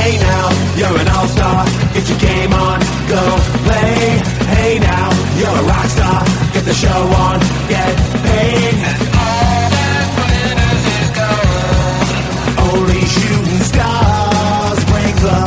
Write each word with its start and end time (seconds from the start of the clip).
Hey 0.00 0.16
now, 0.16 0.48
you're 0.78 0.98
an 0.98 1.08
all-star. 1.08 1.66
Get 1.92 2.08
your 2.08 2.18
game 2.18 2.54
on, 2.54 2.80
go 3.06 3.20
play. 3.64 4.16
Hey 4.48 4.78
now, 4.78 5.10
you're 5.36 5.50
a 5.50 5.62
rock 5.68 5.84
star. 5.86 6.24
Get 6.54 6.64
the 6.64 6.72
show 6.72 6.88
on, 6.88 7.38
get 7.68 7.96
paid. 8.24 8.74
And 8.80 9.08
all 9.20 9.68
that 9.76 10.08
glitters 10.16 10.84
is 10.96 11.10
gold. 11.20 12.80
Only 12.80 13.02
shooting 13.12 13.60
stars 13.60 14.80
break 14.88 15.16
the 15.20 15.38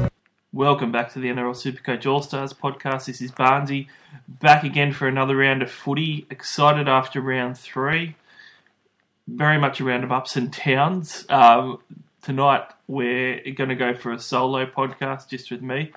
mold. 0.00 0.10
Welcome 0.54 0.92
back 0.92 1.12
to 1.12 1.18
the 1.18 1.28
NRL 1.28 1.54
Supercoach 1.54 2.10
All 2.10 2.22
Stars 2.22 2.54
podcast. 2.54 3.04
This 3.04 3.20
is 3.20 3.30
Barnsey 3.32 3.88
back 4.26 4.64
again 4.64 4.94
for 4.94 5.06
another 5.06 5.36
round 5.36 5.60
of 5.60 5.70
footy. 5.70 6.26
Excited 6.30 6.88
after 6.88 7.20
round 7.20 7.58
three. 7.58 8.16
Very 9.28 9.58
much 9.58 9.78
a 9.78 9.84
round 9.84 10.04
of 10.04 10.10
ups 10.10 10.36
and 10.36 10.50
downs. 10.50 11.26
Um, 11.28 11.80
tonight 12.22 12.64
we're 12.86 13.40
going 13.54 13.70
to 13.70 13.76
go 13.76 13.94
for 13.94 14.12
a 14.12 14.18
solo 14.18 14.66
podcast 14.66 15.28
just 15.28 15.50
with 15.50 15.62
me. 15.62 15.92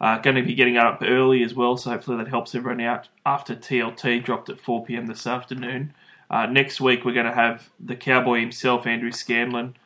Uh, 0.00 0.18
going 0.18 0.36
to 0.36 0.42
be 0.42 0.54
getting 0.54 0.76
up 0.76 1.02
early 1.02 1.42
as 1.42 1.54
well, 1.54 1.76
so 1.76 1.90
hopefully 1.90 2.16
that 2.18 2.28
helps 2.28 2.54
everyone 2.54 2.80
out 2.80 3.08
after 3.24 3.54
TLT 3.54 4.24
dropped 4.24 4.48
at 4.48 4.60
4 4.60 4.84
pm 4.84 5.06
this 5.06 5.26
afternoon. 5.26 5.94
Uh, 6.30 6.46
next 6.46 6.80
week 6.80 7.04
we're 7.04 7.14
going 7.14 7.26
to 7.26 7.34
have 7.34 7.70
the 7.78 7.96
cowboy 7.96 8.40
himself, 8.40 8.86
Andrew 8.86 9.12
Scanlon. 9.12 9.76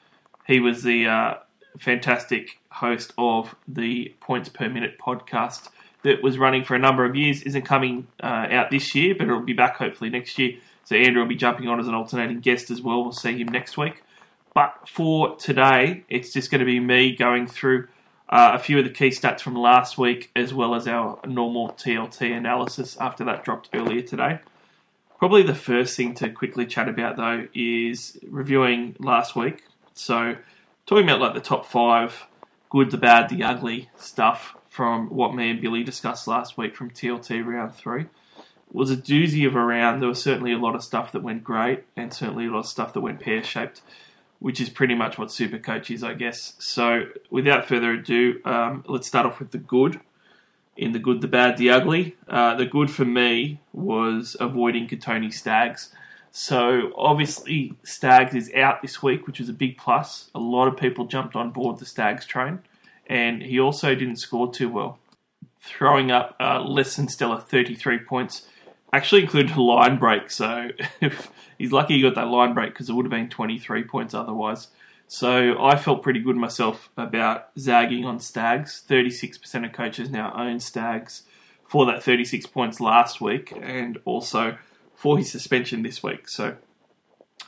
He 0.47 0.61
was 0.61 0.83
the 0.83 1.07
uh, 1.07 1.35
fantastic 1.79 2.59
host 2.71 3.13
of 3.19 3.55
the 3.67 4.15
Points 4.21 4.49
Per 4.49 4.69
Minute 4.69 4.99
podcast 4.99 5.69
that 6.03 6.23
was 6.23 6.39
running 6.39 6.65
for 6.65 6.75
a 6.75 6.79
number 6.79 7.05
of 7.05 7.15
years. 7.15 7.43
Isn't 7.43 7.63
coming 7.63 8.07
uh, 8.23 8.47
out 8.51 8.71
this 8.71 8.95
year, 8.95 9.15
but 9.15 9.27
it'll 9.27 9.41
be 9.41 9.53
back 9.53 9.77
hopefully 9.77 10.11
next 10.11 10.39
year. 10.39 10.59
So 10.85 10.97
Andrew 10.97 11.21
will 11.21 11.29
be 11.29 11.37
jumping 11.37 11.69
on 11.69 11.79
as 11.81 11.87
an 11.87 11.95
alternating 11.95 12.41
guest 12.41 12.71
as 12.71 12.81
well. 12.81 13.03
We'll 13.03 13.13
see 13.13 13.39
him 13.39 13.49
next 13.49 13.77
week. 13.77 14.03
But 14.59 14.89
for 14.89 15.37
today, 15.37 16.03
it's 16.09 16.33
just 16.33 16.51
going 16.51 16.59
to 16.59 16.65
be 16.65 16.81
me 16.81 17.15
going 17.15 17.47
through 17.47 17.87
uh, 18.29 18.51
a 18.55 18.59
few 18.59 18.77
of 18.81 18.85
the 18.85 18.91
key 18.91 19.11
stats 19.11 19.41
from 19.41 19.55
last 19.55 19.97
week, 19.97 20.33
as 20.35 20.53
well 20.53 20.75
as 20.75 20.89
our 20.89 21.21
normal 21.25 21.69
TLT 21.69 22.37
analysis 22.37 22.97
after 22.97 23.25
that 23.27 23.45
dropped 23.45 23.69
earlier 23.73 24.03
today. 24.03 24.41
Probably 25.17 25.45
the 25.45 25.55
first 25.55 25.97
thing 25.97 26.13
to 26.15 26.29
quickly 26.29 26.67
chat 26.67 26.89
about 26.89 27.17
though 27.17 27.47
is 27.55 28.19
reviewing 28.27 28.97
last 28.99 29.37
week. 29.37 29.63
So, 29.95 30.35
talking 30.87 31.05
about 31.05 31.21
like 31.21 31.35
the 31.35 31.41
top 31.41 31.65
five 31.65 32.27
good, 32.69 32.91
the 32.91 32.99
bad, 32.99 33.29
the 33.29 33.45
ugly 33.45 33.91
stuff 33.97 34.57
from 34.69 35.09
what 35.09 35.37
me 35.37 35.51
and 35.51 35.61
Billy 35.61 35.85
discussed 35.85 36.27
last 36.27 36.59
week 36.59 36.75
from 36.75 36.91
TLT 36.91 37.47
round 37.47 37.77
three 37.77 38.07
was 38.73 38.91
a 38.91 38.97
doozy 38.97 39.47
of 39.47 39.55
a 39.55 39.65
round. 39.65 40.03
There 40.03 40.09
was 40.09 40.21
certainly 40.21 40.53
a 40.53 40.59
lot 40.59 40.75
of 40.75 40.83
stuff 40.83 41.13
that 41.13 41.23
went 41.23 41.45
great, 41.45 41.85
and 41.97 42.13
certainly 42.13 42.47
a 42.47 42.51
lot 42.51 42.61
of 42.61 42.67
stuff 42.67 42.93
that 42.95 43.01
went 43.01 43.21
pear 43.21 43.45
shaped, 43.45 43.83
which 44.39 44.61
is 44.61 44.69
pretty 44.69 44.95
much 44.95 45.19
what 45.19 45.31
Super 45.31 45.59
Coach 45.59 45.91
is, 45.91 46.03
I 46.05 46.15
guess. 46.15 46.55
So, 46.59 47.07
without 47.31 47.67
further 47.67 47.93
ado, 47.93 48.41
um, 48.45 48.85
let's 48.87 49.07
start 49.07 49.27
off 49.27 49.39
with 49.39 49.51
the 49.51 49.59
good. 49.59 50.01
In 50.77 50.93
the 50.93 51.01
good, 51.01 51.21
the 51.21 51.29
bad, 51.29 51.57
the 51.57 51.71
ugly. 51.71 52.17
Uh, 52.29 52.55
the 52.55 52.67
good 52.67 52.91
for 52.91 53.05
me 53.05 53.61
was 53.73 54.37
avoiding 54.39 54.87
Kotoni 54.87 55.33
Staggs. 55.33 55.93
So, 56.31 56.93
obviously, 56.97 57.75
Staggs 57.83 58.35
is 58.35 58.53
out 58.55 58.81
this 58.81 59.03
week, 59.03 59.27
which 59.27 59.41
is 59.41 59.49
a 59.49 59.53
big 59.53 59.77
plus. 59.77 60.31
A 60.35 60.39
lot 60.39 60.69
of 60.69 60.77
people 60.77 61.07
jumped 61.07 61.35
on 61.35 61.51
board 61.51 61.79
the 61.79 61.87
Staggs 61.87 62.27
train, 62.27 62.61
and 63.07 63.43
he 63.43 63.59
also 63.59 63.95
didn't 63.95 64.17
score 64.17 64.53
too 64.53 64.69
well 64.69 64.99
throwing 65.61 66.11
up 66.11 66.37
uh, 66.41 66.61
less 66.63 66.97
than 66.97 67.09
stellar 67.09 67.41
33 67.41 67.99
points. 67.99 68.47
Actually 68.93 69.23
included 69.23 69.55
a 69.55 69.63
line 69.63 69.99
break, 69.99 70.31
so 70.31 70.69
he's 71.59 71.73
lucky 71.73 71.95
he 71.95 72.03
got 72.03 72.15
that 72.15 72.29
line 72.29 72.55
break 72.55 72.73
because 72.73 72.89
it 72.89 72.95
would 72.95 73.05
have 73.05 73.11
been 73.11 73.29
23 73.29 73.85
points 73.85 74.15
otherwise. 74.15 74.69
So 75.07 75.63
I 75.63 75.77
felt 75.77 76.03
pretty 76.03 76.21
good 76.21 76.37
myself 76.37 76.91
about 76.97 77.49
zagging 77.59 78.05
on 78.05 78.21
Staggs. 78.21 78.83
36% 78.89 79.65
of 79.65 79.73
coaches 79.73 80.11
now 80.11 80.33
own 80.37 80.61
Staggs 80.61 81.23
for 81.67 81.87
that 81.87 82.03
36 82.03 82.47
points 82.47 82.81
last 82.81 83.21
week 83.21 83.53
and 83.61 83.99
also 84.05 84.57
for 84.95 85.17
his 85.17 85.31
suspension 85.31 85.83
this 85.83 86.03
week. 86.03 86.29
So 86.29 86.57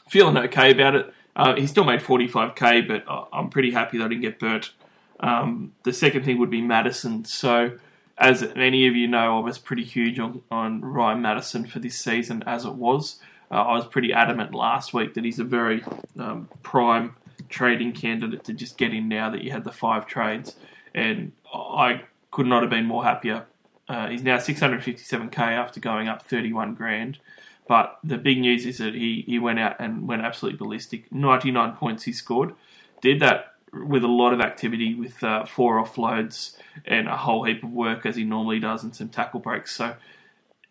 feeling 0.08 0.36
okay 0.36 0.70
about 0.70 0.94
it. 0.94 1.14
Uh, 1.36 1.54
he 1.54 1.66
still 1.66 1.84
made 1.84 2.00
45k, 2.00 2.88
but 2.88 3.04
I'm 3.32 3.50
pretty 3.50 3.70
happy 3.70 3.98
that 3.98 4.04
I 4.04 4.08
didn't 4.08 4.22
get 4.22 4.38
burnt. 4.38 4.72
Um, 5.20 5.72
the 5.84 5.92
second 5.92 6.24
thing 6.24 6.38
would 6.38 6.50
be 6.50 6.60
Matterson. 6.62 7.24
So 7.24 7.78
as 8.20 8.47
many 8.54 8.86
of 8.86 8.94
you 8.94 9.08
know, 9.08 9.38
I 9.38 9.41
was 9.41 9.58
pretty 9.58 9.82
huge 9.82 10.19
on, 10.19 10.42
on 10.50 10.82
Ryan 10.82 11.22
Matterson 11.22 11.66
for 11.66 11.78
this 11.78 11.98
season 11.98 12.44
as 12.47 12.66
it 12.66 12.75
was. 12.75 13.19
Uh, 13.50 13.62
I 13.62 13.75
was 13.75 13.86
pretty 13.86 14.12
adamant 14.12 14.54
last 14.54 14.92
week 14.92 15.14
that 15.14 15.25
he's 15.25 15.38
a 15.38 15.44
very 15.44 15.82
um, 16.19 16.48
prime 16.62 17.16
trading 17.48 17.92
candidate 17.92 18.44
to 18.44 18.53
just 18.53 18.76
get 18.76 18.92
in 18.92 19.09
now 19.09 19.30
that 19.30 19.42
you 19.42 19.50
had 19.50 19.64
the 19.64 19.72
five 19.72 20.06
trades, 20.06 20.54
and 20.94 21.32
I 21.53 22.03
could 22.30 22.47
not 22.47 22.62
have 22.62 22.70
been 22.70 22.84
more 22.84 23.03
happier. 23.03 23.47
Uh, 23.88 24.09
he's 24.09 24.22
now 24.22 24.36
657k 24.36 25.38
after 25.38 25.80
going 25.80 26.06
up 26.06 26.22
31 26.22 26.75
grand. 26.75 27.19
But 27.66 27.98
the 28.04 28.19
big 28.19 28.38
news 28.38 28.66
is 28.66 28.78
that 28.78 28.94
he, 28.94 29.25
he 29.26 29.38
went 29.38 29.59
out 29.59 29.76
and 29.78 30.06
went 30.06 30.22
absolutely 30.22 30.59
ballistic. 30.59 31.10
99 31.12 31.72
points 31.76 32.04
he 32.04 32.12
scored. 32.12 32.54
Did 33.00 33.20
that 33.20 33.54
with 33.72 34.03
a 34.03 34.08
lot 34.08 34.32
of 34.32 34.41
activity 34.41 34.94
with 34.94 35.22
uh, 35.22 35.44
four 35.44 35.82
offloads 35.82 36.56
and 36.84 37.08
a 37.08 37.16
whole 37.16 37.44
heap 37.44 37.62
of 37.62 37.70
work 37.70 38.04
as 38.04 38.16
he 38.16 38.25
normally 38.25 38.58
does 38.58 38.82
and 38.82 38.94
some 38.94 39.08
tackle 39.08 39.41
breaks. 39.41 39.75
So 39.75 39.94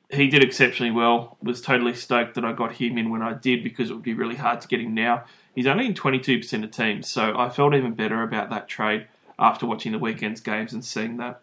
he 0.09 0.27
did 0.27 0.43
exceptionally 0.43 0.91
well. 0.91 1.37
Was 1.41 1.61
totally 1.61 1.93
stoked 1.93 2.35
that 2.35 2.45
I 2.45 2.53
got 2.53 2.73
him 2.73 2.97
in 2.97 3.09
when 3.09 3.21
I 3.21 3.33
did 3.33 3.63
because 3.63 3.89
it 3.89 3.93
would 3.93 4.03
be 4.03 4.13
really 4.13 4.35
hard 4.35 4.61
to 4.61 4.67
get 4.67 4.81
him 4.81 4.93
now. 4.93 5.25
He's 5.55 5.67
only 5.67 5.85
in 5.85 5.93
22% 5.93 6.63
of 6.63 6.71
teams, 6.71 7.09
so 7.09 7.37
I 7.37 7.49
felt 7.49 7.73
even 7.73 7.93
better 7.93 8.23
about 8.23 8.49
that 8.49 8.67
trade 8.67 9.07
after 9.37 9.65
watching 9.65 9.91
the 9.91 9.99
weekend's 9.99 10.41
games 10.41 10.73
and 10.73 10.83
seeing 10.83 11.17
that. 11.17 11.41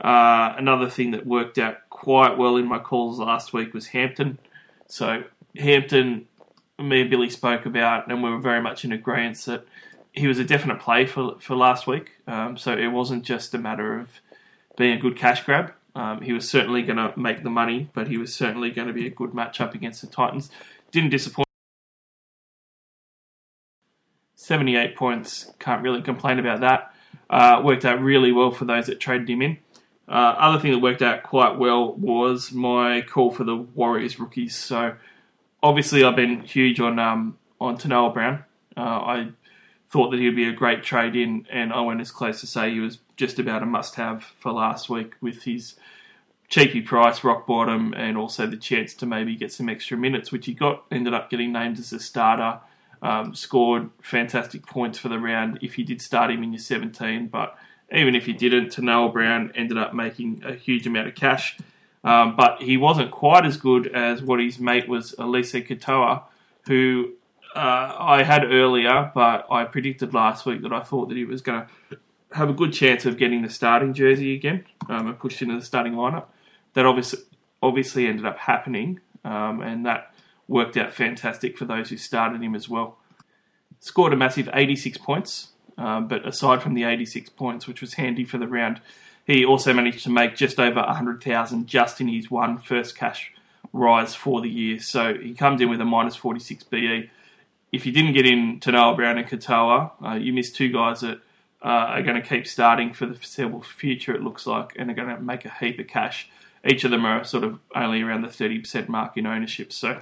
Uh, 0.00 0.54
another 0.56 0.88
thing 0.88 1.10
that 1.10 1.26
worked 1.26 1.58
out 1.58 1.76
quite 1.90 2.38
well 2.38 2.56
in 2.56 2.66
my 2.66 2.78
calls 2.78 3.18
last 3.18 3.52
week 3.52 3.74
was 3.74 3.88
Hampton. 3.88 4.38
So 4.86 5.24
Hampton, 5.56 6.26
me 6.78 7.02
and 7.02 7.10
Billy 7.10 7.30
spoke 7.30 7.66
about, 7.66 8.08
and 8.08 8.22
we 8.22 8.30
were 8.30 8.38
very 8.38 8.62
much 8.62 8.84
in 8.84 8.92
agreement 8.92 9.38
that 9.46 9.64
he 10.18 10.26
was 10.26 10.38
a 10.38 10.44
definite 10.44 10.80
play 10.80 11.06
for 11.06 11.36
for 11.40 11.56
last 11.56 11.86
week. 11.86 12.12
Um, 12.26 12.56
so 12.56 12.72
it 12.72 12.88
wasn't 12.88 13.24
just 13.24 13.54
a 13.54 13.58
matter 13.58 13.98
of 13.98 14.20
being 14.76 14.96
a 14.96 15.00
good 15.00 15.16
cash 15.16 15.44
grab. 15.44 15.72
Um, 15.94 16.20
he 16.20 16.32
was 16.32 16.48
certainly 16.48 16.82
going 16.82 16.96
to 16.96 17.12
make 17.18 17.42
the 17.42 17.50
money, 17.50 17.90
but 17.92 18.06
he 18.08 18.18
was 18.18 18.32
certainly 18.32 18.70
going 18.70 18.86
to 18.86 18.94
be 18.94 19.06
a 19.06 19.10
good 19.10 19.30
matchup 19.30 19.74
against 19.74 20.00
the 20.00 20.06
Titans. 20.06 20.50
Didn't 20.92 21.10
disappoint. 21.10 21.48
78 24.36 24.96
points, 24.96 25.52
can't 25.58 25.82
really 25.82 26.00
complain 26.00 26.38
about 26.38 26.60
that. 26.60 26.94
Uh, 27.28 27.60
worked 27.64 27.84
out 27.84 28.00
really 28.00 28.32
well 28.32 28.50
for 28.50 28.64
those 28.64 28.86
that 28.86 29.00
traded 29.00 29.28
him 29.28 29.42
in. 29.42 29.58
Uh, 30.08 30.34
other 30.38 30.58
thing 30.58 30.72
that 30.72 30.78
worked 30.78 31.02
out 31.02 31.22
quite 31.22 31.58
well 31.58 31.92
was 31.94 32.52
my 32.52 33.02
call 33.02 33.30
for 33.30 33.44
the 33.44 33.56
Warriors 33.56 34.18
rookies. 34.18 34.54
So 34.54 34.94
obviously 35.62 36.04
I've 36.04 36.16
been 36.16 36.40
huge 36.42 36.80
on 36.80 36.98
um, 36.98 37.36
on 37.60 37.76
Tanoa 37.76 38.14
Brown. 38.14 38.44
Uh, 38.76 38.80
I 38.80 39.28
thought 39.90 40.10
that 40.10 40.20
he'd 40.20 40.36
be 40.36 40.48
a 40.48 40.52
great 40.52 40.82
trade 40.82 41.16
in, 41.16 41.46
and 41.50 41.72
I 41.72 41.80
went 41.80 42.00
as 42.00 42.10
close 42.10 42.40
to 42.40 42.46
say 42.46 42.70
he 42.70 42.80
was 42.80 42.98
just 43.16 43.38
about 43.38 43.62
a 43.62 43.66
must 43.66 43.94
have 43.94 44.22
for 44.22 44.52
last 44.52 44.90
week 44.90 45.14
with 45.20 45.44
his 45.44 45.74
cheapy 46.48 46.80
price, 46.80 47.24
rock 47.24 47.46
bottom, 47.46 47.94
and 47.94 48.16
also 48.16 48.46
the 48.46 48.56
chance 48.56 48.94
to 48.94 49.06
maybe 49.06 49.34
get 49.34 49.52
some 49.52 49.68
extra 49.68 49.96
minutes, 49.96 50.30
which 50.30 50.46
he 50.46 50.54
got. 50.54 50.84
Ended 50.90 51.14
up 51.14 51.30
getting 51.30 51.52
named 51.52 51.78
as 51.78 51.92
a 51.92 52.00
starter, 52.00 52.60
um, 53.00 53.34
scored 53.34 53.90
fantastic 54.02 54.66
points 54.66 54.98
for 54.98 55.08
the 55.08 55.18
round 55.18 55.58
if 55.62 55.78
you 55.78 55.84
did 55.84 56.02
start 56.02 56.30
him 56.30 56.42
in 56.42 56.52
your 56.52 56.60
17, 56.60 57.28
but 57.28 57.56
even 57.90 58.14
if 58.14 58.28
you 58.28 58.34
didn't, 58.34 58.70
Tanoa 58.72 59.12
Brown 59.12 59.52
ended 59.54 59.78
up 59.78 59.94
making 59.94 60.42
a 60.44 60.54
huge 60.54 60.86
amount 60.86 61.08
of 61.08 61.14
cash. 61.14 61.56
Um, 62.04 62.36
but 62.36 62.62
he 62.62 62.76
wasn't 62.76 63.10
quite 63.10 63.44
as 63.44 63.56
good 63.56 63.88
as 63.88 64.22
what 64.22 64.40
his 64.40 64.58
mate 64.58 64.88
was, 64.88 65.14
Eliesa 65.18 65.66
Katoa, 65.66 66.22
who 66.66 67.14
uh, 67.54 67.94
I 67.98 68.22
had 68.22 68.44
earlier, 68.44 69.10
but 69.14 69.46
I 69.50 69.64
predicted 69.64 70.14
last 70.14 70.46
week 70.46 70.62
that 70.62 70.72
I 70.72 70.80
thought 70.80 71.08
that 71.08 71.16
he 71.16 71.24
was 71.24 71.40
going 71.40 71.62
to 71.62 71.98
have 72.32 72.50
a 72.50 72.52
good 72.52 72.72
chance 72.72 73.06
of 73.06 73.16
getting 73.16 73.42
the 73.42 73.50
starting 73.50 73.94
jersey 73.94 74.34
again 74.34 74.64
um, 74.88 75.06
and 75.08 75.18
pushed 75.18 75.40
into 75.42 75.58
the 75.58 75.64
starting 75.64 75.94
lineup. 75.94 76.26
That 76.74 76.86
obviously 76.86 77.20
obviously 77.62 78.06
ended 78.06 78.24
up 78.24 78.38
happening, 78.38 79.00
um, 79.24 79.62
and 79.62 79.84
that 79.86 80.14
worked 80.46 80.76
out 80.76 80.92
fantastic 80.92 81.58
for 81.58 81.64
those 81.64 81.90
who 81.90 81.96
started 81.96 82.42
him 82.42 82.54
as 82.54 82.68
well. 82.68 82.98
Scored 83.80 84.12
a 84.12 84.16
massive 84.16 84.48
86 84.52 84.98
points, 84.98 85.48
um, 85.76 86.08
but 86.08 86.26
aside 86.26 86.62
from 86.62 86.74
the 86.74 86.84
86 86.84 87.30
points, 87.30 87.66
which 87.66 87.80
was 87.80 87.94
handy 87.94 88.24
for 88.24 88.38
the 88.38 88.46
round, 88.46 88.80
he 89.26 89.44
also 89.44 89.72
managed 89.72 90.04
to 90.04 90.10
make 90.10 90.36
just 90.36 90.58
over 90.58 90.80
100,000 90.80 91.66
just 91.66 92.00
in 92.00 92.08
his 92.08 92.30
one 92.30 92.58
first 92.58 92.96
cash 92.96 93.32
rise 93.72 94.14
for 94.14 94.40
the 94.40 94.48
year. 94.48 94.80
So 94.80 95.14
he 95.14 95.34
comes 95.34 95.60
in 95.60 95.68
with 95.68 95.80
a 95.80 95.84
minus 95.84 96.16
46 96.16 96.64
BE 96.64 97.10
if 97.72 97.84
you 97.86 97.92
didn't 97.92 98.12
get 98.12 98.26
in 98.26 98.60
Tanoa 98.60 98.96
Brown 98.96 99.18
and 99.18 99.28
Katoa, 99.28 99.90
uh, 100.04 100.14
you 100.14 100.32
missed 100.32 100.56
two 100.56 100.72
guys 100.72 101.00
that 101.00 101.20
uh, 101.62 101.68
are 101.68 102.02
going 102.02 102.20
to 102.20 102.26
keep 102.26 102.46
starting 102.46 102.92
for 102.92 103.06
the 103.06 103.14
foreseeable 103.14 103.62
future, 103.62 104.14
it 104.14 104.22
looks 104.22 104.46
like, 104.46 104.74
and 104.76 104.90
are 104.90 104.94
going 104.94 105.08
to 105.08 105.20
make 105.20 105.44
a 105.44 105.52
heap 105.60 105.78
of 105.78 105.86
cash. 105.86 106.30
Each 106.66 106.84
of 106.84 106.90
them 106.90 107.04
are 107.04 107.24
sort 107.24 107.44
of 107.44 107.58
only 107.74 108.02
around 108.02 108.22
the 108.22 108.28
30% 108.28 108.88
mark 108.88 109.16
in 109.16 109.26
ownership. 109.26 109.72
So 109.72 110.00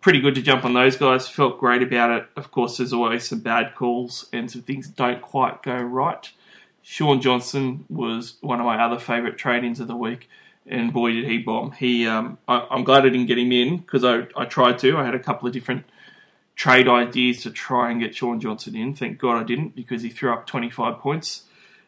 pretty 0.00 0.20
good 0.20 0.34
to 0.34 0.42
jump 0.42 0.64
on 0.64 0.74
those 0.74 0.96
guys. 0.96 1.28
Felt 1.28 1.58
great 1.58 1.82
about 1.82 2.10
it. 2.10 2.26
Of 2.36 2.50
course, 2.50 2.78
there's 2.78 2.92
always 2.92 3.28
some 3.28 3.40
bad 3.40 3.74
calls 3.74 4.28
and 4.32 4.50
some 4.50 4.62
things 4.62 4.88
don't 4.88 5.22
quite 5.22 5.62
go 5.62 5.76
right. 5.76 6.30
Shaun 6.82 7.20
Johnson 7.20 7.84
was 7.88 8.36
one 8.40 8.60
of 8.60 8.66
my 8.66 8.82
other 8.82 8.98
favourite 8.98 9.36
trade-ins 9.36 9.80
of 9.80 9.88
the 9.88 9.96
week, 9.96 10.28
and 10.68 10.92
boy 10.92 11.10
did 11.10 11.24
he 11.24 11.38
bomb. 11.38 11.72
He, 11.72 12.06
um, 12.06 12.38
I, 12.46 12.64
am 12.70 12.84
glad 12.84 13.04
I 13.04 13.08
didn't 13.08 13.26
get 13.26 13.38
him 13.38 13.50
in 13.50 13.78
because 13.78 14.04
I, 14.04 14.28
I 14.36 14.44
tried 14.44 14.78
to. 14.80 14.96
I 14.96 15.04
had 15.04 15.14
a 15.14 15.18
couple 15.18 15.48
of 15.48 15.52
different 15.52 15.84
trade 16.56 16.88
ideas 16.88 17.42
to 17.42 17.50
try 17.50 17.90
and 17.90 18.00
get 18.00 18.16
Shaun 18.16 18.40
Johnson 18.40 18.74
in. 18.74 18.94
Thank 18.94 19.18
God 19.18 19.38
I 19.38 19.44
didn't 19.44 19.76
because 19.76 20.02
he 20.02 20.08
threw 20.08 20.32
up 20.32 20.46
25 20.46 20.98
points. 20.98 21.42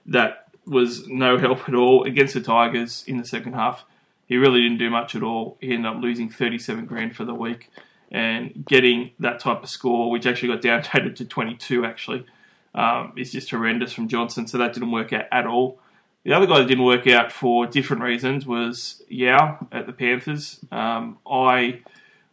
That 0.07 0.49
was 0.67 1.09
no 1.09 1.39
help 1.39 1.69
at 1.69 1.75
all 1.75 2.05
against 2.05 2.35
the 2.35 2.41
Tigers 2.41 3.03
in 3.07 3.17
the 3.17 3.25
second 3.25 3.55
half. 3.55 3.85
He 4.27 4.37
really 4.37 4.61
didn't 4.61 4.79
do 4.79 4.91
much 4.91 5.17
at 5.17 5.23
all. 5.23 5.57
He 5.61 5.73
ended 5.73 5.87
up 5.91 6.03
losing 6.03 6.29
37 6.29 6.85
grand 6.85 7.17
for 7.17 7.25
the 7.25 7.35
week 7.35 7.71
and 8.11 8.65
getting 8.67 9.13
that 9.19 9.41
type 9.41 9.63
of 9.63 9.71
score, 9.71 10.11
which 10.11 10.27
actually 10.27 10.55
got 10.55 10.63
downgraded 10.63 11.17
to 11.17 11.25
22 11.25 11.87
actually, 11.87 12.27
um, 12.75 13.15
is 13.17 13.33
just 13.33 13.51
horrendous 13.51 13.93
from 13.93 14.07
Johnson. 14.07 14.47
So 14.47 14.59
that 14.59 14.75
didn't 14.75 14.93
work 14.93 15.15
out 15.15 15.25
at 15.33 15.47
all. 15.47 15.81
The 16.25 16.35
other 16.35 16.47
guy 16.47 16.59
that 16.59 16.69
didn't 16.69 16.85
work 16.85 17.07
out 17.07 17.33
for 17.33 17.67
different 17.67 18.03
reasons 18.03 18.45
was 18.45 19.03
Yeo 19.09 19.67
at 19.73 19.87
the 19.87 19.95
Panthers. 19.95 20.61
Um, 20.71 21.17
I, 21.27 21.81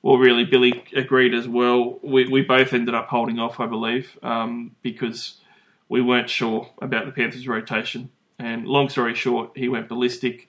well, 0.05 0.17
really, 0.17 0.45
Billy 0.45 0.83
agreed 0.95 1.33
as 1.33 1.47
well. 1.47 1.99
We, 2.03 2.27
we 2.27 2.41
both 2.43 2.73
ended 2.73 2.93
up 2.93 3.07
holding 3.07 3.39
off, 3.39 3.59
I 3.59 3.65
believe, 3.65 4.17
um, 4.21 4.75
because 4.81 5.41
we 5.89 6.01
weren't 6.01 6.29
sure 6.29 6.69
about 6.81 7.05
the 7.05 7.11
Panthers' 7.11 7.47
rotation. 7.47 8.11
And 8.37 8.67
long 8.67 8.89
story 8.89 9.15
short, 9.15 9.51
he 9.55 9.67
went 9.67 9.89
ballistic 9.89 10.47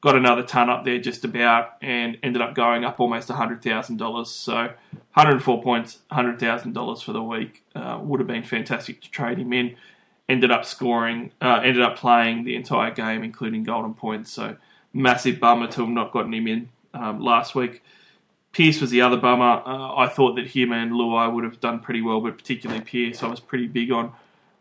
got 0.00 0.16
another 0.16 0.42
ton 0.42 0.70
up 0.70 0.84
there 0.84 0.98
just 0.98 1.24
about 1.24 1.72
and 1.82 2.18
ended 2.22 2.40
up 2.40 2.54
going 2.54 2.84
up 2.84 3.00
almost 3.00 3.28
$100,000. 3.28 4.26
So 4.26 4.54
104 4.54 5.62
points, 5.62 5.98
$100,000 6.12 7.02
for 7.02 7.12
the 7.12 7.22
week 7.22 7.64
uh, 7.74 7.98
would 8.02 8.20
have 8.20 8.26
been 8.26 8.42
fantastic 8.42 9.00
to 9.02 9.10
trade 9.10 9.38
him 9.38 9.52
in. 9.52 9.76
Ended 10.28 10.50
up 10.50 10.64
scoring, 10.64 11.32
uh, 11.40 11.60
ended 11.64 11.82
up 11.82 11.96
playing 11.96 12.44
the 12.44 12.54
entire 12.54 12.90
game, 12.90 13.24
including 13.24 13.64
golden 13.64 13.94
points. 13.94 14.30
So 14.30 14.56
massive 14.92 15.40
bummer 15.40 15.66
to 15.68 15.80
have 15.80 15.90
not 15.90 16.12
gotten 16.12 16.34
him 16.34 16.46
in 16.46 16.68
um, 16.94 17.20
last 17.20 17.54
week. 17.54 17.82
Pearce 18.52 18.80
was 18.80 18.90
the 18.90 19.02
other 19.02 19.16
bummer. 19.16 19.62
Uh, 19.64 19.94
I 19.94 20.08
thought 20.08 20.36
that 20.36 20.48
him 20.48 20.72
and 20.72 20.92
Luai 20.92 21.32
would 21.32 21.44
have 21.44 21.60
done 21.60 21.80
pretty 21.80 22.00
well, 22.00 22.20
but 22.20 22.36
particularly 22.36 22.82
Pearce, 22.82 23.22
I 23.22 23.28
was 23.28 23.40
pretty 23.40 23.66
big 23.66 23.92
on 23.92 24.12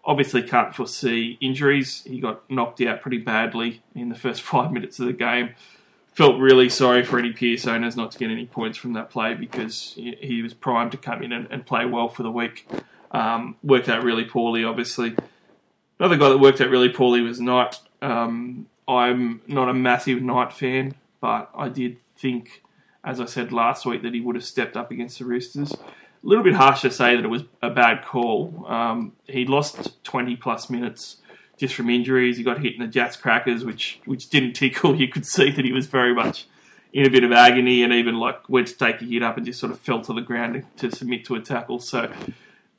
obviously 0.08 0.42
can't 0.42 0.74
foresee 0.74 1.38
injuries. 1.42 2.04
He 2.06 2.20
got 2.22 2.50
knocked 2.50 2.82
out 2.82 3.02
pretty 3.02 3.18
badly 3.18 3.84
in 3.94 4.10
the 4.10 4.16
first 4.16 4.42
five 4.54 4.72
minutes 4.72 5.00
of 5.00 5.06
the 5.06 5.14
game. 5.14 5.54
Felt 6.14 6.40
really 6.40 6.70
sorry 6.70 7.04
for 7.04 7.20
any 7.20 7.32
Pearce 7.32 7.68
owners 7.68 7.96
not 7.96 8.12
to 8.12 8.18
get 8.18 8.32
any 8.32 8.48
points 8.48 8.76
from 8.76 8.94
that 8.94 9.12
play 9.12 9.36
because 9.36 9.94
he 9.96 10.42
was 10.42 10.52
primed 10.56 10.92
to 10.94 10.98
come 10.98 11.22
in 11.22 11.32
and, 11.32 11.48
and 11.52 11.64
play 11.64 11.86
well 11.86 12.10
for 12.10 12.24
the 12.24 12.32
week. 12.32 12.68
Um, 13.12 13.58
worked 13.62 13.88
out 13.88 14.04
really 14.04 14.24
poorly, 14.24 14.64
obviously. 14.64 15.16
Another 16.00 16.18
guy 16.18 16.30
that 16.30 16.40
worked 16.40 16.60
out 16.60 16.70
really 16.70 16.90
poorly 16.90 17.22
was 17.22 17.40
Knight. 17.40 17.80
Um, 18.02 18.66
I'm 18.88 19.42
not 19.46 19.70
a 19.70 19.76
massive 19.76 20.24
Knight 20.24 20.54
fan, 20.54 20.96
but 21.22 21.52
I 21.56 21.70
did 21.70 21.98
think, 22.16 22.64
as 23.08 23.20
I 23.20 23.26
said 23.26 23.52
last 23.52 23.86
week, 23.86 24.04
that 24.04 24.14
he 24.14 24.22
would 24.22 24.36
have 24.36 24.46
stepped 24.46 24.78
up 24.78 24.92
against 24.92 25.20
the 25.20 25.26
Roosters 25.26 25.74
a 26.24 26.28
little 26.28 26.44
bit 26.44 26.56
harsh 26.56 26.82
to 26.82 26.92
say 26.92 27.16
that 27.16 27.24
it 27.24 27.30
was 27.30 27.44
a 27.62 27.70
bad 27.70 28.04
call. 28.04 28.66
Um, 28.68 29.14
he 29.28 29.46
lost 29.46 30.04
20 30.04 30.36
plus 30.36 30.70
minutes 30.70 31.18
just 31.58 31.76
from 31.76 31.90
injuries. 31.90 32.38
He 32.38 32.44
got 32.44 32.60
hit 32.62 32.76
in 32.76 32.82
the 32.82 32.88
Jatz 32.88 33.20
crackers, 33.20 33.64
which 33.64 34.00
which 34.06 34.30
didn't 34.30 34.54
tickle. 34.54 34.96
You 35.00 35.08
could 35.08 35.26
see 35.26 35.52
that 35.52 35.64
he 35.64 35.72
was 35.72 35.88
very 35.88 36.14
much 36.14 36.48
in 36.94 37.06
a 37.06 37.10
bit 37.10 37.24
of 37.24 37.32
agony 37.32 37.84
and 37.84 37.94
even 37.94 38.16
like 38.16 38.50
went 38.50 38.68
to 38.68 38.78
take 38.78 39.02
a 39.02 39.06
hit 39.06 39.22
up 39.22 39.38
and 39.38 39.46
just 39.46 39.60
sort 39.60 39.72
of 39.72 39.80
fell 39.80 40.02
to 40.02 40.14
the 40.14 40.22
ground 40.22 40.66
to 40.78 40.92
submit 40.92 41.26
to 41.26 41.36
a 41.36 41.42
tackle. 41.42 41.80
So 41.80 42.12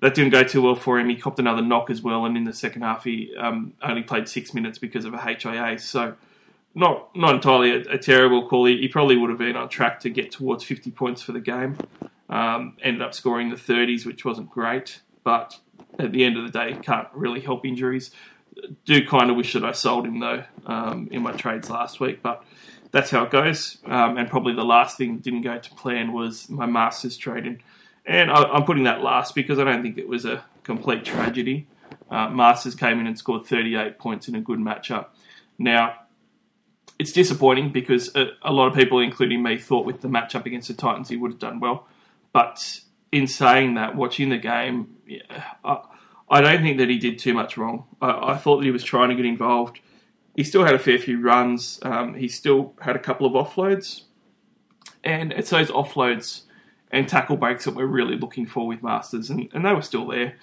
that 0.01 0.15
didn't 0.15 0.31
go 0.31 0.43
too 0.43 0.63
well 0.63 0.75
for 0.75 0.99
him. 0.99 1.09
He 1.09 1.17
copped 1.17 1.39
another 1.39 1.63
knock 1.63 1.91
as 1.91 2.03
well, 2.03 2.25
and 2.25 2.37
in 2.37 2.45
the 2.45 2.53
second 2.53 2.83
half 2.83 3.05
he 3.05 3.35
um, 3.37 3.75
only 3.83 4.03
played 4.03 4.29
six 4.29 4.53
minutes 4.53 4.79
because 4.79 5.05
of 5.05 5.15
a 5.15 5.19
HIA. 5.19 5.79
So 5.79 6.15
not 6.79 7.15
not 7.17 7.35
entirely 7.35 7.73
a, 7.73 7.95
a 7.95 7.99
terrible 7.99 8.49
call. 8.49 8.67
He, 8.67 8.89
probably 8.89 9.17
would 9.17 9.31
have 9.31 9.39
been 9.39 9.57
on 9.57 9.69
track 9.69 10.01
to 10.01 10.11
get 10.11 10.31
towards 10.31 10.65
50 10.65 10.91
points 10.93 11.21
for 11.21 11.33
the 11.33 11.41
game. 11.41 11.77
Um, 12.29 12.77
ended 12.83 13.03
up 13.03 13.15
scoring 13.15 13.51
the 13.51 13.57
30s, 13.57 14.07
which 14.07 14.25
wasn't 14.25 14.51
great, 14.51 15.01
but 15.25 15.59
at 15.99 16.13
the 16.13 16.25
end 16.25 16.37
of 16.37 16.45
the 16.45 16.51
day, 16.51 16.79
can't 16.81 17.09
really 17.13 17.41
help 17.41 17.67
injuries. 17.67 18.11
Do 18.85 19.05
kind 19.07 19.31
of 19.31 19.37
wish 19.37 19.53
that 19.55 19.65
I 19.65 19.73
sold 19.73 20.07
him 20.07 20.21
though 20.21 20.45
um, 20.67 21.09
in 21.11 21.23
my 21.23 21.33
trades 21.33 21.71
last 21.71 22.01
week, 22.01 22.23
but 22.23 22.45
that's 22.91 23.11
how 23.11 23.25
it 23.25 23.31
goes. 23.31 23.79
Um, 23.85 24.17
and 24.17 24.29
probably 24.29 24.55
the 24.55 24.65
last 24.65 24.97
thing 24.97 25.17
that 25.17 25.23
didn't 25.23 25.43
go 25.43 25.59
to 25.59 25.75
plan 25.75 26.13
was 26.13 26.49
my 26.49 26.67
Masters 26.67 27.17
trading, 27.17 27.63
and 28.07 28.31
I, 28.31 28.57
am 28.57 28.65
putting 28.65 28.85
that 28.85 29.03
last 29.03 29.35
because 29.35 29.59
I 29.59 29.65
don't 29.65 29.83
think 29.83 29.99
it 29.99 30.09
was 30.09 30.25
a 30.25 30.45
complete 30.63 31.05
tragedy. 31.05 31.67
Uh, 32.11 32.29
Masters 32.29 32.75
came 32.75 33.01
in 33.01 33.07
and 33.07 33.19
scored 33.19 33.47
38 33.47 33.99
points 33.99 34.29
in 34.29 34.35
a 34.35 34.41
good 34.41 34.59
matchup. 34.59 35.07
Now, 35.59 35.95
it's 36.99 37.13
disappointing 37.13 37.71
because 37.71 38.15
a, 38.17 38.31
a, 38.43 38.53
lot 38.53 38.67
of 38.67 38.75
people, 38.75 38.99
including 38.99 39.43
me, 39.43 39.57
thought 39.59 39.87
with 39.87 40.01
the 40.01 40.09
matchup 40.09 40.47
against 40.47 40.69
the 40.69 40.75
Titans 40.75 41.09
he 41.09 41.17
would 41.17 41.31
have 41.31 41.41
done 41.41 41.61
well. 41.61 41.87
But 42.33 42.81
in 43.13 43.27
saying 43.27 43.75
that, 43.75 43.95
watching 43.95 44.29
the 44.31 44.39
game, 44.39 44.97
yeah, 45.07 45.21
I, 45.65 45.81
I, 46.29 46.41
don't 46.41 46.63
think 46.63 46.79
that 46.79 46.89
he 46.89 46.99
did 46.99 47.19
too 47.19 47.35
much 47.35 47.57
wrong. 47.57 47.85
I, 48.01 48.33
I, 48.33 48.37
thought 48.37 48.59
that 48.59 48.65
he 48.65 48.71
was 48.71 48.83
trying 48.83 49.11
to 49.11 49.15
get 49.15 49.25
involved. 49.25 49.81
He 50.35 50.45
still 50.45 50.65
had 50.65 50.75
a 50.75 50.79
fair 50.79 50.99
few 50.99 51.21
runs. 51.21 51.79
Um, 51.83 52.15
he 52.15 52.29
still 52.29 52.75
had 52.81 52.97
a 52.97 53.01
couple 53.01 53.27
of 53.27 53.33
offloads. 53.33 54.03
And 55.05 55.33
it's 55.33 55.51
those 55.51 55.71
offloads 55.71 56.43
and 56.91 57.09
tackle 57.09 57.37
breaks 57.37 57.65
that 57.65 57.75
we're 57.75 57.87
really 57.87 58.17
looking 58.17 58.47
for 58.47 58.67
with 58.67 58.83
Masters, 58.83 59.31
and, 59.31 59.49
and 59.53 59.65
they 59.65 59.73
were 59.73 59.83
still 59.83 60.07
there. 60.07 60.37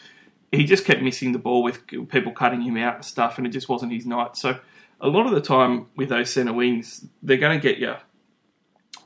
He 0.52 0.64
just 0.64 0.86
kept 0.86 1.02
missing 1.02 1.32
the 1.32 1.40
ball 1.40 1.64
with 1.64 1.86
people 1.88 2.32
cutting 2.32 2.62
him 2.62 2.78
out 2.78 2.96
and 2.96 3.06
stuff, 3.06 3.38
and 3.38 3.46
it 3.46 3.50
just 3.50 3.68
wasn't 3.68 3.92
his 3.92 4.06
night. 4.06 4.38
So 4.38 4.60
a 5.02 5.08
lot 5.08 5.26
of 5.26 5.34
the 5.34 5.42
time 5.42 5.88
with 5.96 6.10
those 6.10 6.32
centre 6.32 6.54
wings, 6.54 7.06
they're 7.22 7.38
going 7.38 7.60
to 7.60 7.62
get 7.62 7.78
you 7.80 7.96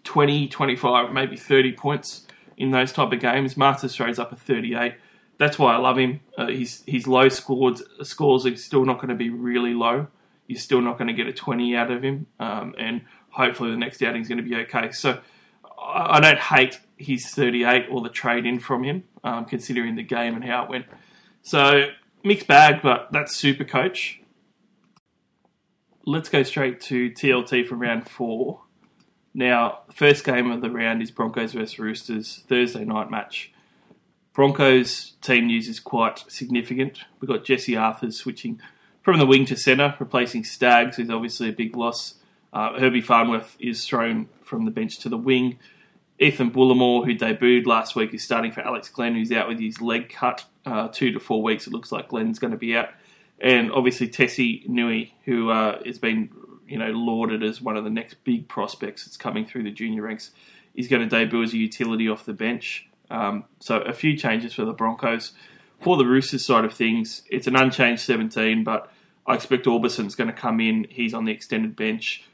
20, 0.04 0.48
25, 0.48 1.12
maybe 1.12 1.36
30 1.36 1.74
points 1.74 2.26
in 2.58 2.72
those 2.72 2.92
type 2.92 3.12
of 3.12 3.20
games. 3.20 3.58
Masters 3.58 3.96
throws 3.96 4.20
up 4.20 4.32
a 4.32 4.36
38. 4.36 4.96
That's 5.38 5.58
why 5.58 5.74
I 5.74 5.78
love 5.78 5.98
him. 5.98 6.20
Uh, 6.38 6.48
his 6.48 6.84
his 6.86 7.08
low 7.08 7.30
scores 7.30 7.82
scores 8.04 8.46
are 8.46 8.56
still 8.58 8.84
not 8.86 8.98
going 8.98 9.08
to 9.10 9.16
be 9.16 9.30
really 9.30 9.74
low. 9.74 10.08
You're 10.48 10.60
still 10.60 10.82
not 10.82 10.98
going 10.98 11.08
to 11.08 11.14
get 11.14 11.28
a 11.28 11.34
20 11.34 11.76
out 11.76 11.92
of 11.92 12.04
him, 12.04 12.28
um, 12.40 12.76
and 12.78 13.02
hopefully 13.30 13.72
the 13.72 13.78
next 13.78 14.02
outing 14.04 14.22
is 14.22 14.28
going 14.28 14.40
to 14.40 14.44
be 14.44 14.56
okay. 14.56 14.92
So 14.92 15.22
I, 15.80 16.18
I, 16.18 16.20
don't 16.20 16.40
hate 16.40 16.80
his 16.98 17.28
38 17.28 17.86
or 17.90 18.02
the 18.02 18.10
trade 18.10 18.46
in 18.46 18.60
from 18.60 18.84
him, 18.84 19.04
um, 19.24 19.46
considering 19.46 19.96
the 19.96 20.04
game 20.04 20.36
and 20.36 20.44
how 20.44 20.64
it 20.64 20.70
went. 20.70 20.88
So 21.42 21.90
mixed 22.24 22.48
bag, 22.48 22.82
but 22.82 23.08
that's 23.12 23.36
super 23.36 23.64
coach. 23.64 24.19
Let's 26.12 26.28
go 26.28 26.42
straight 26.42 26.82
to 26.82 27.12
TLT 27.12 27.68
from 27.68 27.84
round 27.84 28.10
four. 28.10 28.62
Now, 29.36 29.82
first 29.94 30.24
game 30.24 30.50
of 30.50 30.62
the 30.62 30.72
round 30.72 31.04
is 31.04 31.12
Broncos 31.12 31.54
versus 31.54 31.78
Roosters, 31.78 32.44
Thursday 32.50 32.84
night 32.84 33.12
match. 33.12 33.54
Broncos 34.34 35.14
team 35.22 35.46
news 35.46 35.68
is 35.68 35.80
quite 35.80 36.26
significant. 36.28 37.02
We've 37.20 37.30
got 37.30 37.46
Jesse 37.46 37.78
Arthur 37.78 38.10
switching 38.10 38.60
from 39.04 39.20
the 39.20 39.28
wing 39.28 39.46
to 39.46 39.56
centre, 39.56 39.94
replacing 40.00 40.46
Staggs, 40.46 40.98
who's 40.98 41.12
obviously 41.12 41.50
a 41.50 41.54
big 41.54 41.76
loss. 41.76 42.16
Uh, 42.52 42.80
Herbie 42.80 43.02
Farnworth 43.02 43.56
is 43.60 43.86
thrown 43.86 44.30
from 44.42 44.66
the 44.66 44.72
bench 44.72 44.98
to 45.02 45.10
the 45.10 45.18
wing. 45.18 45.60
Ethan 46.18 46.50
Bullemor, 46.50 47.06
who 47.06 47.16
debuted 47.16 47.68
last 47.68 47.96
week, 47.96 48.16
is 48.16 48.24
starting 48.24 48.52
for 48.52 48.62
Alex 48.62 48.90
Glenn, 48.90 49.14
who's 49.14 49.32
out 49.32 49.48
with 49.48 49.60
his 49.60 49.80
leg 49.80 50.10
cut. 50.10 50.46
Uh, 50.66 50.88
two 50.88 51.12
to 51.12 51.20
four 51.20 51.44
weeks, 51.44 51.68
it 51.68 51.74
looks 51.74 51.92
like 51.92 52.08
Glenn's 52.08 52.40
going 52.40 52.50
to 52.50 52.58
be 52.58 52.76
out. 52.76 52.90
And 53.42 53.72
obviously 53.72 54.10
Tesi 54.10 54.68
Niu, 54.68 55.08
who 55.26 55.50
uh, 55.50 55.82
has 55.86 55.98
been 55.98 56.30
you 56.68 56.78
know 56.78 56.92
lauded 56.92 57.44
as 57.44 57.62
one 57.62 57.78
of 57.78 57.84
the 57.84 57.90
next 57.90 58.24
big 58.24 58.48
prospects 58.48 59.06
that's 59.06 59.18
coming 59.18 59.46
through 59.46 59.64
the 59.64 59.72
junior 59.72 60.04
ranks. 60.04 60.32
is 60.76 60.88
going 60.88 61.02
to 61.02 61.10
debut 61.10 61.44
as 61.44 61.54
a 61.54 61.58
utility 61.58 62.08
off 62.08 62.26
the 62.26 62.34
bench. 62.34 62.88
Um, 63.10 63.46
so 63.60 63.80
a 63.80 63.94
few 63.94 64.16
changes 64.16 64.54
for 64.54 64.66
the 64.66 64.74
Broncos. 64.74 65.32
For 65.80 65.98
the 65.98 66.06
Roosters 66.06 66.46
side 66.46 66.66
of 66.66 66.74
things, 66.74 67.24
it's 67.30 67.48
an 67.48 67.56
unchanged 67.56 68.02
17, 68.04 68.64
but 68.64 68.92
I 69.26 69.36
expect 69.36 69.66
Aubusson's 69.66 70.14
going 70.14 70.28
to 70.28 70.34
come 70.34 70.60
in. 70.60 70.86
He's 70.90 71.14
on 71.14 71.26
the 71.26 71.32
extended 71.32 71.76
bench. 71.76 72.26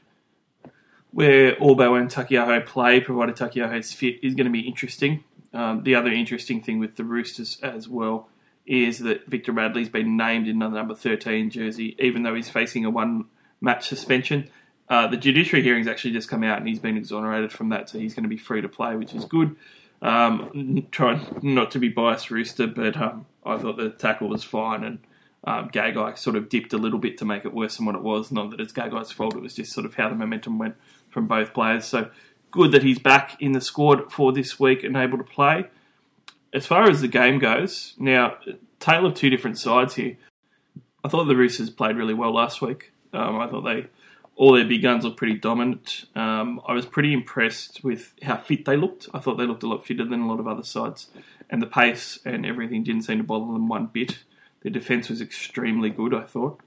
Where 1.12 1.54
Orbo 1.56 1.98
and 1.98 2.10
Taukeiaho 2.10 2.66
play, 2.66 3.00
provided 3.00 3.36
Taukeiaho's 3.36 3.92
fit, 3.92 4.18
is 4.22 4.34
going 4.34 4.46
to 4.46 4.52
be 4.52 4.60
interesting. 4.60 5.22
Um, 5.54 5.84
the 5.84 5.94
other 5.94 6.10
interesting 6.10 6.60
thing 6.60 6.80
with 6.80 6.96
the 6.96 7.04
Roosters 7.04 7.58
as 7.62 7.88
well 7.88 8.28
is 8.66 8.98
that 9.00 9.26
Victor 9.26 9.52
Radley's 9.52 9.88
been 9.88 10.16
named 10.16 10.48
in 10.48 10.58
the 10.58 10.68
number 10.68 10.94
13 10.94 11.50
jersey, 11.50 11.96
even 11.98 12.22
though 12.22 12.34
he's 12.34 12.50
facing 12.50 12.84
a 12.84 12.90
one 12.90 13.26
match 13.60 13.88
suspension. 13.88 14.50
Uh, 14.88 15.06
the 15.06 15.16
judiciary 15.16 15.62
hearing's 15.62 15.88
actually 15.88 16.12
just 16.12 16.28
come 16.28 16.44
out 16.44 16.58
and 16.58 16.68
he's 16.68 16.78
been 16.78 16.96
exonerated 16.96 17.52
from 17.52 17.70
that, 17.70 17.88
so 17.88 17.98
he's 17.98 18.14
going 18.14 18.22
to 18.22 18.28
be 18.28 18.36
free 18.36 18.60
to 18.60 18.68
play, 18.68 18.94
which 18.96 19.14
is 19.14 19.24
good. 19.24 19.56
Um, 20.02 20.86
trying 20.90 21.40
not 21.42 21.70
to 21.72 21.78
be 21.78 21.88
biased, 21.88 22.30
Rooster, 22.30 22.66
but 22.66 22.96
um, 22.96 23.26
I 23.44 23.56
thought 23.56 23.76
the 23.76 23.90
tackle 23.90 24.28
was 24.28 24.44
fine 24.44 24.84
and 24.84 24.98
um, 25.44 25.70
Gagai 25.70 26.18
sort 26.18 26.36
of 26.36 26.48
dipped 26.48 26.72
a 26.72 26.78
little 26.78 26.98
bit 26.98 27.18
to 27.18 27.24
make 27.24 27.44
it 27.44 27.54
worse 27.54 27.76
than 27.76 27.86
what 27.86 27.94
it 27.94 28.02
was. 28.02 28.32
Not 28.32 28.50
that 28.50 28.60
it's 28.60 28.72
Gagai's 28.72 29.12
fault, 29.12 29.36
it 29.36 29.42
was 29.42 29.54
just 29.54 29.72
sort 29.72 29.86
of 29.86 29.94
how 29.94 30.08
the 30.08 30.14
momentum 30.14 30.58
went 30.58 30.74
from 31.08 31.26
both 31.26 31.54
players. 31.54 31.84
So 31.84 32.10
good 32.50 32.72
that 32.72 32.82
he's 32.82 32.98
back 32.98 33.40
in 33.40 33.52
the 33.52 33.60
squad 33.60 34.12
for 34.12 34.32
this 34.32 34.58
week 34.58 34.82
and 34.82 34.96
able 34.96 35.18
to 35.18 35.24
play. 35.24 35.66
As 36.52 36.66
far 36.66 36.88
as 36.88 37.00
the 37.00 37.08
game 37.08 37.38
goes, 37.38 37.94
now, 37.98 38.38
tale 38.80 39.06
of 39.06 39.14
two 39.14 39.30
different 39.30 39.58
sides 39.58 39.94
here. 39.94 40.16
I 41.04 41.08
thought 41.08 41.24
the 41.24 41.36
Roosters 41.36 41.70
played 41.70 41.96
really 41.96 42.14
well 42.14 42.34
last 42.34 42.60
week. 42.60 42.92
Um, 43.12 43.38
I 43.38 43.48
thought 43.48 43.62
they 43.62 43.86
all 44.36 44.52
their 44.52 44.66
big 44.66 44.82
guns 44.82 45.02
looked 45.02 45.16
pretty 45.16 45.34
dominant. 45.34 46.04
Um, 46.14 46.60
I 46.66 46.74
was 46.74 46.84
pretty 46.84 47.12
impressed 47.12 47.82
with 47.82 48.12
how 48.22 48.36
fit 48.36 48.66
they 48.66 48.76
looked. 48.76 49.08
I 49.14 49.18
thought 49.18 49.36
they 49.36 49.46
looked 49.46 49.62
a 49.62 49.68
lot 49.68 49.86
fitter 49.86 50.04
than 50.04 50.20
a 50.20 50.28
lot 50.28 50.40
of 50.40 50.46
other 50.46 50.62
sides, 50.62 51.08
and 51.48 51.62
the 51.62 51.66
pace 51.66 52.18
and 52.24 52.44
everything 52.44 52.84
didn't 52.84 53.02
seem 53.02 53.18
to 53.18 53.24
bother 53.24 53.46
them 53.46 53.68
one 53.68 53.86
bit. 53.86 54.18
Their 54.62 54.72
defence 54.72 55.08
was 55.08 55.20
extremely 55.20 55.90
good. 55.90 56.14
I 56.14 56.24
thought. 56.24 56.60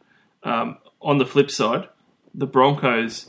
Um, 0.43 0.77
on 1.01 1.17
the 1.17 1.25
flip 1.25 1.51
side, 1.51 1.89
the 2.33 2.47
Broncos 2.47 3.27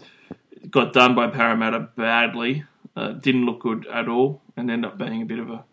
got 0.71 0.93
done 0.93 1.15
by 1.15 1.29
Parramatta 1.29 1.81
badly. 1.97 2.65
Uh, 2.97 3.13
didn't 3.13 3.47
look 3.47 3.61
good 3.61 3.87
at 3.89 4.09
all, 4.09 4.43
and 4.57 4.71
ended 4.71 4.91
up 4.91 4.99
being 4.99 5.23
a 5.23 5.27
bit 5.27 5.39
of 5.39 5.51
a 5.51 5.65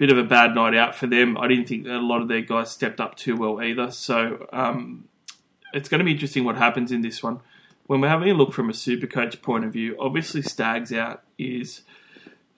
bit 0.00 0.10
of 0.10 0.16
a 0.16 0.24
bad 0.24 0.54
night 0.54 0.74
out 0.74 0.94
for 0.94 1.06
them. 1.06 1.36
I 1.36 1.46
didn't 1.46 1.68
think 1.68 1.84
that 1.84 1.96
a 1.96 2.00
lot 2.00 2.22
of 2.22 2.28
their 2.28 2.40
guys 2.40 2.70
stepped 2.70 3.02
up 3.02 3.16
too 3.16 3.36
well 3.36 3.62
either. 3.62 3.90
So 3.90 4.46
um, 4.50 5.04
it's 5.74 5.90
going 5.90 5.98
to 5.98 6.06
be 6.06 6.12
interesting 6.12 6.42
what 6.42 6.56
happens 6.56 6.90
in 6.90 7.02
this 7.02 7.22
one. 7.22 7.40
When 7.86 8.00
we're 8.00 8.08
having 8.08 8.30
a 8.30 8.34
look 8.34 8.54
from 8.54 8.70
a 8.70 8.74
super 8.74 9.06
coach 9.06 9.42
point 9.42 9.66
of 9.66 9.74
view, 9.74 9.96
obviously 10.00 10.40
Staggs 10.40 10.90
out 10.90 11.22
is 11.36 11.82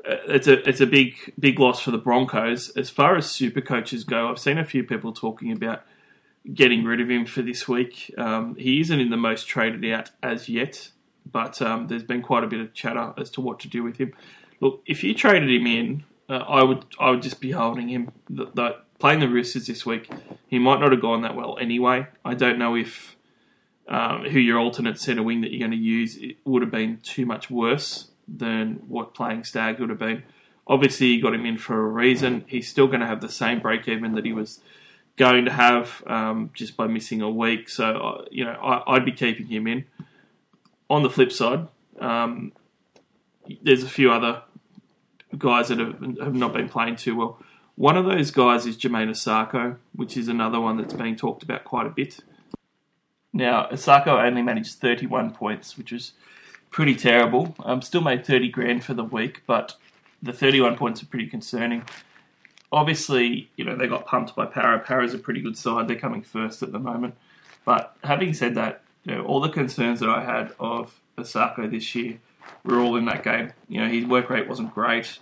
uh, 0.08 0.18
it's 0.28 0.46
a 0.46 0.68
it's 0.68 0.80
a 0.80 0.86
big 0.86 1.34
big 1.36 1.58
loss 1.58 1.80
for 1.80 1.90
the 1.90 1.98
Broncos. 1.98 2.68
As 2.76 2.90
far 2.90 3.16
as 3.16 3.28
super 3.28 3.60
coaches 3.60 4.04
go, 4.04 4.30
I've 4.30 4.38
seen 4.38 4.56
a 4.56 4.64
few 4.64 4.84
people 4.84 5.12
talking 5.12 5.50
about 5.50 5.82
getting 6.54 6.84
rid 6.84 7.00
of 7.00 7.10
him 7.10 7.26
for 7.26 7.42
this 7.42 7.66
week. 7.66 8.14
Um, 8.16 8.54
he 8.54 8.80
isn't 8.80 9.00
in 9.00 9.10
the 9.10 9.16
most 9.16 9.48
traded 9.48 9.84
out 9.92 10.10
as 10.22 10.48
yet, 10.48 10.90
but 11.28 11.60
um, 11.60 11.88
there's 11.88 12.04
been 12.04 12.22
quite 12.22 12.44
a 12.44 12.46
bit 12.46 12.60
of 12.60 12.72
chatter 12.72 13.12
as 13.18 13.30
to 13.30 13.40
what 13.40 13.58
to 13.60 13.68
do 13.68 13.82
with 13.82 13.96
him. 13.96 14.12
Look, 14.60 14.82
if 14.86 15.02
you 15.02 15.12
traded 15.12 15.50
him 15.50 15.66
in, 15.66 16.04
uh, 16.32 16.44
I 16.48 16.62
would 16.62 16.86
I 16.98 17.10
would 17.10 17.22
just 17.22 17.40
be 17.40 17.50
holding 17.50 17.88
him. 17.88 18.10
Playing 18.98 19.20
the 19.20 19.28
Roosters 19.28 19.66
this 19.66 19.84
week, 19.84 20.08
he 20.46 20.60
might 20.60 20.78
not 20.78 20.92
have 20.92 21.02
gone 21.02 21.22
that 21.22 21.34
well 21.34 21.58
anyway. 21.60 22.06
I 22.24 22.34
don't 22.34 22.56
know 22.56 22.76
if 22.76 23.16
um, 23.88 24.24
who 24.24 24.38
your 24.38 24.58
alternate 24.58 24.98
centre 24.98 25.24
wing 25.24 25.40
that 25.40 25.50
you're 25.50 25.58
going 25.58 25.72
to 25.72 25.76
use 25.76 26.16
it 26.16 26.36
would 26.44 26.62
have 26.62 26.70
been 26.70 26.98
too 27.02 27.26
much 27.26 27.50
worse 27.50 28.08
than 28.28 28.82
what 28.86 29.12
playing 29.12 29.44
Stag 29.44 29.80
would 29.80 29.90
have 29.90 29.98
been. 29.98 30.22
Obviously, 30.68 31.08
you 31.08 31.20
got 31.20 31.34
him 31.34 31.44
in 31.44 31.58
for 31.58 31.84
a 31.84 31.88
reason. 31.88 32.44
He's 32.46 32.68
still 32.68 32.86
going 32.86 33.00
to 33.00 33.06
have 33.06 33.20
the 33.20 33.28
same 33.28 33.60
break 33.60 33.88
even 33.88 34.14
that 34.14 34.24
he 34.24 34.32
was 34.32 34.60
going 35.16 35.44
to 35.44 35.52
have 35.52 36.02
um, 36.06 36.50
just 36.54 36.76
by 36.76 36.86
missing 36.86 37.20
a 37.20 37.28
week. 37.30 37.68
So, 37.68 37.84
uh, 37.84 38.24
you 38.30 38.44
know, 38.44 38.52
I, 38.52 38.92
would 38.92 39.04
be 39.04 39.12
keeping 39.12 39.48
him 39.48 39.66
in. 39.66 39.84
On 40.88 41.02
the 41.02 41.10
flip 41.10 41.32
side, 41.32 41.66
um, 42.00 42.52
there's 43.62 43.82
a 43.82 43.88
few 43.88 44.12
other 44.12 44.42
guys 45.38 45.68
that 45.68 45.78
have, 45.78 46.00
have 46.00 46.34
not 46.34 46.52
been 46.52 46.68
playing 46.68 46.96
too 46.96 47.16
well. 47.16 47.38
One 47.76 47.96
of 47.96 48.04
those 48.04 48.30
guys 48.30 48.66
is 48.66 48.76
Jamayne 48.76 49.10
Isaako, 49.10 49.76
which 49.94 50.16
is 50.16 50.28
another 50.28 50.60
one 50.60 50.76
that's 50.76 50.94
being 50.94 51.16
talked 51.16 51.42
about 51.42 51.64
quite 51.64 51.86
a 51.86 51.90
bit. 51.90 52.20
Now, 53.32 53.66
Isaako 53.72 54.22
only 54.24 54.42
managed 54.42 54.74
31 54.74 55.32
points, 55.32 55.78
which 55.78 55.92
is 55.92 56.12
pretty 56.70 56.94
terrible. 56.94 57.54
Um, 57.64 57.80
still 57.80 58.02
made 58.02 58.26
30 58.26 58.50
grand 58.50 58.84
for 58.84 58.92
the 58.92 59.04
week, 59.04 59.42
but 59.46 59.76
the 60.22 60.32
31 60.32 60.76
points 60.76 61.02
are 61.02 61.06
pretty 61.06 61.26
concerning. 61.26 61.84
Obviously, 62.70 63.50
you 63.56 63.64
know, 63.64 63.76
they 63.76 63.86
got 63.86 64.06
pumped 64.06 64.36
by 64.36 64.46
Para. 64.46 64.78
Para's 64.80 65.14
a 65.14 65.18
pretty 65.18 65.40
good 65.40 65.56
side. 65.56 65.88
They're 65.88 65.96
coming 65.96 66.22
first 66.22 66.62
at 66.62 66.72
the 66.72 66.78
moment. 66.78 67.14
But 67.64 67.96
having 68.04 68.34
said 68.34 68.54
that, 68.56 68.82
you 69.04 69.14
know, 69.14 69.24
all 69.24 69.40
the 69.40 69.48
concerns 69.48 70.00
that 70.00 70.08
I 70.08 70.22
had 70.22 70.54
of 70.60 71.00
Isaako 71.16 71.70
this 71.70 71.94
year 71.94 72.18
were 72.64 72.78
all 72.78 72.96
in 72.96 73.04
that 73.06 73.22
game. 73.22 73.52
You 73.68 73.80
know, 73.80 73.88
his 73.88 74.04
work 74.04 74.30
rate 74.30 74.48
wasn't 74.48 74.74
great. 74.74 75.18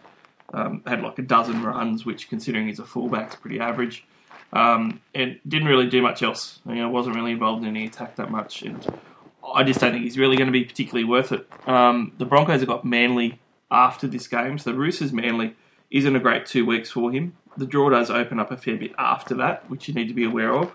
Um, 0.53 0.83
had 0.87 1.03
like 1.03 1.19
a 1.19 1.23
dozen 1.23 1.63
runs, 1.63 2.05
which, 2.05 2.29
considering 2.29 2.67
he's 2.67 2.81
a 2.81 2.85
fullback, 2.85 3.31
is 3.31 3.37
pretty 3.37 3.61
average. 3.61 4.05
Um, 4.53 5.01
and 5.15 5.39
didn't 5.47 5.69
really 5.69 5.89
do 5.89 6.03
much 6.03 6.23
else. 6.23 6.61
You 6.67 6.77
know, 6.77 6.89
wasn't 6.89 7.15
really 7.15 7.31
involved 7.31 7.63
in 7.63 7.69
any 7.69 7.87
attack 7.87 8.17
that 8.17 8.31
much, 8.31 8.63
and 8.63 8.85
I 9.55 9.63
just 9.63 9.81
don't 9.81 9.93
think 9.93 10.05
he's 10.05 10.19
really 10.19 10.37
going 10.37 10.49
to 10.49 10.53
be 10.53 10.65
particularly 10.65 11.05
worth 11.05 11.31
it. 11.31 11.49
Um, 11.69 12.13
the 12.19 12.25
Broncos 12.25 12.61
have 12.61 12.69
got 12.69 12.85
Manly 12.85 13.39
after 13.71 14.09
this 14.09 14.27
game, 14.27 14.59
so 14.59 14.73
the 14.73 14.79
Roosters 14.79 15.13
Manly 15.13 15.55
isn't 15.91 16.17
a 16.17 16.21
great 16.21 16.47
two 16.47 16.67
weeks 16.67 16.91
for 16.91 17.13
him. 17.13 17.37
The 17.57 17.67
draw 17.67 17.91
does 17.91 18.11
open 18.11 18.41
up 18.41 18.51
a 18.51 18.57
fair 18.57 18.77
bit 18.77 18.93
after 18.99 19.35
that, 19.37 19.69
which 19.71 19.87
you 19.87 19.95
need 19.95 20.09
to 20.09 20.15
be 20.15 20.25
aware 20.25 20.53
of. 20.53 20.73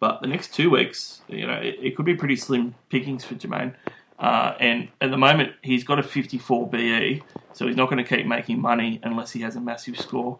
But 0.00 0.20
the 0.20 0.26
next 0.26 0.52
two 0.52 0.68
weeks, 0.70 1.22
you 1.28 1.46
know, 1.46 1.54
it, 1.54 1.76
it 1.80 1.96
could 1.96 2.04
be 2.04 2.14
pretty 2.14 2.36
slim 2.36 2.74
pickings 2.90 3.24
for 3.24 3.34
Jamayne. 3.34 3.74
Uh, 4.18 4.54
and 4.60 4.88
at 5.00 5.10
the 5.10 5.16
moment, 5.16 5.52
he's 5.62 5.84
got 5.84 5.98
a 5.98 6.02
54 6.02 6.68
BE, 6.68 7.22
so 7.52 7.66
he's 7.66 7.76
not 7.76 7.90
going 7.90 8.02
to 8.02 8.16
keep 8.16 8.26
making 8.26 8.60
money 8.60 9.00
unless 9.02 9.32
he 9.32 9.42
has 9.42 9.56
a 9.56 9.60
massive 9.60 9.98
score. 9.98 10.38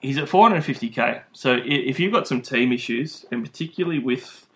He's 0.00 0.18
at 0.18 0.28
450k. 0.28 1.22
So 1.32 1.60
if 1.64 1.98
you've 1.98 2.12
got 2.12 2.26
some 2.26 2.42
team 2.42 2.72
issues, 2.72 3.24
and 3.30 3.44
particularly 3.44 3.98
with 3.98 4.46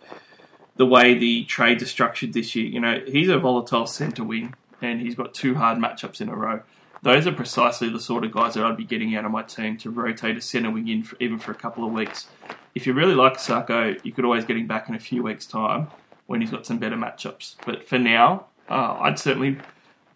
the 0.76 0.84
way 0.84 1.14
the 1.14 1.44
trades 1.44 1.82
are 1.82 1.86
structured 1.86 2.32
this 2.32 2.54
year, 2.54 2.66
you 2.66 2.80
know, 2.80 3.00
he's 3.06 3.28
a 3.28 3.38
volatile 3.38 3.86
centre 3.86 4.24
wing, 4.24 4.54
and 4.82 5.00
he's 5.00 5.14
got 5.14 5.32
two 5.32 5.54
hard 5.54 5.78
matchups 5.78 6.20
in 6.20 6.28
a 6.28 6.36
row. 6.36 6.62
Those 7.00 7.28
are 7.28 7.32
precisely 7.32 7.88
the 7.88 8.00
sort 8.00 8.24
of 8.24 8.32
guys 8.32 8.54
that 8.54 8.64
I'd 8.64 8.76
be 8.76 8.84
getting 8.84 9.14
out 9.14 9.24
of 9.24 9.30
my 9.30 9.44
team 9.44 9.76
to 9.78 9.90
rotate 9.90 10.36
a 10.36 10.40
centre 10.40 10.70
wing 10.70 10.88
in 10.88 11.04
for, 11.04 11.16
even 11.20 11.38
for 11.38 11.52
a 11.52 11.54
couple 11.54 11.86
of 11.86 11.92
weeks. 11.92 12.26
If 12.74 12.86
you 12.86 12.92
really 12.92 13.14
like 13.14 13.38
Sako, 13.38 13.94
you 14.02 14.12
could 14.12 14.24
always 14.24 14.44
get 14.44 14.56
him 14.56 14.66
back 14.66 14.88
in 14.88 14.96
a 14.96 15.00
few 15.00 15.22
weeks' 15.22 15.46
time 15.46 15.88
when 16.28 16.42
he's 16.42 16.50
got 16.50 16.66
some 16.66 16.78
better 16.78 16.94
matchups. 16.94 17.56
But 17.64 17.88
for 17.88 17.98
now, 17.98 18.46
uh, 18.68 18.98
I'd 19.00 19.18
certainly 19.18 19.58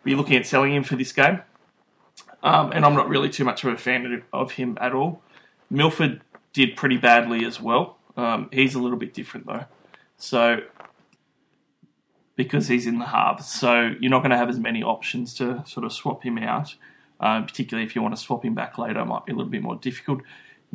be 0.04 0.14
looking 0.14 0.37
at 0.37 0.47
selling 0.47 0.75
him 0.75 0.85
for 0.85 0.95
this 0.95 1.11
game. 1.11 1.40
Um, 2.42 2.71
and 2.73 2.85
I'm 2.85 2.95
not 2.95 3.09
really 3.09 3.31
too 3.31 3.45
much 3.45 3.64
of 3.64 3.73
a 3.73 3.78
fan 3.78 4.23
of 4.33 4.52
him 4.52 4.76
at 4.81 4.92
all. 4.92 5.23
Milford 5.71 6.21
did 6.52 6.76
pretty 6.76 6.99
badly 6.99 7.47
as 7.47 7.61
well. 7.61 7.97
Um, 8.16 8.50
he's 8.52 8.75
a 8.75 8.78
little 8.78 8.99
bit 8.99 9.14
different 9.14 9.47
though. 9.47 9.64
So, 10.19 10.61
because 12.37 12.69
he's 12.69 12.87
in 12.87 12.99
the 12.99 13.07
halves, 13.07 13.49
so 13.49 13.95
you're 13.99 14.11
not 14.11 14.21
going 14.21 14.33
to 14.33 14.37
have 14.37 14.50
as 14.50 14.59
many 14.59 14.83
options 14.83 15.33
to 15.35 15.64
sort 15.66 15.87
of 15.87 15.92
swap 15.92 16.25
him 16.25 16.37
out. 16.37 16.75
Uh, 17.21 17.40
particularly 17.40 17.87
if 17.87 17.97
you 17.97 18.02
want 18.02 18.14
to 18.14 18.21
swap 18.21 18.45
him 18.45 18.52
back 18.54 18.76
later, 18.76 19.00
it 19.00 19.07
might 19.07 19.25
be 19.25 19.33
a 19.33 19.37
little 19.37 19.50
bit 19.50 19.62
more 19.62 19.76
difficult. 19.76 20.21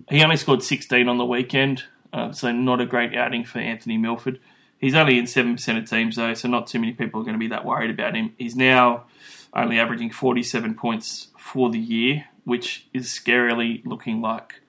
He 0.10 0.24
only 0.24 0.38
scored 0.38 0.64
16 0.64 1.08
on 1.08 1.18
the 1.18 1.26
weekend, 1.26 1.84
uh, 2.14 2.32
so 2.32 2.52
not 2.52 2.80
a 2.82 2.86
great 2.86 3.16
outing 3.16 3.44
for 3.44 3.60
Anthony 3.60 3.98
Milford. 3.98 4.40
He's 4.80 4.96
only 4.96 5.18
in 5.18 5.26
7% 5.26 5.78
of 5.78 5.90
teams, 5.90 6.16
though, 6.16 6.34
so 6.34 6.48
not 6.48 6.68
too 6.68 6.80
many 6.80 6.94
people 6.94 7.22
are 7.22 7.24
going 7.24 7.34
to 7.34 7.40
be 7.40 7.48
that 7.48 7.66
worried 7.66 7.90
about 7.90 8.16
him. 8.16 8.34
He's 8.38 8.56
now 8.56 9.06
only 9.54 9.80
averaging 9.80 10.12
47 10.12 10.76
points 10.76 11.30
for 11.38 11.70
the 11.70 11.80
year, 11.80 12.26
which 12.44 12.88
is 12.94 13.08
scarily 13.08 13.84
looking 13.86 14.22
like 14.22 14.62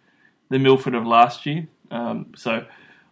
the 0.49 0.59
Milford 0.59 0.95
of 0.95 1.07
last 1.07 1.45
year. 1.45 1.69
Um, 1.91 2.33
so 2.37 2.65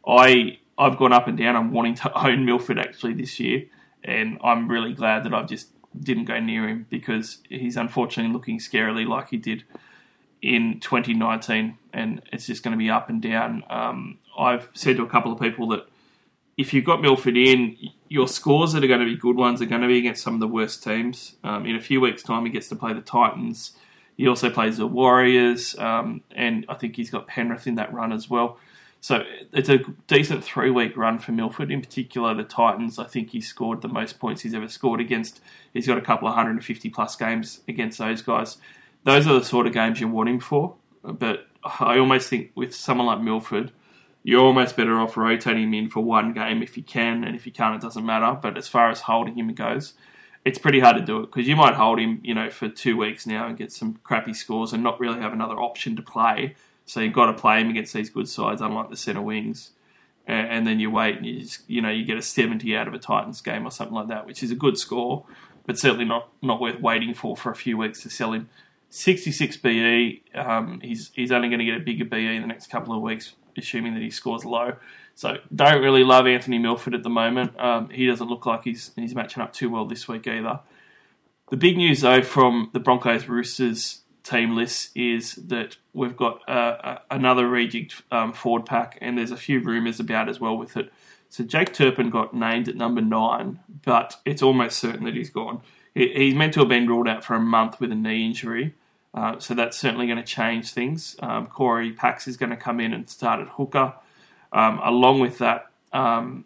I, 0.07 0.59
I've 0.79 0.97
gone 0.97 1.12
up 1.12 1.29
and 1.29 1.37
down. 1.37 1.55
I'm 1.55 1.71
wanting 1.73 1.97
to 1.97 2.19
own 2.26 2.45
Milford 2.47 2.79
actually 2.79 3.15
this 3.15 3.38
year, 3.38 3.67
and 4.03 4.38
I'm 4.43 4.69
really 4.69 4.95
glad 4.95 5.25
that 5.25 5.35
I 5.35 5.43
just 5.43 5.69
didn't 5.99 6.25
go 6.25 6.38
near 6.41 6.69
him 6.69 6.87
because 6.91 7.38
he's 7.49 7.76
unfortunately 7.76 8.33
looking 8.33 8.59
scarily 8.59 9.07
like 9.07 9.29
he 9.29 9.37
did 9.37 9.65
in 10.41 10.81
2019, 10.81 11.76
and 11.93 12.23
it's 12.33 12.47
just 12.47 12.62
going 12.62 12.73
to 12.73 12.79
be 12.79 12.88
up 12.88 13.09
and 13.11 13.21
down. 13.21 13.65
Um, 13.69 14.19
I've 14.38 14.71
said 14.75 14.97
to 14.97 15.03
a 15.03 15.09
couple 15.09 15.33
of 15.33 15.41
people 15.41 15.69
that 15.69 15.88
if 16.57 16.73
you've 16.73 16.85
got 16.85 17.03
Milford 17.03 17.37
in, 17.37 17.77
your 18.09 18.29
scores 18.29 18.73
that 18.73 18.83
are 18.83 18.87
going 18.87 19.01
to 19.01 19.07
be 19.07 19.17
good 19.17 19.37
ones 19.37 19.61
are 19.61 19.67
going 19.67 19.83
to 19.83 19.89
be 19.89 19.99
against 19.99 20.23
some 20.23 20.35
of 20.35 20.41
the 20.41 20.49
worst 20.49 20.83
teams. 20.83 21.37
Um, 21.45 21.67
in 21.67 21.77
a 21.77 21.81
few 21.81 22.01
weeks' 22.01 22.23
time, 22.23 22.45
he 22.47 22.51
gets 22.51 22.69
to 22.69 22.77
play 22.77 22.93
the 22.93 23.01
Titans. 23.01 23.73
He 24.17 24.27
also 24.27 24.49
plays 24.49 24.79
the 24.79 24.87
Warriors, 24.87 25.77
um, 25.79 26.23
and 26.35 26.65
I 26.69 26.75
think 26.75 26.97
he's 26.97 27.11
got 27.11 27.27
Penrith 27.27 27.67
in 27.67 27.75
that 27.75 27.93
run 27.93 28.13
as 28.13 28.31
well. 28.31 28.59
So 29.03 29.25
it's 29.53 29.69
a 29.69 29.81
decent 30.07 30.43
three 30.43 30.71
week 30.71 30.97
run 30.97 31.19
for 31.19 31.33
Milford. 31.33 31.71
In 31.71 31.83
particular, 31.83 32.35
the 32.35 32.43
Titans, 32.43 32.99
I 32.99 33.05
think 33.05 33.31
he 33.31 33.41
scored 33.43 33.83
the 33.83 33.89
most 33.89 34.19
points 34.19 34.41
he's 34.41 34.55
ever 34.55 34.69
scored 34.69 35.01
against. 35.01 35.41
He's 35.75 35.87
got 35.87 35.99
a 35.99 36.01
couple 36.01 36.27
of 36.27 36.33
150 36.35 36.89
plus 36.89 37.15
games 37.15 37.61
against 37.69 37.99
those 37.99 38.23
guys. 38.23 38.57
Those 39.05 39.27
are 39.27 39.35
the 39.35 39.45
sort 39.45 39.67
of 39.67 39.75
games 39.75 40.01
you 40.01 40.09
want 40.09 40.31
him 40.31 40.41
for. 40.41 40.75
But 41.05 41.47
I 41.63 41.99
almost 41.99 42.31
think 42.31 42.53
with 42.55 42.75
someone 42.75 43.07
like 43.07 43.21
Milford, 43.21 43.71
you're 44.26 44.42
almost 44.42 44.76
better 44.76 44.99
off 44.99 45.16
rotating 45.16 45.62
him 45.62 45.75
in 45.75 45.88
for 45.88 46.00
one 46.00 46.33
game 46.33 46.61
if 46.61 46.76
you 46.76 46.83
can, 46.83 47.23
and 47.23 47.37
if 47.37 47.47
you 47.47 47.52
can't, 47.52 47.76
it 47.76 47.80
doesn't 47.80 48.04
matter. 48.04 48.37
But 48.42 48.59
as 48.59 48.66
far 48.66 48.90
as 48.90 49.02
holding 49.02 49.38
him 49.38 49.54
goes, 49.54 49.95
it's 50.45 50.59
pretty 50.59 50.80
hard 50.80 50.97
to 50.97 51.02
do 51.02 51.21
it 51.21 51.26
because 51.26 51.47
you 51.47 51.54
might 51.54 51.75
hold 51.75 52.00
him, 52.00 52.18
you 52.25 52.35
know, 52.35 52.50
for 52.50 52.68
two 52.68 52.97
weeks 52.97 53.25
now 53.25 53.47
and 53.47 53.56
get 53.56 53.71
some 53.71 54.00
crappy 54.02 54.35
scores 54.35 54.73
and 54.73 54.83
not 54.83 54.99
really 54.99 55.21
have 55.21 55.33
another 55.33 55.54
option 55.54 55.95
to 55.95 56.02
play. 56.02 56.56
So 56.87 56.99
you've 56.99 57.12
got 57.12 57.26
to 57.26 57.35
play 57.35 57.61
him 57.61 57.71
against 57.71 57.95
these 57.95 58.11
good 58.11 58.28
sides, 58.28 58.61
unlike 58.61 58.90
the 58.90 58.97
centre 58.97 59.23
wings. 59.23 59.71
And 60.26 60.66
then 60.66 60.80
you 60.80 60.90
wait 60.90 61.18
and 61.18 61.25
you 61.25 61.42
just, 61.42 61.61
you 61.71 61.80
know, 61.80 61.90
you 61.90 62.04
get 62.04 62.18
a 62.18 62.23
70 62.23 62.76
out 62.76 62.88
of 62.88 62.95
a 62.95 62.99
Titans 62.99 63.40
game 63.40 63.64
or 63.64 63.71
something 63.71 63.95
like 63.95 64.09
that, 64.09 64.26
which 64.26 64.42
is 64.42 64.50
a 64.50 64.56
good 64.56 64.76
score, 64.76 65.25
but 65.66 65.78
certainly 65.78 66.04
not, 66.04 66.30
not 66.42 66.61
worth 66.61 66.80
waiting 66.80 67.14
for 67.14 67.37
for 67.37 67.52
a 67.52 67.56
few 67.56 67.78
weeks 67.78 68.02
to 68.02 68.11
sell 68.11 68.33
him. 68.33 68.49
66 68.90 69.56
BE, 69.59 70.25
um, 70.35 70.80
he's, 70.80 71.12
he's 71.14 71.30
only 71.30 71.49
going 71.49 71.61
to 71.61 71.64
get 71.64 71.76
a 71.76 71.80
bigger 71.80 72.04
BE 72.04 72.35
in 72.35 72.42
the 72.42 72.49
next 72.49 72.71
couple 72.71 72.92
of 72.92 73.00
weeks 73.02 73.35
assuming 73.59 73.95
that 73.95 74.03
he 74.03 74.11
scores 74.11 74.45
low. 74.45 74.75
So 75.15 75.39
don't 75.55 75.83
really 75.83 76.05
love 76.05 76.27
Anthony 76.27 76.59
Milford 76.59 76.95
at 76.95 77.03
the 77.03 77.09
moment. 77.11 77.59
Um, 77.59 77.89
he 77.89 78.07
doesn't 78.07 78.29
look 78.29 78.45
like 78.47 78.65
he's 78.65 78.93
he's 78.97 79.15
matching 79.15 79.43
up 79.43 79.53
too 79.53 79.71
well 79.71 79.87
this 79.87 80.07
week 80.07 80.27
either. 80.27 80.61
The 81.51 81.57
big 81.57 81.77
news, 81.77 82.01
though, 82.01 82.23
from 82.23 82.71
the 82.73 82.81
Broncos 82.81 83.29
Roosters 83.29 84.03
team 84.25 84.57
list 84.57 84.91
is 84.97 85.37
that 85.37 85.77
we've 85.95 86.17
got 86.17 86.47
uh, 86.49 86.99
another 87.11 87.45
rejigged 87.45 88.03
um, 88.11 88.33
forward 88.33 88.67
pack, 88.67 88.99
and 89.01 89.17
there's 89.17 89.31
a 89.31 89.37
few 89.37 89.61
rumours 89.61 90.01
about 90.01 90.29
as 90.29 90.41
well 90.41 90.57
with 90.59 90.77
it. 90.77 90.93
So 91.29 91.45
Jake 91.45 91.73
Turpin 91.73 92.11
got 92.11 92.35
named 92.35 92.69
at 92.69 92.77
number 92.77 93.01
nine, 93.01 93.61
but 93.85 94.17
it's 94.25 94.43
almost 94.43 94.79
certain 94.79 95.05
that 95.05 95.15
he's 95.15 95.31
gone. 95.31 95.61
He's 95.95 96.35
meant 96.35 96.55
to 96.55 96.61
have 96.61 96.69
been 96.69 96.87
ruled 96.87 97.09
out 97.09 97.25
for 97.25 97.35
a 97.35 97.41
month 97.41 97.81
with 97.81 97.91
a 97.91 97.95
knee 97.95 98.27
injury, 98.27 98.75
uh, 99.15 99.39
so 99.39 99.55
that's 99.55 99.79
certainly 99.79 100.07
going 100.07 100.19
to 100.19 100.25
change 100.25 100.73
things. 100.73 101.17
Um, 101.21 101.47
Cory 101.47 101.93
Paix 101.93 102.29
is 102.29 102.37
going 102.37 102.51
to 102.51 102.57
come 102.57 102.81
in 102.81 102.93
and 102.93 103.09
start 103.09 103.41
at 103.41 103.49
hooker. 103.49 103.95
Um, 104.53 104.79
along 104.83 105.21
with 105.21 105.39
that, 105.39 105.71
um, 105.93 106.45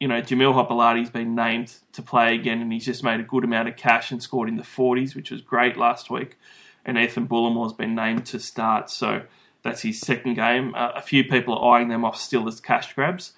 you 0.00 0.08
know, 0.08 0.20
Jamil 0.20 0.52
Hopoate's 0.52 1.10
been 1.10 1.34
named 1.34 1.74
to 1.92 2.02
play 2.02 2.34
again, 2.34 2.60
and 2.60 2.72
he's 2.72 2.84
just 2.84 3.02
made 3.02 3.20
a 3.20 3.22
good 3.22 3.44
amount 3.44 3.68
of 3.68 3.76
cash 3.76 4.10
and 4.10 4.22
scored 4.22 4.48
in 4.48 4.56
the 4.56 4.62
40s, 4.62 5.14
which 5.14 5.30
was 5.30 5.40
great 5.40 5.76
last 5.76 6.10
week. 6.10 6.36
And 6.84 6.98
Ethan 6.98 7.26
Bullemor's 7.26 7.72
been 7.72 7.94
named 7.94 8.26
to 8.26 8.38
start, 8.38 8.90
so 8.90 9.22
that's 9.62 9.80
his 9.80 9.98
second 10.00 10.34
game. 10.34 10.74
Uh, 10.74 10.92
a 10.94 11.00
few 11.00 11.24
people 11.24 11.56
are 11.56 11.78
eyeing 11.78 11.88
them 11.88 12.04
off 12.04 12.20
still 12.20 12.46
as 12.46 12.60
cash 12.60 12.92
grabs. 12.92 13.32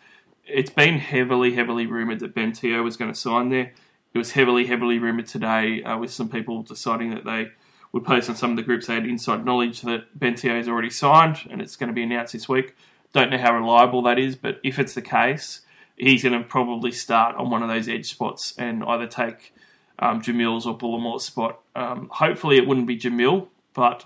It's 0.44 0.70
been 0.70 0.98
heavily, 0.98 1.54
heavily 1.54 1.86
rumoured 1.86 2.20
that 2.20 2.34
Ben 2.34 2.52
Teo 2.52 2.82
was 2.82 2.96
going 2.96 3.12
to 3.12 3.18
sign 3.18 3.50
there. 3.50 3.72
It 4.12 4.18
was 4.18 4.32
heavily, 4.32 4.66
heavily 4.66 4.98
rumoured 4.98 5.28
today 5.28 5.82
uh, 5.84 5.98
with 5.98 6.12
some 6.12 6.28
people 6.28 6.62
deciding 6.62 7.10
that 7.10 7.24
they 7.24 7.50
would 7.96 8.04
post 8.04 8.28
on 8.28 8.36
some 8.36 8.50
of 8.50 8.56
the 8.56 8.62
groups 8.62 8.86
they 8.86 8.94
had 8.94 9.06
inside 9.06 9.42
knowledge 9.42 9.80
that 9.80 10.18
Ben 10.18 10.34
Teo 10.34 10.54
has 10.54 10.68
already 10.68 10.90
signed 10.90 11.38
and 11.50 11.62
it's 11.62 11.76
going 11.76 11.88
to 11.88 11.94
be 11.94 12.02
announced 12.02 12.34
this 12.34 12.46
week. 12.46 12.76
Don't 13.14 13.30
know 13.30 13.38
how 13.38 13.54
reliable 13.54 14.02
that 14.02 14.18
is, 14.18 14.36
but 14.36 14.60
if 14.62 14.78
it's 14.78 14.92
the 14.92 15.00
case, 15.00 15.62
he's 15.96 16.22
going 16.22 16.38
to 16.38 16.46
probably 16.46 16.92
start 16.92 17.36
on 17.36 17.48
one 17.48 17.62
of 17.62 17.70
those 17.70 17.88
edge 17.88 18.10
spots 18.10 18.52
and 18.58 18.84
either 18.84 19.06
take 19.06 19.54
um, 19.98 20.20
Jamil's 20.20 20.66
or 20.66 20.76
Bullemor's 20.76 21.24
spot. 21.24 21.60
Um, 21.74 22.10
hopefully, 22.12 22.58
it 22.58 22.66
wouldn't 22.66 22.86
be 22.86 22.98
Jamil, 22.98 23.48
but 23.72 24.04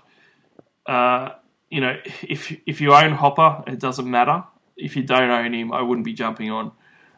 uh, 0.85 1.31
you 1.69 1.81
know, 1.81 1.97
if 2.23 2.55
if 2.65 2.79
you 2.79 2.93
own 2.93 3.11
Hopper, 3.11 3.61
it 3.67 3.79
doesn't 3.79 4.09
matter. 4.09 4.45
If 4.77 4.95
you 4.95 5.03
don't 5.03 5.29
own 5.29 5.53
him, 5.53 5.73
I 5.73 5.81
wouldn't 5.81 6.05
be 6.05 6.13
jumping 6.13 6.49
on. 6.49 6.71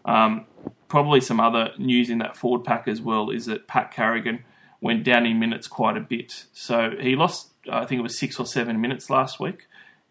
Um, 0.06 0.48
probably 0.88 1.22
some 1.22 1.39
other 1.39 1.70
news 1.77 2.10
in 2.10 2.18
that 2.18 2.36
forward 2.36 2.63
pack 2.63 2.88
as 2.88 3.00
well 3.00 3.30
is 3.30 3.46
that 3.46 3.68
Pat 3.68 3.94
Carrigan 3.94 4.44
went 4.84 5.06
down 5.06 5.25
in 5.25 5.40
minutes 5.40 5.66
quite 5.66 5.96
a 5.96 6.02
bit. 6.02 6.44
So 6.52 6.92
he 7.00 7.16
lost, 7.16 7.52
I 7.72 7.86
think 7.86 8.00
it 8.00 8.04
was 8.04 8.20
six 8.20 8.38
or 8.38 8.46
seven 8.46 8.82
minutes 8.82 9.10
last 9.10 9.40
week, 9.40 9.66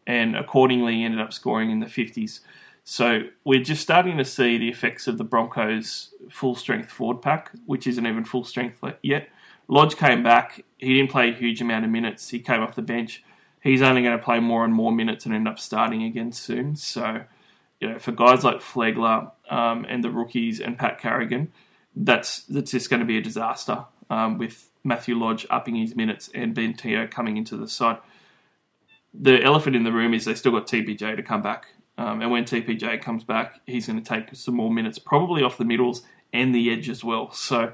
and 0.07 0.35
accordingly 0.35 1.05
ended 1.05 1.21
up 1.21 1.35
scoring 1.35 1.71
in 1.71 1.81
the 1.81 1.87
50s. 1.87 2.41
So 2.83 3.25
we're 3.45 3.63
just 3.63 3.83
starting 3.83 4.17
to 4.17 4.25
see 4.25 4.57
the 4.57 4.71
effects 4.71 5.07
of 5.07 5.19
the 5.19 5.25
Broncos' 5.25 6.15
full 6.31 6.55
strength 6.55 6.91
forward 6.91 7.21
pack, 7.21 7.53
which 7.67 7.87
isn't 7.87 8.07
even 8.07 8.25
full 8.25 8.45
strength 8.45 8.83
yet. 9.03 9.29
Lodge 9.69 9.97
came 9.97 10.23
back. 10.23 10.65
He 10.79 10.95
didn't 10.95 11.11
play 11.11 11.29
a 11.29 11.35
huge 11.35 11.61
amount 11.61 11.85
of 11.85 11.91
minutes. 11.91 12.31
He 12.31 12.39
came 12.39 12.63
off 12.63 12.75
the 12.75 12.81
bench. 12.81 13.23
He's 13.61 13.83
only 13.83 14.03
going 14.03 14.19
to 14.19 14.25
play 14.25 14.41
more 14.41 14.65
and 14.65 14.73
more 14.73 14.91
minutes 14.91 15.27
and 15.27 15.35
end 15.35 15.47
up 15.47 15.59
starting 15.59 16.03
again 16.03 16.33
soon. 16.33 16.77
So, 16.77 17.25
you 17.79 17.91
know, 17.91 17.99
for 17.99 18.13
guys 18.13 18.43
like 18.43 18.61
Flegler 18.61 19.33
um, 19.51 19.85
and 19.87 20.03
the 20.03 20.11
rookies 20.11 20.61
and 20.61 20.79
Pat 20.79 20.99
Carrigan, 20.99 21.53
that's 21.95 22.45
that's 22.45 22.71
just 22.71 22.89
going 22.89 23.01
to 23.01 23.07
be 23.07 23.19
a 23.19 23.21
disaster 23.21 23.85
um, 24.13 24.37
with 24.37 24.69
Matthew 24.85 25.19
Lodge 25.19 25.47
upping 25.49 25.75
his 25.77 25.97
minutes 25.97 26.29
and 26.35 26.55
Ben 26.55 26.75
Teo 26.75 27.07
coming 27.07 27.39
into 27.39 27.57
the 27.57 27.67
side. 27.67 27.97
The 29.15 29.43
elephant 29.43 29.75
in 29.75 29.85
the 29.85 29.93
room 29.93 30.13
is 30.13 30.27
they 30.27 30.35
still 30.35 30.53
got 30.53 30.67
TPJ 30.67 31.17
to 31.17 31.23
come 31.23 31.41
back. 31.41 31.67
Um, 31.97 32.21
and 32.21 32.31
when 32.31 32.45
TPJ 32.45 33.01
comes 33.01 33.25
back, 33.25 33.61
he's 33.67 33.87
going 33.87 34.03
to 34.03 34.07
take 34.07 34.35
some 34.35 34.55
more 34.55 34.71
minutes, 34.71 34.99
probably 34.99 35.43
off 35.43 35.57
the 35.57 35.65
middles 35.65 36.03
and 36.33 36.55
the 36.55 36.71
edge 36.71 36.91
as 36.91 37.03
well. 37.03 37.31
So 37.33 37.73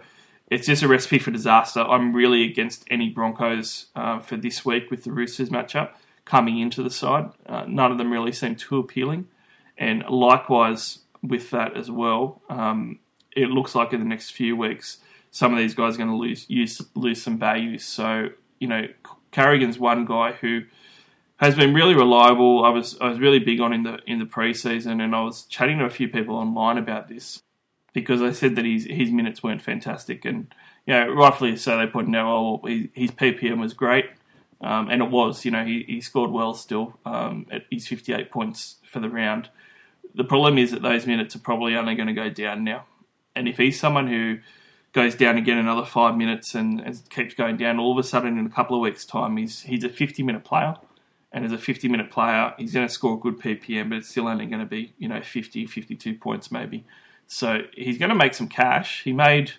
it's 0.49 0.67
just 0.67 0.83
a 0.83 0.89
recipe 0.89 1.19
for 1.19 1.33
disaster. 1.33 1.81
I'm 1.81 2.13
really 2.13 2.45
against 2.45 2.85
any 2.89 3.09
Broncos 3.09 3.87
uh, 3.97 4.21
for 4.21 4.37
this 4.37 4.65
week 4.65 4.91
with 4.91 5.05
the 5.05 5.13
Roosters 5.13 5.51
matchup 5.51 5.91
coming 6.25 6.59
into 6.59 6.85
the 6.85 6.91
side. 6.91 7.31
Uh, 7.47 7.65
none 7.67 7.91
of 7.91 7.99
them 7.99 8.13
really 8.13 8.33
seem 8.33 8.55
too 8.55 8.79
appealing. 8.79 9.27
And 9.77 10.05
likewise 10.09 11.01
with 11.23 11.51
that 11.51 11.77
as 11.77 11.91
well, 11.91 12.43
um, 12.49 13.01
it 13.35 13.51
looks 13.51 13.75
like 13.75 13.93
in 13.93 14.01
the 14.01 14.07
next 14.07 14.31
few 14.31 14.57
weeks, 14.57 14.99
some 15.39 15.53
of 15.53 15.59
these 15.61 15.73
guys 15.73 15.95
are 15.95 15.99
going 15.99 16.11
to 16.11 16.17
lose 16.17 16.47
use, 16.49 16.83
lose 16.97 17.23
some 17.23 17.39
value. 17.39 17.79
So, 17.79 18.31
you 18.59 18.67
know, 18.67 18.89
Carrigan's 19.31 19.79
one 19.79 20.05
guy 20.05 20.33
who 20.33 20.63
has 21.37 21.55
been 21.55 21.75
really 21.75 21.95
reliable. 21.95 22.65
I 22.65 22.71
was 22.71 22.99
I 23.01 23.09
was 23.09 23.21
really 23.21 23.39
big 23.39 23.61
on 23.61 23.73
in 23.73 23.85
the 23.85 24.01
in 24.05 24.19
the 24.19 24.25
preseason, 24.25 25.01
and 25.01 25.15
I 25.15 25.23
was 25.23 25.45
chatting 25.45 25.79
to 25.79 25.85
a 25.85 25.91
few 25.91 26.09
people 26.09 26.35
online 26.35 26.77
about 26.77 27.07
this 27.07 27.41
because 27.93 28.21
I 28.21 28.33
said 28.33 28.57
that 28.57 28.65
his 28.65 28.87
his 28.91 29.13
minutes 29.13 29.41
weren't 29.41 29.63
fantastic, 29.63 30.25
and 30.25 30.53
you 30.87 30.95
know, 30.95 31.09
rightfully 31.13 31.57
so, 31.57 31.79
they 31.79 31.87
pointed 31.87 32.17
out, 32.17 32.27
oh, 32.27 32.61
his 32.93 33.13
PPM 33.13 33.61
was 33.61 33.75
great, 33.75 34.07
um, 34.61 34.91
and 34.91 35.01
it 35.01 35.11
was. 35.11 35.45
You 35.45 35.53
know, 35.53 35.65
he, 35.65 35.85
he 35.87 36.01
scored 36.01 36.33
well 36.33 36.53
still 36.53 36.99
um, 37.07 37.47
at 37.53 37.63
his 37.71 37.87
58 37.87 38.33
points 38.33 38.79
for 38.91 38.99
the 38.99 39.09
round. 39.09 39.51
The 40.17 40.25
problem 40.25 40.59
is 40.59 40.73
that 40.73 40.83
those 40.83 41.07
minutes 41.07 41.37
are 41.37 41.41
probably 41.41 41.77
only 41.77 41.95
going 41.95 42.09
to 42.09 42.13
go 42.13 42.29
down 42.29 42.65
now, 42.65 42.87
and 43.37 43.47
if 43.47 43.57
he's 43.57 43.79
someone 43.79 44.09
who 44.09 44.39
goes 44.99 45.15
down 45.15 45.37
again 45.37 45.59
another 45.59 45.85
five 45.85 46.17
minutes 46.17 46.55
and, 46.55 46.81
and 46.81 47.01
keeps 47.11 47.35
going 47.35 47.57
down, 47.57 47.79
all 47.79 47.93
of 47.93 47.99
a 47.99 48.03
sudden 48.03 48.37
in 48.37 48.47
a 48.47 48.51
couple 48.51 48.77
of 48.77 48.83
weeks' 48.83 49.05
time, 49.05 49.37
he's 49.37 49.63
he's 49.63 49.85
a 49.85 49.89
50 49.89 50.23
minute 50.23 50.45
player 50.45 50.77
and 51.33 51.45
as 51.45 51.53
a 51.53 51.59
50 51.59 51.89
minute 51.89 52.11
player, 52.11 52.55
he's 52.59 52.73
going 52.73 52.87
to 52.87 52.93
score 52.93 53.15
a 53.15 53.19
good 53.19 53.39
PPM, 53.39 53.91
but 53.91 53.99
it's 53.99 54.09
still 54.09 54.29
only 54.29 54.47
going 54.47 54.61
to 54.61 54.67
be, 54.67 54.95
you 54.99 55.09
know, 55.09 55.21
50, 55.21 55.67
52 55.67 56.15
points 56.15 56.51
maybe. 56.51 56.85
So 57.27 57.63
he's 57.75 57.99
going 57.99 58.09
to 58.09 58.15
make 58.15 58.35
some 58.35 58.49
cash. 58.49 59.03
He 59.05 59.13
made 59.13 59.53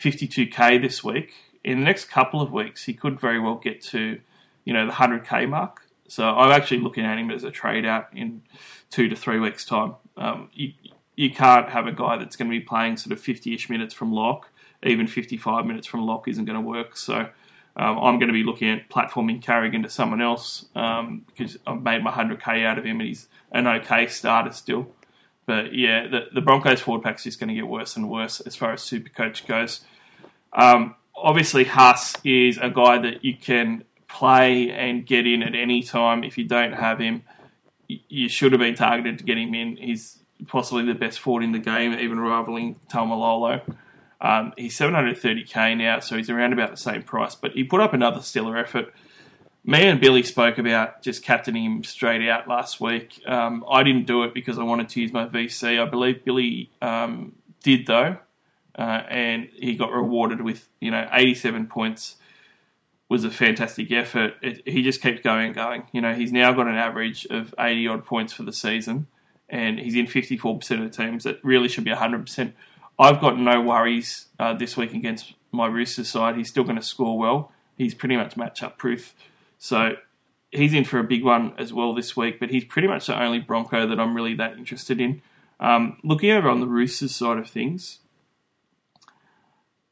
52k 0.00 0.80
this 0.80 1.04
week. 1.04 1.34
In 1.62 1.80
the 1.80 1.84
next 1.84 2.06
couple 2.06 2.40
of 2.40 2.50
weeks, 2.52 2.84
he 2.84 2.94
could 2.94 3.20
very 3.20 3.38
well 3.38 3.56
get 3.56 3.82
to, 3.82 4.18
you 4.64 4.72
know, 4.72 4.86
the 4.86 4.92
100k 4.92 5.48
mark. 5.48 5.82
So 6.08 6.24
I'm 6.24 6.50
actually 6.50 6.80
looking 6.80 7.04
at 7.04 7.18
him 7.18 7.30
as 7.30 7.44
a 7.44 7.50
trade 7.50 7.84
out 7.84 8.08
in 8.14 8.42
two 8.88 9.08
to 9.08 9.14
three 9.14 9.38
weeks' 9.38 9.64
time. 9.64 9.94
Um, 10.16 10.48
you, 10.54 10.72
you 11.16 11.30
can't 11.30 11.68
have 11.68 11.86
a 11.86 11.92
guy 11.92 12.16
that's 12.16 12.34
going 12.34 12.50
to 12.50 12.58
be 12.58 12.64
playing 12.64 12.96
sort 12.96 13.12
of 13.12 13.22
50-ish 13.22 13.68
minutes 13.68 13.92
from 13.92 14.10
lock. 14.10 14.49
Even 14.82 15.06
55 15.06 15.66
minutes 15.66 15.86
from 15.86 16.02
lock 16.06 16.28
isn't 16.28 16.44
going 16.44 16.60
to 16.60 16.66
work. 16.66 16.96
So 16.96 17.28
um, 17.76 17.98
I'm 17.98 18.18
going 18.18 18.28
to 18.28 18.32
be 18.32 18.42
looking 18.42 18.70
at 18.70 18.88
platforming 18.88 19.42
Carrigan 19.42 19.82
to 19.82 19.88
someone 19.88 20.20
else 20.20 20.66
um, 20.74 21.24
because 21.26 21.58
I've 21.66 21.82
made 21.82 22.02
my 22.02 22.10
100k 22.10 22.64
out 22.64 22.78
of 22.78 22.84
him 22.84 23.00
and 23.00 23.08
he's 23.08 23.28
an 23.52 23.66
okay 23.66 24.06
starter 24.06 24.52
still. 24.52 24.88
But 25.46 25.74
yeah, 25.74 26.06
the, 26.06 26.26
the 26.32 26.40
Broncos 26.40 26.80
forward 26.80 27.02
pack 27.02 27.16
is 27.16 27.24
just 27.24 27.40
going 27.40 27.48
to 27.48 27.54
get 27.54 27.66
worse 27.66 27.96
and 27.96 28.08
worse 28.08 28.40
as 28.40 28.56
far 28.56 28.72
as 28.72 28.82
super 28.82 29.08
coach 29.08 29.46
goes. 29.46 29.80
Um, 30.52 30.94
obviously, 31.14 31.64
Haas 31.64 32.14
is 32.24 32.58
a 32.58 32.70
guy 32.70 32.98
that 32.98 33.24
you 33.24 33.36
can 33.36 33.84
play 34.08 34.70
and 34.70 35.06
get 35.06 35.26
in 35.26 35.42
at 35.42 35.54
any 35.54 35.82
time. 35.82 36.24
If 36.24 36.38
you 36.38 36.44
don't 36.44 36.72
have 36.72 36.98
him, 36.98 37.22
you 37.88 38.28
should 38.28 38.52
have 38.52 38.60
been 38.60 38.74
targeted 38.74 39.18
to 39.18 39.24
get 39.24 39.38
him 39.38 39.54
in. 39.54 39.76
He's 39.76 40.18
possibly 40.46 40.84
the 40.84 40.94
best 40.94 41.18
forward 41.18 41.42
in 41.42 41.52
the 41.52 41.58
game, 41.58 41.92
even 41.94 42.20
rivaling 42.20 42.76
Taumalolo. 42.88 43.62
Um, 44.20 44.52
he's 44.56 44.78
730k 44.78 45.76
now, 45.76 46.00
so 46.00 46.16
he's 46.16 46.28
around 46.28 46.52
about 46.52 46.70
the 46.70 46.76
same 46.76 47.02
price. 47.02 47.34
But 47.34 47.52
he 47.52 47.64
put 47.64 47.80
up 47.80 47.94
another 47.94 48.20
stellar 48.20 48.56
effort. 48.56 48.92
Me 49.64 49.86
and 49.86 50.00
Billy 50.00 50.22
spoke 50.22 50.58
about 50.58 51.02
just 51.02 51.22
captaining 51.22 51.64
him 51.64 51.84
straight 51.84 52.26
out 52.28 52.48
last 52.48 52.80
week. 52.80 53.22
Um, 53.26 53.64
I 53.70 53.82
didn't 53.82 54.06
do 54.06 54.22
it 54.24 54.34
because 54.34 54.58
I 54.58 54.62
wanted 54.62 54.88
to 54.90 55.00
use 55.00 55.12
my 55.12 55.26
VC. 55.26 55.80
I 55.80 55.88
believe 55.88 56.24
Billy 56.24 56.70
um, 56.80 57.34
did 57.62 57.86
though, 57.86 58.18
uh, 58.78 59.02
and 59.08 59.48
he 59.54 59.74
got 59.76 59.92
rewarded 59.92 60.40
with 60.42 60.68
you 60.80 60.90
know 60.90 61.08
87 61.12 61.66
points. 61.66 62.16
Was 63.08 63.24
a 63.24 63.30
fantastic 63.30 63.90
effort. 63.90 64.34
It, 64.40 64.62
he 64.64 64.82
just 64.82 65.02
keeps 65.02 65.20
going 65.20 65.46
and 65.46 65.54
going. 65.54 65.82
You 65.90 66.00
know, 66.00 66.14
he's 66.14 66.30
now 66.30 66.52
got 66.52 66.68
an 66.68 66.76
average 66.76 67.26
of 67.28 67.52
80 67.58 67.88
odd 67.88 68.06
points 68.06 68.32
for 68.32 68.44
the 68.44 68.52
season, 68.52 69.08
and 69.48 69.80
he's 69.80 69.96
in 69.96 70.06
54% 70.06 70.70
of 70.70 70.92
the 70.92 71.04
teams. 71.04 71.24
That 71.24 71.42
really 71.42 71.66
should 71.66 71.82
be 71.82 71.90
100%. 71.90 72.52
I've 73.00 73.18
got 73.18 73.38
no 73.38 73.62
worries 73.62 74.26
uh, 74.38 74.52
this 74.52 74.76
week 74.76 74.92
against 74.92 75.32
my 75.52 75.66
Roosters 75.66 76.10
side. 76.10 76.36
He's 76.36 76.50
still 76.50 76.64
going 76.64 76.76
to 76.76 76.82
score 76.82 77.18
well. 77.18 77.50
He's 77.78 77.94
pretty 77.94 78.14
much 78.14 78.34
matchup 78.34 78.76
proof. 78.76 79.14
So 79.58 79.92
he's 80.50 80.74
in 80.74 80.84
for 80.84 80.98
a 80.98 81.04
big 81.04 81.24
one 81.24 81.54
as 81.56 81.72
well 81.72 81.94
this 81.94 82.14
week, 82.14 82.38
but 82.38 82.50
he's 82.50 82.64
pretty 82.64 82.88
much 82.88 83.06
the 83.06 83.18
only 83.18 83.38
Bronco 83.38 83.86
that 83.86 83.98
I'm 83.98 84.14
really 84.14 84.34
that 84.34 84.58
interested 84.58 85.00
in. 85.00 85.22
Um, 85.60 85.96
looking 86.04 86.30
over 86.30 86.50
on 86.50 86.60
the 86.60 86.66
Roosters 86.66 87.16
side 87.16 87.38
of 87.38 87.48
things, 87.48 88.00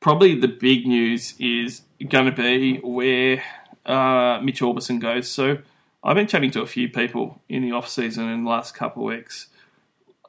probably 0.00 0.38
the 0.38 0.48
big 0.48 0.86
news 0.86 1.34
is 1.38 1.82
going 2.10 2.26
to 2.26 2.32
be 2.32 2.76
where 2.80 3.42
uh, 3.86 4.38
Mitch 4.42 4.60
Aubusson 4.60 5.00
goes. 5.00 5.28
So 5.28 5.58
I've 6.04 6.16
been 6.16 6.26
chatting 6.26 6.50
to 6.50 6.60
a 6.60 6.66
few 6.66 6.90
people 6.90 7.40
in 7.48 7.62
the 7.62 7.72
off 7.72 7.88
season 7.88 8.28
in 8.28 8.44
the 8.44 8.50
last 8.50 8.74
couple 8.74 9.02
of 9.04 9.16
weeks 9.16 9.48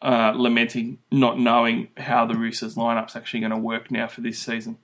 uh, 0.01 0.33
lamenting 0.35 0.99
not 1.11 1.39
knowing 1.39 1.89
how 1.97 2.25
the 2.25 2.35
Roosters 2.35 2.75
lineup's 2.75 3.15
actually 3.15 3.41
going 3.41 3.51
to 3.51 3.57
work 3.57 3.91
now 3.91 4.07
for 4.07 4.21
this 4.21 4.39
season. 4.39 4.77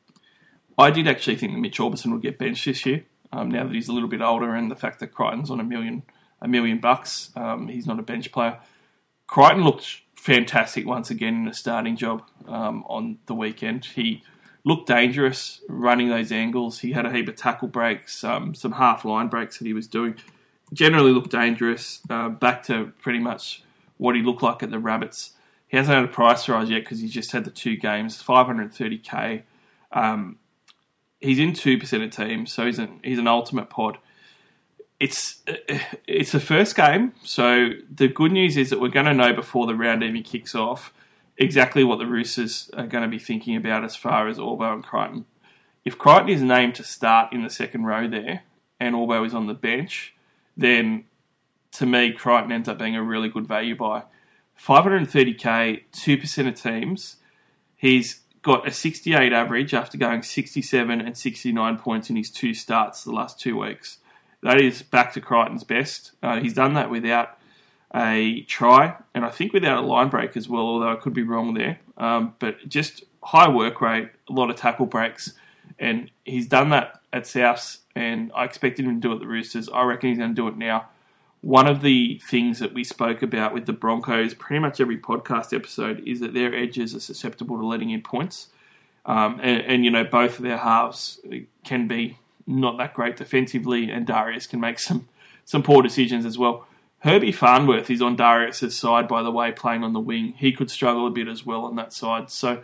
I 0.78 0.91
did 0.91 1.08
actually 1.08 1.38
think 1.38 1.54
that 1.54 1.60
Mitch 1.60 1.78
Aubusson 1.78 2.12
would 2.12 2.21
get 2.21 2.38
benched 2.38 2.65
this 2.65 2.86
year. 2.86 3.06
Um, 3.32 3.49
now 3.49 3.63
that 3.65 3.73
he's 3.73 3.88
a 3.88 3.93
little 3.93 4.10
bit 4.10 4.21
older, 4.21 4.54
and 4.54 4.69
the 4.69 4.75
fact 4.75 4.99
that 4.99 5.13
Crichton's 5.13 5.49
on 5.49 5.60
a 5.60 5.63
million 5.63 6.04
a 6.41 6.47
million 6.47 6.80
bucks, 6.80 7.32
um, 7.36 7.69
he's 7.69 7.88
not 7.88 7.99
a 7.99 8.04
bench 8.04 8.32
player. 8.32 8.60
Crichton 9.28 9.63
looked 9.63 10.01
fantastic 10.15 10.86
once 10.86 11.10
again 11.10 11.36
in 11.36 11.47
a 11.47 11.54
starting 11.54 11.95
job 11.95 12.23
um, 12.47 12.84
on 12.88 13.19
the 13.25 13.34
weekend. 13.34 13.86
He 13.86 14.23
looked 14.63 14.88
dangerous 14.88 15.62
running 15.69 16.10
those 16.10 16.32
angles. 16.32 16.80
He 16.80 16.91
had 16.91 17.06
a 17.06 17.12
heap 17.12 17.28
of 17.28 17.36
tackle 17.36 17.67
breaks, 17.67 18.23
um, 18.23 18.54
some 18.54 18.73
half 18.73 19.06
line 19.06 19.28
breaks 19.28 19.60
that 19.60 19.65
he 19.65 19.73
was 19.73 19.88
doing. 19.88 20.15
Generally 20.73 21.12
looked 21.12 21.32
dangerous. 21.32 22.01
Uh, 22.10 22.30
back 22.30 22.63
to 22.63 22.91
pretty 23.01 23.19
much 23.19 23.63
what 23.97 24.15
he 24.15 24.21
looked 24.21 24.43
like 24.43 24.63
at 24.63 24.71
the 24.71 24.79
Rabbits. 24.79 25.31
He 25.67 25.77
hasn't 25.77 25.95
had 25.95 26.05
a 26.05 26.10
price 26.10 26.47
rise 26.47 26.69
yet 26.69 26.84
because 26.84 26.99
he's 26.99 27.13
just 27.13 27.31
had 27.31 27.45
the 27.45 27.51
two 27.51 27.75
games, 27.75 28.21
530k. 28.21 29.43
Um, 29.91 30.38
he's 31.19 31.39
in 31.39 31.53
two 31.53 31.77
percent 31.77 32.03
of 32.03 32.12
teams, 32.12 32.51
so 32.51 32.65
he's 32.65 32.79
an 32.79 32.99
he's 33.03 33.19
an 33.19 33.27
ultimate 33.27 33.69
pod. 33.69 33.97
It's 34.99 35.41
it's 36.08 36.31
the 36.31 36.39
first 36.39 36.75
game, 36.75 37.13
so 37.23 37.69
the 37.93 38.08
good 38.08 38.31
news 38.31 38.58
is 38.58 38.69
that 38.69 38.79
we're 38.79 38.89
going 38.89 39.08
to 39.08 39.13
know 39.13 39.34
before 39.34 39.67
the 39.67 39.75
round 39.75 40.03
even 40.03 40.23
kicks 40.23 40.55
off 40.55 40.93
exactly 41.38 41.84
what 41.84 41.99
the 41.99 42.05
Roosters 42.05 42.69
are 42.77 42.88
going 42.88 43.03
to 43.03 43.10
be 43.10 43.19
thinking 43.19 43.55
about 43.55 43.84
as 43.84 43.95
far 43.95 44.27
as 44.27 44.38
Orbo 44.38 44.73
and 44.73 44.84
Crichton. 44.84 45.25
If 45.84 45.97
Crichton 45.97 46.29
is 46.29 46.41
named 46.41 46.75
to 46.75 46.84
start 46.84 47.34
in 47.34 47.43
the 47.43 47.49
second 47.49 47.86
row 47.86 48.08
there, 48.08 48.43
and 48.79 48.95
Orbo 48.95 49.25
is 49.25 49.34
on 49.34 49.47
the 49.47 49.53
bench, 49.53 50.13
then 50.55 51.05
to 51.77 51.85
me 51.85 52.11
Crichton 52.11 52.51
ends 52.51 52.69
up 52.69 52.77
being 52.77 52.95
a 52.95 53.03
really 53.03 53.29
good 53.29 53.47
value 53.47 53.75
buy. 53.75 54.03
530k, 54.61 55.83
two 55.91 56.17
percent 56.17 56.47
of 56.47 56.55
teams. 56.55 57.17
He's 57.75 58.21
got 58.41 58.67
a 58.67 58.71
68 58.71 59.33
average 59.33 59.73
after 59.73 59.97
going 59.97 60.21
67 60.21 61.01
and 61.01 61.17
69 61.17 61.77
points 61.77 62.09
in 62.09 62.15
his 62.15 62.29
two 62.29 62.53
starts 62.53 63.03
the 63.03 63.11
last 63.11 63.39
two 63.39 63.59
weeks. 63.59 63.97
That 64.43 64.61
is 64.61 64.83
back 64.83 65.13
to 65.13 65.21
Crichton's 65.21 65.63
best. 65.63 66.11
Uh, 66.21 66.39
he's 66.39 66.53
done 66.53 66.75
that 66.75 66.91
without 66.91 67.39
a 67.93 68.41
try, 68.43 68.95
and 69.13 69.25
I 69.25 69.29
think 69.29 69.53
without 69.53 69.83
a 69.83 69.88
line 69.88 70.09
break 70.09 70.38
as 70.38 70.47
well, 70.47 70.61
although 70.61 70.91
I 70.91 70.95
could 70.95 71.13
be 71.13 71.23
wrong 71.23 71.55
there. 71.55 71.79
Um, 71.97 72.35
but 72.38 72.67
just 72.67 73.03
high 73.23 73.49
work 73.49 73.81
rate, 73.81 74.09
a 74.29 74.33
lot 74.33 74.51
of 74.51 74.55
tackle 74.55 74.85
breaks, 74.85 75.33
and 75.79 76.11
he's 76.23 76.47
done 76.47 76.69
that 76.69 77.01
at 77.11 77.23
Souths, 77.23 77.79
and 77.95 78.31
I 78.35 78.45
expected 78.45 78.85
him 78.85 79.01
to 79.01 79.07
do 79.07 79.11
it 79.11 79.15
at 79.15 79.21
the 79.21 79.27
Roosters. 79.27 79.69
I 79.69 79.83
reckon 79.83 80.09
he's 80.09 80.19
going 80.19 80.35
to 80.35 80.35
do 80.35 80.47
it 80.47 80.57
now. 80.57 80.89
One 81.45 81.67
of 81.67 81.84
the 81.84 82.19
things 82.27 82.58
that 82.58 82.73
we 82.73 82.84
spoke 82.84 83.21
about 83.21 83.53
with 83.53 83.67
the 83.67 83.71
Broncos, 83.71 84.34
pretty 84.34 84.58
much 84.58 84.81
every 84.81 84.97
podcast 84.97 85.55
episode, 85.55 86.01
is 86.03 86.19
that 86.21 86.34
their 86.34 86.55
edges 86.55 86.95
are 86.95 86.99
susceptible 86.99 87.55
to 87.60 87.63
letting 87.67 87.91
in 87.91 88.01
points. 88.01 88.47
Um, 89.05 89.39
and, 89.43 89.62
and, 89.62 89.86
you 89.86 89.91
know, 89.91 90.03
both 90.03 90.39
of 90.39 90.43
their 90.43 90.58
halves 90.58 91.19
can 91.63 91.88
be 91.88 92.17
not 92.47 92.79
that 92.79 92.95
great 92.95 93.15
defensively, 93.15 93.91
and 93.91 94.08
Darius 94.08 94.47
can 94.47 94.60
make 94.60 94.79
some, 94.88 95.08
some 95.45 95.62
poor 95.62 95.84
decisions 95.84 96.25
as 96.25 96.36
well. 96.36 96.65
Herbie 97.01 97.31
Farnworth 97.31 97.91
is 97.91 98.01
on 98.01 98.15
Darius's 98.15 98.75
side, 98.75 99.08
by 99.08 99.21
the 99.21 99.29
way, 99.29 99.51
playing 99.51 99.84
on 99.84 99.93
the 99.93 99.99
wing. 99.99 100.34
He 100.36 100.51
could 100.51 100.71
struggle 100.71 101.05
a 101.05 101.12
bit 101.12 101.27
as 101.27 101.45
well 101.45 101.65
on 101.65 101.75
that 101.75 101.93
side. 101.93 102.31
So, 102.31 102.63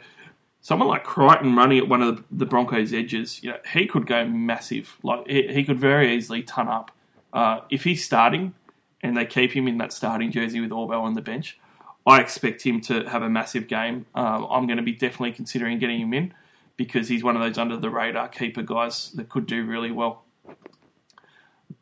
someone 0.60 0.88
like 0.88 1.04
Crichton 1.04 1.56
running 1.56 1.78
at 1.78 1.88
one 1.88 2.02
of 2.02 2.24
the 2.32 2.48
Broncos' 2.48 2.94
edges, 2.94 3.44
you 3.44 3.52
know, 3.52 3.60
he 3.74 3.86
could 3.86 4.08
go 4.08 4.26
massive. 4.26 4.98
Like 5.04 5.28
he, 5.28 5.50
he 5.50 5.64
could 5.64 5.78
very 5.78 6.16
easily 6.16 6.42
ton 6.42 6.68
up. 6.68 6.90
Uh, 7.32 7.62
if 7.70 7.84
he's 7.84 8.04
starting, 8.04 8.56
and 9.04 9.16
they 9.18 9.26
keep 9.26 9.54
him 9.54 9.68
in 9.68 9.78
that 9.80 9.94
starting 9.94 10.32
jersey 10.32 10.60
with 10.60 10.72
Orbo 10.72 11.02
on 11.02 11.14
the 11.14 11.22
bench, 11.22 11.60
I 12.06 12.20
expect 12.20 12.64
him 12.64 12.82
to 12.82 13.08
have 13.10 13.22
a 13.22 13.30
massive 13.30 13.68
game. 13.68 14.06
Um, 14.16 14.48
I'm 14.50 14.66
going 14.66 14.78
to 14.78 14.84
be 14.84 14.94
definitely 14.94 15.34
considering 15.34 15.80
getting 15.80 16.02
him 16.02 16.14
in 16.14 16.34
because 16.78 17.08
he's 17.08 17.24
one 17.24 17.36
of 17.36 17.42
those 17.42 17.58
under 17.58 17.78
the 17.78 17.90
radar 17.90 18.28
keeper 18.28 18.64
guys 18.64 19.12
that 19.12 19.30
could 19.30 19.46
do 19.46 19.66
really 19.66 19.92
well. 19.92 20.24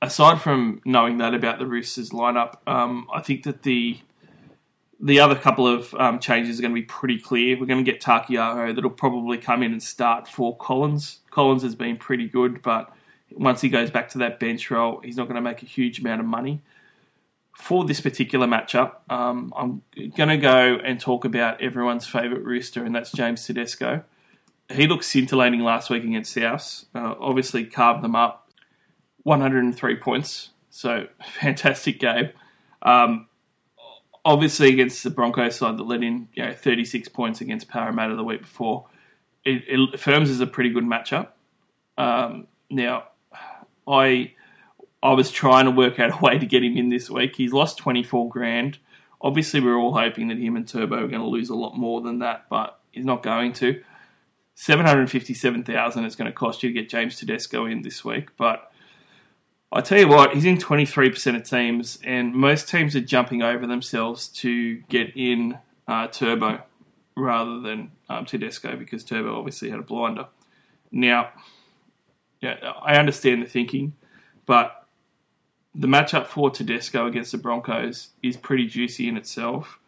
Aside 0.01 0.41
from 0.41 0.81
knowing 0.85 1.17
that 1.17 1.33
about 1.33 1.59
the 1.59 1.65
Roosters 1.65 2.09
lineup, 2.09 2.55
um, 2.67 3.07
I 3.13 3.21
think 3.21 3.43
that 3.43 3.63
the 3.63 3.99
the 5.01 5.21
other 5.21 5.35
couple 5.35 5.65
of 5.65 5.93
um, 5.93 6.19
changes 6.19 6.59
are 6.59 6.61
going 6.61 6.75
to 6.75 6.81
be 6.81 6.85
pretty 6.85 7.17
clear. 7.17 7.57
We're 7.57 7.65
going 7.65 7.83
to 7.83 7.89
get 7.89 8.01
Taukeiaho 8.01 8.75
that'll 8.75 8.89
probably 8.89 9.37
come 9.37 9.63
in 9.63 9.71
and 9.71 9.81
start 9.81 10.27
for 10.27 10.57
Collins. 10.57 11.19
Collins 11.31 11.63
has 11.63 11.73
been 11.73 11.95
pretty 11.95 12.27
good, 12.27 12.61
but 12.61 12.93
once 13.31 13.61
he 13.61 13.69
goes 13.69 13.89
back 13.89 14.09
to 14.09 14.17
that 14.17 14.41
bench 14.41 14.69
role, 14.69 14.99
he's 15.01 15.15
not 15.15 15.29
going 15.29 15.35
to 15.35 15.41
make 15.41 15.63
a 15.63 15.65
huge 15.65 15.99
amount 15.99 16.19
of 16.19 16.27
money 16.27 16.61
for 17.59 17.83
this 17.83 17.99
particular 17.99 18.47
matchup, 18.47 18.93
um, 19.09 19.53
I'm 19.55 19.81
going 20.15 20.29
to 20.29 20.37
go 20.37 20.77
and 20.83 20.97
talk 20.97 21.25
about 21.25 21.61
everyone's 21.61 22.07
favourite 22.07 22.43
rooster, 22.43 22.85
and 22.85 22.95
that's 22.95 23.11
James 23.11 23.45
Tedesco. 23.45 24.03
He 24.69 24.87
looked 24.87 25.03
scintillating 25.03 25.59
last 25.59 25.89
week 25.89 26.05
against 26.05 26.31
South. 26.31 26.85
Uh, 26.95 27.15
obviously, 27.19 27.65
carved 27.65 28.01
them 28.01 28.15
up 28.15 28.49
103 29.23 29.97
points, 29.97 30.51
so 30.69 31.07
fantastic 31.41 31.99
game. 31.99 32.29
Um, 32.81 33.27
obviously, 34.23 34.69
against 34.69 35.03
the 35.03 35.09
Broncos 35.09 35.57
side 35.57 35.77
that 35.77 35.83
let 35.83 36.01
in 36.01 36.29
you 36.35 36.45
know, 36.45 36.53
36 36.53 37.09
points 37.09 37.41
against 37.41 37.67
Parramatta 37.67 38.15
the 38.15 38.23
week 38.23 38.41
before, 38.41 38.85
it, 39.43 39.63
it 39.67 39.99
Firms 39.99 40.29
is 40.29 40.39
a 40.39 40.47
pretty 40.47 40.69
good 40.69 40.85
matchup. 40.85 41.27
Um, 41.97 42.47
now, 42.69 43.09
I 43.85 44.31
I 45.01 45.13
was 45.13 45.31
trying 45.31 45.65
to 45.65 45.71
work 45.71 45.99
out 45.99 46.19
a 46.19 46.23
way 46.23 46.37
to 46.37 46.45
get 46.45 46.63
him 46.63 46.77
in 46.77 46.89
this 46.89 47.09
week. 47.09 47.35
He's 47.35 47.53
lost 47.53 47.77
24 47.77 48.29
grand. 48.29 48.79
Obviously, 49.21 49.59
we're 49.59 49.77
all 49.77 49.93
hoping 49.93 50.29
that 50.29 50.37
him 50.37 50.55
and 50.55 50.67
Turbo 50.67 50.95
are 50.95 51.07
going 51.07 51.21
to 51.21 51.27
lose 51.27 51.49
a 51.49 51.55
lot 51.55 51.77
more 51.77 52.01
than 52.01 52.19
that, 52.19 52.45
but 52.49 52.79
he's 52.91 53.05
not 53.05 53.23
going 53.23 53.53
to. 53.53 53.81
757,000 54.55 56.05
is 56.05 56.15
going 56.15 56.29
to 56.29 56.35
cost 56.35 56.63
you 56.63 56.69
to 56.69 56.73
get 56.73 56.89
James 56.89 57.17
Tedesco 57.17 57.65
in 57.65 57.81
this 57.81 58.03
week, 58.03 58.29
but 58.37 58.71
I 59.71 59.81
tell 59.81 59.99
you 59.99 60.07
what, 60.07 60.33
he's 60.33 60.45
in 60.45 60.57
23% 60.57 61.35
of 61.35 61.43
teams, 61.47 61.99
and 62.03 62.33
most 62.33 62.67
teams 62.67 62.95
are 62.95 63.01
jumping 63.01 63.43
over 63.43 63.67
themselves 63.67 64.27
to 64.29 64.77
get 64.89 65.15
in 65.15 65.59
uh, 65.87 66.07
Turbo 66.07 66.63
rather 67.15 67.59
than 67.59 67.91
um, 68.09 68.25
Tedesco 68.25 68.75
because 68.75 69.03
Turbo 69.03 69.37
obviously 69.37 69.69
had 69.69 69.79
a 69.79 69.83
blinder. 69.83 70.27
Now, 70.91 71.29
yeah, 72.41 72.73
I 72.81 72.95
understand 72.95 73.43
the 73.43 73.45
thinking, 73.45 73.93
but 74.47 74.78
the 75.75 75.87
matchup 75.87 76.27
for 76.27 76.49
Tedesco 76.49 77.05
against 77.05 77.31
the 77.31 77.37
Broncos 77.37 78.09
is 78.23 78.37
pretty 78.37 78.65
juicy 78.65 79.07
in 79.07 79.17
itself. 79.17 79.79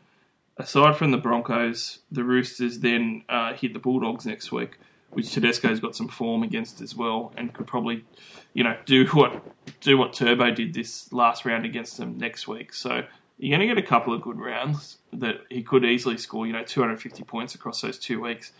Aside 0.57 0.95
from 0.95 1.11
the 1.11 1.17
Broncos, 1.17 1.99
the 2.11 2.23
Roosters 2.23 2.79
then 2.79 3.23
uh, 3.29 3.53
hit 3.53 3.73
the 3.73 3.79
Bulldogs 3.79 4.25
next 4.25 4.51
week, 4.51 4.77
which 5.09 5.33
Tedesco's 5.33 5.79
got 5.79 5.95
some 5.95 6.07
form 6.07 6.43
against 6.43 6.81
as 6.81 6.95
well, 6.95 7.33
and 7.35 7.53
could 7.53 7.65
probably, 7.65 8.05
you 8.53 8.63
know, 8.63 8.77
do 8.85 9.05
what 9.07 9.43
do 9.79 9.97
what 9.97 10.13
Turbo 10.13 10.51
did 10.51 10.73
this 10.73 11.11
last 11.11 11.45
round 11.45 11.65
against 11.65 11.97
them 11.97 12.17
next 12.17 12.47
week. 12.47 12.73
So 12.73 13.03
you're 13.39 13.57
going 13.57 13.67
to 13.67 13.73
get 13.73 13.83
a 13.83 13.87
couple 13.87 14.13
of 14.13 14.21
good 14.21 14.39
rounds 14.39 14.99
that 15.11 15.41
he 15.49 15.63
could 15.63 15.83
easily 15.83 16.17
score, 16.17 16.45
you 16.45 16.53
know, 16.53 16.63
250 16.63 17.23
points 17.23 17.55
across 17.55 17.81
those 17.81 17.97
two 17.97 18.21
weeks, 18.21 18.51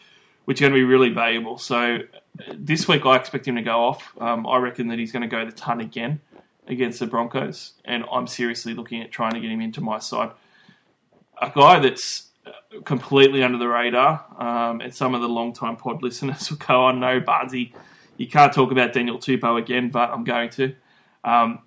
which 0.45 0.59
are 0.59 0.65
going 0.65 0.73
to 0.73 0.79
be 0.79 0.83
really 0.83 1.09
valuable. 1.09 1.59
So 1.59 1.99
this 2.51 2.87
week 2.87 3.05
I 3.05 3.17
expect 3.17 3.47
him 3.47 3.57
to 3.57 3.61
go 3.61 3.85
off. 3.85 4.11
Um, 4.19 4.47
I 4.47 4.57
reckon 4.57 4.87
that 4.87 4.97
he's 4.97 5.11
going 5.11 5.21
to 5.21 5.27
go 5.27 5.45
the 5.45 5.51
ton 5.51 5.81
again 5.81 6.19
against 6.71 6.99
the 6.99 7.07
Broncos, 7.07 7.73
and 7.85 8.05
I'm 8.11 8.27
seriously 8.27 8.73
looking 8.73 9.01
at 9.01 9.11
trying 9.11 9.33
to 9.33 9.39
get 9.39 9.51
him 9.51 9.61
into 9.61 9.81
my 9.81 9.99
side. 9.99 10.31
A 11.41 11.51
guy 11.53 11.79
that's 11.79 12.29
completely 12.85 13.43
under 13.43 13.57
the 13.57 13.67
radar, 13.67 14.25
um, 14.37 14.81
and 14.81 14.93
some 14.93 15.13
of 15.13 15.21
the 15.21 15.29
long-time 15.29 15.75
pod 15.75 16.01
listeners 16.03 16.49
will 16.49 16.57
go, 16.57 16.85
"I 16.85 16.93
know, 16.93 17.21
Barnsey, 17.21 17.73
you 18.17 18.27
can't 18.27 18.53
talk 18.53 18.71
about 18.71 18.93
Daniel 18.93 19.17
Tupou 19.17 19.59
again," 19.59 19.89
but 19.89 20.09
I'm 20.09 20.23
going 20.23 20.49
to. 20.51 20.73
Um, 21.23 21.59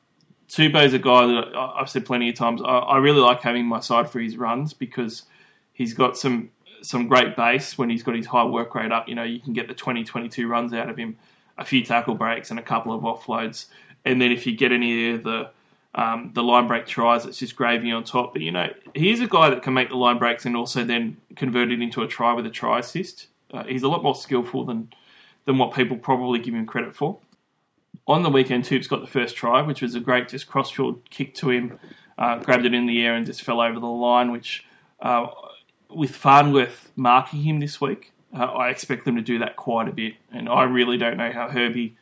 Tupou's 0.48 0.94
a 0.94 0.98
guy 0.98 1.26
that 1.26 1.56
I've 1.56 1.88
said 1.88 2.06
plenty 2.06 2.28
of 2.28 2.34
times. 2.34 2.62
I, 2.62 2.66
I 2.66 2.98
really 2.98 3.20
like 3.20 3.40
having 3.40 3.66
my 3.66 3.80
side 3.80 4.10
for 4.10 4.20
his 4.20 4.36
runs 4.36 4.72
because 4.72 5.24
he's 5.72 5.94
got 5.94 6.16
some 6.16 6.50
some 6.82 7.08
great 7.08 7.34
base 7.34 7.78
when 7.78 7.88
he's 7.88 8.02
got 8.02 8.14
his 8.14 8.26
high 8.26 8.44
work 8.44 8.74
rate 8.74 8.92
up. 8.92 9.08
You 9.08 9.14
know, 9.14 9.22
you 9.22 9.40
can 9.40 9.54
get 9.54 9.68
the 9.68 9.74
20, 9.74 10.04
22 10.04 10.46
runs 10.46 10.72
out 10.74 10.90
of 10.90 10.98
him, 10.98 11.16
a 11.56 11.64
few 11.64 11.82
tackle 11.82 12.14
breaks, 12.14 12.50
and 12.50 12.58
a 12.58 12.62
couple 12.62 12.92
of 12.92 13.02
offloads 13.02 13.66
and 14.04 14.20
then 14.20 14.32
if 14.32 14.46
you 14.46 14.56
get 14.56 14.72
any 14.72 15.12
of 15.12 15.24
the 15.24 15.50
um, 15.94 16.32
the 16.34 16.42
line 16.42 16.66
break 16.66 16.86
tries, 16.86 17.24
it's 17.24 17.38
just 17.38 17.54
gravy 17.54 17.92
on 17.92 18.04
top. 18.04 18.32
But 18.32 18.42
you 18.42 18.50
know, 18.50 18.68
he's 18.94 19.20
a 19.20 19.28
guy 19.28 19.50
that 19.50 19.62
can 19.62 19.74
make 19.74 19.90
the 19.90 19.96
line 19.96 20.18
breaks 20.18 20.44
and 20.44 20.56
also 20.56 20.84
then 20.84 21.18
convert 21.36 21.70
it 21.70 21.80
into 21.80 22.02
a 22.02 22.08
try 22.08 22.32
with 22.32 22.46
a 22.46 22.50
try 22.50 22.80
assist. 22.80 23.28
Uh, 23.52 23.64
he's 23.64 23.82
a 23.82 23.88
lot 23.88 24.02
more 24.02 24.14
skillful 24.14 24.64
than 24.64 24.92
than 25.44 25.58
what 25.58 25.74
people 25.74 25.96
probably 25.96 26.38
give 26.38 26.54
him 26.54 26.66
credit 26.66 26.96
for. 26.96 27.18
On 28.06 28.22
the 28.22 28.30
weekend, 28.30 28.64
Toops 28.64 28.88
got 28.88 29.00
the 29.00 29.06
first 29.06 29.36
try, 29.36 29.62
which 29.62 29.80
was 29.80 29.94
a 29.94 30.00
great 30.00 30.28
just 30.28 30.46
crossfield 30.46 31.08
kick 31.10 31.34
to 31.36 31.50
him, 31.50 31.78
uh, 32.18 32.38
grabbed 32.38 32.66
it 32.66 32.74
in 32.74 32.86
the 32.86 33.02
air 33.02 33.14
and 33.14 33.24
just 33.24 33.42
fell 33.42 33.60
over 33.60 33.78
the 33.78 33.86
line. 33.86 34.32
Which, 34.32 34.64
uh, 35.00 35.28
with 35.88 36.14
Farnworth 36.14 36.90
marking 36.96 37.42
him 37.42 37.60
this 37.60 37.80
week, 37.80 38.12
uh, 38.36 38.44
I 38.44 38.70
expect 38.70 39.04
them 39.04 39.14
to 39.14 39.22
do 39.22 39.38
that 39.38 39.54
quite 39.54 39.88
a 39.88 39.92
bit. 39.92 40.14
And 40.32 40.48
I 40.48 40.64
really 40.64 40.98
don't 40.98 41.16
know 41.16 41.30
how 41.30 41.48
Herbie 41.48 41.96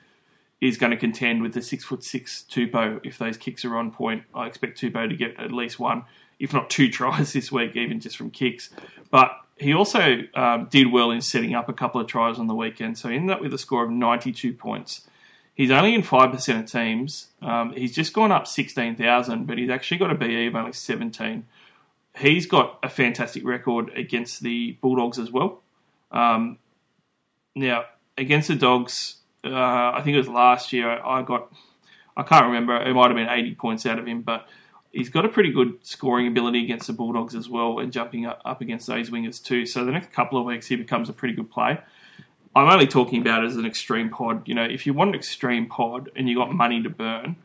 is 0.62 0.78
going 0.78 0.92
to 0.92 0.96
contend 0.96 1.42
with 1.42 1.54
the 1.54 1.60
six 1.60 1.82
foot 1.82 2.04
six 2.04 2.44
Tupou 2.48 3.04
if 3.04 3.18
those 3.18 3.36
kicks 3.36 3.64
are 3.64 3.76
on 3.76 3.90
point. 3.90 4.22
I 4.32 4.46
expect 4.46 4.80
Tupou 4.80 5.08
to 5.08 5.16
get 5.16 5.38
at 5.38 5.50
least 5.50 5.80
one, 5.80 6.04
if 6.38 6.52
not 6.52 6.70
two 6.70 6.88
tries 6.98 7.32
this 7.32 7.50
week, 7.50 7.76
even 7.76 7.98
just 7.98 8.16
from 8.16 8.30
kicks. 8.30 8.70
But 9.10 9.32
he 9.58 9.74
also 9.74 10.20
um, 10.34 10.68
did 10.70 10.92
well 10.92 11.10
in 11.10 11.20
setting 11.20 11.54
up 11.54 11.68
a 11.68 11.72
couple 11.72 12.00
of 12.00 12.06
tries 12.06 12.38
on 12.38 12.46
the 12.46 12.54
weekend, 12.54 12.96
so 12.96 13.08
he 13.08 13.16
ended 13.16 13.34
up 13.34 13.42
with 13.42 13.52
a 13.52 13.58
score 13.58 13.84
of 13.84 13.90
92 13.90 14.54
points. 14.54 15.02
He's 15.54 15.70
only 15.70 15.94
in 15.94 16.02
5% 16.02 16.60
of 16.60 16.70
teams. 16.70 17.26
Um, 17.42 17.72
he's 17.72 17.94
just 17.94 18.12
gone 18.12 18.32
up 18.32 18.46
16,000, 18.46 19.46
but 19.46 19.58
he's 19.58 19.68
actually 19.68 19.98
got 19.98 20.10
a 20.10 20.14
BE 20.14 20.46
of 20.46 20.54
only 20.54 20.72
17. 20.72 21.44
He's 22.18 22.46
got 22.46 22.78
a 22.82 22.88
fantastic 22.88 23.44
record 23.44 23.90
against 23.96 24.42
the 24.42 24.72
Bulldogs 24.80 25.18
as 25.18 25.30
well. 25.30 25.60
Um, 26.10 26.58
Now, 27.54 27.84
against 28.16 28.48
the 28.48 28.54
Dogs, 28.54 29.16
uh, 29.44 29.92
I 29.94 30.00
think 30.04 30.14
it 30.14 30.18
was 30.18 30.28
last 30.28 30.72
year, 30.72 30.90
I 30.90 31.22
got, 31.22 31.52
I 32.16 32.22
can't 32.22 32.46
remember, 32.46 32.76
it 32.76 32.94
might 32.94 33.08
have 33.08 33.16
been 33.16 33.28
80 33.28 33.54
points 33.56 33.86
out 33.86 33.98
of 33.98 34.06
him, 34.06 34.22
but 34.22 34.46
he's 34.92 35.08
got 35.08 35.24
a 35.24 35.28
pretty 35.28 35.50
good 35.50 35.78
scoring 35.82 36.26
ability 36.26 36.64
against 36.64 36.86
the 36.86 36.92
Bulldogs 36.92 37.34
as 37.34 37.48
well 37.48 37.78
and 37.78 37.92
jumping 37.92 38.26
up, 38.26 38.60
against 38.60 38.86
those 38.86 39.10
wingers 39.10 39.42
too. 39.42 39.66
So 39.66 39.84
the 39.84 39.92
next 39.92 40.12
couple 40.12 40.38
of 40.38 40.44
weeks, 40.44 40.66
he 40.66 40.76
becomes 40.76 41.08
a 41.08 41.12
pretty 41.12 41.34
good 41.34 41.50
play. 41.50 41.78
I'm 42.54 42.68
only 42.68 42.86
talking 42.86 43.22
about 43.22 43.44
as 43.44 43.56
an 43.56 43.64
extreme 43.64 44.10
pod. 44.10 44.46
You 44.46 44.54
know, 44.54 44.64
if 44.64 44.86
you 44.86 44.92
want 44.92 45.08
an 45.10 45.14
extreme 45.14 45.66
pod 45.66 46.10
and 46.14 46.28
you 46.28 46.36
got 46.36 46.52
money 46.52 46.82
to 46.82 46.90
burn, 46.90 47.36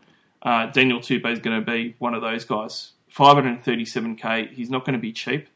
uh, 0.42 0.68
Daniel 0.68 1.00
Tupou 1.00 1.32
is 1.32 1.40
going 1.40 1.60
to 1.60 1.66
be 1.66 1.96
one 1.98 2.14
of 2.14 2.22
those 2.22 2.44
guys. 2.44 2.92
537k, 3.16 4.54
he's 4.54 4.70
not 4.70 4.86
going 4.86 4.94
to 4.94 5.00
be 5.00 5.14
cheap, 5.14 5.48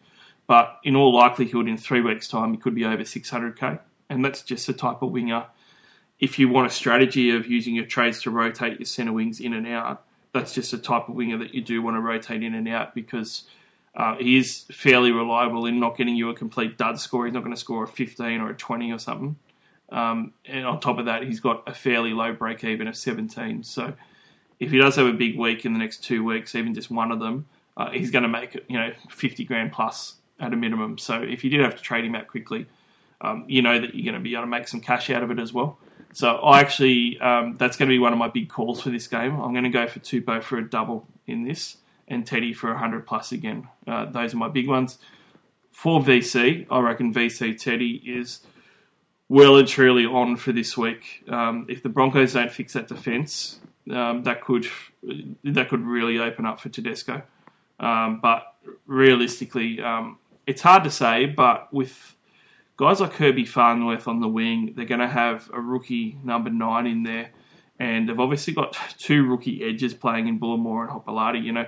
but 0.47 0.79
in 0.83 0.95
all 0.95 1.13
likelihood, 1.13 1.67
in 1.67 1.77
three 1.77 2.01
weeks' 2.01 2.27
time, 2.27 2.53
he 2.53 2.57
could 2.57 2.73
be 2.73 2.85
over 2.85 3.03
600k. 3.03 3.79
And 4.09 4.25
that's 4.25 4.41
just 4.41 4.67
the 4.67 4.73
type 4.73 5.01
of 5.01 5.11
winger. 5.11 5.45
If 6.21 6.39
you 6.39 6.47
want 6.47 6.67
a 6.67 6.69
strategy 6.69 7.31
of 7.31 7.47
using 7.47 7.75
your 7.75 7.85
trades 7.85 8.21
to 8.21 8.31
rotate 8.31 8.79
your 8.79 8.85
centre 8.85 9.11
wings 9.11 9.39
in 9.39 9.53
and 9.53 9.67
out, 9.67 10.05
that's 10.33 10.53
just 10.53 10.71
a 10.71 10.77
type 10.77 11.09
of 11.09 11.15
winger 11.15 11.37
that 11.39 11.53
you 11.53 11.61
do 11.61 11.81
want 11.81 11.97
to 11.97 12.01
rotate 12.01 12.41
in 12.43 12.53
and 12.53 12.67
out 12.69 12.95
because 12.95 13.43
uh, 13.95 14.15
he 14.15 14.37
is 14.37 14.65
fairly 14.71 15.11
reliable 15.11 15.65
in 15.65 15.79
not 15.79 15.97
getting 15.97 16.15
you 16.15 16.29
a 16.29 16.33
complete 16.33 16.77
dud 16.77 16.99
score. 16.99 17.25
He's 17.25 17.33
not 17.33 17.43
going 17.43 17.55
to 17.55 17.59
score 17.59 17.83
a 17.83 17.87
15 17.87 18.39
or 18.39 18.51
a 18.51 18.55
20 18.55 18.91
or 18.91 18.99
something. 18.99 19.35
Um, 19.91 20.33
and 20.45 20.65
on 20.65 20.79
top 20.79 20.99
of 20.99 21.05
that, 21.05 21.23
he's 21.23 21.41
got 21.41 21.63
a 21.67 21.73
fairly 21.73 22.13
low 22.13 22.31
break 22.33 22.63
even 22.63 22.87
of 22.87 22.95
17. 22.95 23.63
So 23.63 23.93
if 24.59 24.71
he 24.71 24.77
does 24.77 24.95
have 24.95 25.07
a 25.07 25.13
big 25.13 25.37
week 25.37 25.65
in 25.65 25.73
the 25.73 25.79
next 25.79 26.03
two 26.03 26.23
weeks, 26.23 26.55
even 26.55 26.73
just 26.73 26.89
one 26.89 27.11
of 27.11 27.19
them, 27.19 27.47
uh, 27.75 27.89
he's 27.89 28.11
going 28.11 28.23
to 28.23 28.29
make 28.29 28.53
you 28.69 28.77
know 28.77 28.91
50 29.09 29.43
grand 29.45 29.71
plus 29.71 30.15
at 30.39 30.53
a 30.53 30.55
minimum. 30.55 30.97
So 30.97 31.21
if 31.21 31.43
you 31.43 31.49
did 31.49 31.59
have 31.61 31.75
to 31.75 31.81
trade 31.81 32.05
him 32.05 32.15
out 32.15 32.27
quickly, 32.27 32.67
um, 33.21 33.45
you 33.47 33.61
know 33.61 33.79
that 33.79 33.93
you're 33.93 34.05
going 34.05 34.21
to 34.21 34.23
be 34.23 34.33
able 34.33 34.43
to 34.43 34.47
make 34.47 34.67
some 34.67 34.81
cash 34.81 35.09
out 35.09 35.23
of 35.23 35.31
it 35.31 35.39
as 35.39 35.51
well. 35.51 35.77
So 36.13 36.35
I 36.37 36.59
actually, 36.59 37.19
um, 37.19 37.55
that's 37.57 37.77
going 37.77 37.87
to 37.87 37.93
be 37.93 37.99
one 37.99 38.11
of 38.13 38.19
my 38.19 38.27
big 38.27 38.49
calls 38.49 38.81
for 38.81 38.89
this 38.89 39.07
game. 39.07 39.39
I'm 39.39 39.53
going 39.53 39.63
to 39.63 39.69
go 39.69 39.87
for 39.87 39.99
Tupou 39.99 40.43
for 40.43 40.57
a 40.57 40.69
double 40.69 41.07
in 41.25 41.43
this 41.43 41.77
and 42.07 42.25
Teddy 42.25 42.53
for 42.53 42.71
100 42.71 43.07
plus 43.07 43.31
again. 43.31 43.69
Uh, 43.87 44.05
those 44.05 44.33
are 44.33 44.37
my 44.37 44.49
big 44.49 44.67
ones. 44.67 44.97
For 45.71 46.01
VC, 46.01 46.67
I 46.69 46.79
reckon 46.79 47.13
VC 47.13 47.57
Teddy 47.57 48.01
is 48.05 48.41
well 49.29 49.55
and 49.55 49.67
truly 49.67 50.05
on 50.05 50.35
for 50.35 50.51
this 50.51 50.77
week. 50.77 51.23
Um, 51.29 51.65
if 51.69 51.81
the 51.81 51.89
Broncos 51.89 52.33
don't 52.33 52.51
fix 52.51 52.73
that 52.73 52.89
defence, 52.89 53.61
um, 53.89 54.23
that 54.23 54.41
could 54.41 54.67
that 55.43 55.69
could 55.69 55.81
really 55.81 56.19
open 56.19 56.45
up 56.45 56.59
for 56.59 56.67
Tedesco. 56.67 57.23
Um, 57.79 58.19
but 58.19 58.43
realistically, 58.85 59.81
um, 59.81 60.19
it's 60.45 60.61
hard 60.61 60.83
to 60.83 60.91
say. 60.91 61.25
But 61.25 61.73
with 61.73 62.15
guys 62.77 62.99
like 62.99 63.13
Herbie 63.13 63.45
Farnworth 63.45 64.07
on 64.07 64.19
the 64.19 64.27
wing, 64.27 64.73
they're 64.75 64.85
going 64.85 65.01
to 65.01 65.07
have 65.07 65.49
a 65.53 65.59
rookie 65.59 66.17
number 66.23 66.49
nine 66.49 66.87
in 66.87 67.03
there, 67.03 67.31
and 67.79 68.09
they've 68.09 68.19
obviously 68.19 68.53
got 68.53 68.77
two 68.97 69.25
rookie 69.25 69.63
edges 69.63 69.93
playing 69.93 70.27
in 70.27 70.39
Bullemor 70.39 70.81
and 70.81 70.91
Hopoate. 70.91 71.43
You 71.43 71.53
know, 71.53 71.67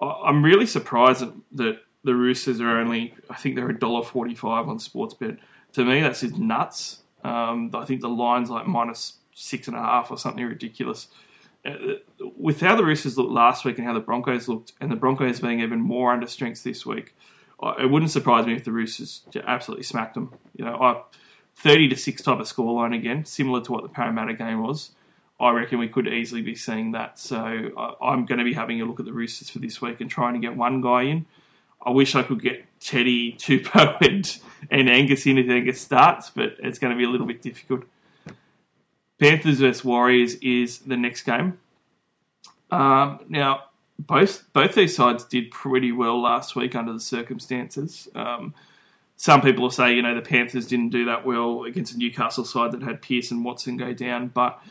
I'm 0.00 0.44
really 0.44 0.66
surprised 0.66 1.24
that 1.52 1.80
the 2.04 2.14
Roosters 2.14 2.60
are 2.60 2.78
only, 2.78 3.14
I 3.28 3.36
think 3.36 3.56
they're 3.56 3.68
$1.45 3.68 4.68
on 4.68 4.78
Sportsbet. 4.78 5.38
To 5.74 5.84
me, 5.84 6.00
that's 6.00 6.20
just 6.20 6.38
nuts. 6.38 7.02
Um, 7.22 7.70
I 7.74 7.84
think 7.84 8.00
the 8.00 8.08
line's 8.08 8.50
like 8.50 8.66
minus 8.66 9.18
six 9.34 9.68
and 9.68 9.76
a 9.76 9.80
half 9.80 10.10
or 10.10 10.18
something 10.18 10.44
ridiculous. 10.44 11.08
Uh, 11.64 11.74
with 12.36 12.60
how 12.60 12.74
the 12.74 12.84
Roosters 12.84 13.18
looked 13.18 13.32
last 13.32 13.64
week 13.64 13.76
and 13.76 13.86
how 13.86 13.92
the 13.92 14.00
Broncos 14.00 14.48
looked, 14.48 14.72
and 14.80 14.90
the 14.90 14.96
Broncos 14.96 15.40
being 15.40 15.60
even 15.60 15.80
more 15.80 16.12
under 16.12 16.26
strength 16.26 16.64
this 16.64 16.86
week, 16.86 17.14
it 17.62 17.90
wouldn't 17.90 18.10
surprise 18.10 18.46
me 18.46 18.54
if 18.54 18.64
the 18.64 18.72
Roosters 18.72 19.22
absolutely 19.46 19.84
smacked 19.84 20.14
them. 20.14 20.32
You 20.56 20.64
know, 20.64 20.76
I, 20.76 21.02
30 21.56 21.88
to 21.88 21.96
6 21.96 22.22
type 22.22 22.40
of 22.40 22.46
scoreline 22.46 22.94
again, 22.94 23.24
similar 23.24 23.60
to 23.62 23.72
what 23.72 23.82
the 23.82 23.88
Parramatta 23.88 24.34
game 24.34 24.62
was. 24.62 24.92
I 25.38 25.50
reckon 25.52 25.78
we 25.78 25.88
could 25.88 26.06
easily 26.06 26.42
be 26.42 26.54
seeing 26.54 26.92
that. 26.92 27.18
So 27.18 27.36
I, 27.38 28.12
am 28.12 28.26
going 28.26 28.38
to 28.38 28.44
be 28.44 28.52
having 28.52 28.80
a 28.80 28.84
look 28.84 29.00
at 29.00 29.06
the 29.06 29.12
Roosters 29.12 29.48
for 29.48 29.58
this 29.58 29.80
week 29.80 30.00
and 30.00 30.10
trying 30.10 30.34
to 30.34 30.40
get 30.40 30.56
one 30.56 30.80
guy 30.80 31.02
in. 31.02 31.26
I 31.82 31.90
wish 31.90 32.14
I 32.14 32.22
could 32.22 32.42
get 32.42 32.66
Teddy, 32.78 33.32
Tupou, 33.32 33.96
and, 34.06 34.38
and 34.70 34.90
Angus 34.90 35.26
in 35.26 35.38
if 35.38 35.48
Angus 35.48 35.80
starts, 35.80 36.30
but 36.30 36.56
it's 36.58 36.78
going 36.78 36.92
to 36.92 36.98
be 36.98 37.04
a 37.04 37.08
little 37.08 37.26
bit 37.26 37.40
difficult. 37.40 37.84
Panthers 39.18 39.60
vs 39.60 39.84
Warriors 39.84 40.34
is 40.36 40.78
the 40.80 40.96
next 40.96 41.22
game. 41.22 41.58
Um, 42.70 43.20
now, 43.28 43.64
both 44.06 44.52
both 44.52 44.74
these 44.74 44.94
sides 44.94 45.24
did 45.24 45.50
pretty 45.50 45.92
well 45.92 46.20
last 46.20 46.56
week 46.56 46.74
under 46.74 46.92
the 46.92 47.00
circumstances. 47.00 48.08
Um, 48.14 48.54
some 49.16 49.42
people 49.42 49.62
will 49.62 49.70
say, 49.70 49.94
you 49.94 50.02
know, 50.02 50.14
the 50.14 50.22
Panthers 50.22 50.66
didn't 50.66 50.90
do 50.90 51.04
that 51.04 51.26
well 51.26 51.64
against 51.64 51.94
a 51.94 51.98
Newcastle 51.98 52.44
side 52.44 52.72
that 52.72 52.82
had 52.82 53.02
Pearce 53.02 53.30
and 53.30 53.44
Watson 53.44 53.76
go 53.76 53.92
down, 53.92 54.28
but 54.28 54.62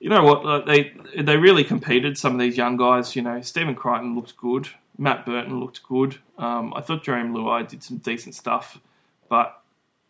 you 0.00 0.10
know 0.10 0.24
what? 0.24 0.66
They 0.66 0.92
they 1.16 1.36
really 1.36 1.64
competed. 1.64 2.18
Some 2.18 2.34
of 2.34 2.40
these 2.40 2.56
young 2.56 2.76
guys, 2.76 3.14
you 3.14 3.22
know, 3.22 3.40
Stephen 3.40 3.74
Crichton 3.74 4.14
looked 4.14 4.36
good. 4.36 4.68
Matt 4.98 5.24
Burton 5.24 5.60
looked 5.60 5.82
good. 5.82 6.18
Um, 6.38 6.72
I 6.74 6.80
thought 6.80 7.04
Jarome 7.04 7.32
Luai 7.32 7.66
did 7.66 7.82
some 7.82 7.98
decent 7.98 8.34
stuff, 8.34 8.80
but 9.28 9.62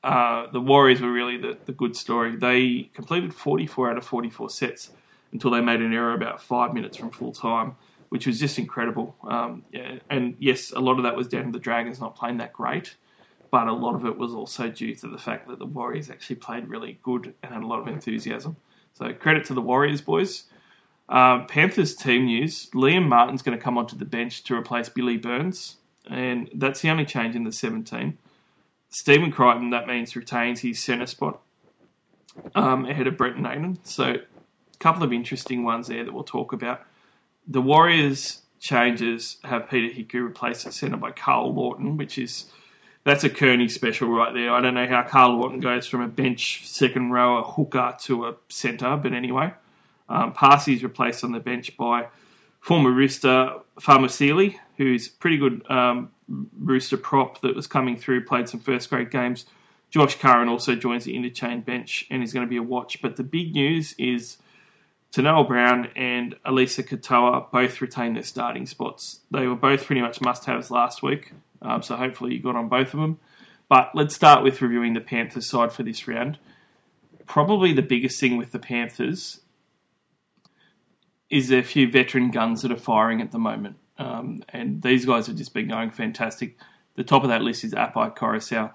uh, 0.02 0.46
the 0.50 0.60
Warriors 0.60 1.00
were 1.00 1.12
really 1.12 1.38
the, 1.38 1.56
the 1.64 1.72
good 1.72 1.96
story. 1.96 2.36
They 2.36 2.90
completed 2.92 3.32
44 3.32 3.92
out 3.92 3.98
of 3.98 4.04
44 4.04 4.50
sets 4.50 4.90
until 5.32 5.50
they 5.50 5.60
made 5.60 5.80
an 5.80 5.92
error 5.92 6.14
about 6.14 6.42
five 6.42 6.74
minutes 6.74 6.96
from 6.96 7.10
full 7.10 7.32
time, 7.32 7.76
which 8.14 8.28
was 8.28 8.38
just 8.38 8.60
incredible. 8.60 9.16
Um, 9.28 9.64
yeah, 9.72 9.98
and 10.08 10.36
yes, 10.38 10.70
a 10.70 10.78
lot 10.78 10.98
of 10.98 11.02
that 11.02 11.16
was 11.16 11.26
down 11.26 11.46
to 11.46 11.50
the 11.50 11.58
Dragons 11.58 11.98
not 11.98 12.14
playing 12.14 12.36
that 12.36 12.52
great, 12.52 12.94
but 13.50 13.66
a 13.66 13.72
lot 13.72 13.96
of 13.96 14.06
it 14.06 14.16
was 14.16 14.32
also 14.32 14.68
due 14.68 14.94
to 14.94 15.08
the 15.08 15.18
fact 15.18 15.48
that 15.48 15.58
the 15.58 15.66
Warriors 15.66 16.08
actually 16.08 16.36
played 16.36 16.68
really 16.68 17.00
good 17.02 17.34
and 17.42 17.52
had 17.52 17.64
a 17.64 17.66
lot 17.66 17.80
of 17.80 17.88
enthusiasm. 17.88 18.54
So 18.92 19.12
credit 19.14 19.46
to 19.46 19.54
the 19.54 19.60
Warriors 19.60 20.00
boys. 20.00 20.44
Uh, 21.08 21.42
Panthers 21.46 21.96
team 21.96 22.26
news: 22.26 22.70
Liam 22.70 23.08
Martin's 23.08 23.42
going 23.42 23.58
to 23.58 23.62
come 23.62 23.76
onto 23.76 23.96
the 23.96 24.04
bench 24.04 24.44
to 24.44 24.54
replace 24.54 24.88
Billy 24.88 25.16
Burns, 25.16 25.78
and 26.08 26.48
that's 26.54 26.82
the 26.82 26.90
only 26.90 27.04
change 27.04 27.34
in 27.34 27.42
the 27.42 27.50
17. 27.50 28.16
Stephen 28.90 29.32
Crichton, 29.32 29.70
that 29.70 29.88
means 29.88 30.14
retains 30.14 30.60
his 30.60 30.78
centre 30.78 31.06
spot 31.06 31.40
um, 32.54 32.86
ahead 32.86 33.08
of 33.08 33.16
Brent 33.16 33.40
Naden. 33.40 33.80
So 33.82 34.04
a 34.04 34.78
couple 34.78 35.02
of 35.02 35.12
interesting 35.12 35.64
ones 35.64 35.88
there 35.88 36.04
that 36.04 36.14
we'll 36.14 36.22
talk 36.22 36.52
about. 36.52 36.86
The 37.46 37.60
Warriors 37.60 38.42
changes 38.58 39.36
have 39.44 39.68
Peter 39.68 39.94
Hiku 39.94 40.24
replaced 40.24 40.66
at 40.66 40.72
centre 40.72 40.96
by 40.96 41.10
Karl 41.10 41.54
Lawton, 41.54 41.96
which 41.96 42.16
is 42.18 42.46
that's 43.04 43.22
a 43.22 43.30
Kearney 43.30 43.68
special 43.68 44.08
right 44.08 44.32
there. 44.32 44.52
I 44.52 44.60
don't 44.62 44.74
know 44.74 44.86
how 44.86 45.02
Karl 45.02 45.38
Lawton 45.38 45.60
goes 45.60 45.86
from 45.86 46.00
a 46.00 46.08
bench 46.08 46.66
second 46.66 47.10
rower 47.10 47.42
hooker 47.42 47.94
to 48.02 48.26
a 48.26 48.36
centre, 48.48 48.96
but 48.96 49.12
anyway. 49.12 49.52
Um, 50.08 50.32
Parsi 50.32 50.74
is 50.74 50.82
replaced 50.82 51.24
on 51.24 51.32
the 51.32 51.40
bench 51.40 51.76
by 51.76 52.08
former 52.60 52.90
Rooster 52.90 53.54
Farmer 53.78 54.08
who's 54.76 55.08
pretty 55.08 55.36
good 55.36 55.70
um, 55.70 56.10
Rooster 56.28 56.96
prop 56.96 57.40
that 57.42 57.54
was 57.54 57.66
coming 57.66 57.96
through, 57.96 58.24
played 58.24 58.48
some 58.48 58.60
first 58.60 58.90
grade 58.90 59.10
games. 59.10 59.46
Josh 59.90 60.18
Curran 60.18 60.48
also 60.48 60.74
joins 60.74 61.04
the 61.04 61.14
interchange 61.14 61.64
bench 61.64 62.06
and 62.10 62.22
is 62.22 62.32
going 62.32 62.44
to 62.44 62.50
be 62.50 62.56
a 62.56 62.62
watch. 62.62 63.00
But 63.00 63.16
the 63.16 63.22
big 63.22 63.54
news 63.54 63.94
is 63.98 64.38
Tanoa 65.14 65.46
Brown 65.46 65.90
and 65.94 66.34
Eliesa 66.44 66.84
Katoa 66.84 67.48
both 67.52 67.80
retain 67.80 68.14
their 68.14 68.24
starting 68.24 68.66
spots. 68.66 69.20
They 69.30 69.46
were 69.46 69.54
both 69.54 69.84
pretty 69.84 70.00
much 70.00 70.20
must 70.20 70.44
haves 70.44 70.72
last 70.72 71.04
week. 71.04 71.32
Um, 71.62 71.82
so 71.82 71.94
hopefully 71.94 72.34
you 72.34 72.42
got 72.42 72.56
on 72.56 72.68
both 72.68 72.92
of 72.92 72.98
them. 72.98 73.20
But 73.68 73.92
let's 73.94 74.12
start 74.12 74.42
with 74.42 74.60
reviewing 74.60 74.94
the 74.94 75.00
Panthers 75.00 75.48
side 75.48 75.72
for 75.72 75.84
this 75.84 76.08
round. 76.08 76.38
Probably 77.26 77.72
the 77.72 77.80
biggest 77.80 78.18
thing 78.18 78.36
with 78.36 78.50
the 78.50 78.58
Panthers 78.58 79.40
is 81.30 81.46
there 81.46 81.60
a 81.60 81.64
few 81.64 81.88
veteran 81.88 82.32
guns 82.32 82.62
that 82.62 82.72
are 82.72 82.76
firing 82.76 83.20
at 83.20 83.30
the 83.30 83.38
moment. 83.38 83.76
Um, 83.98 84.42
and 84.48 84.82
these 84.82 85.06
guys 85.06 85.28
have 85.28 85.36
just 85.36 85.54
been 85.54 85.68
going 85.68 85.92
fantastic. 85.92 86.58
The 86.96 87.04
top 87.04 87.22
of 87.22 87.28
that 87.28 87.40
list 87.40 87.62
is 87.62 87.72
Api 87.72 88.10
Koroisau. 88.16 88.72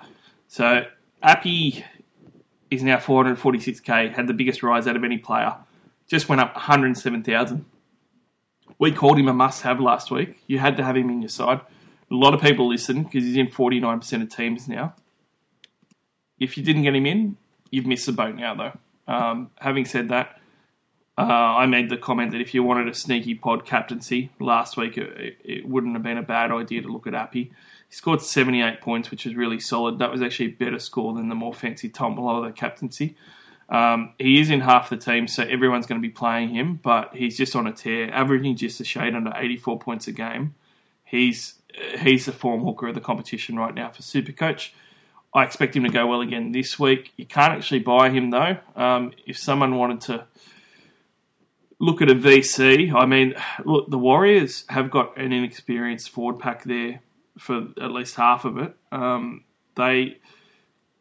So 0.48 0.86
Appy 1.22 1.84
is 2.72 2.82
now 2.82 2.96
446k, 2.96 4.14
had 4.16 4.28
the 4.28 4.34
biggest 4.34 4.64
rise 4.64 4.88
out 4.88 4.96
of 4.96 5.04
any 5.04 5.18
player. 5.18 5.58
Just 6.10 6.28
went 6.28 6.42
up 6.42 6.56
107,000. 6.56 7.66
We 8.80 8.92
called 8.92 9.20
him 9.20 9.28
a 9.28 9.34
must 9.34 9.62
have 9.62 9.80
last 9.80 10.10
week. 10.10 10.42
You 10.48 10.60
had 10.60 10.76
to 10.78 10.84
have 10.84 10.98
him 10.98 11.10
in 11.10 11.22
your 11.22 11.30
side. 11.30 11.62
A 12.12 12.16
lot 12.16 12.34
of 12.34 12.42
people 12.42 12.68
listen 12.68 13.04
because 13.04 13.24
he's 13.24 13.38
in 13.38 13.48
49% 13.48 14.22
of 14.22 14.30
teams 14.30 14.68
now. 14.68 14.96
If 16.40 16.58
you 16.58 16.64
didn't 16.64 16.84
get 16.84 16.96
him 16.96 17.06
in, 17.06 17.38
you've 17.70 17.86
missed 17.86 18.08
the 18.08 18.12
boat 18.12 18.36
now, 18.36 18.56
though. 18.56 19.14
Um, 19.14 19.52
having 19.60 19.86
said 19.86 20.10
that, 20.10 20.40
uh, 21.18 21.24
I 21.24 21.66
made 21.66 21.90
the 21.90 21.98
comment 21.98 22.32
that 22.32 22.40
if 22.40 22.54
you 22.54 22.64
wanted 22.64 22.88
a 22.88 22.94
sneaky 22.94 23.36
pod 23.36 23.66
captaincy 23.66 24.32
last 24.40 24.78
week, 24.78 24.98
it, 24.98 25.38
it, 25.44 25.68
wouldn't 25.68 25.94
have 25.94 26.02
been 26.02 26.18
a 26.18 26.24
bad 26.24 26.50
idea 26.50 26.82
to 26.82 26.88
look 26.88 27.08
at 27.08 27.14
Appy. 27.14 27.52
He 27.90 27.96
scored 27.96 28.22
78 28.22 28.80
points, 28.80 29.12
which 29.12 29.26
was 29.26 29.36
really 29.36 29.60
solid. 29.60 30.00
That 30.00 30.12
was 30.12 30.22
actually 30.22 30.46
a 30.46 30.52
better 30.54 30.80
score 30.80 31.14
than 31.14 31.28
the 31.28 31.36
more 31.36 31.54
fancy 31.54 31.90
Tom 31.90 32.16
the 32.16 32.52
captaincy. 32.52 33.18
Um, 33.70 34.14
he 34.18 34.40
is 34.40 34.50
in 34.50 34.62
half 34.62 34.90
the 34.90 34.98
team, 34.98 35.28
so 35.28 35.44
everyone's 35.44 35.86
going 35.86 36.02
to 36.02 36.08
be 36.08 36.12
playing 36.12 36.50
him, 36.50 36.80
but 36.82 37.16
he's 37.16 37.38
just 37.38 37.56
on 37.56 37.68
a 37.68 37.72
tear, 37.72 38.12
averaging 38.12 38.56
just 38.56 38.82
a 38.82 38.84
shade 38.84 39.14
under 39.14 39.32
84 39.36 39.80
points 39.80 40.08
a 40.08 40.12
game. 40.12 40.56
He's 41.04 41.56
he's 42.00 42.26
the 42.26 42.32
form 42.32 42.64
hooker 42.64 42.88
of 42.88 42.96
the 42.96 43.02
competition 43.02 43.56
right 43.58 43.74
now 43.74 43.90
for 43.90 44.02
Supercoach. 44.02 44.72
I 45.34 45.44
expect 45.44 45.76
him 45.76 45.84
to 45.84 45.90
go 45.90 46.08
well 46.08 46.22
again 46.22 46.52
this 46.52 46.80
week. 46.80 47.14
You 47.16 47.26
can't 47.26 47.54
actually 47.54 47.80
buy 47.80 48.10
him 48.10 48.32
though. 48.32 48.58
Um, 48.76 49.14
if 49.28 49.38
someone 49.38 49.76
wanted 49.76 50.02
to 50.02 50.26
look 51.80 52.02
at 52.02 52.10
a 52.10 52.16
VC, 52.16 52.94
I 52.94 53.06
mean, 53.06 53.36
look, 53.64 53.90
the 53.90 54.00
Warriors 54.00 54.66
have 54.70 54.90
got 54.90 55.16
an 55.18 55.32
inexperienced 55.32 56.10
forward 56.10 56.40
pack 56.40 56.64
there 56.64 57.02
for 57.38 57.68
at 57.80 57.92
least 57.92 58.16
half 58.16 58.46
of 58.46 58.58
it. 58.58 58.76
Um, 58.92 59.44
they 59.76 60.18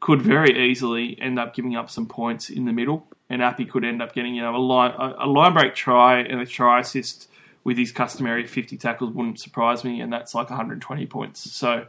could 0.01 0.23
very 0.23 0.71
easily 0.71 1.19
end 1.21 1.39
up 1.39 1.55
giving 1.55 1.77
up 1.77 1.91
some 1.91 2.07
points 2.07 2.51
in 2.51 2.65
the 2.65 2.73
middle, 2.73 3.07
and 3.29 3.43
Appy 3.43 3.65
could 3.65 3.85
end 3.85 4.01
up 4.01 4.15
getting 4.15 4.35
you 4.35 4.43
know 4.43 4.55
a 4.55 4.59
line 4.59 4.93
a, 4.99 5.27
line 5.27 5.53
break 5.53 5.75
try 5.75 6.21
and 6.21 6.41
a 6.41 6.47
try 6.47 6.81
assist 6.81 7.29
with 7.65 7.77
his 7.77 7.93
customary 7.93 8.47
50 8.47 8.77
tackles 8.77 9.13
wouldn't 9.13 9.41
surprise 9.41 9.85
me, 9.85 10.01
and 10.01 10.13
that's 10.13 10.35
like 10.35 10.49
120 10.49 11.07
points. 11.07 11.51
So 11.53 11.87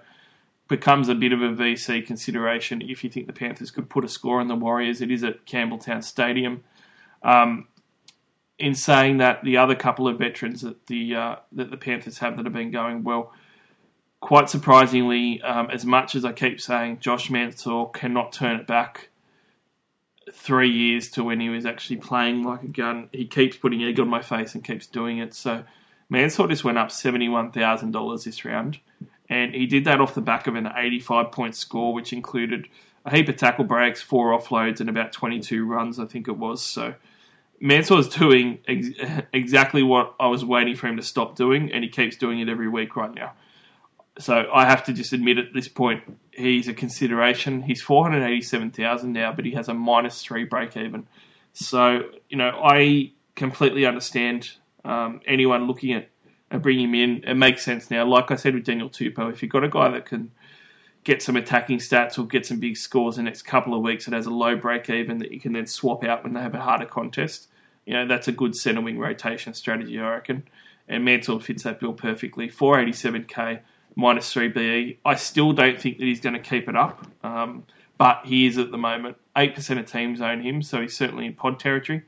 becomes 0.68 1.10
a 1.10 1.16
bit 1.16 1.34
of 1.34 1.42
a 1.42 1.50
VC 1.50 2.06
consideration 2.06 2.82
if 2.82 3.04
you 3.04 3.10
think 3.10 3.28
the 3.28 3.34
Panthers 3.34 3.72
could 3.72 3.90
put 3.90 4.06
a 4.06 4.08
score 4.08 4.40
on 4.40 4.48
the 4.48 4.56
Warriors. 4.56 5.02
It 5.02 5.12
is 5.12 5.24
at 5.24 5.46
Campbelltown 5.46 6.04
Stadium. 6.04 6.64
Um, 7.24 7.68
in 8.58 8.76
saying 8.76 9.18
that, 9.18 9.44
the 9.44 9.58
other 9.58 9.74
couple 9.74 10.08
of 10.08 10.20
veterans 10.20 10.62
that 10.62 10.88
the 10.88 11.16
uh, 11.16 11.36
that 11.54 11.72
the 11.72 11.78
Panthers 11.78 12.18
have 12.20 12.38
that 12.38 12.46
have 12.46 12.54
been 12.54 12.72
going 12.72 13.04
well, 13.04 13.34
quite 14.20 14.50
surprisingly, 14.50 15.42
um, 15.42 15.70
as 15.70 15.86
much 15.86 16.16
as 16.16 16.26
I 16.26 16.34
keep 16.34 16.60
saying 16.60 17.00
Josh 17.00 17.30
Mansour 17.30 17.86
cannot 17.94 18.34
turn 18.34 18.60
it 18.60 18.68
back 18.68 19.10
three 20.32 20.70
years 20.70 21.10
to 21.12 21.24
when 21.24 21.40
he 21.40 21.50
was 21.50 21.66
actually 21.66 21.98
playing 21.98 22.44
like 22.44 22.64
a 22.64 22.68
gun, 22.68 23.10
he 23.12 23.26
keeps 23.26 23.58
putting 23.58 23.84
egg 23.84 24.00
on 24.00 24.08
my 24.08 24.22
face 24.22 24.54
and 24.54 24.64
keeps 24.64 24.88
doing 24.88 25.18
it. 25.18 25.34
So 25.34 25.64
Mansour 26.10 26.48
just 26.48 26.64
went 26.64 26.78
up 26.78 26.90
$71,000 26.90 28.24
this 28.24 28.46
round, 28.46 28.80
and 29.30 29.54
he 29.54 29.66
did 29.66 29.86
that 29.86 30.02
off 30.02 30.16
the 30.16 30.22
back 30.22 30.48
of 30.48 30.56
an 30.56 30.70
85 30.76 31.32
point 31.32 31.56
score, 31.56 31.94
which 31.94 32.14
included 32.14 32.68
a 33.06 33.16
heap 33.16 33.30
of 33.30 33.38
tackle 33.38 33.66
breaks, 33.66 34.02
four 34.02 34.38
offloads, 34.38 34.80
and 34.80 34.90
about 34.90 35.14
22 35.14 35.66
runs, 35.66 36.00
I 36.00 36.06
think 36.06 36.28
it 36.28 36.38
was. 36.38 36.62
So 36.62 36.96
Mansour's 37.60 38.10
doing 38.10 38.60
ex- 38.68 38.90
exactly 39.34 39.84
what 39.84 40.16
I 40.20 40.28
was 40.28 40.44
waiting 40.44 40.76
for 40.76 40.88
him 40.88 40.98
to 40.98 41.04
stop 41.04 41.36
doing, 41.36 41.72
and 41.72 41.84
he 41.84 41.90
keeps 41.90 42.18
doing 42.18 42.40
it 42.40 42.50
every 42.50 42.68
week 42.68 42.96
right 42.96 43.14
now. 43.14 43.34
So 44.20 44.50
I 44.54 44.66
have 44.66 44.84
to 44.84 44.94
just 44.94 45.14
admit 45.14 45.38
at 45.38 45.54
this 45.54 45.70
point 45.70 46.04
he's 46.34 46.68
a 46.68 46.74
consideration. 46.74 47.62
He's 47.64 47.82
four 47.82 48.04
hundred 48.04 48.26
eighty-seven 48.26 48.72
thousand 48.72 49.14
now, 49.14 49.32
but 49.32 49.46
he 49.46 49.52
has 49.52 49.70
a 49.70 49.74
minus 49.74 50.22
three 50.22 50.44
break 50.44 50.76
even. 50.76 51.08
So 51.54 52.02
you 52.30 52.38
know 52.38 52.52
I 52.62 53.14
completely 53.36 53.86
understand 53.86 54.52
um, 54.84 55.22
anyone 55.26 55.68
looking 55.68 55.94
at, 55.94 56.10
at 56.52 56.62
bringing 56.62 56.90
him 56.90 56.96
in. 56.96 57.24
It 57.24 57.36
makes 57.36 57.64
sense 57.64 57.90
now. 57.90 58.06
Like 58.06 58.30
I 58.30 58.36
said 58.36 58.56
with 58.56 58.66
Daniel 58.66 58.90
Tupou, 58.90 59.32
if 59.32 59.42
you've 59.42 59.52
got 59.52 59.64
a 59.64 59.70
guy 59.70 59.90
that 59.90 60.06
can 60.06 60.32
get 61.06 61.22
some 61.22 61.38
attacking 61.38 61.80
stats 61.80 62.20
or 62.20 62.28
get 62.28 62.46
some 62.46 62.60
big 62.60 62.76
scores 62.76 63.18
in 63.18 63.24
the 63.24 63.30
next 63.30 63.44
couple 63.44 63.74
of 63.74 63.82
weeks, 63.82 64.06
it 64.06 64.14
has 64.14 64.26
a 64.26 64.30
low 64.30 64.58
break 64.58 64.90
even 64.90 65.20
that 65.20 65.32
you 65.32 65.40
can 65.40 65.54
then 65.54 65.66
swap 65.66 66.04
out 66.04 66.26
when 66.26 66.34
they 66.34 66.42
have 66.42 66.54
a 66.54 66.60
harder 66.60 66.86
contest. 66.86 67.48
You 67.86 67.94
know 67.94 68.06
that's 68.06 68.28
a 68.28 68.34
good 68.34 68.54
centre 68.54 68.82
wing 68.82 69.00
rotation 69.00 69.54
strategy, 69.54 69.98
I 69.98 70.10
reckon. 70.10 70.44
And 70.90 71.06
Mansour 71.06 71.40
fits 71.40 71.64
that 71.64 71.80
bill 71.80 71.94
perfectly. 71.94 72.50
Four 72.50 72.78
eighty-seven 72.80 73.24
k 73.24 73.62
minus 74.00 74.32
3 74.32 74.48
BE. 74.48 75.00
I 75.06 75.16
still 75.16 75.52
don't 75.52 75.80
think 75.80 75.98
that 75.98 76.06
he's 76.06 76.22
going 76.22 76.34
to 76.34 76.40
keep 76.40 76.70
it 76.70 76.76
up, 76.76 77.06
um, 77.24 77.66
but 77.98 78.22
he 78.26 78.48
is 78.48 78.58
at 78.58 78.72
the 78.72 78.78
moment. 78.78 79.18
8% 79.36 79.80
of 79.80 79.92
teams 79.92 80.22
own 80.22 80.42
him, 80.42 80.62
so 80.62 80.82
he's 80.82 80.96
certainly 80.96 81.26
in 81.26 81.34
pod 81.34 81.60
territory. 81.60 82.04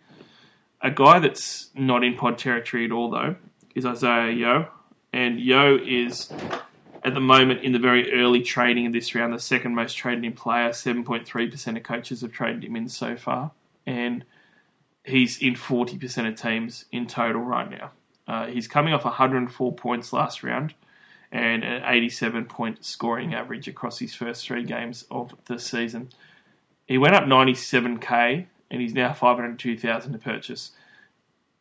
A 0.82 0.90
guy 0.90 1.20
that's 1.20 1.70
not 1.76 2.04
in 2.04 2.16
pod 2.16 2.38
territory 2.38 2.86
at 2.86 2.92
all, 2.92 3.12
though, 3.12 3.36
is 3.76 3.86
Isaiah 3.86 4.32
Yeo. 4.32 4.70
And 5.14 5.40
Yeo 5.40 5.78
is, 5.78 6.32
at 7.04 7.14
the 7.14 7.20
moment, 7.20 7.62
in 7.62 7.74
the 7.74 7.80
very 7.80 8.14
early 8.14 8.42
trading 8.42 8.88
of 8.88 8.94
this 8.94 9.14
round, 9.14 9.34
the 9.34 9.40
second 9.40 9.76
most 9.76 9.96
traded 9.96 10.24
in 10.24 10.34
player. 10.34 10.70
7.3% 10.70 11.78
of 11.78 11.84
coaches 11.84 12.22
have 12.22 12.32
traded 12.32 12.64
him 12.64 12.76
in 12.78 12.88
so 12.88 13.18
far. 13.18 13.52
And 13.86 14.24
he's 15.04 15.38
in 15.42 15.56
40% 15.56 16.28
of 16.28 16.42
teams 16.42 16.86
in 16.92 17.06
total 17.06 17.42
right 17.42 17.70
now. 17.70 17.92
Uh, 18.28 18.48
he's 18.48 18.68
coming 18.68 18.94
off 18.94 19.04
104 19.04 19.74
points 19.74 20.14
last 20.14 20.42
round 20.42 20.74
and 21.32 21.64
an 21.64 21.82
87 21.86 22.46
point 22.46 22.84
scoring 22.84 23.34
average 23.34 23.68
across 23.68 24.00
his 24.00 24.14
first 24.14 24.46
three 24.46 24.64
games 24.64 25.06
of 25.10 25.34
the 25.46 25.58
season. 25.58 26.10
He 26.88 26.98
went 26.98 27.16
up 27.16 27.24
97k 27.24 28.48
and 28.70 28.82
he's 28.82 28.94
now 28.94 29.14
502,000 29.14 30.12
to 30.12 30.20
purchase. 30.20 30.72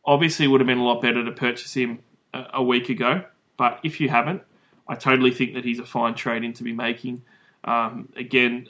Obviously, 0.03 0.45
it 0.45 0.47
would 0.49 0.61
have 0.61 0.67
been 0.67 0.79
a 0.79 0.83
lot 0.83 1.01
better 1.01 1.23
to 1.23 1.31
purchase 1.31 1.73
him 1.73 1.99
a, 2.33 2.63
week 2.63 2.89
ago, 2.89 3.23
but 3.57 3.79
if 3.83 3.99
you 3.99 4.09
haven't, 4.09 4.41
I 4.87 4.95
totally 4.95 5.31
think 5.31 5.53
that 5.53 5.63
he's 5.63 5.79
a 5.79 5.85
fine 5.85 6.15
trade 6.15 6.43
in 6.43 6.53
to 6.53 6.63
be 6.63 6.73
making. 6.73 7.23
Um, 7.63 8.09
again, 8.15 8.67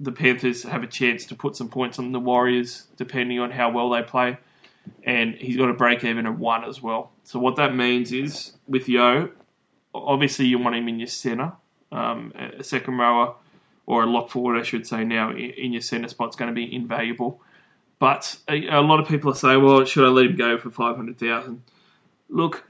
the 0.00 0.12
Panthers 0.12 0.64
have 0.64 0.82
a 0.82 0.86
chance 0.86 1.24
to 1.26 1.34
put 1.34 1.56
some 1.56 1.68
points 1.68 1.98
on 1.98 2.12
the 2.12 2.18
Warriors 2.18 2.88
depending 2.96 3.38
on 3.38 3.52
how 3.52 3.70
well 3.70 3.90
they 3.90 4.02
play. 4.02 4.38
And 5.04 5.34
he's 5.36 5.56
got 5.56 5.68
a 5.68 5.74
break 5.74 6.02
even 6.02 6.26
of 6.26 6.40
one 6.40 6.64
as 6.64 6.82
well. 6.82 7.12
So 7.22 7.38
what 7.38 7.56
that 7.56 7.74
means 7.74 8.12
is 8.12 8.54
with 8.66 8.88
Yeo, 8.88 9.30
obviously 9.94 10.46
you 10.46 10.58
want 10.58 10.76
him 10.76 10.88
in 10.88 10.98
your 10.98 11.08
centre, 11.08 11.52
um, 11.90 12.32
a 12.58 12.64
second 12.64 12.98
rower 12.98 13.34
or 13.86 14.04
a 14.04 14.06
lock 14.06 14.30
forward, 14.30 14.58
I 14.58 14.62
should 14.62 14.86
say 14.86 15.04
now 15.04 15.32
in 15.32 15.72
your 15.72 15.82
centre 15.82 16.08
spot 16.08 16.30
is 16.30 16.36
going 16.36 16.50
to 16.50 16.54
be 16.54 16.74
invaluable. 16.74 17.40
But 17.98 18.36
a, 18.48 18.66
a, 18.68 18.80
lot 18.80 19.00
of 19.00 19.08
people 19.08 19.30
are 19.30 19.34
saying, 19.34 19.62
well, 19.62 19.84
should 19.84 20.04
I 20.04 20.08
let 20.08 20.26
him 20.26 20.36
go 20.36 20.58
for 20.58 20.70
five 20.70 20.96
hundred 20.96 21.18
thousand? 21.18 21.62
Look, 22.28 22.64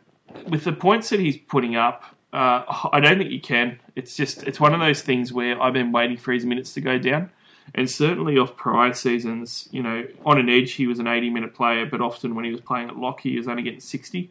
with 0.47 0.65
the 0.65 0.73
points 0.73 1.11
that 1.11 1.21
he's 1.21 1.37
putting 1.37 1.77
up, 1.77 2.05
uh, 2.33 2.65
I 2.93 3.01
don't 3.01 3.19
think 3.19 3.31
you 3.31 3.41
can. 3.41 3.79
It's 3.97 4.17
just 4.17 4.43
it's 4.43 4.61
one 4.61 4.75
of 4.75 4.81
those 4.81 5.03
things 5.03 5.33
where 5.33 5.61
I've 5.61 5.73
been 5.73 5.93
waiting 5.93 6.17
for 6.17 6.33
his 6.33 6.45
minutes 6.45 6.75
to 6.75 6.81
go 6.81 6.99
down. 6.99 7.31
And 7.75 7.89
certainly 7.89 8.37
off 8.37 8.57
prior 8.57 8.93
seasons, 8.93 9.69
you 9.71 9.83
know, 9.83 10.07
on 10.27 10.39
an 10.39 10.51
edge 10.51 10.73
he 10.73 10.87
was 10.87 10.99
an 10.99 11.07
80 11.07 11.31
minute 11.31 11.55
player, 11.55 11.87
but 11.87 12.01
often 12.01 12.35
when 12.35 12.45
he 12.45 12.51
was 12.51 12.61
playing 12.61 12.89
at 12.89 12.97
lock 12.97 13.21
he 13.21 13.37
was 13.37 13.49
only 13.49 13.63
getting 13.63 13.81
60 13.81 14.31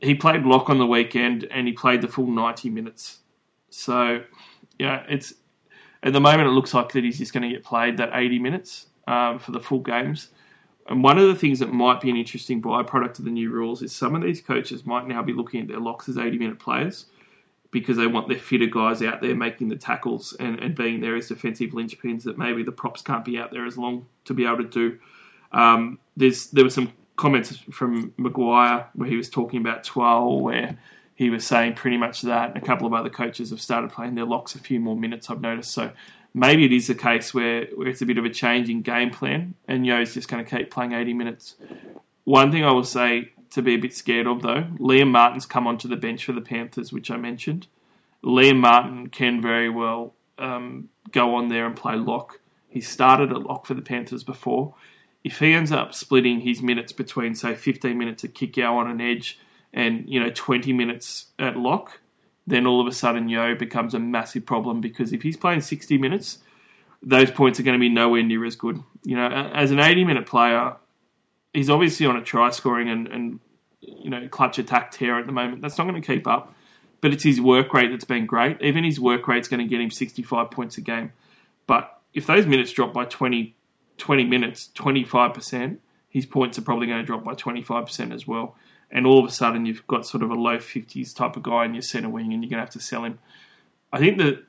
he 0.00 0.14
played 0.14 0.44
lock 0.44 0.70
on 0.70 0.78
the 0.78 0.86
weekend 0.86 1.44
and 1.50 1.66
he 1.66 1.72
played 1.72 2.02
the 2.02 2.08
full 2.08 2.26
90 2.26 2.70
minutes. 2.70 3.18
So, 3.70 4.22
yeah, 4.78 5.04
it's 5.08 5.34
at 6.02 6.12
the 6.12 6.20
moment 6.20 6.48
it 6.48 6.52
looks 6.52 6.74
like 6.74 6.92
that 6.92 7.04
he's 7.04 7.18
just 7.18 7.32
going 7.32 7.42
to 7.42 7.48
get 7.48 7.64
played 7.64 7.96
that 7.96 8.10
80 8.12 8.38
minutes 8.38 8.86
um, 9.06 9.38
for 9.38 9.52
the 9.52 9.60
full 9.60 9.80
games. 9.80 10.28
And 10.88 11.02
one 11.02 11.18
of 11.18 11.26
the 11.26 11.34
things 11.34 11.58
that 11.58 11.72
might 11.72 12.00
be 12.00 12.08
an 12.08 12.16
interesting 12.16 12.62
byproduct 12.62 13.18
of 13.18 13.24
the 13.24 13.30
new 13.30 13.50
rules 13.50 13.82
is 13.82 13.94
some 13.94 14.14
of 14.14 14.22
these 14.22 14.40
coaches 14.40 14.86
might 14.86 15.06
now 15.06 15.22
be 15.22 15.34
looking 15.34 15.60
at 15.60 15.68
their 15.68 15.80
locks 15.80 16.08
as 16.08 16.16
80 16.16 16.38
minute 16.38 16.58
players 16.58 17.06
because 17.70 17.98
they 17.98 18.06
want 18.06 18.28
their 18.28 18.38
fitter 18.38 18.66
guys 18.66 19.02
out 19.02 19.20
there 19.20 19.34
making 19.34 19.68
the 19.68 19.76
tackles 19.76 20.34
and, 20.40 20.58
and 20.60 20.74
being 20.74 21.00
there 21.00 21.16
as 21.16 21.28
defensive 21.28 21.70
linchpins 21.72 22.22
that 22.22 22.38
maybe 22.38 22.62
the 22.62 22.72
props 22.72 23.02
can't 23.02 23.24
be 23.24 23.38
out 23.38 23.50
there 23.50 23.66
as 23.66 23.76
long 23.76 24.06
to 24.24 24.32
be 24.32 24.46
able 24.46 24.58
to 24.58 24.64
do. 24.64 24.98
Um, 25.52 25.98
there's 26.16 26.46
there 26.48 26.64
was 26.64 26.74
some 26.74 26.92
comments 27.18 27.58
from 27.70 28.14
Maguire 28.16 28.88
where 28.94 29.08
he 29.08 29.16
was 29.16 29.28
talking 29.28 29.60
about 29.60 29.84
twelve, 29.84 30.40
where 30.40 30.78
he 31.18 31.30
was 31.30 31.44
saying 31.44 31.74
pretty 31.74 31.96
much 31.96 32.22
that. 32.22 32.56
A 32.56 32.60
couple 32.60 32.86
of 32.86 32.94
other 32.94 33.10
coaches 33.10 33.50
have 33.50 33.60
started 33.60 33.90
playing 33.90 34.14
their 34.14 34.24
locks 34.24 34.54
a 34.54 34.58
few 34.58 34.78
more 34.78 34.96
minutes, 34.96 35.28
I've 35.28 35.40
noticed. 35.40 35.72
So 35.72 35.90
maybe 36.32 36.64
it 36.64 36.72
is 36.72 36.88
a 36.88 36.94
case 36.94 37.34
where, 37.34 37.66
where 37.74 37.88
it's 37.88 38.00
a 38.00 38.06
bit 38.06 38.18
of 38.18 38.24
a 38.24 38.30
change 38.30 38.70
in 38.70 38.82
game 38.82 39.10
plan 39.10 39.54
and 39.66 39.84
Yeo's 39.84 40.14
just 40.14 40.28
going 40.28 40.44
to 40.44 40.56
keep 40.56 40.70
playing 40.70 40.92
80 40.92 41.14
minutes. 41.14 41.56
One 42.22 42.52
thing 42.52 42.64
I 42.64 42.70
will 42.70 42.84
say 42.84 43.32
to 43.50 43.62
be 43.62 43.74
a 43.74 43.78
bit 43.78 43.94
scared 43.94 44.28
of, 44.28 44.42
though, 44.42 44.68
Liam 44.78 45.10
Martin's 45.10 45.44
come 45.44 45.66
onto 45.66 45.88
the 45.88 45.96
bench 45.96 46.24
for 46.24 46.32
the 46.32 46.40
Panthers, 46.40 46.92
which 46.92 47.10
I 47.10 47.16
mentioned. 47.16 47.66
Liam 48.22 48.58
Martin 48.58 49.08
can 49.08 49.42
very 49.42 49.68
well 49.68 50.14
um, 50.38 50.88
go 51.10 51.34
on 51.34 51.48
there 51.48 51.66
and 51.66 51.74
play 51.74 51.96
lock. 51.96 52.38
He 52.68 52.80
started 52.80 53.32
at 53.32 53.42
lock 53.42 53.66
for 53.66 53.74
the 53.74 53.82
Panthers 53.82 54.22
before 54.22 54.74
if 55.24 55.38
he 55.40 55.52
ends 55.52 55.72
up 55.72 55.94
splitting 55.94 56.40
his 56.40 56.62
minutes 56.62 56.92
between, 56.92 57.34
say, 57.34 57.54
15 57.54 57.96
minutes 57.96 58.24
at 58.24 58.34
kick 58.34 58.58
out 58.58 58.76
on 58.76 58.90
an 58.90 59.00
edge 59.00 59.38
and, 59.72 60.08
you 60.08 60.20
know, 60.20 60.30
20 60.30 60.72
minutes 60.72 61.26
at 61.38 61.56
lock, 61.56 62.00
then 62.46 62.66
all 62.66 62.80
of 62.80 62.86
a 62.86 62.92
sudden 62.92 63.28
Yeo 63.28 63.54
becomes 63.54 63.94
a 63.94 63.98
massive 63.98 64.46
problem 64.46 64.80
because 64.80 65.12
if 65.12 65.22
he's 65.22 65.36
playing 65.36 65.60
60 65.60 65.98
minutes, 65.98 66.38
those 67.02 67.30
points 67.30 67.60
are 67.60 67.62
going 67.62 67.78
to 67.78 67.80
be 67.80 67.88
nowhere 67.88 68.22
near 68.22 68.44
as 68.44 68.56
good. 68.56 68.82
You 69.04 69.16
know, 69.16 69.26
as 69.26 69.70
an 69.70 69.80
80 69.80 70.04
minute 70.04 70.26
player, 70.26 70.76
he's 71.52 71.70
obviously 71.70 72.06
on 72.06 72.16
a 72.16 72.22
try 72.22 72.50
scoring 72.50 72.88
and, 72.88 73.06
and 73.08 73.40
you 73.80 74.10
know, 74.10 74.26
clutch 74.28 74.58
attack 74.58 74.90
tear 74.90 75.18
at 75.18 75.26
the 75.26 75.32
moment. 75.32 75.62
That's 75.62 75.78
not 75.78 75.86
going 75.86 76.00
to 76.00 76.06
keep 76.06 76.26
up. 76.26 76.54
But 77.00 77.12
it's 77.12 77.22
his 77.22 77.40
work 77.40 77.72
rate 77.74 77.90
that's 77.90 78.04
been 78.04 78.26
great. 78.26 78.60
Even 78.60 78.82
his 78.82 78.98
work 78.98 79.28
rate's 79.28 79.46
going 79.46 79.60
to 79.60 79.66
get 79.68 79.80
him 79.80 79.90
65 79.90 80.50
points 80.50 80.78
a 80.78 80.80
game. 80.80 81.12
But 81.66 82.00
if 82.12 82.26
those 82.26 82.44
minutes 82.44 82.72
drop 82.72 82.92
by 82.92 83.04
20, 83.04 83.54
20 83.98 84.24
minutes, 84.24 84.70
25%, 84.74 85.78
his 86.08 86.26
points 86.26 86.58
are 86.58 86.62
probably 86.62 86.86
going 86.86 87.00
to 87.00 87.04
drop 87.04 87.24
by 87.24 87.34
25% 87.34 88.14
as 88.14 88.26
well. 88.26 88.56
And 88.90 89.06
all 89.06 89.18
of 89.18 89.26
a 89.26 89.32
sudden, 89.32 89.66
you've 89.66 89.86
got 89.86 90.06
sort 90.06 90.22
of 90.22 90.30
a 90.30 90.34
low 90.34 90.56
50s 90.56 91.14
type 91.14 91.36
of 91.36 91.42
guy 91.42 91.66
in 91.66 91.74
your 91.74 91.82
centre 91.82 92.08
wing, 92.08 92.32
and 92.32 92.42
you're 92.42 92.50
going 92.50 92.58
to 92.58 92.64
have 92.64 92.70
to 92.70 92.80
sell 92.80 93.04
him. 93.04 93.18
I 93.92 93.98
think 93.98 94.18
that 94.18 94.44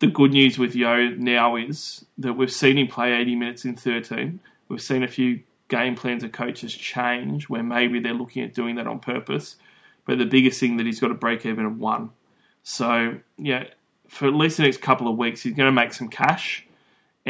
the 0.00 0.06
good 0.06 0.32
news 0.32 0.58
with 0.58 0.74
Yeo 0.74 1.10
now 1.10 1.56
is 1.56 2.04
that 2.18 2.34
we've 2.34 2.52
seen 2.52 2.76
him 2.76 2.88
play 2.88 3.12
80 3.12 3.36
minutes 3.36 3.64
in 3.64 3.76
13. 3.76 4.40
We've 4.68 4.82
seen 4.82 5.02
a 5.02 5.08
few 5.08 5.40
game 5.68 5.94
plans 5.94 6.24
of 6.24 6.32
coaches 6.32 6.74
change 6.74 7.48
where 7.48 7.62
maybe 7.62 8.00
they're 8.00 8.12
looking 8.12 8.42
at 8.42 8.52
doing 8.52 8.76
that 8.76 8.86
on 8.86 8.98
purpose. 8.98 9.56
But 10.04 10.18
the 10.18 10.26
biggest 10.26 10.60
thing 10.60 10.76
that 10.78 10.86
he's 10.86 11.00
got 11.00 11.08
to 11.08 11.14
break 11.14 11.46
even 11.46 11.64
of 11.64 11.78
one. 11.78 12.10
So, 12.62 13.20
yeah, 13.38 13.64
for 14.08 14.26
at 14.26 14.34
least 14.34 14.56
the 14.56 14.64
next 14.64 14.82
couple 14.82 15.08
of 15.08 15.16
weeks, 15.16 15.42
he's 15.42 15.54
going 15.54 15.68
to 15.68 15.72
make 15.72 15.92
some 15.92 16.08
cash. 16.08 16.66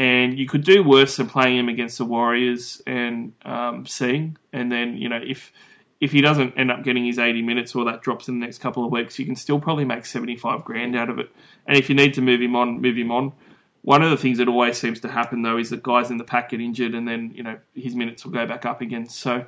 And 0.01 0.39
you 0.39 0.47
could 0.47 0.63
do 0.63 0.81
worse 0.81 1.17
than 1.17 1.27
playing 1.27 1.59
him 1.59 1.69
against 1.69 1.99
the 1.99 2.05
Warriors 2.05 2.81
and 2.87 3.33
um, 3.45 3.85
seeing. 3.85 4.35
And 4.51 4.71
then, 4.71 4.97
you 4.97 5.07
know, 5.07 5.19
if 5.23 5.53
if 5.99 6.11
he 6.11 6.21
doesn't 6.21 6.57
end 6.57 6.71
up 6.71 6.83
getting 6.83 7.05
his 7.05 7.19
80 7.19 7.43
minutes 7.43 7.75
or 7.75 7.85
that 7.85 8.01
drops 8.01 8.27
in 8.27 8.39
the 8.39 8.43
next 8.43 8.57
couple 8.57 8.83
of 8.83 8.91
weeks, 8.91 9.19
you 9.19 9.27
can 9.27 9.35
still 9.35 9.59
probably 9.59 9.85
make 9.85 10.07
75 10.07 10.65
grand 10.65 10.95
out 10.95 11.11
of 11.11 11.19
it. 11.19 11.29
And 11.67 11.77
if 11.77 11.87
you 11.87 11.93
need 11.93 12.15
to 12.15 12.21
move 12.21 12.41
him 12.41 12.55
on, 12.55 12.81
move 12.81 12.97
him 12.97 13.11
on. 13.11 13.33
One 13.83 14.01
of 14.01 14.09
the 14.09 14.17
things 14.17 14.39
that 14.39 14.47
always 14.47 14.79
seems 14.79 14.99
to 15.01 15.07
happen, 15.07 15.43
though, 15.43 15.59
is 15.59 15.69
that 15.69 15.83
guys 15.83 16.09
in 16.09 16.17
the 16.17 16.23
pack 16.23 16.49
get 16.49 16.61
injured 16.61 16.95
and 16.95 17.07
then, 17.07 17.31
you 17.35 17.43
know, 17.43 17.59
his 17.75 17.93
minutes 17.93 18.25
will 18.25 18.31
go 18.31 18.47
back 18.47 18.65
up 18.65 18.81
again. 18.81 19.07
So 19.07 19.45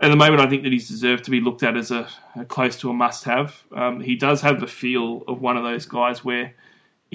at 0.00 0.08
the 0.08 0.16
moment, 0.16 0.40
I 0.40 0.48
think 0.48 0.64
that 0.64 0.72
he's 0.72 0.88
deserved 0.88 1.22
to 1.26 1.30
be 1.30 1.40
looked 1.40 1.62
at 1.62 1.76
as 1.76 1.92
a, 1.92 2.08
a 2.34 2.44
close 2.44 2.76
to 2.80 2.90
a 2.90 2.92
must-have. 2.92 3.62
Um, 3.72 4.00
he 4.00 4.16
does 4.16 4.40
have 4.40 4.58
the 4.58 4.66
feel 4.66 5.22
of 5.28 5.40
one 5.40 5.56
of 5.56 5.62
those 5.62 5.86
guys 5.86 6.24
where 6.24 6.56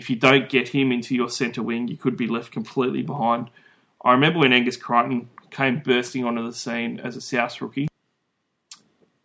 if 0.02 0.10
you 0.10 0.16
don't 0.16 0.49
get 0.49 0.70
him 0.70 0.91
into 0.91 1.14
your 1.14 1.30
centre 1.30 1.62
wing, 1.62 1.88
you 1.88 1.95
could 1.95 2.18
be 2.18 2.26
left 2.26 2.52
completely 2.52 3.04
behind. 3.04 3.52
I 4.04 4.14
remember 4.14 4.39
when 4.39 4.52
Angus 4.52 4.76
Crichton 4.76 5.30
came 5.52 5.80
bursting 5.80 6.26
onto 6.26 6.43
the 6.43 6.54
scene 6.54 6.99
as 6.99 7.16
a 7.16 7.22
South 7.22 7.62
rookie, 7.62 7.88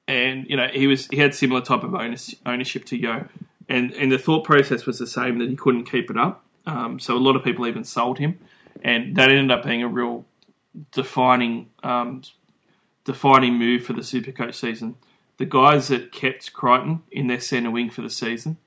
and 0.07 0.47
you 0.51 0.55
know 0.55 0.69
he 0.69 0.87
was 0.87 1.07
he 1.07 1.17
had 1.17 1.35
similar 1.35 1.63
type 1.63 1.83
of 1.83 1.95
ownership 1.95 2.85
to 2.85 2.97
Yeo, 2.99 3.27
and 3.71 3.91
and 3.93 4.13
the 4.13 4.19
thought 4.19 4.45
process 4.45 4.85
was 4.85 4.99
the 4.99 5.07
same 5.07 5.39
that 5.39 5.49
he 5.49 5.57
couldn't 5.57 5.85
keep 5.85 6.11
it 6.11 6.19
up. 6.19 6.45
Um, 6.67 6.99
so 6.99 7.17
a 7.17 7.19
lot 7.19 7.37
of 7.37 7.43
people 7.43 7.67
even 7.67 7.83
sold 7.83 8.19
him, 8.19 8.39
and 8.83 9.17
that 9.17 9.31
ended 9.31 9.51
up 9.51 9.65
being 9.65 9.83
a 9.83 9.89
real 9.89 10.27
defining 10.93 11.71
um, 11.83 12.21
defining 13.05 13.55
move 13.55 13.83
for 13.83 13.95
the 13.95 14.03
Supercoach 14.03 14.55
season. 14.55 14.97
The 15.39 15.47
guys 15.47 15.89
that 15.89 16.13
kept 16.13 16.53
Crichton 16.53 17.03
in 17.11 17.29
their 17.29 17.41
centre 17.41 17.71
wing 17.71 17.89
for 17.89 18.03
the 18.03 18.11
season 18.11 18.59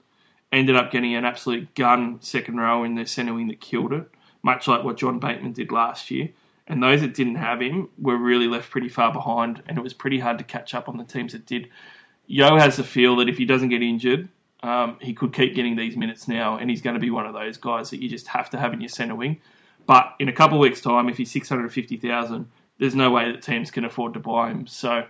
ended 0.51 0.75
up 0.75 0.91
getting 0.91 1.15
an 1.15 1.25
absolute 1.25 1.75
gun 1.75 2.17
second 2.21 2.57
row 2.57 2.83
in 2.83 2.95
their 2.95 3.05
centre 3.05 3.33
wing 3.33 3.47
that 3.47 3.61
killed 3.61 3.93
it, 3.93 4.09
much 4.41 4.67
like 4.67 4.83
what 4.83 4.97
John 4.97 5.19
Bateman 5.19 5.53
did 5.53 5.71
last 5.71 6.09
year. 6.09 6.29
And 6.65 6.83
those 6.83 7.01
that 7.01 7.15
didn't 7.15 7.35
have 7.35 7.61
him 7.61 7.89
were 7.97 8.17
really 8.17 8.47
left 8.47 8.69
pretty 8.69 8.89
far 8.89 9.11
behind, 9.11 9.63
and 9.67 9.77
it 9.77 9.81
was 9.81 9.93
pretty 9.93 10.19
hard 10.19 10.37
to 10.37 10.43
catch 10.43 10.75
up 10.75 10.87
on 10.87 10.97
the 10.97 11.03
teams 11.03 11.33
that 11.33 11.45
did. 11.45 11.69
Yeo 12.27 12.57
has 12.57 12.75
the 12.75 12.83
feel 12.83 13.15
that 13.15 13.27
if 13.27 13.37
he 13.37 13.45
doesn't 13.45 13.69
get 13.69 13.81
injured, 13.81 14.29
um, 14.61 14.97
he 15.01 15.13
could 15.13 15.33
keep 15.33 15.55
getting 15.55 15.75
these 15.75 15.97
minutes 15.97 16.27
now, 16.27 16.57
and 16.57 16.69
he's 16.69 16.81
going 16.81 16.93
to 16.93 16.99
be 16.99 17.09
one 17.09 17.25
of 17.25 17.33
those 17.33 17.57
guys 17.57 17.89
that 17.89 18.01
you 18.01 18.09
just 18.09 18.27
have 18.27 18.49
to 18.51 18.57
have 18.59 18.71
in 18.71 18.81
your 18.81 18.89
centre 18.89 19.15
wing. 19.15 19.41
But 19.87 20.13
in 20.19 20.29
a 20.29 20.33
couple 20.33 20.57
of 20.57 20.61
weeks' 20.61 20.81
time, 20.81 21.09
if 21.09 21.17
he's 21.17 21.31
six 21.31 21.49
hundred 21.49 21.73
fifty 21.73 21.97
thousand, 21.97 22.51
there's 22.77 22.93
no 22.93 23.09
way 23.09 23.31
that 23.31 23.41
teams 23.41 23.71
can 23.71 23.83
afford 23.83 24.13
to 24.13 24.19
buy 24.19 24.51
him. 24.51 24.67
So 24.67 25.05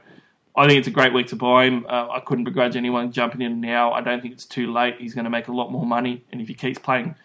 I 0.60 0.68
think 0.68 0.80
it's 0.80 0.90
a 0.90 0.92
great 0.92 1.14
week 1.14 1.28
to 1.28 1.38
buy 1.38 1.68
him. 1.68 1.86
Uh, 1.88 2.10
I 2.10 2.20
couldn't 2.20 2.44
begrudge 2.44 2.76
anyone 2.76 3.14
jumping 3.14 3.42
in 3.42 3.62
now. 3.62 3.94
I 3.94 4.02
don't 4.02 4.22
think 4.22 4.34
it's 4.34 4.44
too 4.44 4.74
late. 4.74 4.96
He's 5.00 5.14
going 5.14 5.24
to 5.24 5.30
make 5.30 5.48
a 5.48 5.54
lot 5.54 5.72
more 5.72 5.86
money, 5.86 6.26
and 6.34 6.42
if 6.42 6.50
he 6.50 6.54
keeps 6.54 6.78
playing 6.78 7.16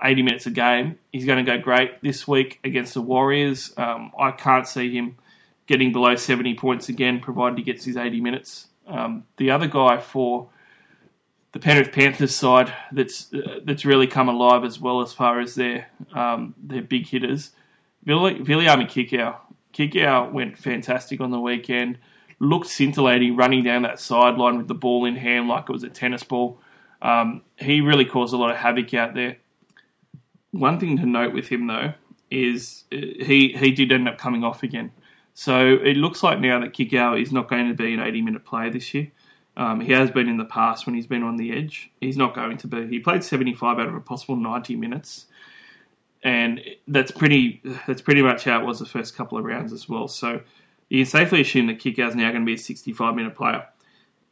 80 0.00 0.22
minutes 0.22 0.46
a 0.46 0.52
game, 0.52 0.96
he's 1.10 1.24
going 1.24 1.44
to 1.44 1.50
go 1.50 1.60
great 1.60 2.00
this 2.00 2.28
week 2.28 2.60
against 2.62 2.94
the 2.94 3.02
Warriors. 3.02 3.72
Um, 3.76 4.12
I 4.16 4.30
can't 4.30 4.68
see 4.68 4.96
him 4.96 5.16
getting 5.66 5.90
below 5.90 6.14
70 6.14 6.54
points 6.54 6.88
again, 6.88 7.18
provided 7.18 7.58
he 7.58 7.64
gets 7.64 7.84
his 7.84 7.96
80 7.96 8.20
minutes. 8.20 8.68
Um, 8.86 9.24
the 9.36 9.50
other 9.50 9.66
guy 9.66 9.98
for 9.98 10.48
the 11.50 11.58
Penrith 11.58 11.90
Panthers 11.90 12.36
side 12.36 12.72
that's 12.92 13.34
uh, 13.34 13.58
that's 13.64 13.84
really 13.84 14.06
come 14.06 14.28
alive 14.28 14.62
as 14.62 14.78
well 14.78 15.00
as 15.00 15.12
far 15.12 15.40
as 15.40 15.56
their 15.56 15.90
um, 16.14 16.54
their 16.62 16.82
big 16.82 17.08
hitters, 17.08 17.50
Viliami 18.06 18.86
Kikau. 18.88 19.38
Kikau 19.74 20.30
went 20.30 20.56
fantastic 20.56 21.20
on 21.20 21.32
the 21.32 21.40
weekend. 21.40 21.98
Looked 22.38 22.66
scintillating 22.66 23.36
running 23.36 23.64
down 23.64 23.82
that 23.82 23.98
sideline 23.98 24.58
with 24.58 24.68
the 24.68 24.74
ball 24.74 25.04
in 25.04 25.16
hand 25.16 25.48
like 25.48 25.68
it 25.68 25.72
was 25.72 25.82
a 25.82 25.88
tennis 25.88 26.22
ball. 26.22 26.60
Um, 27.00 27.42
he 27.56 27.80
really 27.80 28.04
caused 28.04 28.34
a 28.34 28.36
lot 28.36 28.50
of 28.50 28.56
havoc 28.56 28.92
out 28.94 29.14
there. 29.14 29.38
One 30.50 30.78
thing 30.78 30.96
to 30.98 31.06
note 31.06 31.32
with 31.32 31.48
him 31.48 31.66
though 31.66 31.94
is 32.30 32.84
uh, 32.92 32.96
he 32.96 33.54
he 33.56 33.70
did 33.70 33.92
end 33.92 34.08
up 34.08 34.18
coming 34.18 34.44
off 34.44 34.62
again. 34.62 34.92
So 35.34 35.74
it 35.74 35.96
looks 35.96 36.22
like 36.22 36.40
now 36.40 36.60
that 36.60 36.72
Kikau 36.72 37.20
is 37.20 37.30
not 37.30 37.48
going 37.48 37.68
to 37.68 37.74
be 37.74 37.92
an 37.92 38.00
80 38.00 38.22
minute 38.22 38.44
player 38.44 38.70
this 38.70 38.94
year. 38.94 39.12
Um, 39.56 39.80
he 39.80 39.92
has 39.92 40.10
been 40.10 40.28
in 40.28 40.36
the 40.36 40.44
past 40.44 40.86
when 40.86 40.94
he's 40.94 41.06
been 41.06 41.22
on 41.22 41.36
the 41.36 41.52
edge. 41.52 41.90
He's 42.00 42.16
not 42.16 42.34
going 42.34 42.58
to 42.58 42.66
be. 42.66 42.86
He 42.88 42.98
played 42.98 43.24
75 43.24 43.78
out 43.78 43.88
of 43.88 43.94
a 43.94 44.00
possible 44.00 44.36
90 44.36 44.76
minutes 44.76 45.26
and 46.26 46.60
that's 46.88 47.12
pretty 47.12 47.62
that's 47.86 48.02
pretty 48.02 48.20
much 48.20 48.44
how 48.44 48.60
it 48.60 48.66
was 48.66 48.80
the 48.80 48.86
first 48.86 49.16
couple 49.16 49.38
of 49.38 49.44
rounds 49.44 49.72
as 49.72 49.88
well. 49.88 50.08
So 50.08 50.40
you 50.88 51.04
can 51.04 51.10
safely 51.10 51.40
assume 51.40 51.66
that 51.66 51.78
Kikau's 51.78 52.14
now 52.14 52.30
going 52.30 52.42
to 52.42 52.46
be 52.46 52.54
a 52.54 52.58
65 52.58 53.14
minute 53.14 53.34
player. 53.34 53.66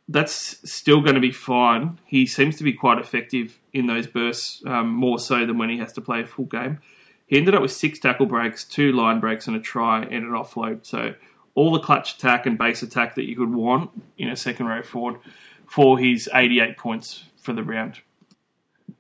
That's 0.07 0.71
still 0.71 1.01
going 1.01 1.15
to 1.15 1.21
be 1.21 1.33
fine. 1.33 1.99
He 2.05 2.27
seems 2.27 2.57
to 2.57 2.65
be 2.65 2.73
quite 2.73 2.99
effective 2.99 3.59
in 3.73 3.87
those 3.87 4.07
bursts, 4.07 4.63
um, 4.67 4.91
more 4.91 5.19
so 5.19 5.47
than 5.47 5.57
when 5.57 5.71
he 5.71 5.79
has 5.79 5.93
to 5.95 6.01
play 6.01 6.21
a 6.21 6.27
full 6.27 6.45
game. 6.45 6.79
He 7.27 7.39
ended 7.39 7.55
up 7.55 7.63
with 7.63 7.73
six 7.73 7.99
tackle 7.99 8.27
breaks, 8.27 8.65
two 8.65 8.93
line 8.93 9.19
breaks, 9.19 9.47
and 9.47 9.57
a 9.57 9.61
try 9.61 10.03
and 10.03 10.25
an 10.25 10.31
offload. 10.31 10.85
So 10.85 11.15
all 11.55 11.73
the 11.73 11.81
clutch 11.81 12.17
attack 12.17 12.47
and 12.47 12.59
base 12.59 12.83
attack 12.83 13.15
that 13.15 13.25
you 13.25 13.37
could 13.37 13.55
want 13.55 13.91
in 14.19 14.29
a 14.29 14.37
second 14.37 14.67
row 14.67 14.83
forward 14.83 15.21
for 15.67 15.99
his 15.99 16.29
88 16.33 16.77
points 16.77 17.25
for 17.37 17.53
the 17.53 17.63
round. 17.63 18.01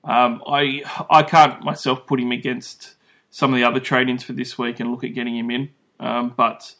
Um, 0.02 0.42
I 0.46 0.82
I 1.10 1.22
can't 1.22 1.62
myself 1.62 2.06
put 2.06 2.20
him 2.20 2.30
against 2.30 2.94
some 3.30 3.52
of 3.52 3.58
the 3.58 3.64
other 3.64 3.80
trade-ins 3.80 4.22
for 4.22 4.32
this 4.32 4.56
week 4.58 4.80
and 4.80 4.90
look 4.90 5.02
at 5.02 5.14
getting 5.14 5.36
him 5.36 5.50
in, 5.50 5.70
um, 5.98 6.34
but 6.36 6.74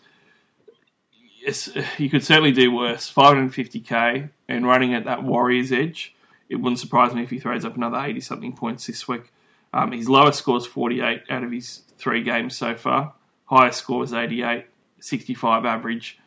you 1.99 2.11
could 2.11 2.25
certainly 2.25 2.53
do 2.53 2.71
worse. 2.71 3.13
550k 3.13 4.31
and 4.49 4.67
running 4.67 4.95
at 4.95 5.05
that 5.05 5.23
Warriors 5.23 5.73
edge, 5.73 6.15
it 6.49 6.57
wouldn't 6.57 6.79
surprise 6.79 7.15
me 7.15 7.23
if 7.23 7.31
he 7.31 7.39
throws 7.39 7.65
up 7.65 7.77
another 7.77 7.99
80 7.99 8.21
something 8.21 8.53
points 8.55 8.87
this 8.87 9.07
week. 9.07 9.33
Um, 9.73 9.93
his 9.93 10.09
lowest 10.09 10.39
score 10.39 10.57
is 10.57 10.67
48 10.67 11.23
out 11.29 11.43
of 11.43 11.51
his 11.51 11.83
three 11.99 12.23
games 12.23 12.57
so 12.57 12.77
far. 12.77 13.15
Highest 13.47 13.81
score 13.81 14.05
is 14.05 14.13
88, 14.13 14.67
65 15.01 15.65
average. 15.65 16.19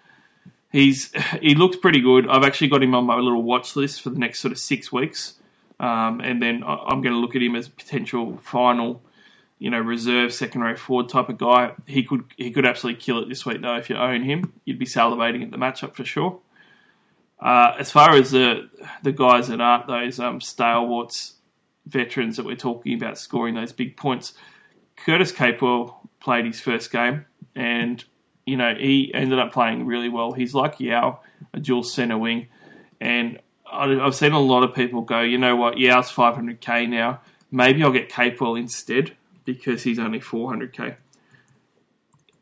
He's 0.72 1.12
he 1.42 1.56
looks 1.56 1.78
pretty 1.78 2.02
good. 2.02 2.28
I've 2.28 2.44
actually 2.44 2.68
got 2.68 2.84
him 2.84 2.94
on 2.94 3.06
my 3.06 3.16
little 3.16 3.42
watch 3.42 3.76
list 3.76 4.02
for 4.02 4.10
the 4.10 4.20
next 4.20 4.40
sort 4.40 4.52
of 4.52 4.60
six 4.60 4.92
weeks. 4.92 5.36
Um, 5.80 6.22
and 6.22 6.42
then 6.42 6.64
I'm 6.66 7.02
going 7.02 7.14
to 7.14 7.20
look 7.20 7.36
at 7.36 7.42
him 7.42 7.56
as 7.56 7.70
potential 7.70 8.38
final, 8.38 9.02
you 9.60 9.70
know, 9.70 9.80
reserve 9.80 10.34
second 10.34 10.62
row 10.62 10.76
forward 10.76 11.10
type 11.10 11.30
of 11.30 11.38
guy. 11.38 11.72
He 11.86 12.04
could 12.04 12.26
he 12.38 12.52
could 12.52 12.66
absolutely 12.66 13.02
kill 13.02 13.22
it 13.22 13.30
this 13.30 13.46
week 13.46 13.62
though. 13.62 13.76
If 13.76 13.90
you 13.90 13.96
own 13.96 14.24
him, 14.24 14.54
you'd 14.66 14.80
be 14.80 14.86
salivating 14.86 15.44
at 15.44 15.52
the 15.52 15.58
matchup 15.58 15.96
for 15.96 16.06
sure. 16.06 16.40
Uh, 17.40 17.74
as 17.80 17.92
far 17.92 18.16
as 18.16 18.32
the 18.32 18.70
the 19.04 19.12
guys 19.12 19.48
that 19.48 19.62
aren't 19.62 19.88
those 19.88 20.20
um, 20.20 20.42
stalwarts, 20.42 21.36
veterans 21.86 22.38
that 22.38 22.46
we're 22.46 22.56
talking 22.56 22.94
about 22.94 23.18
scoring 23.18 23.56
those 23.56 23.72
big 23.72 23.98
points, 23.98 24.34
Curtis 24.96 25.32
Capewell 25.32 25.96
played 26.20 26.46
his 26.46 26.60
first 26.60 26.92
game, 26.92 27.26
and 27.56 28.04
you 28.46 28.58
know 28.58 28.76
he 28.76 29.12
ended 29.14 29.40
up 29.40 29.54
playing 29.54 29.86
really 29.86 30.10
well. 30.10 30.34
He's 30.34 30.54
like 30.54 30.80
Yeo, 30.80 31.20
a 31.54 31.60
dual 31.60 31.84
centre 31.84 32.18
wing, 32.18 32.48
and 33.02 33.40
I've 33.72 34.16
seen 34.16 34.32
a 34.32 34.40
lot 34.40 34.64
of 34.64 34.74
people 34.74 35.02
go, 35.02 35.22
you 35.22 35.38
know 35.38 35.56
what, 35.56 35.76
it's 35.78 36.12
500k 36.12 36.88
now. 36.88 37.22
Maybe 37.52 37.84
I'll 37.84 37.92
get 37.92 38.10
Capewell 38.10 38.58
instead 38.58 39.16
because 39.56 39.84
he's 39.84 39.98
only 39.98 40.20
400k. 40.20 40.98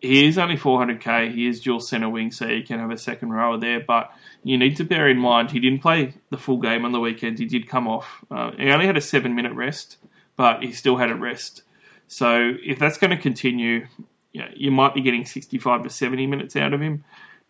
He 0.02 0.28
is 0.28 0.38
only 0.38 0.58
400k. 0.58 1.34
He 1.34 1.48
is 1.48 1.62
dual 1.62 1.80
centre 1.80 2.10
wing, 2.10 2.32
so 2.32 2.48
you 2.48 2.64
can 2.64 2.80
have 2.80 2.92
a 2.92 2.98
second 2.98 3.30
rower 3.30 3.58
there. 3.58 3.80
But 3.80 4.12
you 4.44 4.58
need 4.58 4.76
to 4.78 4.84
bear 4.84 5.08
in 5.08 5.18
mind 5.18 5.52
he 5.52 5.60
didn't 5.60 5.82
play 5.82 6.16
the 6.30 6.38
full 6.38 6.58
game 6.58 6.84
on 6.84 6.92
the 6.92 7.00
weekend. 7.00 7.40
He 7.40 7.46
did 7.46 7.68
come 7.68 7.88
off. 7.88 8.26
Uh, 8.30 8.52
he 8.58 8.70
only 8.70 8.88
had 8.88 8.98
a 8.98 9.02
seven 9.02 9.34
minute 9.36 9.54
rest, 9.54 9.98
but 10.36 10.62
he 10.62 10.74
still 10.74 10.98
had 10.98 11.10
a 11.10 11.16
rest. 11.16 11.64
So 12.08 12.54
if 12.64 12.78
that's 12.78 12.98
going 12.98 13.12
to 13.12 13.18
continue, 13.18 13.88
you, 14.34 14.42
know, 14.42 14.50
you 14.54 14.70
might 14.70 14.94
be 14.94 15.02
getting 15.02 15.26
65 15.26 15.84
to 15.84 15.90
70 15.90 16.28
minutes 16.28 16.56
out 16.56 16.74
of 16.74 16.82
him. 16.82 17.04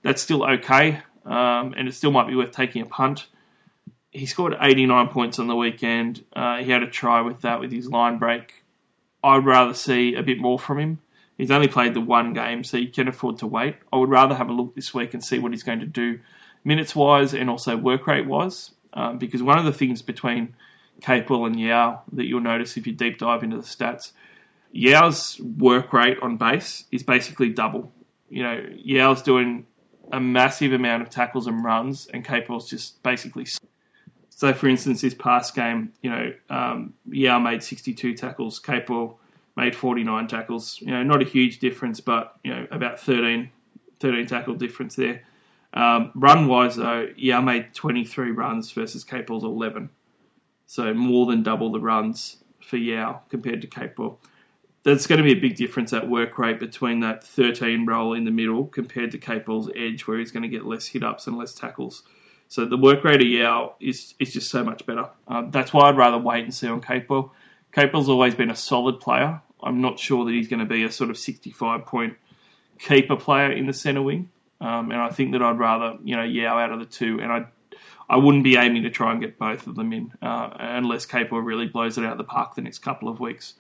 That's 0.03 0.21
still 0.21 0.45
okay, 0.45 1.01
um, 1.25 1.73
and 1.75 1.87
it 1.87 1.95
still 1.95 2.11
might 2.11 2.27
be 2.27 2.35
worth 2.35 2.51
taking 2.51 2.83
a 2.83 2.85
punt 2.85 3.27
he 4.15 4.25
scored 4.25 4.55
89 4.59 5.09
points 5.09 5.39
on 5.39 5.47
the 5.47 5.55
weekend. 5.55 6.23
Uh, 6.33 6.57
he 6.57 6.71
had 6.71 6.81
a 6.81 6.89
try 6.89 7.21
with 7.21 7.41
that 7.41 7.59
with 7.59 7.71
his 7.71 7.89
line 7.89 8.17
break. 8.17 8.63
I'd 9.26 9.43
rather 9.43 9.73
see 9.73 10.13
a 10.13 10.21
bit 10.21 10.39
more 10.39 10.59
from 10.59 10.80
him. 10.80 10.99
He's 11.36 11.49
only 11.49 11.67
played 11.67 11.95
the 11.95 12.01
one 12.01 12.34
game, 12.34 12.63
so 12.63 12.78
you 12.78 12.89
can 12.89 13.07
afford 13.07 13.39
to 13.39 13.47
wait. 13.47 13.78
I 13.91 13.97
would 13.97 14.09
rather 14.09 14.36
have 14.36 14.49
a 14.49 14.53
look 14.53 14.76
this 14.76 14.93
week 14.93 15.13
and 15.13 15.23
see 15.23 15.39
what 15.39 15.51
he's 15.51 15.63
going 15.63 15.80
to 15.80 15.86
do 15.88 16.19
minutes 16.63 16.95
wise 16.95 17.34
and 17.34 17.49
also 17.49 17.76
work 17.76 18.05
rate 18.05 18.28
wise. 18.28 18.71
Um, 18.93 19.17
because 19.17 19.43
one 19.43 19.57
of 19.57 19.65
the 19.65 19.73
things 19.73 20.01
between 20.01 20.55
Capewell 21.01 21.45
and 21.45 21.59
Yeo 21.59 22.01
that 22.13 22.26
you'll 22.26 22.39
notice 22.39 22.78
if 22.78 22.88
you 22.88 22.93
deep 22.93 23.17
dive 23.17 23.43
into 23.43 23.57
the 23.57 23.63
stats, 23.63 24.11
Yeo's 24.71 25.41
work 25.41 25.91
rate 25.91 26.17
on 26.21 26.38
base 26.38 26.86
is 26.91 27.03
basically 27.03 27.49
double. 27.49 27.91
You 28.30 28.43
know, 28.43 28.65
Yeo's 28.76 29.21
doing 29.21 29.65
a 30.11 30.19
massive 30.19 30.71
amount 30.71 31.01
of 31.01 31.09
tackles 31.09 31.47
and 31.47 31.63
runs, 31.63 32.07
and 32.07 32.23
Capewell's 32.23 32.69
just 32.69 33.01
basically 33.01 33.45
so, 34.36 34.53
for 34.53 34.67
instance, 34.67 34.99
this 34.99 35.13
past 35.13 35.55
game, 35.55 35.93
you 36.01 36.09
know, 36.09 36.33
um, 36.49 36.93
Yeo 37.09 37.39
made 37.39 37.63
62 37.63 38.15
tackles, 38.15 38.59
Capewell 38.59 39.15
made 39.55 39.73
49 39.73 40.27
tackles. 40.27 40.77
You 40.81 40.91
know, 40.91 41.03
not 41.03 41.21
a 41.21 41.25
huge 41.25 41.59
difference, 41.59 42.01
but, 42.01 42.36
you 42.43 42.53
know, 42.53 42.67
about 42.69 42.99
13, 42.99 43.49
13 44.01 44.27
tackle 44.27 44.55
difference 44.55 44.97
there. 44.97 45.23
Um, 45.73 46.11
run 46.15 46.47
wise, 46.47 46.75
though, 46.75 47.07
Yeo 47.15 47.41
made 47.41 47.73
23 47.73 48.31
runs 48.31 48.73
versus 48.73 49.05
Capewell's 49.05 49.45
11. 49.45 49.89
So 50.65 50.93
more 50.93 51.25
than 51.27 51.41
double 51.41 51.71
the 51.71 51.79
runs 51.79 52.43
for 52.61 52.75
Yeo 52.75 53.21
compared 53.29 53.61
to 53.61 53.67
Capewell. 53.67 54.17
There's 54.83 55.07
going 55.07 55.17
to 55.17 55.23
be 55.23 55.31
a 55.31 55.41
big 55.41 55.55
difference 55.55 55.93
at 55.93 56.09
work 56.09 56.38
rate 56.38 56.59
between 56.59 56.99
that 56.99 57.23
13 57.23 57.86
role 57.86 58.13
in 58.13 58.25
the 58.25 58.31
middle 58.31 58.65
compared 58.65 59.11
to 59.11 59.17
Capewell's 59.17 59.71
edge, 59.77 60.07
where 60.07 60.19
he's 60.19 60.31
going 60.31 60.43
to 60.43 60.49
get 60.49 60.65
less 60.65 60.88
hit 60.88 61.03
ups 61.03 61.25
and 61.25 61.38
less 61.38 61.53
tackles. 61.53 62.03
So 62.47 62.65
the 62.65 62.77
work 62.77 63.03
rate 63.03 63.21
of 63.21 63.27
Yeo 63.27 63.75
is, 63.79 64.13
is 64.19 64.33
just 64.33 64.49
so 64.49 64.63
much 64.63 64.85
better. 64.85 65.09
Um, 65.27 65.51
that's 65.51 65.73
why 65.73 65.89
I'd 65.89 65.97
rather 65.97 66.17
wait 66.17 66.43
and 66.43 66.53
see 66.53 66.67
on 66.67 66.81
Capewell. 66.81 67.31
Capewell's 67.73 68.09
always 68.09 68.35
been 68.35 68.49
a 68.49 68.55
solid 68.55 68.99
player. 68.99 69.41
I'm 69.61 69.81
not 69.81 69.99
sure 69.99 70.25
that 70.25 70.31
he's 70.31 70.47
going 70.47 70.59
to 70.59 70.65
be 70.65 70.83
a 70.83 70.91
sort 70.91 71.09
of 71.09 71.17
65 71.17 71.85
point 71.85 72.15
keeper 72.79 73.15
player 73.15 73.51
in 73.51 73.65
the 73.65 73.73
centre 73.73 74.01
wing. 74.01 74.29
Um, 74.61 74.91
and 74.91 75.01
I 75.01 75.09
think 75.09 75.33
that 75.33 75.41
I'd 75.41 75.57
rather, 75.57 75.97
you 76.03 76.15
know, 76.15 76.23
Yeo 76.23 76.57
out 76.57 76.71
of 76.71 76.79
the 76.79 76.85
two. 76.85 77.19
And 77.19 77.31
I 77.31 77.45
I 78.09 78.17
wouldn't 78.17 78.43
be 78.43 78.55
aiming 78.55 78.83
to 78.83 78.89
try 78.89 79.11
and 79.11 79.21
get 79.21 79.39
both 79.39 79.65
of 79.67 79.75
them 79.75 79.91
in 79.91 80.13
uh, 80.21 80.49
unless 80.59 81.05
Capewell 81.05 81.43
really 81.43 81.67
blows 81.67 81.97
it 81.97 82.05
out 82.05 82.11
of 82.11 82.17
the 82.17 82.23
park 82.23 82.55
the 82.55 82.61
next 82.61 82.79
couple 82.79 83.09
of 83.09 83.19
weeks. 83.19 83.55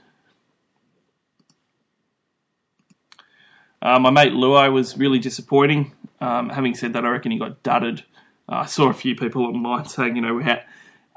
Uh, 3.81 3.99
my 3.99 4.09
mate 4.09 4.33
Luai 4.33 4.71
was 4.71 4.97
really 4.97 5.19
disappointing. 5.19 5.93
Um, 6.21 6.49
having 6.49 6.75
said 6.75 6.93
that, 6.93 7.05
I 7.05 7.09
reckon 7.09 7.31
he 7.31 7.39
got 7.39 7.63
dudded. 7.63 8.03
Uh, 8.47 8.57
I 8.57 8.65
saw 8.65 8.89
a 8.89 8.93
few 8.93 9.15
people 9.15 9.45
online 9.45 9.85
saying, 9.95 10.15
you 10.15 10.21
know, 10.21 10.35
we 10.35 10.43
had 10.43 10.63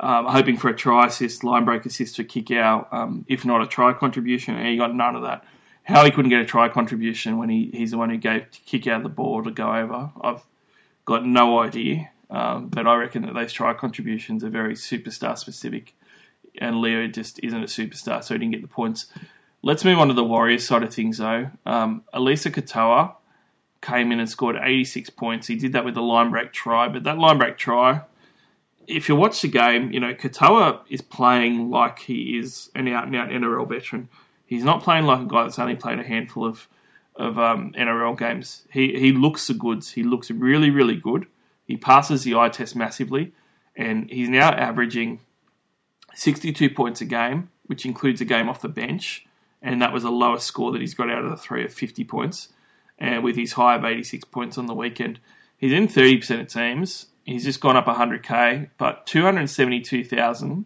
um, 0.00 0.26
hoping 0.26 0.56
for 0.56 0.68
a 0.68 0.76
try 0.76 1.06
assist, 1.06 1.42
line 1.42 1.64
break 1.64 1.84
assist 1.84 2.16
for 2.16 2.24
Kikau, 2.24 2.92
um, 2.92 3.24
if 3.28 3.44
not 3.44 3.62
a 3.62 3.66
try 3.66 3.92
contribution, 3.92 4.54
and 4.54 4.66
he 4.66 4.76
got 4.76 4.94
none 4.94 5.16
of 5.16 5.22
that. 5.22 5.44
How 5.84 6.04
he 6.04 6.10
couldn't 6.10 6.28
get 6.28 6.40
a 6.40 6.44
try 6.44 6.68
contribution 6.68 7.38
when 7.38 7.48
he, 7.48 7.70
he's 7.72 7.92
the 7.92 7.98
one 7.98 8.10
who 8.10 8.16
gave 8.16 8.46
Kikau 8.66 9.02
the 9.02 9.08
ball 9.08 9.42
to 9.42 9.50
go 9.50 9.74
over, 9.74 10.10
I've 10.20 10.42
got 11.04 11.26
no 11.26 11.58
idea. 11.58 12.10
Um, 12.30 12.68
but 12.68 12.86
I 12.86 12.94
reckon 12.96 13.22
that 13.22 13.34
those 13.34 13.52
try 13.52 13.72
contributions 13.72 14.44
are 14.44 14.50
very 14.50 14.74
superstar 14.74 15.36
specific, 15.36 15.94
and 16.60 16.80
Leo 16.80 17.08
just 17.08 17.40
isn't 17.42 17.62
a 17.62 17.66
superstar, 17.66 18.22
so 18.22 18.34
he 18.34 18.38
didn't 18.38 18.52
get 18.52 18.62
the 18.62 18.68
points. 18.68 19.06
Let's 19.62 19.84
move 19.84 19.98
on 19.98 20.08
to 20.08 20.14
the 20.14 20.24
Warriors 20.24 20.66
side 20.66 20.82
of 20.82 20.92
things, 20.94 21.18
though. 21.18 21.50
Um, 21.64 22.04
Eliesa 22.14 22.52
Katoa 22.52 23.14
came 23.80 24.12
in 24.12 24.20
and 24.20 24.28
scored 24.28 24.56
86 24.60 25.10
points. 25.10 25.46
He 25.46 25.56
did 25.56 25.72
that 25.72 25.84
with 25.84 25.96
a 25.96 26.02
line 26.02 26.30
break 26.30 26.52
try, 26.52 26.88
but 26.88 27.04
that 27.04 27.18
line 27.18 27.38
break 27.38 27.56
try, 27.56 28.02
if 28.88 29.08
you 29.08 29.14
watch 29.14 29.42
the 29.42 29.48
game, 29.48 29.92
you 29.92 30.00
know, 30.00 30.14
Katoa 30.14 30.80
is 30.88 31.02
playing 31.02 31.70
like 31.70 32.00
he 32.00 32.38
is 32.38 32.70
an 32.74 32.88
out 32.88 33.06
and 33.06 33.14
out 33.14 33.28
NRL 33.28 33.68
veteran. 33.68 34.08
He's 34.46 34.64
not 34.64 34.82
playing 34.82 35.04
like 35.04 35.20
a 35.20 35.26
guy 35.26 35.42
that's 35.42 35.58
only 35.58 35.76
played 35.76 36.00
a 36.00 36.04
handful 36.04 36.46
of 36.46 36.68
of 37.14 37.38
um, 37.38 37.72
NRL 37.76 38.18
games. 38.18 38.64
He 38.72 38.98
he 38.98 39.12
looks 39.12 39.46
the 39.46 39.54
goods. 39.54 39.92
He 39.92 40.02
looks 40.02 40.30
really 40.30 40.70
really 40.70 40.96
good. 40.96 41.26
He 41.64 41.76
passes 41.76 42.24
the 42.24 42.34
eye 42.34 42.48
test 42.48 42.74
massively, 42.74 43.32
and 43.76 44.10
he's 44.10 44.30
now 44.30 44.50
averaging 44.50 45.20
62 46.14 46.70
points 46.70 47.02
a 47.02 47.04
game, 47.04 47.50
which 47.66 47.84
includes 47.84 48.22
a 48.22 48.24
game 48.24 48.48
off 48.48 48.62
the 48.62 48.68
bench, 48.68 49.26
and 49.60 49.82
that 49.82 49.92
was 49.92 50.02
the 50.02 50.10
lowest 50.10 50.46
score 50.46 50.72
that 50.72 50.80
he's 50.80 50.94
got 50.94 51.10
out 51.10 51.24
of 51.24 51.30
the 51.30 51.36
three 51.36 51.64
of 51.64 51.72
50 51.72 52.04
points, 52.04 52.48
and 52.98 53.22
with 53.22 53.36
his 53.36 53.52
high 53.52 53.76
of 53.76 53.84
86 53.84 54.24
points 54.26 54.58
on 54.58 54.66
the 54.66 54.74
weekend. 54.74 55.20
He's 55.56 55.72
in 55.72 55.88
30% 55.88 56.40
of 56.40 56.48
teams. 56.48 57.06
He's 57.24 57.44
just 57.44 57.60
gone 57.60 57.76
up 57.76 57.86
100k, 57.86 58.70
but 58.78 59.06
272,000. 59.06 60.64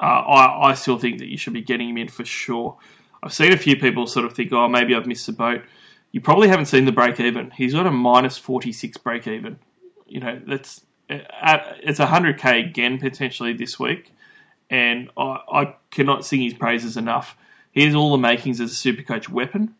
Uh, 0.00 0.04
I, 0.04 0.70
I 0.70 0.74
still 0.74 0.98
think 0.98 1.18
that 1.18 1.30
you 1.30 1.36
should 1.36 1.52
be 1.52 1.62
getting 1.62 1.90
him 1.90 1.98
in 1.98 2.08
for 2.08 2.24
sure. 2.24 2.78
I've 3.22 3.32
seen 3.32 3.52
a 3.52 3.56
few 3.56 3.76
people 3.76 4.06
sort 4.06 4.26
of 4.26 4.32
think, 4.32 4.52
oh, 4.52 4.68
maybe 4.68 4.94
I've 4.94 5.06
missed 5.06 5.26
the 5.26 5.32
boat. 5.32 5.62
You 6.10 6.20
probably 6.20 6.48
haven't 6.48 6.66
seen 6.66 6.84
the 6.84 6.92
break 6.92 7.20
even. 7.20 7.52
He's 7.52 7.74
got 7.74 7.86
a 7.86 7.90
minus 7.90 8.36
46 8.36 8.96
break 8.98 9.26
even. 9.26 9.58
You 10.06 10.20
know, 10.20 10.40
that's 10.46 10.84
it's 11.08 11.98
100k 12.00 12.68
again 12.68 12.98
potentially 12.98 13.52
this 13.52 13.78
week, 13.78 14.12
and 14.70 15.10
I, 15.16 15.38
I 15.50 15.74
cannot 15.90 16.24
sing 16.24 16.40
his 16.40 16.54
praises 16.54 16.96
enough. 16.96 17.36
He 17.70 17.84
has 17.84 17.94
all 17.94 18.10
the 18.12 18.18
makings 18.18 18.60
as 18.60 18.72
a 18.72 18.74
super 18.74 19.02
coach 19.02 19.28
weapon. 19.28 19.74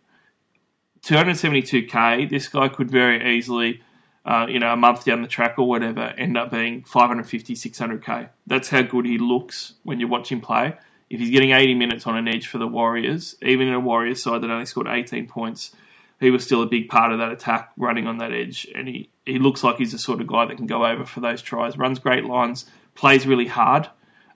272k, 1.02 2.30
this 2.30 2.48
guy 2.48 2.68
could 2.68 2.90
very 2.90 3.36
easily, 3.36 3.82
uh, 4.24 4.46
you 4.48 4.60
know, 4.60 4.72
a 4.72 4.76
month 4.76 5.04
down 5.04 5.22
the 5.22 5.28
track 5.28 5.58
or 5.58 5.68
whatever, 5.68 6.00
end 6.16 6.38
up 6.38 6.50
being 6.50 6.84
550, 6.84 7.54
600k. 7.54 8.28
That's 8.46 8.68
how 8.68 8.82
good 8.82 9.06
he 9.06 9.18
looks 9.18 9.74
when 9.82 9.98
you 9.98 10.06
watch 10.06 10.30
him 10.30 10.40
play. 10.40 10.76
If 11.10 11.20
he's 11.20 11.30
getting 11.30 11.50
80 11.50 11.74
minutes 11.74 12.06
on 12.06 12.16
an 12.16 12.28
edge 12.28 12.46
for 12.46 12.58
the 12.58 12.68
Warriors, 12.68 13.36
even 13.42 13.68
in 13.68 13.74
a 13.74 13.80
Warriors 13.80 14.22
side 14.22 14.42
that 14.42 14.50
only 14.50 14.64
scored 14.64 14.86
18 14.86 15.26
points, 15.26 15.72
he 16.20 16.30
was 16.30 16.44
still 16.44 16.62
a 16.62 16.66
big 16.66 16.88
part 16.88 17.12
of 17.12 17.18
that 17.18 17.32
attack 17.32 17.72
running 17.76 18.06
on 18.06 18.18
that 18.18 18.32
edge. 18.32 18.68
And 18.74 18.86
he, 18.86 19.10
he 19.26 19.38
looks 19.40 19.64
like 19.64 19.78
he's 19.78 19.92
the 19.92 19.98
sort 19.98 20.20
of 20.20 20.28
guy 20.28 20.46
that 20.46 20.56
can 20.56 20.66
go 20.66 20.86
over 20.86 21.04
for 21.04 21.20
those 21.20 21.42
tries, 21.42 21.76
runs 21.76 21.98
great 21.98 22.24
lines, 22.24 22.64
plays 22.94 23.26
really 23.26 23.48
hard. 23.48 23.88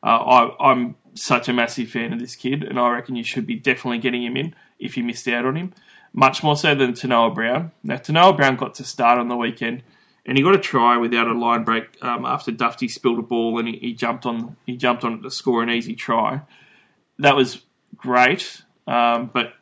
Uh, 0.02 0.18
I, 0.18 0.70
I'm 0.72 0.96
such 1.14 1.48
a 1.48 1.52
massive 1.52 1.88
fan 1.88 2.12
of 2.12 2.18
this 2.18 2.34
kid, 2.34 2.64
and 2.64 2.78
I 2.78 2.90
reckon 2.90 3.14
you 3.14 3.24
should 3.24 3.46
be 3.46 3.54
definitely 3.54 3.98
getting 3.98 4.24
him 4.24 4.36
in 4.36 4.54
if 4.78 4.96
you 4.96 5.04
missed 5.04 5.28
out 5.28 5.46
on 5.46 5.56
him 5.56 5.72
much 6.16 6.42
more 6.42 6.56
so 6.56 6.74
than 6.74 6.94
Tanoa 6.94 7.32
Brown. 7.32 7.70
Now, 7.84 7.98
Tanoa 7.98 8.36
Brown 8.36 8.56
got 8.56 8.74
to 8.76 8.84
start 8.84 9.18
on 9.18 9.28
the 9.28 9.36
weekend, 9.36 9.82
and 10.24 10.36
he 10.36 10.42
got 10.42 10.54
a 10.54 10.58
try 10.58 10.96
without 10.96 11.28
a 11.28 11.38
line 11.38 11.62
break 11.62 12.02
um, 12.02 12.24
after 12.24 12.50
Dufty 12.50 12.90
spilled 12.90 13.18
a 13.18 13.22
ball 13.22 13.58
and 13.58 13.68
he, 13.68 13.76
he, 13.76 13.92
jumped 13.92 14.26
on 14.26 14.56
he 14.66 14.76
jumped 14.76 15.04
on 15.04 15.12
it 15.12 15.22
to 15.22 15.30
score 15.30 15.62
an 15.62 15.70
easy 15.70 15.94
try. 15.94 16.40
That 17.18 17.36
was 17.36 17.62
great, 17.96 18.62
um, 18.86 19.30
but 19.32 19.54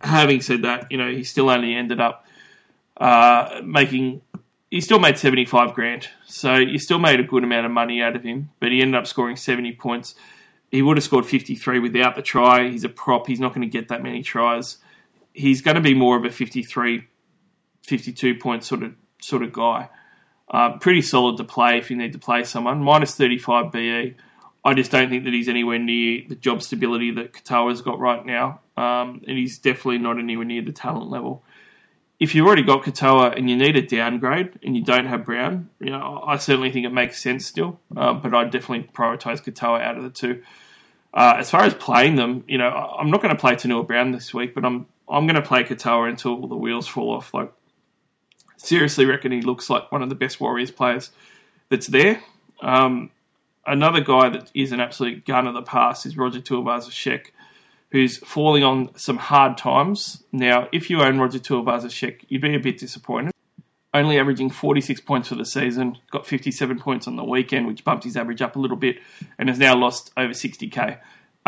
having 0.00 0.40
said 0.40 0.62
that, 0.62 0.90
you 0.90 0.96
know 0.96 1.10
he 1.10 1.24
still 1.24 1.50
only 1.50 1.74
ended 1.74 2.00
up 2.00 2.24
uh, 2.96 3.60
making. 3.64 4.22
He 4.70 4.80
still 4.80 5.00
made 5.00 5.18
seventy 5.18 5.44
five 5.44 5.74
grand, 5.74 6.08
so 6.26 6.54
you 6.54 6.78
still 6.78 6.98
made 7.00 7.18
a 7.18 7.24
good 7.24 7.42
amount 7.42 7.66
of 7.66 7.72
money 7.72 8.00
out 8.00 8.14
of 8.14 8.22
him. 8.22 8.50
But 8.60 8.70
he 8.70 8.82
ended 8.82 8.94
up 8.94 9.06
scoring 9.06 9.36
seventy 9.36 9.72
points. 9.72 10.14
He 10.70 10.80
would 10.80 10.96
have 10.96 11.04
scored 11.04 11.26
fifty 11.26 11.56
three 11.56 11.80
without 11.80 12.14
the 12.14 12.22
try. 12.22 12.68
He's 12.68 12.84
a 12.84 12.88
prop. 12.88 13.26
He's 13.26 13.40
not 13.40 13.52
going 13.52 13.68
to 13.68 13.72
get 13.72 13.88
that 13.88 14.02
many 14.02 14.22
tries 14.22 14.78
he's 15.38 15.62
going 15.62 15.76
to 15.76 15.80
be 15.80 15.94
more 15.94 16.16
of 16.16 16.24
a 16.24 16.30
53, 16.30 17.06
52 17.82 18.34
point 18.36 18.64
sort 18.64 18.82
of 18.82 18.94
sort 19.22 19.42
of 19.42 19.52
guy. 19.52 19.88
Uh, 20.50 20.78
pretty 20.78 21.02
solid 21.02 21.36
to 21.36 21.44
play 21.44 21.78
if 21.78 21.90
you 21.90 21.96
need 21.96 22.12
to 22.12 22.18
play 22.18 22.42
someone. 22.42 22.82
Minus 22.82 23.14
35 23.14 23.70
BE. 23.70 24.16
I 24.64 24.74
just 24.74 24.90
don't 24.90 25.08
think 25.08 25.24
that 25.24 25.32
he's 25.32 25.48
anywhere 25.48 25.78
near 25.78 26.22
the 26.28 26.34
job 26.34 26.62
stability 26.62 27.10
that 27.12 27.32
Katoa's 27.32 27.82
got 27.82 27.98
right 27.98 28.24
now. 28.24 28.60
Um, 28.76 29.22
and 29.26 29.38
he's 29.38 29.58
definitely 29.58 29.98
not 29.98 30.18
anywhere 30.18 30.44
near 30.44 30.62
the 30.62 30.72
talent 30.72 31.10
level. 31.10 31.44
If 32.18 32.34
you've 32.34 32.46
already 32.46 32.62
got 32.62 32.82
Katoa 32.82 33.36
and 33.36 33.48
you 33.48 33.56
need 33.56 33.76
a 33.76 33.82
downgrade 33.82 34.58
and 34.64 34.76
you 34.76 34.82
don't 34.82 35.06
have 35.06 35.24
Brown, 35.24 35.70
you 35.78 35.90
know, 35.90 36.22
I 36.26 36.36
certainly 36.38 36.72
think 36.72 36.84
it 36.84 36.92
makes 36.92 37.22
sense 37.22 37.46
still. 37.46 37.78
Uh, 37.96 38.14
but 38.14 38.34
I'd 38.34 38.50
definitely 38.50 38.90
prioritise 38.92 39.42
Katoa 39.42 39.80
out 39.82 39.96
of 39.96 40.02
the 40.02 40.10
two. 40.10 40.42
Uh, 41.14 41.36
as 41.38 41.50
far 41.50 41.62
as 41.62 41.74
playing 41.74 42.16
them, 42.16 42.44
you 42.48 42.58
know, 42.58 42.68
I'm 42.68 43.10
not 43.10 43.22
going 43.22 43.34
to 43.34 43.40
play 43.40 43.54
Tanoa 43.54 43.86
Brown 43.86 44.10
this 44.10 44.34
week, 44.34 44.54
but 44.54 44.64
I'm 44.64 44.86
I'm 45.10 45.26
going 45.26 45.36
to 45.36 45.42
play 45.42 45.64
Katoa 45.64 46.08
until 46.08 46.46
the 46.46 46.56
wheels 46.56 46.86
fall 46.86 47.14
off. 47.14 47.32
Like, 47.32 47.52
seriously, 48.56 49.06
reckon 49.06 49.32
he 49.32 49.40
looks 49.40 49.70
like 49.70 49.90
one 49.90 50.02
of 50.02 50.08
the 50.08 50.14
best 50.14 50.40
Warriors 50.40 50.70
players 50.70 51.10
that's 51.68 51.86
there. 51.86 52.22
Um, 52.60 53.10
another 53.66 54.00
guy 54.00 54.28
that 54.30 54.50
is 54.54 54.72
an 54.72 54.80
absolute 54.80 55.24
gun 55.24 55.46
of 55.46 55.54
the 55.54 55.62
past 55.62 56.06
is 56.06 56.16
Roger 56.16 56.40
Tuivasa-Sheck, 56.40 57.26
who's 57.90 58.18
falling 58.18 58.64
on 58.64 58.90
some 58.96 59.16
hard 59.16 59.56
times. 59.56 60.24
Now, 60.32 60.68
if 60.72 60.90
you 60.90 61.00
own 61.00 61.18
Roger 61.18 61.38
Tuivasa-Sheck, 61.38 62.24
you'd 62.28 62.42
be 62.42 62.54
a 62.54 62.60
bit 62.60 62.78
disappointed. 62.78 63.32
Only 63.94 64.18
averaging 64.18 64.50
46 64.50 65.00
points 65.00 65.28
for 65.28 65.34
the 65.34 65.46
season, 65.46 65.96
got 66.10 66.26
57 66.26 66.78
points 66.78 67.08
on 67.08 67.16
the 67.16 67.24
weekend, 67.24 67.66
which 67.66 67.84
bumped 67.84 68.04
his 68.04 68.18
average 68.18 68.42
up 68.42 68.54
a 68.54 68.58
little 68.58 68.76
bit, 68.76 68.98
and 69.38 69.48
has 69.48 69.58
now 69.58 69.74
lost 69.74 70.12
over 70.16 70.34
60k 70.34 70.98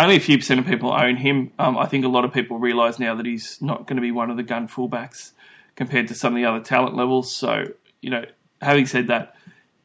only 0.02 0.16
a 0.16 0.20
few 0.20 0.38
percent 0.38 0.60
of 0.60 0.66
people 0.66 0.92
own 0.92 1.16
him. 1.16 1.52
Um, 1.58 1.76
I 1.78 1.86
think 1.86 2.04
a 2.04 2.08
lot 2.08 2.24
of 2.24 2.32
people 2.32 2.58
realise 2.58 2.98
now 2.98 3.14
that 3.14 3.26
he's 3.26 3.60
not 3.60 3.86
going 3.86 3.96
to 3.96 4.02
be 4.02 4.12
one 4.12 4.30
of 4.30 4.36
the 4.36 4.42
gun 4.42 4.68
fullbacks 4.68 5.32
compared 5.76 6.08
to 6.08 6.14
some 6.14 6.34
of 6.34 6.36
the 6.36 6.44
other 6.44 6.60
talent 6.60 6.96
levels. 6.96 7.34
So, 7.34 7.64
you 8.00 8.10
know, 8.10 8.24
having 8.60 8.86
said 8.86 9.08
that, 9.08 9.34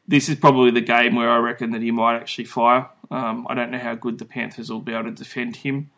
this 0.08 0.28
is 0.28 0.36
probably 0.36 0.70
the 0.70 0.80
game 0.80 1.16
where 1.16 1.30
I 1.30 1.38
reckon 1.38 1.72
that 1.72 1.82
he 1.82 1.90
might 1.90 2.16
actually 2.16 2.44
fire. 2.44 2.88
Um, 3.10 3.46
I 3.48 3.54
don't 3.54 3.70
know 3.70 3.78
how 3.78 3.94
good 3.94 4.18
the 4.18 4.24
Panthers 4.24 4.70
will 4.70 4.80
be 4.80 4.92
able 4.92 5.04
to 5.04 5.10
defend 5.10 5.56
him. 5.56 5.90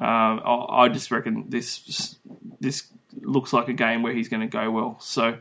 Uh, 0.00 0.04
I, 0.04 0.84
I 0.84 0.88
just 0.88 1.10
reckon 1.10 1.46
this 1.48 2.16
this 2.60 2.88
looks 3.22 3.52
like 3.52 3.68
a 3.68 3.72
game 3.72 4.02
where 4.02 4.12
he's 4.12 4.28
going 4.28 4.42
to 4.42 4.46
go 4.46 4.70
well. 4.70 4.98
So 5.00 5.38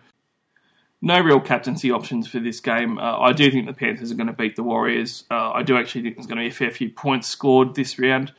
no 1.01 1.19
real 1.19 1.39
captaincy 1.39 1.91
options 1.91 2.27
for 2.27 2.39
this 2.39 2.59
game. 2.59 2.97
Uh, 2.97 3.19
I 3.19 3.33
do 3.33 3.51
think 3.51 3.65
the 3.65 3.73
Panthers 3.73 4.11
are 4.11 4.15
going 4.15 4.27
to 4.27 4.33
beat 4.33 4.55
the 4.55 4.63
Warriors. 4.63 5.23
Uh, 5.29 5.51
I 5.51 5.63
do 5.63 5.77
actually 5.77 6.01
think 6.01 6.15
there's 6.15 6.27
going 6.27 6.37
to 6.37 6.43
be 6.43 6.47
a 6.47 6.53
fair 6.53 6.71
few 6.71 6.89
points 6.89 7.27
scored 7.27 7.75
this 7.75 7.99
round. 7.99 8.33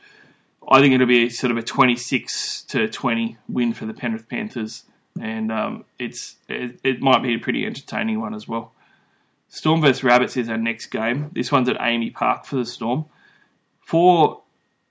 I 0.69 0.81
think 0.81 0.93
it'll 0.93 1.07
be 1.07 1.29
sort 1.29 1.51
of 1.51 1.57
a 1.57 1.61
26 1.61 2.63
to 2.63 2.89
20 2.89 3.37
win 3.47 3.73
for 3.73 3.85
the 3.85 3.93
Penrith 3.93 4.27
Panthers, 4.27 4.83
and 5.19 5.51
um, 5.51 5.85
it's 5.97 6.35
it, 6.49 6.79
it, 6.83 7.01
might 7.01 7.23
be 7.23 7.35
a 7.35 7.37
pretty 7.37 7.65
entertaining 7.65 8.19
one 8.19 8.33
as 8.33 8.47
well. 8.47 8.73
Storm 9.47 9.81
vs 9.81 10.03
Rabbits 10.03 10.35
is 10.35 10.49
our 10.49 10.57
next 10.57 10.87
game. 10.87 11.31
This 11.31 11.53
one's 11.53 11.69
at 11.69 11.77
AAMI 11.77 12.13
Park 12.13 12.45
for 12.45 12.57
the 12.57 12.65
Storm. 12.65 13.05
For 13.79 14.41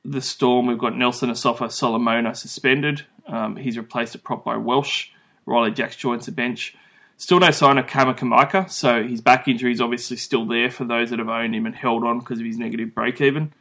the 0.03 0.23
Storm, 0.23 0.67
we've 0.67 0.79
got 0.79 0.97
Nelson 0.97 1.29
Asofa 1.29 1.71
Solomona 1.71 2.35
suspended. 2.35 3.05
Um, 3.27 3.57
he's 3.57 3.77
replaced 3.77 4.15
at 4.15 4.25
prop 4.25 4.45
by 4.45 4.57
Welch. 4.57 5.13
Riley 5.45 5.73
Jacks 5.73 5.97
joins 5.97 6.25
the 6.25 6.33
bench. 6.33 6.75
Still 7.19 7.41
no 7.41 7.51
sign 7.51 7.79
of 7.79 7.87
Kamikamica, 7.87 8.71
so 8.71 9.03
his 9.03 9.23
back 9.23 9.49
injury 9.49 9.73
is 9.73 9.81
obviously 9.81 10.19
still 10.19 10.45
there 10.45 10.71
for 10.71 10.85
those 10.85 11.11
that 11.11 11.19
have 11.19 11.29
owned 11.29 11.55
him 11.55 11.65
and 11.65 11.75
held 11.75 12.05
on 12.05 12.19
because 12.19 12.41
of 12.41 12.45
his 12.45 12.59
negative 12.59 12.95
break 12.95 13.21
even. 13.21 13.53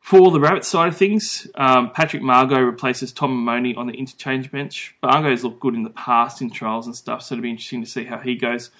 For 0.00 0.30
the 0.30 0.40
Rabbit 0.40 0.64
side 0.64 0.88
of 0.88 0.96
things, 0.96 1.46
um, 1.54 1.92
Patrick 1.92 2.22
Mago 2.22 2.60
replaces 2.60 3.12
Tom 3.12 3.46
Mamoni 3.46 3.76
on 3.76 3.86
the 3.86 3.94
interchange 3.94 4.50
bench. 4.50 4.94
Mago's 5.02 5.44
looked 5.44 5.60
good 5.60 5.74
in 5.74 5.84
the 5.84 5.90
past 5.90 6.42
in 6.42 6.50
trials 6.50 6.86
and 6.86 6.94
stuff, 6.94 7.22
so 7.22 7.34
it'll 7.34 7.42
be 7.42 7.50
interesting 7.50 7.84
to 7.84 7.88
see 7.88 8.04
how 8.04 8.18
he 8.18 8.34
goes. 8.34 8.70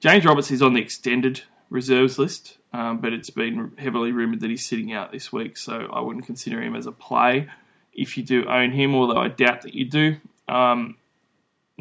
James 0.00 0.24
Roberts 0.24 0.50
is 0.50 0.62
on 0.62 0.72
the 0.72 0.80
extended 0.80 1.42
reserves 1.70 2.18
list, 2.18 2.56
um, 2.72 2.98
but 2.98 3.12
it's 3.12 3.30
been 3.30 3.72
heavily 3.78 4.12
rumoured 4.12 4.40
that 4.40 4.50
he's 4.50 4.66
sitting 4.66 4.92
out 4.92 5.12
this 5.12 5.32
week, 5.32 5.56
so 5.56 5.88
I 5.92 6.00
wouldn't 6.00 6.26
consider 6.26 6.60
him 6.60 6.74
as 6.74 6.86
a 6.86 6.92
play 6.92 7.48
if 7.92 8.16
you 8.16 8.24
do 8.24 8.46
own 8.46 8.72
him, 8.72 8.94
although 8.94 9.20
I 9.20 9.28
doubt 9.28 9.62
that 9.62 9.74
you 9.74 9.84
do. 9.84 10.16
Um, 10.48 10.96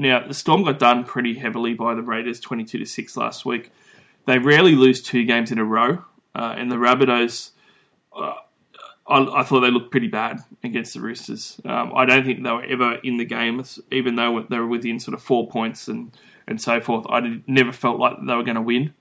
now, 0.01 0.25
the 0.27 0.33
Storm 0.33 0.63
got 0.63 0.79
done 0.79 1.03
pretty 1.03 1.35
heavily 1.35 1.75
by 1.75 1.93
the 1.93 2.01
Raiders, 2.01 2.39
22 2.39 2.79
to 2.79 2.85
6 2.87 3.17
last 3.17 3.45
week. 3.45 3.71
They 4.25 4.39
rarely 4.39 4.73
lose 4.73 4.99
two 4.99 5.25
games 5.25 5.51
in 5.51 5.59
a 5.59 5.63
row, 5.63 6.03
uh, 6.33 6.55
and 6.57 6.71
the 6.71 6.77
Rabbitohs, 6.77 7.51
uh, 8.15 8.33
I, 9.07 9.41
I, 9.41 9.43
thought 9.43 9.59
they 9.59 9.69
looked 9.69 9.91
pretty 9.91 10.07
bad 10.07 10.39
against 10.63 10.95
the 10.95 11.01
Roosters. 11.01 11.61
Um, 11.65 11.91
I 11.95 12.05
don't 12.05 12.25
think 12.25 12.43
they 12.43 12.49
were 12.49 12.63
ever 12.63 12.95
in 13.03 13.17
the 13.17 13.25
game, 13.25 13.63
even 13.91 14.15
though 14.15 14.43
they 14.49 14.57
were 14.57 14.65
within 14.65 14.99
sort 14.99 15.13
of 15.13 15.21
four 15.21 15.47
points 15.47 15.87
and, 15.87 16.11
and 16.47 16.59
so 16.59 16.81
forth. 16.81 17.05
I 17.07 17.19
did, 17.19 17.47
never 17.47 17.71
felt 17.71 17.99
like 17.99 18.15
they 18.25 18.33
were 18.33 18.43
going 18.43 18.55
to 18.55 18.61
win. 18.61 18.95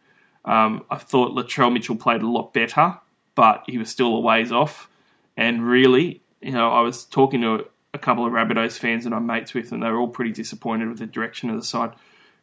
Um, 0.45 0.85
I 0.91 0.99
thought 0.99 1.33
Latrell 1.33 1.73
Mitchell 1.73 1.97
played 1.97 2.21
a 2.21 2.29
lot 2.29 2.53
better, 2.53 2.99
but 3.35 3.65
he 3.67 3.79
was 3.79 3.89
still 3.89 4.15
a 4.17 4.21
ways 4.21 4.53
off. 4.53 4.91
And 5.35 5.67
really, 5.67 6.21
you 6.43 6.53
know, 6.53 6.71
I 6.71 6.83
was 6.83 7.07
talking 7.07 7.41
to 7.41 7.65
a 7.93 7.99
couple 7.99 8.27
of 8.27 8.33
Rabbitohs 8.33 8.79
fans 8.79 9.05
that 9.05 9.13
I'm 9.13 9.27
mates 9.27 9.55
with, 9.55 9.73
and 9.73 9.83
they 9.83 9.89
were 9.89 9.99
all 9.99 10.09
pretty 10.09 10.33
disappointed 10.33 10.89
with 10.89 10.99
the 10.99 11.07
direction 11.07 11.51
of 11.51 11.57
the 11.57 11.65
side. 11.65 11.93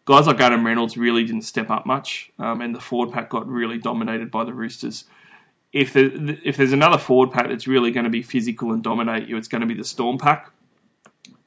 Guys 0.06 0.28
like 0.28 0.40
Adam 0.40 0.66
Reynolds 0.66 0.98
really 0.98 1.24
didn't 1.24 1.42
step 1.42 1.70
up 1.70 1.86
much, 1.86 2.32
um, 2.40 2.62
and 2.62 2.74
the 2.74 2.80
forward 2.80 3.12
pack 3.12 3.30
got 3.30 3.48
really 3.48 3.78
dominated 3.78 4.32
by 4.32 4.44
the 4.44 4.54
Roosters. 4.54 5.06
If 5.74 5.96
if 5.96 6.58
there's 6.58 6.72
another 6.72 6.98
forward 6.98 7.32
pack 7.32 7.50
that's 7.50 7.68
really 7.68 7.92
going 7.92 8.06
to 8.06 8.10
be 8.10 8.22
physical 8.22 8.72
and 8.72 8.82
dominate 8.82 9.28
you, 9.28 9.38
it's 9.38 9.50
going 9.50 9.62
to 9.62 9.68
be 9.68 9.74
the 9.74 9.84
Storm 9.84 10.18
pack. 10.18 10.52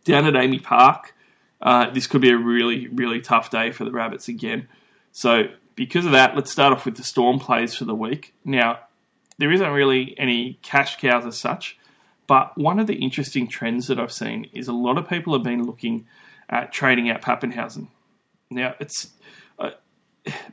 Down 0.05 0.27
at 0.27 0.35
AAMI 0.35 0.63
Park, 0.63 1.15
uh, 1.63 1.91
this 1.91 2.07
could 2.07 2.21
be 2.21 2.31
a 2.31 2.37
really, 2.37 2.89
really 2.89 3.21
tough 3.21 3.51
day 3.51 3.71
for 3.71 3.85
the 3.85 3.91
Rabbits 3.91 4.29
again. 4.29 4.69
So, 5.13 5.45
because 5.75 6.07
of 6.07 6.13
that, 6.13 6.37
let's 6.37 6.51
start 6.51 6.73
off 6.73 6.85
with 6.85 6.97
the 6.97 7.03
Storm 7.03 7.39
plays 7.39 7.75
for 7.75 7.85
the 7.85 7.95
week. 7.95 8.35
Now, 8.45 8.81
there 9.39 9.51
isn't 9.51 9.71
really 9.71 10.15
any 10.19 10.59
cash 10.63 10.99
cows 11.01 11.25
as 11.25 11.39
such. 11.39 11.79
But 12.31 12.57
one 12.57 12.79
of 12.79 12.87
the 12.87 12.95
interesting 12.95 13.49
trends 13.49 13.89
that 13.89 13.99
I've 13.99 14.13
seen 14.13 14.49
is 14.53 14.69
a 14.69 14.73
lot 14.73 14.99
of 14.99 15.09
people 15.09 15.33
have 15.33 15.43
been 15.43 15.65
looking 15.65 16.07
at 16.49 16.73
trading 16.73 17.11
out 17.11 17.23
Papenhuyzen. 17.23 17.89
Now, 18.53 18.77
it's 18.79 19.09
uh, 19.59 19.71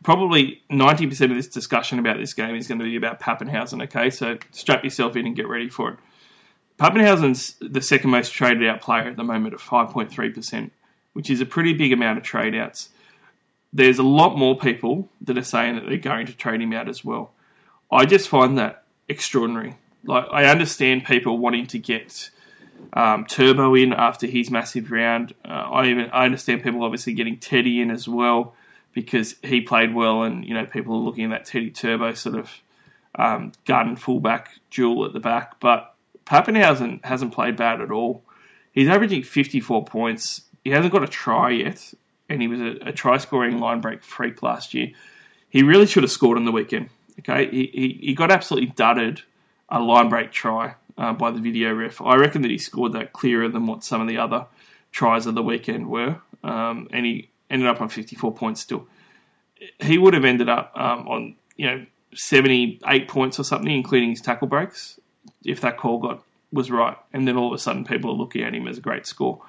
probably 0.01 0.63
90% 0.71 1.29
of 1.29 1.35
this 1.35 1.47
discussion 1.47 1.99
about 1.99 2.17
this 2.17 2.33
game 2.33 2.55
is 2.55 2.67
going 2.67 2.79
to 2.79 2.83
be 2.83 2.95
about 2.95 3.19
Papenhuyzen, 3.19 3.83
okay? 3.83 4.09
So 4.09 4.39
strap 4.49 4.83
yourself 4.83 5.15
in 5.15 5.27
and 5.27 5.35
get 5.35 5.47
ready 5.47 5.69
for 5.69 5.91
it. 5.91 5.99
Papenhuyzen's 6.79 7.57
the 7.61 7.81
second 7.81 8.09
most 8.09 8.33
traded 8.33 8.67
out 8.67 8.81
player 8.81 9.03
at 9.03 9.15
the 9.15 9.23
moment 9.23 9.53
at 9.53 9.59
5.3%, 9.59 10.71
which 11.13 11.29
is 11.29 11.41
a 11.41 11.45
pretty 11.45 11.73
big 11.73 11.93
amount 11.93 12.17
of 12.17 12.23
trade 12.23 12.55
outs. 12.55 12.89
There's 13.71 13.99
a 13.99 14.03
lot 14.03 14.35
more 14.35 14.57
people 14.57 15.09
that 15.21 15.37
are 15.37 15.43
saying 15.43 15.75
that 15.75 15.85
they're 15.87 15.97
going 15.97 16.25
to 16.25 16.33
trade 16.35 16.59
him 16.59 16.73
out 16.73 16.89
as 16.89 17.05
well. 17.05 17.33
I 17.91 18.05
just 18.05 18.29
find 18.29 18.57
that 18.57 18.83
extraordinary 19.07 19.75
like 20.07 20.25
I 20.31 20.45
understand 20.45 21.05
people 21.05 21.37
wanting 21.37 21.67
to 21.67 21.79
get 21.79 22.29
um, 22.93 23.25
Turbo 23.25 23.75
in 23.75 23.93
after 23.93 24.25
his 24.25 24.49
massive 24.49 24.91
round. 24.91 25.33
Uh, 25.45 25.49
I 25.49 25.87
even 25.87 26.09
I 26.11 26.25
understand 26.25 26.63
people 26.63 26.83
obviously 26.83 27.13
getting 27.13 27.37
Teddy 27.37 27.81
in 27.81 27.91
as 27.91 28.07
well 28.07 28.55
because 28.93 29.35
he 29.43 29.61
played 29.61 29.93
well, 29.93 30.23
and 30.23 30.45
you 30.45 30.53
know 30.53 30.65
people 30.65 30.95
are 30.95 31.01
looking 31.01 31.25
at 31.25 31.29
that 31.29 31.45
Teddy 31.45 31.69
Turbo 31.69 32.13
sort 32.13 32.35
of 32.35 32.51
um, 33.15 33.51
gun 33.65 33.95
fullback 33.95 34.51
duel 34.71 35.05
at 35.05 35.13
the 35.13 35.19
back. 35.19 35.59
But 35.59 35.93
Papenhuyzen 36.25 37.03
hasn't 37.05 37.33
played 37.33 37.55
bad 37.55 37.81
at 37.81 37.91
all. 37.91 38.23
He's 38.71 38.87
averaging 38.87 39.23
54 39.23 39.85
points. 39.85 40.41
He 40.63 40.71
hasn't 40.71 40.93
got 40.93 41.03
a 41.03 41.07
try 41.07 41.49
yet, 41.51 41.93
and 42.29 42.41
he 42.41 42.47
was 42.47 42.61
a, 42.61 42.89
a 42.89 42.91
try 42.91 43.17
scoring 43.17 43.59
line 43.59 43.81
break 43.81 44.03
freak 44.03 44.41
last 44.41 44.73
year. 44.73 44.91
He 45.49 45.63
really 45.63 45.85
should 45.85 46.03
have 46.03 46.11
scored 46.11 46.37
on 46.37 46.45
the 46.45 46.51
weekend. 46.51 46.89
Okay, 47.19 47.49
he, 47.49 47.71
he, 47.73 47.99
he 48.07 48.13
got 48.13 48.31
absolutely 48.31 48.71
dudded 48.75 49.23
a 49.69 49.79
line 49.79 50.09
break 50.09 50.31
try 50.31 50.75
uh, 50.97 51.13
by 51.13 51.31
the 51.31 51.39
video 51.39 51.73
ref. 51.73 52.01
I 52.01 52.15
reckon 52.15 52.41
that 52.41 52.51
he 52.51 52.57
scored 52.57 52.93
that 52.93 53.13
clearer 53.13 53.49
than 53.49 53.67
what 53.67 53.83
some 53.83 54.01
of 54.01 54.07
the 54.07 54.17
other 54.17 54.45
tries 54.91 55.25
of 55.25 55.35
the 55.35 55.43
weekend 55.43 55.89
were, 55.89 56.21
um, 56.43 56.87
and 56.91 57.05
he 57.05 57.29
ended 57.49 57.67
up 57.67 57.81
on 57.81 57.89
54 57.89 58.33
points 58.33 58.61
still. 58.61 58.87
He 59.79 59.97
would 59.97 60.13
have 60.13 60.25
ended 60.25 60.49
up 60.49 60.71
um, 60.75 61.07
on 61.07 61.35
you 61.55 61.65
know 61.65 61.85
78 62.13 63.07
points 63.07 63.39
or 63.39 63.43
something, 63.43 63.71
including 63.71 64.11
his 64.11 64.21
tackle 64.21 64.47
breaks, 64.47 64.99
if 65.43 65.61
that 65.61 65.77
call 65.77 65.99
got 65.99 66.23
was 66.51 66.71
right. 66.71 66.97
And 67.13 67.27
then 67.27 67.37
all 67.37 67.47
of 67.47 67.53
a 67.53 67.57
sudden, 67.57 67.83
people 67.83 68.11
are 68.11 68.15
looking 68.15 68.43
at 68.43 68.53
him 68.53 68.67
as 68.67 68.77
a 68.77 68.81
great 68.81 69.05
score. 69.05 69.41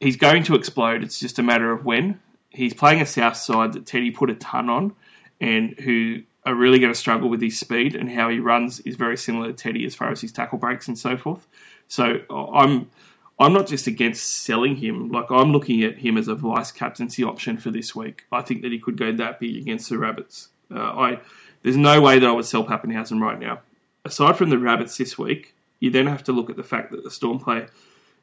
He's 0.00 0.16
going 0.16 0.42
to 0.44 0.54
explode. 0.54 1.02
It's 1.02 1.20
just 1.20 1.38
a 1.38 1.42
matter 1.42 1.72
of 1.72 1.84
when. 1.84 2.20
He's 2.48 2.74
playing 2.74 3.02
a 3.02 3.06
South 3.06 3.36
side 3.36 3.74
that 3.74 3.86
Teddy 3.86 4.10
put 4.10 4.30
a 4.30 4.34
ton 4.34 4.70
on, 4.70 4.94
and 5.40 5.78
who 5.78 6.22
are 6.44 6.54
really 6.54 6.78
going 6.78 6.92
to 6.92 6.98
struggle 6.98 7.28
with 7.28 7.42
his 7.42 7.58
speed 7.58 7.94
and 7.94 8.10
how 8.10 8.28
he 8.28 8.38
runs 8.38 8.80
is 8.80 8.96
very 8.96 9.16
similar 9.16 9.48
to 9.48 9.52
Teddy 9.52 9.84
as 9.84 9.94
far 9.94 10.10
as 10.10 10.20
his 10.20 10.32
tackle 10.32 10.58
breaks 10.58 10.88
and 10.88 10.98
so 10.98 11.16
forth. 11.16 11.46
So 11.88 12.20
I'm 12.30 12.90
I'm 13.38 13.52
not 13.54 13.66
just 13.66 13.86
against 13.86 14.44
selling 14.44 14.76
him. 14.76 15.10
Like 15.10 15.30
I'm 15.30 15.52
looking 15.52 15.82
at 15.82 15.98
him 15.98 16.16
as 16.16 16.28
a 16.28 16.34
vice 16.34 16.72
captaincy 16.72 17.24
option 17.24 17.56
for 17.56 17.70
this 17.70 17.94
week. 17.94 18.24
I 18.30 18.42
think 18.42 18.62
that 18.62 18.72
he 18.72 18.78
could 18.78 18.96
go 18.96 19.12
that 19.12 19.40
big 19.40 19.56
against 19.56 19.88
the 19.88 19.98
Rabbits. 19.98 20.48
Uh, 20.74 20.78
I 20.78 21.20
there's 21.62 21.76
no 21.76 22.00
way 22.00 22.18
that 22.18 22.28
I 22.28 22.32
would 22.32 22.44
sell 22.44 22.64
Papenhuyzen 22.64 23.20
right 23.20 23.38
now. 23.38 23.60
Aside 24.04 24.36
from 24.36 24.50
the 24.50 24.58
Rabbits 24.58 24.96
this 24.96 25.18
week, 25.18 25.54
you 25.78 25.90
then 25.90 26.06
have 26.06 26.24
to 26.24 26.32
look 26.32 26.48
at 26.48 26.56
the 26.56 26.62
fact 26.62 26.90
that 26.90 27.04
the 27.04 27.10
Storm 27.10 27.38
play 27.38 27.66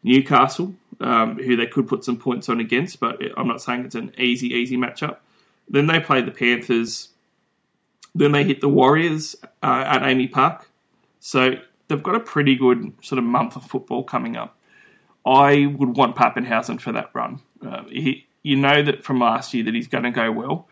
Newcastle, 0.03 0.74
um, 0.99 1.38
who 1.38 1.55
they 1.55 1.68
could 1.68 1.88
put 1.88 2.03
some 2.03 2.18
points 2.18 2.49
on 2.49 2.59
against, 2.59 2.99
but 2.99 3.20
I'm 3.36 3.47
not 3.47 3.61
saying 3.61 3.86
it's 3.86 3.95
an 3.95 4.13
easy, 4.18 4.47
easy 4.53 4.78
matchup. 4.78 5.18
Then 5.70 5.88
they 5.88 5.99
play 5.99 6.22
the 6.22 6.32
Panthers, 6.32 7.09
then 8.18 8.32
they 8.32 8.43
hit 8.43 8.61
the 8.61 8.70
Warriors 8.70 9.36
uh, 9.63 9.84
at 9.86 10.01
AAMI 10.01 10.32
Park. 10.32 10.70
So 11.20 11.55
they've 11.88 12.03
got 12.03 12.15
a 12.15 12.20
pretty 12.20 12.55
good 12.55 12.93
sort 13.01 13.20
of 13.20 13.26
month 13.26 13.55
of 13.55 13.63
football 13.63 14.03
coming 14.03 14.36
up. 14.36 14.57
I 15.26 15.65
would 15.65 15.97
want 15.97 16.15
Papenhuyzen 16.15 16.80
for 16.80 16.91
that 16.93 17.09
run. 17.13 17.41
Uh, 17.65 17.84
he, 17.89 18.28
you 18.43 18.55
know 18.55 18.82
that 18.82 19.03
from 19.03 19.20
last 19.20 19.53
year 19.53 19.63
that 19.65 19.74
he's 19.74 19.88
going 19.88 20.05
to 20.05 20.11
go 20.11 20.32
well. 20.32 20.68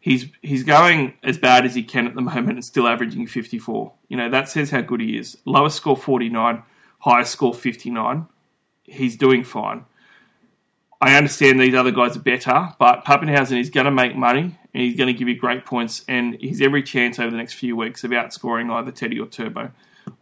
He's 0.00 0.26
he's 0.40 0.64
going 0.64 1.14
as 1.22 1.36
bad 1.36 1.66
as 1.66 1.74
he 1.74 1.82
can 1.82 2.06
at 2.06 2.14
the 2.14 2.20
moment 2.32 2.52
and 2.52 2.64
still 2.64 2.88
averaging 2.88 3.26
54. 3.26 3.92
You 4.08 4.16
know 4.16 4.30
that 4.30 4.48
says 4.48 4.70
how 4.70 4.80
good 4.80 5.00
he 5.00 5.16
is. 5.16 5.36
Lowest 5.44 5.76
score 5.76 5.96
49, 5.96 6.62
highest 7.00 7.32
score 7.32 7.54
59. 7.54 8.26
He's 8.84 9.16
doing 9.16 9.44
fine. 9.44 9.84
I 11.00 11.16
understand 11.16 11.60
these 11.60 11.74
other 11.74 11.92
guys 11.92 12.16
are 12.16 12.20
better, 12.20 12.74
but 12.78 13.04
Papenhuyzen 13.04 13.58
is 13.58 13.70
going 13.70 13.86
to 13.86 13.90
make 13.90 14.16
money 14.16 14.58
and 14.72 14.82
he's 14.82 14.96
going 14.96 15.08
to 15.08 15.18
give 15.18 15.28
you 15.28 15.36
great 15.36 15.64
points. 15.64 16.04
And 16.08 16.34
he's 16.40 16.60
every 16.60 16.82
chance 16.82 17.18
over 17.18 17.30
the 17.30 17.36
next 17.36 17.54
few 17.54 17.76
weeks 17.76 18.04
of 18.04 18.10
outscoring 18.10 18.72
either 18.72 18.90
Teddy 18.90 19.18
or 19.18 19.26
Turbo. 19.26 19.70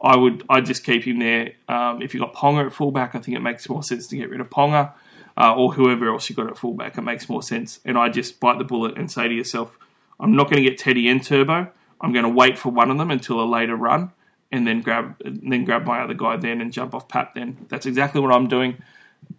I 0.01 0.17
would 0.17 0.45
I'd 0.49 0.67
just 0.67 0.85
keep 0.85 1.05
him 1.05 1.19
there. 1.19 1.53
Um, 1.69 2.03
if 2.03 2.15
you've 2.15 2.23
got 2.23 2.35
Ponga 2.35 2.67
at 2.67 2.73
fullback, 2.73 3.15
I 3.15 3.21
think 3.21 3.37
it 3.37 3.41
makes 3.41 3.69
more 3.69 3.83
sense 3.83 4.07
to 4.09 4.17
get 4.17 4.31
rid 4.31 4.41
of 4.41 4.51
Ponga 4.51 4.93
uh, 5.37 5.55
or 5.55 5.73
whoever 5.73 6.09
else 6.09 6.29
you 6.29 6.37
got 6.37 6.49
at 6.49 6.59
fullback. 6.59 6.99
It 6.99 7.03
makes 7.03 7.29
more 7.29 7.43
sense. 7.43 7.81
And 7.85 7.97
I 7.97 8.09
just 8.09 8.41
bite 8.41 8.59
the 8.59 8.65
bullet 8.65 8.99
and 8.99 9.11
say 9.11 9.29
to 9.29 9.35
yourself, 9.35 9.79
I'm 10.21 10.35
not 10.35 10.51
going 10.51 10.63
to 10.63 10.69
get 10.69 10.79
Teddy 10.79 11.09
and 11.09 11.23
Turbo. 11.23 11.71
I'm 12.01 12.13
going 12.13 12.25
to 12.25 12.31
wait 12.31 12.59
for 12.59 12.71
one 12.71 12.91
of 12.91 12.99
them 12.99 13.11
until 13.11 13.41
a 13.41 13.47
later 13.47 13.75
run, 13.75 14.13
and 14.53 14.67
then 14.67 14.83
grab 14.83 15.17
and 15.25 15.53
then 15.53 15.65
grab 15.65 15.85
my 15.85 16.01
other 16.01 16.15
guy 16.15 16.37
then 16.37 16.61
and 16.61 16.73
jump 16.73 16.95
off 16.95 17.09
Pap. 17.09 17.35
Then 17.35 17.67
that's 17.69 17.87
exactly 17.87 18.21
what 18.21 18.33
I'm 18.33 18.47
doing 18.49 18.83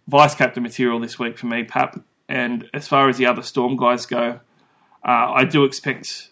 vice 0.06 0.34
captain 0.34 0.62
material 0.62 0.98
this 1.00 1.18
week 1.18 1.38
for 1.38 1.46
me, 1.46 1.64
Pap. 1.64 2.00
And 2.28 2.68
as 2.72 2.88
far 2.88 3.08
as 3.08 3.16
the 3.16 3.26
other 3.26 3.42
Storm 3.42 3.76
guys 3.76 4.06
go, 4.06 4.40
uh, 5.04 5.32
I 5.32 5.44
do 5.44 5.64
expect 5.64 6.30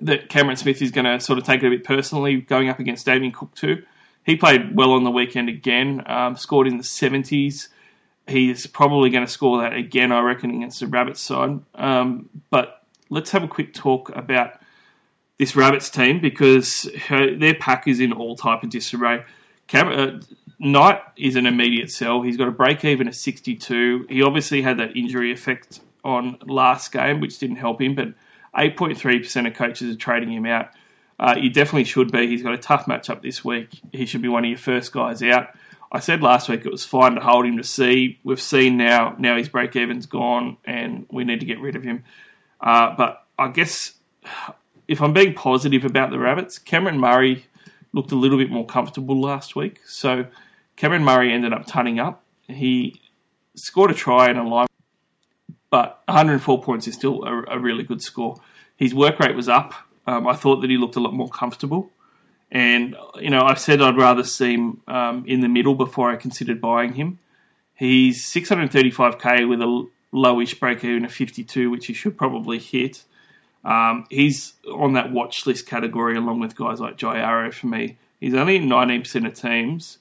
that 0.00 0.28
Cameron 0.28 0.56
Smith 0.56 0.82
is 0.82 0.90
going 0.90 1.04
to 1.04 1.20
sort 1.20 1.38
of 1.38 1.44
take 1.44 1.62
it 1.62 1.66
a 1.66 1.70
bit 1.70 1.84
personally 1.84 2.40
going 2.40 2.68
up 2.68 2.78
against 2.78 3.06
Damien 3.06 3.32
Cook 3.32 3.54
too. 3.54 3.82
He 4.24 4.36
played 4.36 4.74
well 4.74 4.92
on 4.92 5.04
the 5.04 5.10
weekend 5.10 5.48
again, 5.48 6.02
um, 6.06 6.36
scored 6.36 6.66
in 6.66 6.78
the 6.78 6.84
70s. 6.84 7.68
He's 8.26 8.66
probably 8.66 9.10
going 9.10 9.24
to 9.24 9.30
score 9.30 9.60
that 9.60 9.74
again, 9.74 10.10
I 10.10 10.20
reckon, 10.20 10.50
against 10.50 10.80
the 10.80 10.86
Rabbits 10.86 11.20
side. 11.20 11.60
Um, 11.74 12.30
but 12.48 12.82
let's 13.10 13.30
have 13.32 13.42
a 13.42 13.48
quick 13.48 13.74
talk 13.74 14.08
about 14.16 14.58
this 15.38 15.54
Rabbits 15.54 15.90
team 15.90 16.20
because 16.20 16.88
her, 17.08 17.36
their 17.36 17.54
pack 17.54 17.86
is 17.86 18.00
in 18.00 18.12
all 18.12 18.34
type 18.34 18.62
of 18.62 18.70
disarray. 18.70 19.24
Cam- 19.66 19.88
uh, 19.88 20.20
Knight 20.58 21.02
is 21.16 21.36
an 21.36 21.46
immediate 21.46 21.90
sell. 21.90 22.22
He's 22.22 22.38
got 22.38 22.48
a 22.48 22.52
break 22.52 22.84
even 22.84 23.08
at 23.08 23.14
62. 23.14 24.06
He 24.08 24.22
obviously 24.22 24.62
had 24.62 24.78
that 24.78 24.96
injury 24.96 25.32
effect 25.32 25.80
on 26.04 26.38
last 26.46 26.92
game, 26.92 27.20
which 27.20 27.38
didn't 27.38 27.56
help 27.56 27.80
him, 27.80 27.94
but 27.94 28.08
8.3% 28.56 29.46
of 29.46 29.54
coaches 29.54 29.94
are 29.94 29.98
trading 29.98 30.32
him 30.32 30.46
out. 30.46 30.70
Uh, 31.18 31.36
you 31.38 31.50
definitely 31.50 31.84
should 31.84 32.10
be. 32.10 32.26
He's 32.26 32.42
got 32.42 32.54
a 32.54 32.58
tough 32.58 32.86
matchup 32.86 33.22
this 33.22 33.44
week. 33.44 33.80
He 33.92 34.06
should 34.06 34.22
be 34.22 34.28
one 34.28 34.44
of 34.44 34.48
your 34.50 34.58
first 34.58 34.92
guys 34.92 35.22
out. 35.22 35.48
I 35.92 36.00
said 36.00 36.22
last 36.22 36.48
week 36.48 36.66
it 36.66 36.72
was 36.72 36.84
fine 36.84 37.14
to 37.14 37.20
hold 37.20 37.46
him 37.46 37.56
to 37.56 37.62
see. 37.62 38.18
We've 38.24 38.40
seen 38.40 38.76
now 38.76 39.14
now 39.16 39.36
his 39.36 39.48
break 39.48 39.76
even's 39.76 40.06
gone, 40.06 40.56
and 40.64 41.06
we 41.10 41.22
need 41.22 41.38
to 41.40 41.46
get 41.46 41.60
rid 41.60 41.76
of 41.76 41.84
him. 41.84 42.02
Uh, 42.60 42.94
but 42.96 43.24
I 43.38 43.48
guess 43.48 43.92
if 44.88 45.00
I'm 45.00 45.12
being 45.12 45.34
positive 45.34 45.84
about 45.84 46.10
the 46.10 46.18
Rabbits, 46.18 46.58
Cameron 46.58 46.98
Murray 46.98 47.46
looked 47.92 48.10
a 48.10 48.16
little 48.16 48.38
bit 48.38 48.50
more 48.50 48.66
comfortable 48.66 49.20
last 49.20 49.54
week. 49.54 49.80
So 49.86 50.26
Cameron 50.74 51.04
Murray 51.04 51.32
ended 51.32 51.52
up 51.52 51.66
turning 51.66 52.00
up. 52.00 52.24
He 52.48 53.00
scored 53.54 53.92
a 53.92 53.94
try 53.94 54.28
and 54.28 54.38
a 54.38 54.42
line, 54.42 54.66
but 55.74 56.04
104 56.06 56.62
points 56.62 56.86
is 56.86 56.94
still 56.94 57.24
a, 57.24 57.56
a 57.56 57.58
really 57.58 57.82
good 57.82 58.00
score. 58.00 58.36
His 58.76 58.94
work 58.94 59.18
rate 59.18 59.34
was 59.34 59.48
up. 59.48 59.74
Um, 60.06 60.24
I 60.24 60.36
thought 60.36 60.60
that 60.60 60.70
he 60.70 60.76
looked 60.76 60.94
a 60.94 61.00
lot 61.00 61.12
more 61.12 61.28
comfortable. 61.28 61.90
And, 62.52 62.94
you 63.20 63.28
know, 63.28 63.40
I 63.40 63.54
said 63.54 63.82
I'd 63.82 63.96
rather 63.96 64.22
see 64.22 64.54
him 64.54 64.82
um, 64.86 65.24
in 65.26 65.40
the 65.40 65.48
middle 65.48 65.74
before 65.74 66.12
I 66.12 66.14
considered 66.14 66.60
buying 66.60 66.92
him. 66.92 67.18
He's 67.74 68.24
635k 68.24 69.48
with 69.48 69.60
a 69.62 69.88
lowish 70.12 70.60
break 70.60 70.84
even 70.84 71.06
of 71.06 71.12
52, 71.12 71.68
which 71.68 71.88
he 71.88 71.92
should 71.92 72.16
probably 72.16 72.60
hit. 72.60 73.02
Um, 73.64 74.06
he's 74.10 74.52
on 74.72 74.92
that 74.92 75.10
watch 75.10 75.44
list 75.44 75.66
category 75.66 76.16
along 76.16 76.38
with 76.38 76.54
guys 76.54 76.78
like 76.78 76.98
Jai 76.98 77.18
Arrow 77.18 77.50
for 77.50 77.66
me. 77.66 77.98
He's 78.20 78.34
only 78.34 78.54
in 78.54 78.68
19% 78.68 79.26
of 79.26 79.34
teams. 79.34 79.98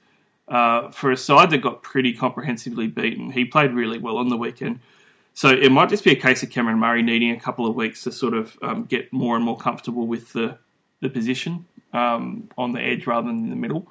Uh, 0.47 0.91
for 0.91 1.11
a 1.11 1.17
side 1.17 1.49
that 1.49 1.63
got 1.63 1.81
pretty 1.81 2.13
comprehensively 2.13 2.85
beaten, 2.85 3.31
he 3.31 3.43
played 3.43 3.71
really 3.71 3.97
well 3.97 4.17
on 4.17 4.29
the 4.29 4.37
weekend. 4.37 4.79
So 5.33 5.49
it 5.49 5.71
might 5.71 5.89
just 5.89 6.03
be 6.03 6.11
a 6.11 6.15
case 6.15 6.43
of 6.43 6.51
Cameron 6.51 6.77
Murray 6.77 7.01
needing 7.01 7.31
a 7.31 7.39
couple 7.39 7.65
of 7.65 7.75
weeks 7.75 8.03
to 8.03 8.11
sort 8.11 8.33
of 8.33 8.57
um, 8.61 8.83
get 8.83 9.11
more 9.11 9.35
and 9.35 9.43
more 9.43 9.57
comfortable 9.57 10.05
with 10.07 10.33
the 10.33 10.57
the 11.01 11.09
position 11.09 11.65
um, 11.91 12.49
on 12.57 12.71
the 12.71 12.81
edge 12.81 13.05
rather 13.07 13.27
than 13.27 13.39
in 13.39 13.49
the 13.49 13.55
middle. 13.55 13.87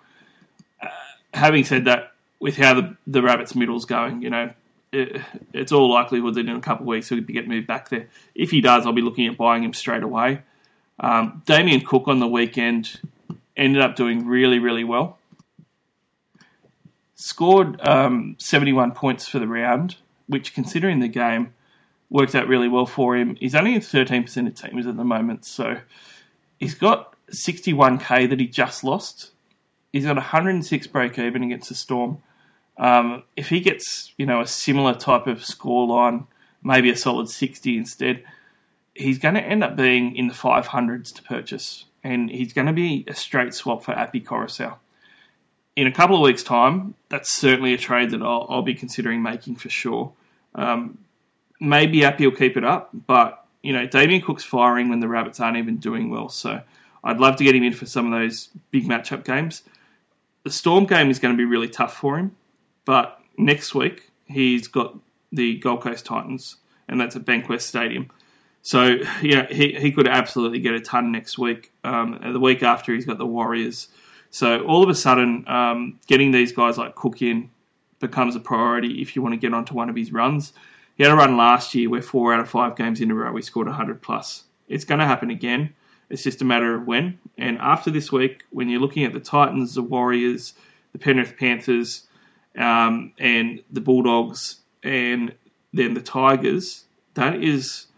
Uh, 0.81 0.89
having 1.35 1.65
said 1.65 1.85
that, 1.85 2.13
with 2.41 2.57
how 2.57 2.75
the 2.75 2.97
the 3.07 3.23
Rabbits' 3.23 3.55
middle's 3.55 3.85
going, 3.85 4.23
you 4.23 4.31
know, 4.31 4.51
it, 4.93 5.21
it's 5.53 5.73
all 5.73 5.91
likelihood 5.91 6.35
that 6.35 6.49
in 6.49 6.57
a 6.57 6.61
couple 6.61 6.85
of 6.85 6.89
weeks 6.89 7.09
he'll 7.09 7.21
get 7.21 7.49
moved 7.49 7.67
back 7.67 7.89
there. 7.89 8.09
If 8.35 8.51
he 8.51 8.61
does, 8.61 8.87
I'll 8.87 8.93
be 8.93 9.03
looking 9.03 9.27
at 9.27 9.37
buying 9.37 9.65
him 9.65 9.73
straight 9.73 10.03
away. 10.03 10.43
Um, 11.01 11.43
Damien 11.47 11.81
Cook 11.81 12.07
on 12.07 12.21
the 12.21 12.29
weekend 12.29 13.01
ended 13.57 13.83
up 13.83 13.97
doing 13.97 14.27
really, 14.27 14.59
really 14.59 14.85
well. 14.85 15.19
Scored 17.15 17.81
um, 17.81 18.37
71 18.39 18.93
points 18.93 19.29
for 19.29 19.39
the 19.39 19.47
round, 19.47 19.97
which, 20.27 20.55
considering 20.55 21.01
the 21.01 21.09
game, 21.09 21.55
worked 22.11 22.35
out 22.35 22.47
really 22.47 22.69
well 22.69 22.87
for 22.87 23.17
him. 23.17 23.37
He's 23.37 23.55
only 23.55 23.75
in 23.75 23.81
13% 23.81 24.47
of 24.47 24.55
teams 24.55 24.87
at 24.87 24.97
the 24.97 25.05
moment, 25.05 25.45
so 25.45 25.81
he's 26.59 26.75
got 26.75 27.15
61k 27.31 28.29
that 28.29 28.39
he 28.39 28.47
just 28.47 28.85
lost. 28.85 29.31
He's 29.93 30.05
got 30.05 30.17
106 30.17 30.87
break 30.89 31.19
even 31.19 31.43
against 31.43 31.69
the 31.69 31.75
Storm. 31.75 32.19
Um, 32.79 33.25
if 33.37 33.49
he 33.49 33.61
gets, 33.61 34.13
you 34.17 34.27
know, 34.27 34.41
a 34.41 34.47
similar 34.47 34.95
type 34.95 35.27
of 35.27 35.45
score 35.45 35.87
line, 35.87 36.27
maybe 36.63 36.91
a 36.91 36.97
solid 36.97 37.29
60 37.29 37.77
instead, 37.77 38.25
he's 38.95 39.19
going 39.19 39.35
to 39.35 39.43
end 39.43 39.65
up 39.65 39.77
being 39.77 40.17
in 40.17 40.29
the 40.29 40.35
500s 40.35 41.15
to 41.15 41.23
purchase. 41.23 41.87
And 42.05 42.31
he's 42.31 42.53
going 42.53 42.67
to 42.67 42.73
be 42.73 43.05
a 43.07 43.15
straight 43.15 43.55
swap 43.55 43.85
for 43.85 43.93
Appy 43.93 44.21
Koroisau. 44.21 44.77
In 45.75 45.87
a 45.87 45.93
couple 45.93 46.17
of 46.17 46.23
weeks' 46.23 46.43
time, 46.43 46.95
that's 47.09 47.31
certainly 47.31 47.73
a 47.73 47.79
trade 47.79 48.11
that 48.11 48.23
I'll, 48.23 48.47
I'll 48.49 48.63
be 48.63 48.75
considering 48.75 49.23
making 49.23 49.57
for 49.57 49.71
sure. 49.71 50.13
Um, 50.55 50.99
maybe 51.61 52.05
Appy 52.05 52.27
will 52.27 52.37
keep 52.37 52.57
it 52.57 52.65
up, 52.65 52.91
but, 53.07 53.47
you 53.63 53.73
know, 53.73 53.87
Damien 53.87 54.21
Cook's 54.21 54.45
firing 54.45 54.89
when 54.91 55.01
the 55.01 55.09
Rabbits 55.09 55.41
aren't 55.41 55.57
even 55.57 55.79
doing 55.79 56.11
well. 56.11 56.29
So 56.29 56.61
I'd 57.03 57.21
love 57.21 57.37
to 57.37 57.45
get 57.45 57.55
him 57.55 57.63
in 57.63 57.73
for 57.73 57.87
some 57.87 58.13
of 58.13 58.19
those 58.19 58.51
big 58.71 58.85
matchup 58.85 59.25
games. 59.25 59.63
The 60.45 60.51
Storm 60.51 60.85
game 60.85 61.09
is 61.09 61.19
going 61.19 61.35
to 61.35 61.39
be 61.39 61.45
really 61.45 61.69
tough 61.69 61.97
for 61.97 62.19
him. 62.19 62.37
But 62.85 63.19
next 63.39 63.75
week, 63.75 64.11
he's 64.27 64.69
got 64.69 64.99
the 65.31 65.57
Gold 65.59 65.83
Coast 65.83 66.05
Titans, 66.05 66.57
and 66.89 67.01
that's 67.01 67.17
at 67.17 67.25
Bankwest 67.25 67.63
Stadium. 67.63 68.11
So, 68.61 68.99
yeah, 69.23 69.47
he, 69.47 69.73
he 69.73 69.91
could 69.91 70.07
absolutely 70.07 70.59
get 70.59 70.75
a 70.75 70.81
ton 70.81 71.11
next 71.13 71.39
week. 71.39 71.73
Um, 71.83 72.21
the 72.33 72.41
week 72.41 72.63
after, 72.63 72.93
he's 72.93 73.07
got 73.07 73.19
the 73.19 73.27
Warriors. 73.27 73.89
So, 74.33 74.65
all 74.65 74.83
of 74.83 74.89
a 74.89 74.95
sudden, 74.95 75.47
um, 75.47 76.01
getting 76.07 76.31
these 76.31 76.53
guys 76.53 76.79
like 76.79 76.95
Cook 76.95 77.21
in 77.21 77.51
becomes 78.01 78.35
a 78.35 78.41
priority 78.41 79.03
if 79.03 79.15
you 79.15 79.21
want 79.21 79.35
to 79.35 79.37
get 79.37 79.53
onto 79.53 79.75
one 79.75 79.91
of 79.91 79.95
his 79.95 80.11
runs. 80.11 80.55
He 80.95 81.05
had 81.05 81.13
a 81.13 81.17
run 81.17 81.37
last 81.37 81.75
year 81.75 81.91
where 81.91 82.01
four 82.01 82.33
out 82.33 82.41
of 82.41 82.49
five 82.49 82.75
games 82.75 83.03
in 83.03 83.11
a 83.11 83.15
row 83.15 83.37
he 83.37 83.43
scored 83.43 83.67
100 83.67 84.01
plus. 84.01 84.45
It's 84.69 84.87
going 84.87 85.01
to 85.01 85.07
happen 85.07 85.29
again. 85.29 85.75
It's 86.09 86.23
just 86.23 86.41
a 86.41 86.47
matter 86.47 86.75
of 86.75 86.87
when. 86.87 87.19
And 87.37 87.59
after 87.59 87.91
this 87.91 88.11
week, 88.11 88.45
when 88.49 88.71
you're 88.71 88.81
looking 88.81 89.05
at 89.05 89.13
the 89.13 89.21
Titans, 89.21 89.75
the 89.75 89.83
Warriors, 89.83 90.55
the 90.93 90.99
Penrith 90.99 91.37
Panthers, 91.39 92.07
um, 92.57 93.13
and 93.19 93.63
the 93.71 93.83
Bulldogs, 93.83 94.61
and 94.83 95.35
then 95.75 95.93
the 95.93 96.01
Tigers, 96.01 96.87
that 97.15 97.43
is 97.43 97.89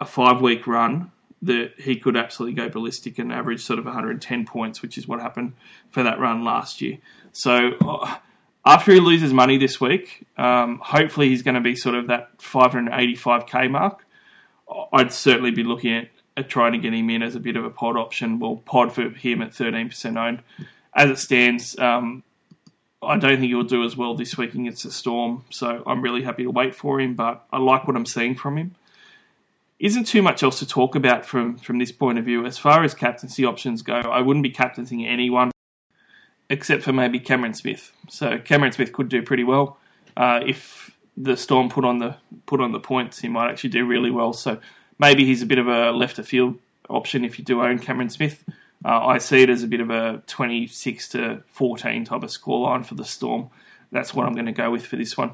a 0.00 0.04
five 0.04 0.42
week 0.42 0.66
run 0.66 1.12
that 1.46 1.72
he 1.78 1.96
could 1.96 2.16
absolutely 2.16 2.54
go 2.54 2.68
ballistic 2.68 3.18
and 3.18 3.32
average 3.32 3.62
sort 3.62 3.78
of 3.78 3.84
110 3.84 4.46
points, 4.46 4.82
which 4.82 4.98
is 4.98 5.08
what 5.08 5.20
happened 5.20 5.54
for 5.90 6.02
that 6.02 6.18
run 6.18 6.44
last 6.44 6.80
year. 6.80 6.98
So 7.32 7.72
uh, 7.80 8.16
after 8.64 8.92
he 8.92 9.00
loses 9.00 9.32
money 9.32 9.58
this 9.58 9.80
week, 9.80 10.26
um, 10.36 10.80
hopefully 10.82 11.28
he's 11.28 11.42
going 11.42 11.54
to 11.54 11.60
be 11.60 11.76
sort 11.76 11.94
of 11.94 12.08
that 12.08 12.38
585k 12.38 13.70
mark. 13.70 14.06
I'd 14.92 15.12
certainly 15.12 15.52
be 15.52 15.62
looking 15.62 15.94
at, 15.94 16.08
at 16.36 16.48
trying 16.48 16.72
to 16.72 16.78
get 16.78 16.92
him 16.92 17.08
in 17.10 17.22
as 17.22 17.34
a 17.34 17.40
bit 17.40 17.56
of 17.56 17.64
a 17.64 17.70
pod 17.70 17.96
option. 17.96 18.38
Well, 18.38 18.56
pod 18.56 18.92
for 18.92 19.08
him 19.08 19.42
at 19.42 19.50
13% 19.50 20.16
owned. 20.16 20.42
As 20.92 21.10
it 21.10 21.18
stands, 21.18 21.78
um, 21.78 22.24
I 23.02 23.18
don't 23.18 23.38
think 23.38 23.50
he'll 23.50 23.62
do 23.62 23.84
as 23.84 23.96
well 23.96 24.14
this 24.14 24.36
week 24.36 24.54
against 24.54 24.82
the 24.82 24.90
Storm, 24.90 25.44
so 25.50 25.82
I'm 25.86 26.02
really 26.02 26.22
happy 26.22 26.42
to 26.44 26.50
wait 26.50 26.74
for 26.74 27.00
him. 27.00 27.14
But 27.14 27.44
I 27.52 27.58
like 27.58 27.86
what 27.86 27.96
I'm 27.96 28.06
seeing 28.06 28.34
from 28.34 28.58
him. 28.58 28.74
Isn't 29.78 30.04
too 30.04 30.22
much 30.22 30.42
else 30.42 30.58
to 30.60 30.66
talk 30.66 30.94
about 30.94 31.26
from 31.26 31.58
from 31.58 31.78
this 31.78 31.92
point 31.92 32.18
of 32.18 32.24
view. 32.24 32.46
As 32.46 32.56
far 32.56 32.82
as 32.82 32.94
captaincy 32.94 33.44
options 33.44 33.82
go, 33.82 33.94
I 33.94 34.22
wouldn't 34.22 34.42
be 34.42 34.50
captaining 34.50 35.06
anyone 35.06 35.50
except 36.48 36.82
for 36.82 36.92
maybe 36.92 37.18
Cameron 37.18 37.54
Smith. 37.54 37.92
So 38.08 38.38
Cameron 38.38 38.72
Smith 38.72 38.92
could 38.92 39.08
do 39.08 39.22
pretty 39.22 39.44
well 39.44 39.78
uh, 40.16 40.40
if 40.46 40.96
the 41.16 41.36
Storm 41.36 41.68
put 41.68 41.84
on 41.84 41.98
the 41.98 42.16
put 42.46 42.60
on 42.60 42.72
the 42.72 42.80
points. 42.80 43.20
He 43.20 43.28
might 43.28 43.50
actually 43.50 43.70
do 43.70 43.86
really 43.86 44.10
well. 44.10 44.32
So 44.32 44.58
maybe 44.98 45.24
he's 45.24 45.42
a 45.42 45.46
bit 45.46 45.58
of 45.58 45.68
a 45.68 45.90
left 45.90 46.18
of 46.18 46.26
field 46.26 46.58
option 46.88 47.24
if 47.24 47.38
you 47.38 47.44
do 47.44 47.62
own 47.62 47.78
Cameron 47.78 48.10
Smith. 48.10 48.44
Uh, 48.84 49.04
I 49.06 49.18
see 49.18 49.42
it 49.42 49.50
as 49.50 49.62
a 49.62 49.66
bit 49.66 49.80
of 49.80 49.90
a 49.90 50.22
26 50.26 51.08
to 51.10 51.42
14 51.48 52.04
type 52.04 52.22
of 52.22 52.30
scoreline 52.30 52.84
for 52.84 52.94
the 52.94 53.04
Storm. 53.04 53.50
That's 53.90 54.14
what 54.14 54.26
I'm 54.26 54.34
going 54.34 54.46
to 54.46 54.52
go 54.52 54.70
with 54.70 54.86
for 54.86 54.96
this 54.96 55.16
one. 55.16 55.32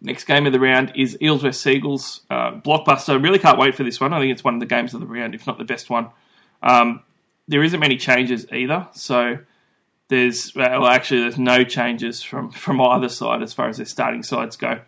Next 0.00 0.24
game 0.24 0.46
of 0.46 0.52
the 0.52 0.60
round 0.60 0.92
is 0.94 1.16
Eels 1.20 1.42
vs 1.42 1.60
Seagulls. 1.60 2.20
Uh, 2.30 2.52
blockbuster. 2.52 3.22
Really 3.22 3.38
can't 3.38 3.58
wait 3.58 3.74
for 3.74 3.82
this 3.82 4.00
one. 4.00 4.12
I 4.12 4.20
think 4.20 4.32
it's 4.32 4.44
one 4.44 4.54
of 4.54 4.60
the 4.60 4.66
games 4.66 4.94
of 4.94 5.00
the 5.00 5.06
round, 5.06 5.34
if 5.34 5.46
not 5.46 5.58
the 5.58 5.64
best 5.64 5.90
one. 5.90 6.08
Um, 6.62 7.02
there 7.48 7.62
isn't 7.62 7.80
many 7.80 7.96
changes 7.96 8.46
either, 8.52 8.88
so 8.92 9.38
there's 10.08 10.54
well, 10.54 10.86
actually 10.86 11.22
there's 11.22 11.38
no 11.38 11.64
changes 11.64 12.22
from 12.22 12.50
from 12.50 12.80
either 12.80 13.08
side 13.08 13.42
as 13.42 13.52
far 13.52 13.68
as 13.68 13.78
their 13.78 13.86
starting 13.86 14.22
sides 14.22 14.56
go. 14.56 14.80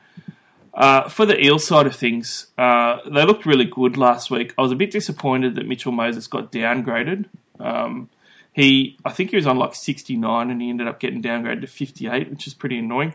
Uh, 0.73 1.09
for 1.09 1.27
the 1.27 1.43
Eel 1.45 1.59
side 1.59 1.87
of 1.87 1.97
things, 1.97 2.47
uh, 2.57 2.99
they 3.05 3.25
looked 3.25 3.45
really 3.45 3.65
good 3.65 3.97
last 3.97 4.31
week. 4.31 4.55
I 4.57 4.63
was 4.63 4.71
a 4.71 4.77
bit 4.77 4.93
disappointed 4.93 5.57
that 5.57 5.67
Mitchell 5.67 5.93
Moses 5.93 6.29
got 6.29 6.53
downgraded. 6.53 7.27
Um, 7.59 8.09
he, 8.53 8.97
I 9.05 9.11
think 9.11 9.31
he 9.31 9.37
was 9.37 9.47
on 9.47 9.59
like 9.59 9.75
69 9.75 10.51
and 10.51 10.63
he 10.63 10.71
ended 10.71 10.87
up 10.87 11.01
getting 11.01 11.23
downgraded 11.23 11.63
to 11.63 11.67
58, 11.67 12.31
which 12.31 12.47
is 12.47 12.55
pretty 12.55 12.79
annoying 12.79 13.15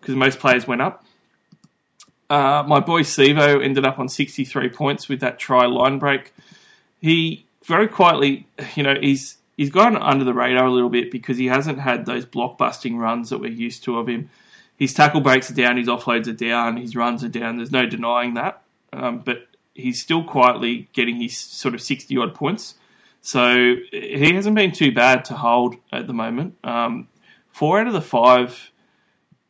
because 0.00 0.14
most 0.14 0.38
players 0.38 0.66
went 0.66 0.82
up. 0.82 1.04
Uh, 2.28 2.64
my 2.66 2.80
boy 2.80 3.02
Sivo 3.02 3.62
ended 3.64 3.84
up 3.84 3.98
on 3.98 4.08
63 4.08 4.68
points 4.70 5.08
with 5.08 5.20
that 5.20 5.38
try 5.38 5.66
line 5.66 5.98
break. 5.98 6.34
He 7.00 7.46
very 7.64 7.88
quietly, 7.88 8.46
you 8.74 8.82
know, 8.82 8.96
he's 9.00 9.38
he's 9.56 9.70
gone 9.70 9.96
under 9.96 10.24
the 10.24 10.34
radar 10.34 10.66
a 10.66 10.72
little 10.72 10.90
bit 10.90 11.10
because 11.10 11.38
he 11.38 11.46
hasn't 11.46 11.78
had 11.78 12.06
those 12.06 12.26
blockbusting 12.26 12.98
runs 12.98 13.30
that 13.30 13.38
we're 13.38 13.50
used 13.50 13.84
to 13.84 13.98
of 13.98 14.08
him 14.08 14.30
his 14.76 14.92
tackle 14.92 15.20
breaks 15.20 15.50
are 15.50 15.54
down, 15.54 15.78
his 15.78 15.88
offloads 15.88 16.28
are 16.28 16.32
down, 16.32 16.76
his 16.76 16.94
runs 16.94 17.24
are 17.24 17.28
down. 17.28 17.56
There's 17.56 17.72
no 17.72 17.86
denying 17.86 18.34
that. 18.34 18.62
Um, 18.92 19.20
but 19.20 19.46
he's 19.74 20.00
still 20.00 20.22
quietly 20.22 20.88
getting 20.92 21.16
his 21.16 21.36
sort 21.36 21.74
of 21.74 21.80
60 21.80 22.16
odd 22.18 22.34
points. 22.34 22.74
So 23.22 23.76
he 23.90 24.34
hasn't 24.34 24.54
been 24.54 24.72
too 24.72 24.92
bad 24.92 25.24
to 25.26 25.34
hold 25.34 25.76
at 25.92 26.06
the 26.06 26.12
moment. 26.12 26.56
Um, 26.62 27.08
four 27.50 27.80
out 27.80 27.86
of 27.86 27.92
the 27.92 28.02
five 28.02 28.70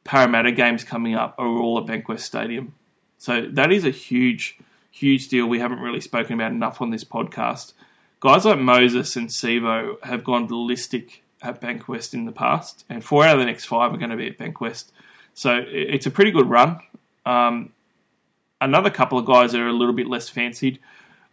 Parramatta 0.06 0.52
games 0.52 0.84
coming 0.84 1.14
up 1.14 1.34
are 1.38 1.46
all 1.46 1.78
at 1.78 1.84
Bankwest 1.84 2.20
Stadium. 2.20 2.74
So 3.18 3.48
that 3.50 3.72
is 3.72 3.84
a 3.84 3.90
huge, 3.90 4.58
huge 4.90 5.28
deal 5.28 5.46
we 5.46 5.58
haven't 5.58 5.80
really 5.80 6.00
spoken 6.00 6.34
about 6.34 6.52
enough 6.52 6.80
on 6.80 6.90
this 6.90 7.04
podcast. 7.04 7.72
Guys 8.20 8.44
like 8.44 8.58
Moses 8.58 9.16
and 9.16 9.28
Sivo 9.28 10.02
have 10.04 10.24
gone 10.24 10.46
ballistic 10.46 11.22
at 11.42 11.60
Bankwest 11.60 12.14
in 12.14 12.24
the 12.24 12.32
past, 12.32 12.84
and 12.88 13.04
four 13.04 13.24
out 13.24 13.34
of 13.34 13.40
the 13.40 13.46
next 13.46 13.66
five 13.66 13.92
are 13.92 13.98
going 13.98 14.10
to 14.10 14.16
be 14.16 14.28
at 14.28 14.38
Bankwest. 14.38 14.92
So 15.34 15.62
it's 15.66 16.06
a 16.06 16.10
pretty 16.10 16.30
good 16.30 16.48
run. 16.48 16.80
Um, 17.26 17.72
another 18.60 18.90
couple 18.90 19.18
of 19.18 19.26
guys 19.26 19.54
are 19.54 19.66
a 19.66 19.72
little 19.72 19.94
bit 19.94 20.06
less 20.06 20.28
fancied. 20.28 20.78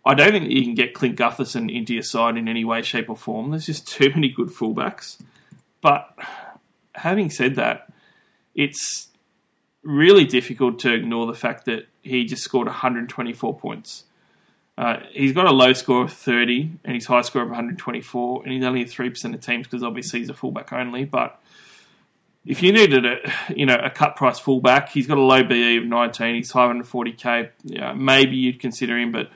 I 0.05 0.13
don't 0.13 0.31
think 0.31 0.51
you 0.51 0.63
can 0.63 0.75
get 0.75 0.93
Clint 0.93 1.17
Gutherson 1.17 1.73
into 1.73 1.93
your 1.93 2.03
side 2.03 2.35
in 2.35 2.49
any 2.49 2.65
way, 2.65 2.81
shape, 2.81 3.09
or 3.09 3.15
form. 3.15 3.51
There's 3.51 3.65
just 3.65 3.87
too 3.87 4.09
many 4.09 4.29
good 4.29 4.49
fullbacks. 4.49 5.21
But 5.79 6.13
having 6.95 7.29
said 7.29 7.55
that, 7.55 7.92
it's 8.55 9.09
really 9.83 10.25
difficult 10.25 10.79
to 10.79 10.93
ignore 10.93 11.25
the 11.25 11.33
fact 11.33 11.65
that 11.65 11.87
he 12.01 12.25
just 12.25 12.43
scored 12.43 12.67
124 12.67 13.57
points. 13.57 14.03
Uh, 14.77 14.97
he's 15.11 15.33
got 15.33 15.45
a 15.45 15.51
low 15.51 15.73
score 15.73 16.03
of 16.03 16.11
30 16.11 16.71
and 16.83 16.95
his 16.95 17.05
high 17.05 17.21
score 17.21 17.43
of 17.43 17.49
124, 17.49 18.43
and 18.43 18.51
he's 18.51 18.63
only 18.63 18.85
3% 18.85 19.33
of 19.33 19.41
teams 19.41 19.67
because 19.67 19.83
obviously 19.83 20.19
he's 20.19 20.29
a 20.29 20.33
fullback 20.33 20.73
only. 20.73 21.05
But 21.05 21.39
if 22.45 22.61
you 22.61 22.73
needed 22.73 23.05
a 23.05 23.17
you 23.55 23.65
know 23.65 23.75
a 23.75 23.89
cut 23.89 24.15
price 24.15 24.39
fullback, 24.39 24.89
he's 24.89 25.07
got 25.07 25.17
a 25.17 25.21
low 25.21 25.43
BE 25.43 25.77
of 25.77 25.85
19. 25.85 26.35
He's 26.35 26.51
540k. 26.51 27.49
Yeah, 27.63 27.93
maybe 27.93 28.35
you'd 28.35 28.59
consider 28.59 28.97
him, 28.97 29.11
but 29.11 29.29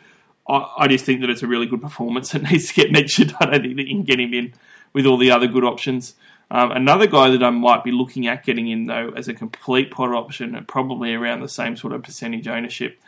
I, 0.47 0.73
I, 0.79 0.87
just 0.87 1.05
think 1.05 1.21
that 1.21 1.29
it's 1.29 1.43
a 1.43 1.47
really 1.47 1.67
good 1.67 1.81
performance 1.81 2.31
that 2.31 2.43
needs 2.51 2.67
to 2.69 2.73
get 2.73 2.91
mentioned. 2.91 3.33
I 3.39 3.45
don't 3.45 3.61
think 3.61 3.77
that 3.77 3.87
you 3.87 3.95
can 3.95 4.03
get 4.03 4.19
him 4.19 4.33
in 4.33 4.53
with 4.93 5.05
all 5.05 5.17
the 5.17 5.31
other 5.31 5.47
good 5.47 5.63
options. 5.63 6.15
Um, 6.49 6.71
another 6.71 7.07
guy 7.07 7.29
that 7.29 7.43
I 7.43 7.49
might 7.49 7.83
be 7.83 7.91
looking 7.91 8.27
at 8.27 8.45
getting 8.45 8.67
in 8.67 8.85
though 8.85 9.11
as 9.15 9.27
a 9.27 9.33
complete 9.33 9.91
pod 9.91 10.13
option 10.13 10.55
at 10.55 10.67
probably 10.67 11.13
around 11.13 11.41
the 11.41 11.49
same 11.49 11.75
sort 11.75 11.93
of 11.93 12.03
percentage 12.03 12.47
ownership 12.47 13.01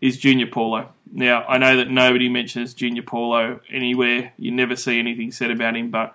is 0.00 0.18
Junior 0.18 0.46
Paulo. 0.46 0.90
Now 1.10 1.44
I 1.44 1.58
know 1.58 1.76
that 1.76 1.90
nobody 1.90 2.28
mentions 2.28 2.74
Junior 2.74 3.02
Paulo 3.02 3.60
anywhere. 3.70 4.32
You 4.36 4.50
never 4.50 4.76
see 4.76 4.98
anything 4.98 5.32
said 5.32 5.50
about 5.50 5.76
him, 5.76 5.90
but 5.90 6.14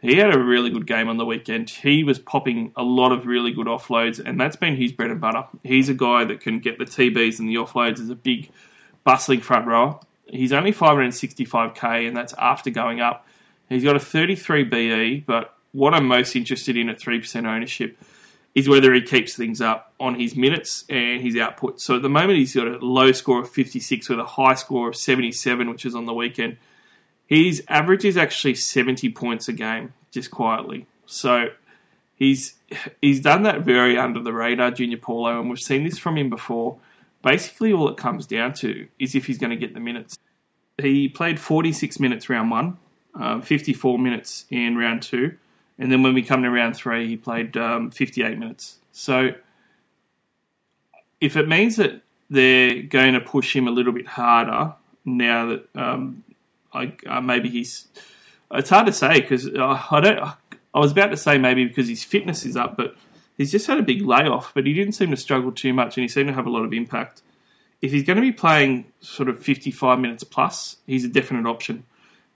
he 0.00 0.16
had 0.16 0.34
a 0.34 0.38
really 0.38 0.70
good 0.70 0.86
game 0.86 1.08
on 1.08 1.16
the 1.16 1.24
weekend. 1.24 1.70
He 1.70 2.04
was 2.04 2.18
popping 2.18 2.72
a 2.76 2.82
lot 2.82 3.12
of 3.12 3.26
really 3.26 3.52
good 3.52 3.66
offloads, 3.66 4.18
and 4.24 4.40
that's 4.40 4.56
been 4.56 4.76
his 4.76 4.92
bread 4.92 5.10
and 5.10 5.20
butter. 5.20 5.44
He's 5.62 5.88
a 5.88 5.94
guy 5.94 6.24
that 6.24 6.40
can 6.40 6.60
get 6.60 6.78
the 6.78 6.84
TBs 6.84 7.38
and 7.38 7.48
the 7.48 7.54
offloads 7.54 8.00
as 8.00 8.10
a 8.10 8.14
big, 8.14 8.50
bustling 9.04 9.40
front 9.40 9.66
rower. 9.66 9.98
He's 10.26 10.52
only 10.52 10.72
565k, 10.72 12.06
and 12.06 12.16
that's 12.16 12.34
after 12.34 12.70
going 12.70 13.00
up. 13.00 13.26
He's 13.68 13.84
got 13.84 13.96
a 13.96 14.00
33 14.00 14.64
BE, 14.64 15.20
but 15.26 15.55
what 15.72 15.94
I'm 15.94 16.06
most 16.06 16.36
interested 16.36 16.76
in 16.76 16.88
at 16.88 16.98
3% 16.98 17.46
ownership 17.46 17.98
is 18.54 18.68
whether 18.68 18.94
he 18.94 19.02
keeps 19.02 19.36
things 19.36 19.60
up 19.60 19.92
on 20.00 20.18
his 20.18 20.34
minutes 20.34 20.84
and 20.88 21.22
his 21.22 21.36
output. 21.36 21.78
So 21.78 21.96
at 21.96 22.02
the 22.02 22.08
moment, 22.08 22.38
he's 22.38 22.54
got 22.54 22.66
a 22.66 22.78
low 22.78 23.12
score 23.12 23.40
of 23.42 23.50
56 23.50 24.08
with 24.08 24.18
a 24.18 24.24
high 24.24 24.54
score 24.54 24.88
of 24.88 24.96
77, 24.96 25.68
which 25.68 25.84
is 25.84 25.94
on 25.94 26.06
the 26.06 26.14
weekend. 26.14 26.56
His 27.26 27.62
average 27.68 28.04
is 28.04 28.16
actually 28.16 28.54
70 28.54 29.10
points 29.10 29.48
a 29.48 29.52
game, 29.52 29.92
just 30.10 30.30
quietly. 30.30 30.86
So 31.04 31.48
he's 32.14 32.54
he's 33.02 33.20
done 33.20 33.42
that 33.42 33.60
very 33.60 33.98
under 33.98 34.20
the 34.20 34.32
radar, 34.32 34.70
Junior 34.70 34.96
Paulo, 34.96 35.38
and 35.38 35.50
we've 35.50 35.58
seen 35.58 35.84
this 35.84 35.98
from 35.98 36.16
him 36.16 36.30
before. 36.30 36.78
Basically, 37.22 37.72
all 37.72 37.88
it 37.88 37.96
comes 37.96 38.26
down 38.26 38.54
to 38.54 38.88
is 38.98 39.14
if 39.14 39.26
he's 39.26 39.38
going 39.38 39.50
to 39.50 39.56
get 39.56 39.74
the 39.74 39.80
minutes. 39.80 40.16
He 40.78 41.08
played 41.08 41.40
46 41.40 41.98
minutes 42.00 42.28
round 42.28 42.50
one, 42.50 42.78
um, 43.14 43.42
54 43.42 43.98
minutes 43.98 44.46
in 44.50 44.76
round 44.76 45.02
two, 45.02 45.36
and 45.78 45.92
then 45.92 46.02
when 46.02 46.14
we 46.14 46.22
come 46.22 46.42
to 46.42 46.50
round 46.50 46.76
three, 46.76 47.06
he 47.06 47.16
played 47.16 47.56
um, 47.56 47.90
58 47.90 48.38
minutes. 48.38 48.78
So 48.92 49.30
if 51.20 51.36
it 51.36 51.48
means 51.48 51.76
that 51.76 52.02
they're 52.30 52.82
going 52.82 53.14
to 53.14 53.20
push 53.20 53.54
him 53.54 53.68
a 53.68 53.70
little 53.70 53.92
bit 53.92 54.06
harder 54.06 54.74
now 55.04 55.46
that 55.46 55.68
um, 55.74 56.24
like 56.74 57.02
uh, 57.06 57.20
maybe 57.20 57.48
he's. 57.48 57.88
It's 58.52 58.70
hard 58.70 58.86
to 58.86 58.92
say 58.92 59.20
because 59.20 59.48
uh, 59.48 59.82
I 59.90 60.00
don't. 60.00 60.18
I 60.74 60.78
was 60.78 60.92
about 60.92 61.10
to 61.10 61.16
say 61.16 61.38
maybe 61.38 61.64
because 61.64 61.88
his 61.88 62.04
fitness 62.04 62.44
is 62.44 62.56
up, 62.56 62.76
but 62.76 62.96
he's 63.36 63.50
just 63.50 63.66
had 63.66 63.78
a 63.78 63.82
big 63.82 64.02
layoff. 64.02 64.52
But 64.54 64.66
he 64.66 64.74
didn't 64.74 64.94
seem 64.94 65.10
to 65.10 65.16
struggle 65.16 65.52
too 65.52 65.72
much, 65.72 65.96
and 65.96 66.02
he 66.02 66.08
seemed 66.08 66.28
to 66.28 66.34
have 66.34 66.46
a 66.46 66.50
lot 66.50 66.64
of 66.64 66.72
impact. 66.72 67.22
If 67.82 67.92
he's 67.92 68.04
going 68.04 68.16
to 68.16 68.22
be 68.22 68.32
playing 68.32 68.86
sort 69.00 69.28
of 69.28 69.42
55 69.42 69.98
minutes 69.98 70.24
plus, 70.24 70.76
he's 70.86 71.04
a 71.04 71.08
definite 71.08 71.46
option. 71.46 71.84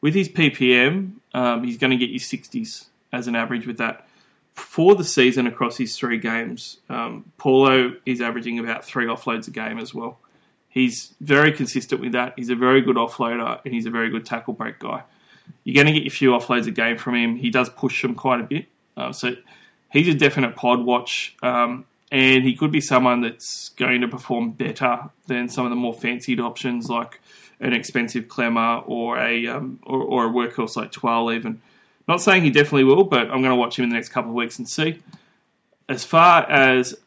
With 0.01 0.15
his 0.15 0.29
PPM, 0.29 1.13
um, 1.35 1.65
he's 1.65 1.79
going 1.79 1.91
to 1.91 1.97
get 1.97 2.11
you 2.11 2.21
60s 2.21 2.87
as 3.13 3.27
an 3.27 3.35
average 3.35 3.67
with 3.67 3.79
that. 3.79 4.07
For 4.55 4.95
the 4.95 5.05
season 5.05 5.47
across 5.47 5.77
his 5.77 5.97
three 5.97 6.19
games, 6.19 6.79
um, 6.89 7.33
Paulo 7.39 7.95
is 8.05 8.21
averaging 8.21 8.59
about 8.59 8.85
three 8.85 9.07
offloads 9.07 9.49
a 9.49 9.51
game 9.51 9.79
as 9.79 9.95
well. 9.95 10.19
He's 10.69 11.15
very 11.21 11.53
consistent 11.53 12.01
with 12.01 12.13
that. 12.13 12.35
He's 12.37 12.51
a 12.51 12.55
very 12.55 12.81
good 12.81 12.97
offloader 12.97 13.61
and 13.65 13.75
he's 13.75 13.87
a 13.87 13.91
very 13.91 14.11
good 14.11 14.25
tackle 14.25 14.55
break 14.55 14.79
guy. 14.79 15.03
You're 15.65 15.75
going 15.75 15.87
to 15.87 15.93
get 15.93 16.05
your 16.05 16.11
few 16.11 16.31
offloads 16.31 16.67
a 16.67 16.71
game 16.71 16.97
from 16.97 17.17
him. 17.17 17.37
He 17.37 17.51
does 17.51 17.69
push 17.69 18.03
them 18.03 18.15
quite 18.15 18.41
a 18.41 18.45
bit. 18.45 18.67
Uh, 18.97 19.13
so 19.13 19.35
he's 19.91 20.09
a 20.09 20.15
definite 20.15 20.57
pod 20.57 20.85
watch. 20.85 21.37
Um, 21.43 21.87
and 22.13 22.45
he 22.45 22.55
could 22.55 22.73
be 22.73 22.81
someone 22.81 23.21
that's 23.21 23.71
going 23.71 24.01
to 24.01 24.09
perform 24.09 24.53
better 24.53 25.11
than 25.27 25.49
some 25.49 25.65
of 25.65 25.71
the 25.71 25.77
more 25.77 25.95
fancied 25.95 26.41
options 26.41 26.89
like 26.89 27.21
an 27.61 27.73
expensive 27.73 28.25
Klemmer 28.25 28.83
or 28.87 29.19
a 29.19 29.47
um, 29.47 29.79
or, 29.85 30.01
or, 30.03 30.27
a 30.27 30.29
workhorse 30.29 30.77
like 30.77 30.91
Twal 30.91 31.33
even. 31.33 31.61
Not 32.11 32.21
saying 32.21 32.43
he 32.43 32.51
definitely 32.51 32.83
will, 32.83 33.05
but 33.05 33.31
I'm 33.31 33.41
going 33.41 33.51
to 33.51 33.55
watch 33.55 33.79
him 33.79 33.85
in 33.85 33.91
the 33.91 33.95
next 33.95 34.09
couple 34.09 34.33
of 34.33 34.35
weeks 34.35 34.59
and 34.59 34.69
see. 34.69 35.01
As 35.89 36.05
far 36.05 36.43
as 36.51 36.99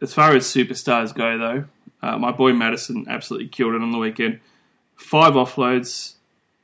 as 0.00 0.12
far 0.12 0.34
as 0.34 0.44
superstars 0.44 1.14
go, 1.14 1.38
though, 1.38 1.64
uh, 2.02 2.18
my 2.18 2.32
boy 2.32 2.52
Matterson 2.52 3.06
absolutely 3.08 3.46
killed 3.46 3.74
it 3.76 3.80
on 3.80 3.92
the 3.92 3.98
weekend. 3.98 4.40
Five 4.96 5.34
offloads, 5.34 6.14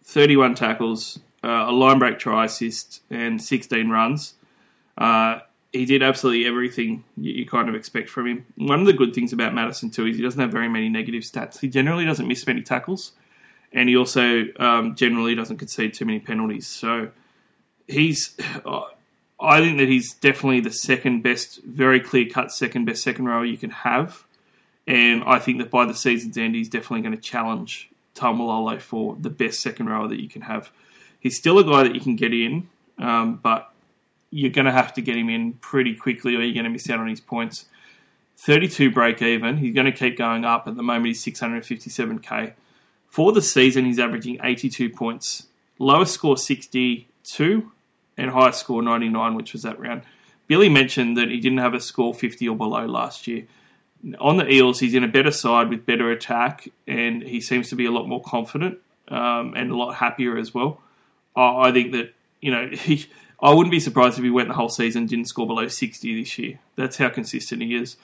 31 0.03 0.57
tackles, 0.57 1.21
uh, 1.45 1.67
a 1.69 1.71
line 1.71 2.01
break 2.01 2.19
try 2.19 2.47
assist, 2.47 3.03
and 3.09 3.41
16 3.41 3.89
runs. 3.89 4.35
Uh, 4.97 5.39
he 5.73 5.85
did 5.85 6.03
absolutely 6.03 6.45
everything 6.45 7.05
you, 7.17 7.35
you, 7.35 7.47
kind 7.47 7.69
of 7.69 7.77
expect 7.77 8.09
from 8.09 8.27
him. 8.27 8.47
One 8.57 8.81
of 8.81 8.87
the 8.87 8.93
good 8.93 9.15
things 9.15 9.33
about 9.33 9.55
Matterson, 9.55 9.91
too, 9.91 10.07
is 10.07 10.17
he 10.17 10.23
doesn't 10.25 10.41
have 10.41 10.51
very 10.51 10.69
many 10.69 10.89
negative 10.89 11.23
stats. 11.23 11.61
He 11.61 11.69
generally 11.69 12.05
doesn't 12.05 12.27
miss 12.27 12.45
many 12.49 12.63
tackles, 12.63 13.13
and 13.73 13.89
he 13.89 13.97
also 13.97 14.47
um, 14.59 14.97
generally 14.97 15.37
doesn't 15.37 15.59
concede 15.59 15.95
too 15.95 16.05
many 16.05 16.19
penalties. 16.19 16.67
So 16.67 17.13
he's. 17.89 18.37
Uh, 18.65 18.83
I 19.41 19.61
think 19.61 19.79
that 19.79 19.89
he's 19.89 20.15
definitely 20.15 20.61
the 20.61 20.73
second 20.73 21.23
best, 21.23 21.63
very 21.63 22.01
clear 22.01 22.29
cut 22.29 22.51
second 22.51 22.87
best 22.87 23.05
second 23.05 23.27
rower 23.27 23.45
you 23.45 23.57
can 23.57 23.71
have 23.71 24.27
and 24.89 25.23
I 25.25 25.39
think 25.39 25.59
that 25.59 25.71
by 25.71 25.85
the 25.85 25.95
season's 25.95 26.39
end, 26.39 26.55
he's 26.55 26.71
definitely 26.71 27.03
going 27.03 27.15
to 27.15 27.21
challenge 27.21 27.91
Taumalolo 28.15 28.81
for 28.81 29.17
the 29.21 29.29
best 29.29 29.61
second 29.61 29.87
rower 29.87 30.09
that 30.09 30.19
you 30.19 30.31
can 30.31 30.43
have. 30.43 30.71
He's 31.21 31.37
still 31.37 31.59
a 31.59 31.65
guy 31.65 31.83
that 31.83 31.95
you 31.95 32.01
can 32.01 32.17
get 32.17 32.33
in, 32.33 32.69
um, 32.97 33.37
but 33.37 33.71
you're 34.31 34.51
going 34.51 34.65
to 34.65 34.73
have 34.73 34.95
to 34.95 35.03
get 35.03 35.15
him 35.15 35.29
in 35.29 35.53
pretty 35.53 35.95
quickly 35.95 36.35
or 36.35 36.41
you're 36.41 36.55
going 36.55 36.65
to 36.65 36.71
miss 36.71 36.89
out 36.89 37.01
on 37.01 37.07
his 37.07 37.21
points. 37.21 37.67
32 38.39 38.91
break 38.91 39.21
even. 39.21 39.59
He's 39.59 39.75
going 39.75 39.85
to 39.85 39.93
keep 39.93 40.17
going 40.17 40.47
up. 40.47 40.67
At 40.67 40.77
the 40.77 40.83
moment, 40.83 41.09
he's 41.09 41.23
657k. 41.23 42.55
For 43.11 43.33
the 43.33 43.43
season, 43.43 43.85
he's 43.85 43.99
averaging 43.99 44.39
82 44.43 44.89
points. 44.89 45.49
Lowest 45.79 46.15
score 46.15 46.39
62 46.39 47.73
and 48.19 48.31
highest 48.31 48.61
score 48.61 48.83
99, 48.83 49.35
which 49.35 49.55
was 49.55 49.63
that 49.63 49.81
round. 49.81 50.03
Billy 50.47 50.69
mentioned 50.69 51.17
that 51.17 51.29
he 51.29 51.41
didn't 51.41 51.59
have 51.59 51.75
a 51.75 51.81
score 51.81 52.13
50 52.13 52.47
or 52.49 52.57
below 52.57 52.85
last 52.85 53.27
year 53.27 53.47
on 54.21 54.37
the 54.37 54.51
Eels, 54.51 54.81
he's 54.81 54.95
in 54.95 55.05
a 55.05 55.09
better 55.09 55.31
side 55.31 55.69
with 55.69 55.87
better 55.87 56.11
attack, 56.11 56.69
and 56.87 57.23
he 57.23 57.41
seems 57.41 57.69
to 57.71 57.77
be 57.77 57.87
a 57.87 57.91
lot 57.91 58.07
more 58.07 58.23
confident 58.23 58.79
um, 59.09 59.55
and 59.57 59.71
a 59.71 59.77
lot 59.77 59.95
happier 59.95 60.37
as 60.39 60.55
well. 60.55 60.81
I, 61.35 61.69
I 61.69 61.73
think 61.73 61.93
that 61.93 62.15
you 62.41 62.51
know 62.51 62.69
he, 62.73 63.07
I 63.41 63.53
wouldn't 63.53 63.73
be 63.73 63.81
surprised 63.81 64.19
if 64.19 64.25
he 64.25 64.31
went 64.31 64.49
the 64.49 64.55
whole 64.55 64.69
season 64.69 65.07
didn't 65.07 65.27
score 65.27 65.47
below 65.47 65.69
sixty 65.69 66.21
this 66.21 66.39
year. 66.39 66.61
That's 66.77 66.97
how 66.97 67.09
consistent 67.09 67.63
he 67.63 67.75
is. 67.75 67.97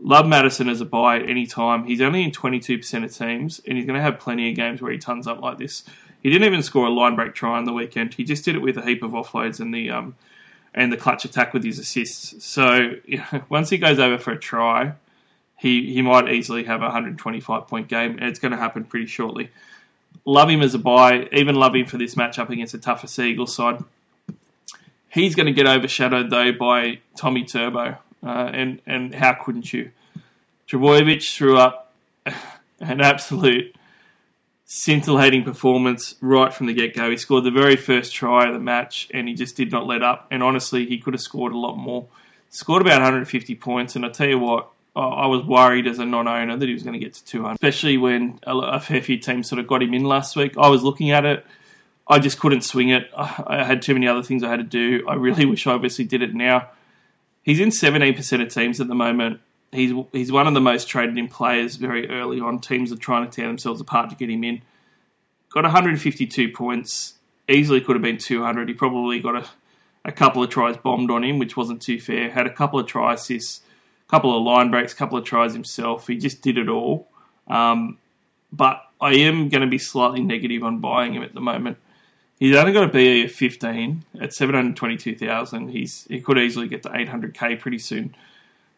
Love 0.00 0.26
Matterson 0.26 0.68
as 0.68 0.80
a 0.80 0.84
buy 0.84 1.16
at 1.18 1.28
any 1.28 1.46
time. 1.46 1.84
He's 1.84 2.00
only 2.00 2.24
in 2.24 2.32
twenty 2.32 2.58
two 2.58 2.78
percent 2.78 3.04
of 3.04 3.14
teams, 3.14 3.60
and 3.66 3.76
he's 3.76 3.86
going 3.86 3.96
to 3.96 4.02
have 4.02 4.18
plenty 4.18 4.50
of 4.50 4.56
games 4.56 4.80
where 4.80 4.92
he 4.92 4.98
tons 4.98 5.26
up 5.26 5.40
like 5.40 5.58
this. 5.58 5.84
He 6.24 6.30
didn't 6.30 6.46
even 6.46 6.62
score 6.62 6.86
a 6.86 6.90
line 6.90 7.16
break 7.16 7.34
try 7.34 7.58
on 7.58 7.66
the 7.66 7.72
weekend. 7.72 8.14
He 8.14 8.24
just 8.24 8.46
did 8.46 8.56
it 8.56 8.60
with 8.62 8.78
a 8.78 8.82
heap 8.82 9.02
of 9.02 9.10
offloads 9.10 9.60
and 9.60 9.74
the 9.74 9.90
um, 9.90 10.16
and 10.72 10.90
the 10.90 10.96
clutch 10.96 11.26
attack 11.26 11.52
with 11.52 11.62
his 11.62 11.78
assists. 11.78 12.42
So 12.42 12.94
you 13.04 13.18
know, 13.18 13.42
once 13.50 13.68
he 13.68 13.76
goes 13.76 13.98
over 13.98 14.16
for 14.16 14.32
a 14.32 14.38
try, 14.38 14.94
he 15.58 15.92
he 15.92 16.00
might 16.00 16.28
easily 16.30 16.64
have 16.64 16.80
a 16.80 16.86
125 16.86 17.68
point 17.68 17.88
game, 17.88 18.12
and 18.12 18.24
it's 18.24 18.38
going 18.38 18.52
to 18.52 18.58
happen 18.58 18.84
pretty 18.84 19.06
shortly. 19.06 19.50
Love 20.24 20.48
him 20.48 20.62
as 20.62 20.74
a 20.74 20.78
buy, 20.78 21.28
even 21.30 21.56
love 21.56 21.74
him 21.74 21.84
for 21.84 21.98
this 21.98 22.14
matchup 22.14 22.48
against 22.48 22.72
a 22.72 22.78
tougher 22.78 23.06
Seagulls 23.06 23.54
side. 23.54 23.84
He's 25.10 25.34
going 25.34 25.46
to 25.46 25.52
get 25.52 25.66
overshadowed 25.66 26.30
though 26.30 26.52
by 26.52 27.00
Tommy 27.18 27.44
Turbo, 27.44 27.98
uh, 28.24 28.50
and 28.50 28.80
and 28.86 29.14
how 29.14 29.34
couldn't 29.34 29.74
you? 29.74 29.90
Trbojevic 30.70 31.22
threw 31.22 31.58
up 31.58 31.92
an 32.80 33.02
absolute 33.02 33.76
scintillating 34.66 35.44
performance 35.44 36.14
right 36.20 36.52
from 36.52 36.66
the 36.66 36.72
get 36.72 36.94
go. 36.94 37.10
He 37.10 37.16
scored 37.16 37.44
the 37.44 37.50
very 37.50 37.76
first 37.76 38.14
try 38.14 38.46
of 38.46 38.54
the 38.54 38.60
match, 38.60 39.08
and 39.12 39.28
he 39.28 39.34
just 39.34 39.56
did 39.56 39.70
not 39.70 39.86
let 39.86 40.02
up. 40.02 40.26
And 40.30 40.42
honestly, 40.42 40.86
he 40.86 40.98
could 40.98 41.14
have 41.14 41.20
scored 41.20 41.52
a 41.52 41.58
lot 41.58 41.76
more. 41.76 42.06
Scored 42.50 42.82
about 42.82 43.00
150 43.00 43.54
points, 43.56 43.96
and 43.96 44.06
I 44.06 44.10
tell 44.10 44.28
you 44.28 44.38
what, 44.38 44.70
I 44.96 45.26
was 45.26 45.44
worried 45.44 45.88
as 45.88 45.98
a 45.98 46.04
non-owner 46.04 46.56
that 46.56 46.68
he 46.68 46.72
was 46.72 46.84
going 46.84 46.92
to 46.92 47.00
get 47.00 47.14
to 47.14 47.24
200, 47.24 47.54
especially 47.54 47.96
when 47.98 48.38
a 48.46 48.78
fair 48.78 49.02
few 49.02 49.18
teams 49.18 49.48
sort 49.48 49.58
of 49.58 49.66
got 49.66 49.82
him 49.82 49.92
in 49.92 50.04
last 50.04 50.36
week. 50.36 50.56
I 50.56 50.68
was 50.68 50.84
looking 50.84 51.10
at 51.10 51.24
it. 51.24 51.44
I 52.06 52.20
just 52.20 52.38
couldn't 52.38 52.60
swing 52.60 52.90
it. 52.90 53.10
I 53.16 53.64
had 53.64 53.82
too 53.82 53.94
many 53.94 54.06
other 54.06 54.22
things 54.22 54.44
I 54.44 54.50
had 54.50 54.58
to 54.58 54.62
do. 54.62 55.04
I 55.08 55.14
really 55.14 55.44
wish 55.46 55.66
I 55.66 55.72
obviously 55.72 56.04
did 56.04 56.22
it 56.22 56.32
now. 56.32 56.68
He's 57.42 57.58
in 57.58 57.70
17% 57.70 58.42
of 58.42 58.54
teams 58.54 58.80
at 58.80 58.86
the 58.86 58.94
moment. 58.94 59.40
He's 59.74 59.92
he's 60.12 60.32
one 60.32 60.46
of 60.46 60.54
the 60.54 60.60
most 60.60 60.88
traded 60.88 61.18
in 61.18 61.28
players 61.28 61.76
very 61.76 62.08
early 62.08 62.40
on. 62.40 62.60
Teams 62.60 62.92
are 62.92 62.96
trying 62.96 63.28
to 63.28 63.30
tear 63.30 63.46
themselves 63.46 63.80
apart 63.80 64.10
to 64.10 64.16
get 64.16 64.30
him 64.30 64.44
in. 64.44 64.62
Got 65.50 65.64
152 65.64 66.50
points. 66.50 67.14
Easily 67.48 67.80
could 67.80 67.96
have 67.96 68.02
been 68.02 68.18
200. 68.18 68.68
He 68.68 68.74
probably 68.74 69.20
got 69.20 69.36
a 69.36 69.46
a 70.04 70.12
couple 70.12 70.42
of 70.42 70.50
tries 70.50 70.76
bombed 70.76 71.10
on 71.10 71.24
him, 71.24 71.38
which 71.38 71.56
wasn't 71.56 71.80
too 71.80 72.00
fair. 72.00 72.30
Had 72.30 72.46
a 72.46 72.52
couple 72.52 72.78
of 72.78 72.86
try 72.86 73.14
assists, 73.14 73.62
a 74.06 74.10
couple 74.10 74.36
of 74.36 74.42
line 74.42 74.70
breaks, 74.70 74.92
a 74.92 74.96
couple 74.96 75.16
of 75.16 75.24
tries 75.24 75.54
himself. 75.54 76.06
He 76.06 76.16
just 76.16 76.42
did 76.42 76.58
it 76.58 76.68
all. 76.68 77.08
Um, 77.48 77.98
but 78.52 78.82
I 79.00 79.14
am 79.14 79.48
going 79.48 79.62
to 79.62 79.66
be 79.66 79.78
slightly 79.78 80.20
negative 80.20 80.62
on 80.62 80.80
buying 80.80 81.14
him 81.14 81.22
at 81.22 81.34
the 81.34 81.40
moment. 81.40 81.78
He's 82.38 82.56
only 82.56 82.72
got 82.72 82.84
a 82.84 82.88
BE 82.88 83.24
of 83.24 83.32
15 83.32 84.04
at 84.20 84.34
722,000. 84.34 85.68
He's 85.68 86.04
he 86.08 86.20
could 86.20 86.38
easily 86.38 86.68
get 86.68 86.82
to 86.82 86.90
800k 86.90 87.58
pretty 87.58 87.78
soon. 87.78 88.14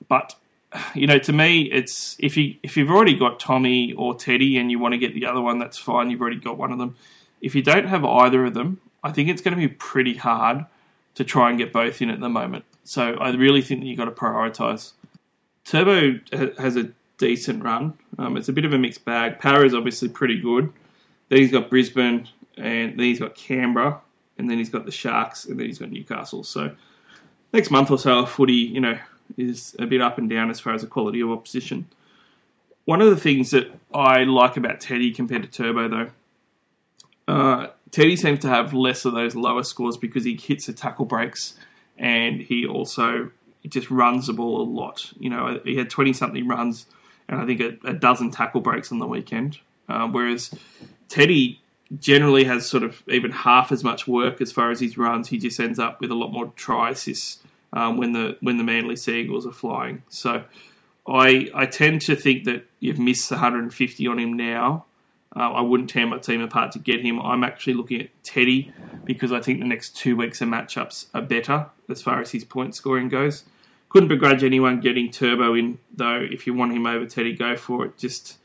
But 0.09 0.37
you 0.95 1.07
know, 1.07 1.19
to 1.19 1.33
me, 1.33 1.63
it's 1.63 2.17
if 2.19 2.37
you 2.37 2.57
if 2.63 2.77
you've 2.77 2.91
already 2.91 3.15
got 3.15 3.41
Tommy 3.41 3.93
or 3.93 4.15
Teddy 4.15 4.57
and 4.59 4.71
you 4.71 4.79
want 4.79 4.93
to 4.93 4.99
get 4.99 5.15
the 5.15 5.27
other 5.27 5.41
one, 5.41 5.59
that's 5.59 5.79
fine. 5.79 6.11
You've 6.11 6.21
already 6.21 6.41
got 6.41 6.59
one 6.59 6.73
of 6.73 6.79
them. 6.79 6.97
If 7.41 7.55
you 7.55 7.63
don't 7.63 7.87
have 7.87 8.05
either 8.05 8.45
of 8.47 8.55
them, 8.55 8.81
I 9.03 9.13
think 9.13 9.29
it's 9.29 9.43
going 9.43 9.55
to 9.55 9.61
be 9.61 9.69
pretty 9.69 10.15
hard 10.15 10.67
to 11.15 11.25
try 11.25 11.51
and 11.51 11.59
get 11.59 11.73
both 11.73 12.03
in 12.03 12.11
at 12.11 12.21
the 12.21 12.29
moment. 12.29 12.65
So 12.85 13.15
I 13.15 13.31
really 13.31 13.63
think 13.63 13.81
that 13.81 13.87
you've 13.87 13.99
got 13.99 14.07
to 14.07 14.11
prioritise. 14.11 14.93
Turbo 15.65 16.21
has 16.59 16.77
a 16.77 16.91
decent 17.19 17.65
run. 17.65 17.95
Um, 18.19 18.37
it's 18.37 18.49
a 18.49 18.53
bit 18.53 18.65
of 18.65 18.73
a 18.73 18.79
mixed 18.79 19.05
bag. 19.05 19.39
Power 19.39 19.65
is 19.65 19.75
obviously 19.75 20.09
pretty 20.09 20.41
good. 20.41 20.73
Then 21.29 21.41
he's 21.41 21.51
got 21.51 21.69
Brisbane, 21.69 22.29
and 22.57 22.93
then 22.93 22.99
he's 22.99 23.19
got 23.19 23.35
Canberra, 23.35 24.01
and 24.39 24.49
then 24.49 24.59
he's 24.59 24.71
got 24.71 24.85
the 24.85 24.93
Sharks, 24.93 25.45
and 25.45 25.59
then 25.59 25.67
he's 25.67 25.79
got 25.79 25.91
Newcastle. 25.91 26.45
So 26.45 26.75
next 27.53 27.71
month 27.71 27.91
or 27.91 27.99
so, 27.99 28.25
footy, 28.27 28.55
you 28.55 28.81
know, 28.81 28.99
is 29.37 29.77
a 29.79 29.87
bit 29.87 30.01
up 30.01 30.19
and 30.19 30.29
down 30.29 30.51
as 30.51 30.61
far 30.61 30.75
as 30.75 30.83
the 30.83 30.87
quality 30.87 31.21
of 31.21 31.31
opposition. 31.31 31.87
One 32.85 33.01
of 33.01 33.11
the 33.11 33.17
things 33.17 33.51
that 33.51 33.73
I 33.93 34.25
like 34.25 34.57
about 34.57 34.81
Teddy 34.81 35.13
compared 35.13 35.43
to 35.43 35.49
Turbo, 35.49 35.89
though, 35.89 36.11
uh, 37.29 37.67
Teddy 37.91 38.17
seems 38.17 38.41
to 38.41 38.49
have 38.49 38.73
less 38.73 39.05
of 39.05 39.15
those 39.15 39.35
lower 39.35 39.63
scores 39.63 39.97
because 39.97 40.25
he 40.25 40.37
hits 40.37 40.67
the 40.67 40.73
tackle 40.73 41.05
breaks 41.05 41.55
and 41.99 42.41
he 42.41 42.67
also 42.67 43.31
just 43.67 43.91
runs 43.91 44.29
the 44.29 44.33
ball 44.33 44.61
a 44.61 44.63
lot. 44.63 45.13
You 45.19 45.31
know, 45.31 45.61
he 45.65 45.77
had 45.77 45.91
20 45.91 46.13
something 46.13 46.47
runs 46.47 46.87
and 47.29 47.41
I 47.41 47.47
think 47.47 47.61
a, 47.61 47.89
a 47.89 47.93
dozen 47.93 48.31
tackle 48.31 48.61
breaks 48.61 48.93
on 48.93 48.99
the 48.99 49.07
weekend. 49.07 49.59
Uh, 49.89 50.09
whereas 50.09 50.55
Teddy 51.09 51.61
generally 51.99 52.45
has 52.45 52.69
sort 52.69 52.83
of 52.83 53.03
even 53.09 53.31
half 53.31 53.71
as 53.71 53.85
much 53.85 54.07
work 54.07 54.41
as 54.41 54.53
far 54.53 54.71
as 54.71 54.81
his 54.81 54.99
runs. 54.99 55.29
He 55.29 55.39
just 55.39 55.59
ends 55.61 55.79
up 55.79 56.01
with 56.01 56.11
a 56.11 56.15
lot 56.15 56.33
more 56.33 56.53
try 56.57 56.91
assists 56.91 57.39
um, 57.77 57.99
when 57.99 58.13
the 58.13 58.39
when 58.41 58.57
the 58.57 58.65
Manly 58.65 58.97
Seagulls 58.97 59.47
are 59.47 59.53
flying. 59.53 60.03
So 60.09 60.45
I 61.07 61.51
I 61.55 61.67
tend 61.67 62.01
to 62.03 62.17
think 62.17 62.45
that 62.45 62.65
you've 62.81 62.99
missed 62.99 63.31
150 63.31 64.07
on 64.07 64.19
him 64.19 64.33
now. 64.33 64.87
Uh, 65.37 65.53
I 65.53 65.61
wouldn't 65.61 65.91
tear 65.91 66.07
my 66.07 66.17
team 66.17 66.41
apart 66.41 66.73
to 66.73 66.79
get 66.79 67.03
him. 67.03 67.21
I'm 67.21 67.45
actually 67.45 67.75
looking 67.75 68.01
at 68.01 68.25
Teddy 68.25 68.73
because 69.05 69.31
I 69.31 69.41
think 69.41 69.61
the 69.61 69.67
next 69.67 69.95
two 69.95 70.17
weeks 70.17 70.41
of 70.41 70.49
matchups 70.49 71.09
are 71.13 71.21
better 71.21 71.67
as 71.91 72.01
far 72.01 72.23
as 72.23 72.31
his 72.31 72.45
point 72.45 72.75
scoring 72.75 73.11
goes. 73.11 73.45
Couldn't 73.91 74.09
begrudge 74.09 74.43
anyone 74.43 74.81
getting 74.81 75.11
Turbo 75.11 75.55
in 75.55 75.79
though. 75.95 76.27
If 76.29 76.47
you 76.47 76.55
want 76.55 76.73
him 76.73 76.87
over 76.87 77.05
Teddy, 77.05 77.35
go 77.35 77.57
for 77.57 77.85
it. 77.85 77.99
Just 77.99 78.39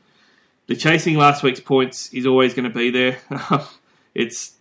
the 0.66 0.76
chasing 0.76 1.16
last 1.16 1.42
week's 1.42 1.60
points 1.60 2.12
is 2.12 2.26
always 2.26 2.52
going 2.52 2.70
to 2.70 2.78
be 2.78 2.90
there. 2.90 3.18
it's 4.14 4.58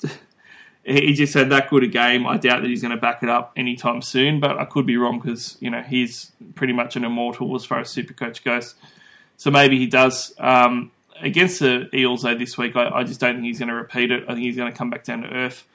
he 0.83 1.13
just 1.13 1.33
had 1.33 1.49
that 1.51 1.69
good 1.69 1.83
a 1.83 1.87
game. 1.87 2.25
I 2.25 2.37
doubt 2.37 2.61
that 2.61 2.67
he's 2.67 2.81
going 2.81 2.95
to 2.95 3.01
back 3.01 3.21
it 3.21 3.29
up 3.29 3.53
anytime 3.55 4.01
soon, 4.01 4.39
but 4.39 4.57
I 4.57 4.65
could 4.65 4.85
be 4.85 4.97
wrong 4.97 5.19
because 5.19 5.57
you 5.59 5.69
know 5.69 5.81
he's 5.81 6.31
pretty 6.55 6.73
much 6.73 6.95
an 6.95 7.03
immortal 7.03 7.55
as 7.55 7.65
far 7.65 7.79
as 7.79 7.93
Supercoach 7.93 8.43
goes. 8.43 8.75
So 9.37 9.51
maybe 9.51 9.77
he 9.77 9.87
does 9.87 10.33
um, 10.39 10.91
against 11.19 11.59
the 11.59 11.89
Eels 11.95 12.23
though 12.23 12.35
this 12.35 12.57
week. 12.57 12.75
I, 12.75 12.89
I 12.89 13.03
just 13.03 13.19
don't 13.19 13.35
think 13.35 13.45
he's 13.45 13.59
going 13.59 13.69
to 13.69 13.75
repeat 13.75 14.11
it. 14.11 14.23
I 14.23 14.33
think 14.33 14.39
he's 14.39 14.55
going 14.55 14.71
to 14.71 14.77
come 14.77 14.89
back 14.89 15.03
down 15.03 15.21
to 15.21 15.29
earth. 15.29 15.65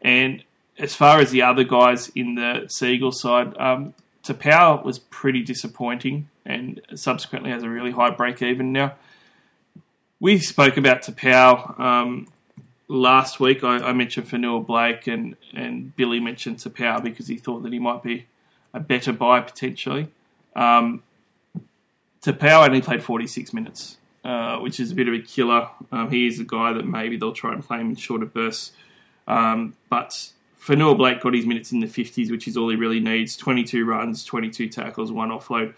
And 0.00 0.44
as 0.78 0.94
far 0.94 1.20
as 1.20 1.30
the 1.30 1.42
other 1.42 1.64
guys 1.64 2.10
in 2.14 2.34
the 2.34 2.66
Seagull 2.68 3.12
side, 3.12 3.56
um, 3.58 3.94
Tapau 4.24 4.84
was 4.84 4.98
pretty 4.98 5.42
disappointing 5.42 6.28
and 6.44 6.80
subsequently 6.94 7.50
has 7.50 7.62
a 7.62 7.68
really 7.68 7.92
high 7.92 8.10
break 8.10 8.42
even 8.42 8.72
now. 8.72 8.94
We 10.20 10.38
spoke 10.38 10.76
about 10.76 11.02
Tapau 11.02 11.78
um, 11.78 12.28
last 12.92 13.40
week. 13.40 13.64
I, 13.64 13.78
I 13.78 13.92
mentioned 13.92 14.28
Fonua 14.28 14.64
Blake 14.64 15.06
and, 15.06 15.36
and 15.54 15.96
Billy 15.96 16.20
mentioned 16.20 16.58
Tapau 16.58 17.02
because 17.02 17.28
he 17.28 17.36
thought 17.36 17.62
that 17.62 17.72
he 17.72 17.78
might 17.78 18.02
be 18.02 18.26
a 18.74 18.80
better 18.80 19.12
buy 19.12 19.40
potentially. 19.40 20.08
Um, 20.54 21.02
Tapau 22.22 22.66
only 22.66 22.80
played 22.80 23.02
46 23.02 23.52
minutes, 23.52 23.96
uh, 24.24 24.58
which 24.58 24.78
is 24.78 24.92
a 24.92 24.94
bit 24.94 25.08
of 25.08 25.14
a 25.14 25.20
killer. 25.20 25.68
Um, 25.90 26.10
he 26.10 26.26
is 26.26 26.38
a 26.38 26.44
guy 26.44 26.72
that 26.74 26.86
maybe 26.86 27.16
they'll 27.16 27.32
try 27.32 27.52
and 27.52 27.64
play 27.64 27.78
him 27.78 27.90
in 27.90 27.96
shorter 27.96 28.26
bursts. 28.26 28.72
Um, 29.26 29.74
but 29.88 30.30
Fonua 30.60 30.96
Blake 30.96 31.20
got 31.20 31.34
his 31.34 31.46
minutes 31.46 31.72
in 31.72 31.80
the 31.80 31.86
50s, 31.86 32.30
which 32.30 32.46
is 32.46 32.56
all 32.56 32.68
he 32.68 32.76
really 32.76 33.00
needs 33.00 33.36
22 33.36 33.84
runs, 33.84 34.24
22 34.24 34.68
tackles, 34.68 35.10
one 35.10 35.30
offload. 35.30 35.74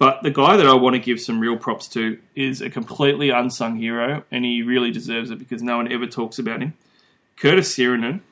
But 0.00 0.22
the 0.22 0.30
guy 0.30 0.56
that 0.56 0.66
I 0.66 0.72
want 0.72 0.94
to 0.94 0.98
give 0.98 1.20
some 1.20 1.40
real 1.40 1.58
props 1.58 1.86
to 1.88 2.18
is 2.34 2.62
a 2.62 2.70
completely 2.70 3.28
unsung 3.28 3.76
hero, 3.76 4.24
and 4.30 4.46
he 4.46 4.62
really 4.62 4.90
deserves 4.90 5.30
it 5.30 5.38
because 5.38 5.62
no 5.62 5.76
one 5.76 5.92
ever 5.92 6.06
talks 6.06 6.38
about 6.38 6.62
him. 6.62 6.72
Curtis 7.36 7.76
Sironen, 7.76 8.22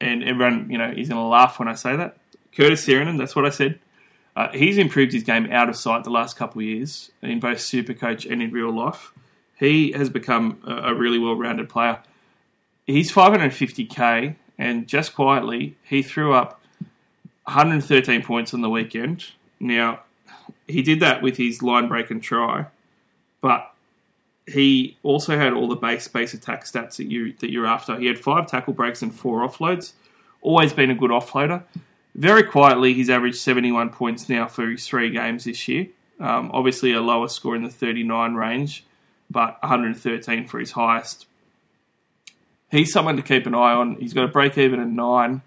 and 0.00 0.24
everyone, 0.24 0.70
you 0.70 0.78
know, 0.78 0.90
he's 0.90 1.10
going 1.10 1.20
to 1.20 1.28
laugh 1.28 1.58
when 1.58 1.68
I 1.68 1.74
say 1.74 1.94
that. 1.94 2.16
Curtis 2.56 2.86
Sironen, 2.86 3.18
that's 3.18 3.36
what 3.36 3.44
I 3.44 3.50
said. 3.50 3.78
Uh, 4.34 4.48
he's 4.52 4.78
improved 4.78 5.12
his 5.12 5.24
game 5.24 5.52
out 5.52 5.68
of 5.68 5.76
sight 5.76 6.04
the 6.04 6.10
last 6.10 6.38
couple 6.38 6.62
of 6.62 6.66
years 6.66 7.10
in 7.20 7.38
both 7.38 7.58
Supercoach 7.58 8.30
and 8.30 8.42
in 8.42 8.50
real 8.50 8.74
life. 8.74 9.12
He 9.58 9.92
has 9.92 10.08
become 10.08 10.62
a, 10.66 10.92
a 10.92 10.94
really 10.94 11.18
well-rounded 11.18 11.68
player. 11.68 11.98
He's 12.86 13.12
550k, 13.12 14.36
and 14.56 14.88
just 14.88 15.14
quietly, 15.14 15.76
he 15.82 16.02
threw 16.02 16.32
up 16.32 16.62
113 17.44 18.22
points 18.22 18.54
on 18.54 18.62
the 18.62 18.70
weekend. 18.70 19.26
Now, 19.60 20.00
he 20.68 20.82
did 20.82 21.00
that 21.00 21.22
with 21.22 21.36
his 21.36 21.62
line 21.62 21.88
break 21.88 22.10
and 22.10 22.22
try, 22.22 22.66
but 23.40 23.72
he 24.46 24.96
also 25.02 25.36
had 25.36 25.52
all 25.52 25.68
the 25.68 25.76
base 25.76 26.08
base 26.08 26.34
attack 26.34 26.64
stats 26.64 26.96
that 26.96 27.06
you 27.10 27.32
that 27.40 27.50
you're 27.50 27.66
after. 27.66 27.98
He 27.98 28.06
had 28.06 28.18
five 28.18 28.46
tackle 28.46 28.72
breaks 28.72 29.02
and 29.02 29.14
four 29.14 29.46
offloads. 29.46 29.92
Always 30.40 30.72
been 30.72 30.90
a 30.90 30.94
good 30.94 31.10
offloader. 31.10 31.64
Very 32.14 32.42
quietly, 32.42 32.94
he's 32.94 33.10
averaged 33.10 33.38
71 33.38 33.90
points 33.90 34.28
now 34.28 34.46
for 34.46 34.68
his 34.68 34.86
three 34.86 35.10
games 35.10 35.44
this 35.44 35.68
year. 35.68 35.88
Um, 36.18 36.50
obviously, 36.52 36.92
a 36.92 37.00
lower 37.00 37.28
score 37.28 37.54
in 37.54 37.62
the 37.62 37.70
39 37.70 38.34
range, 38.34 38.84
but 39.30 39.62
113 39.62 40.46
for 40.48 40.58
his 40.58 40.72
highest. 40.72 41.26
He's 42.70 42.92
someone 42.92 43.16
to 43.16 43.22
keep 43.22 43.46
an 43.46 43.54
eye 43.54 43.72
on. 43.72 43.96
He's 43.96 44.14
got 44.14 44.24
a 44.24 44.28
break 44.28 44.58
even 44.58 44.80
at 44.80 44.88
nine. 44.88 45.42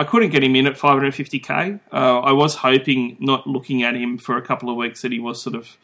I 0.00 0.04
couldn't 0.04 0.30
get 0.30 0.42
him 0.42 0.56
in 0.56 0.66
at 0.66 0.76
550k. 0.76 1.78
Uh, 1.92 2.20
I 2.20 2.32
was 2.32 2.54
hoping, 2.54 3.18
not 3.20 3.46
looking 3.46 3.82
at 3.82 3.94
him 3.94 4.16
for 4.16 4.38
a 4.38 4.40
couple 4.40 4.70
of 4.70 4.76
weeks, 4.76 5.02
that 5.02 5.12
he 5.12 5.18
was 5.18 5.42
sort 5.42 5.54
of, 5.54 5.76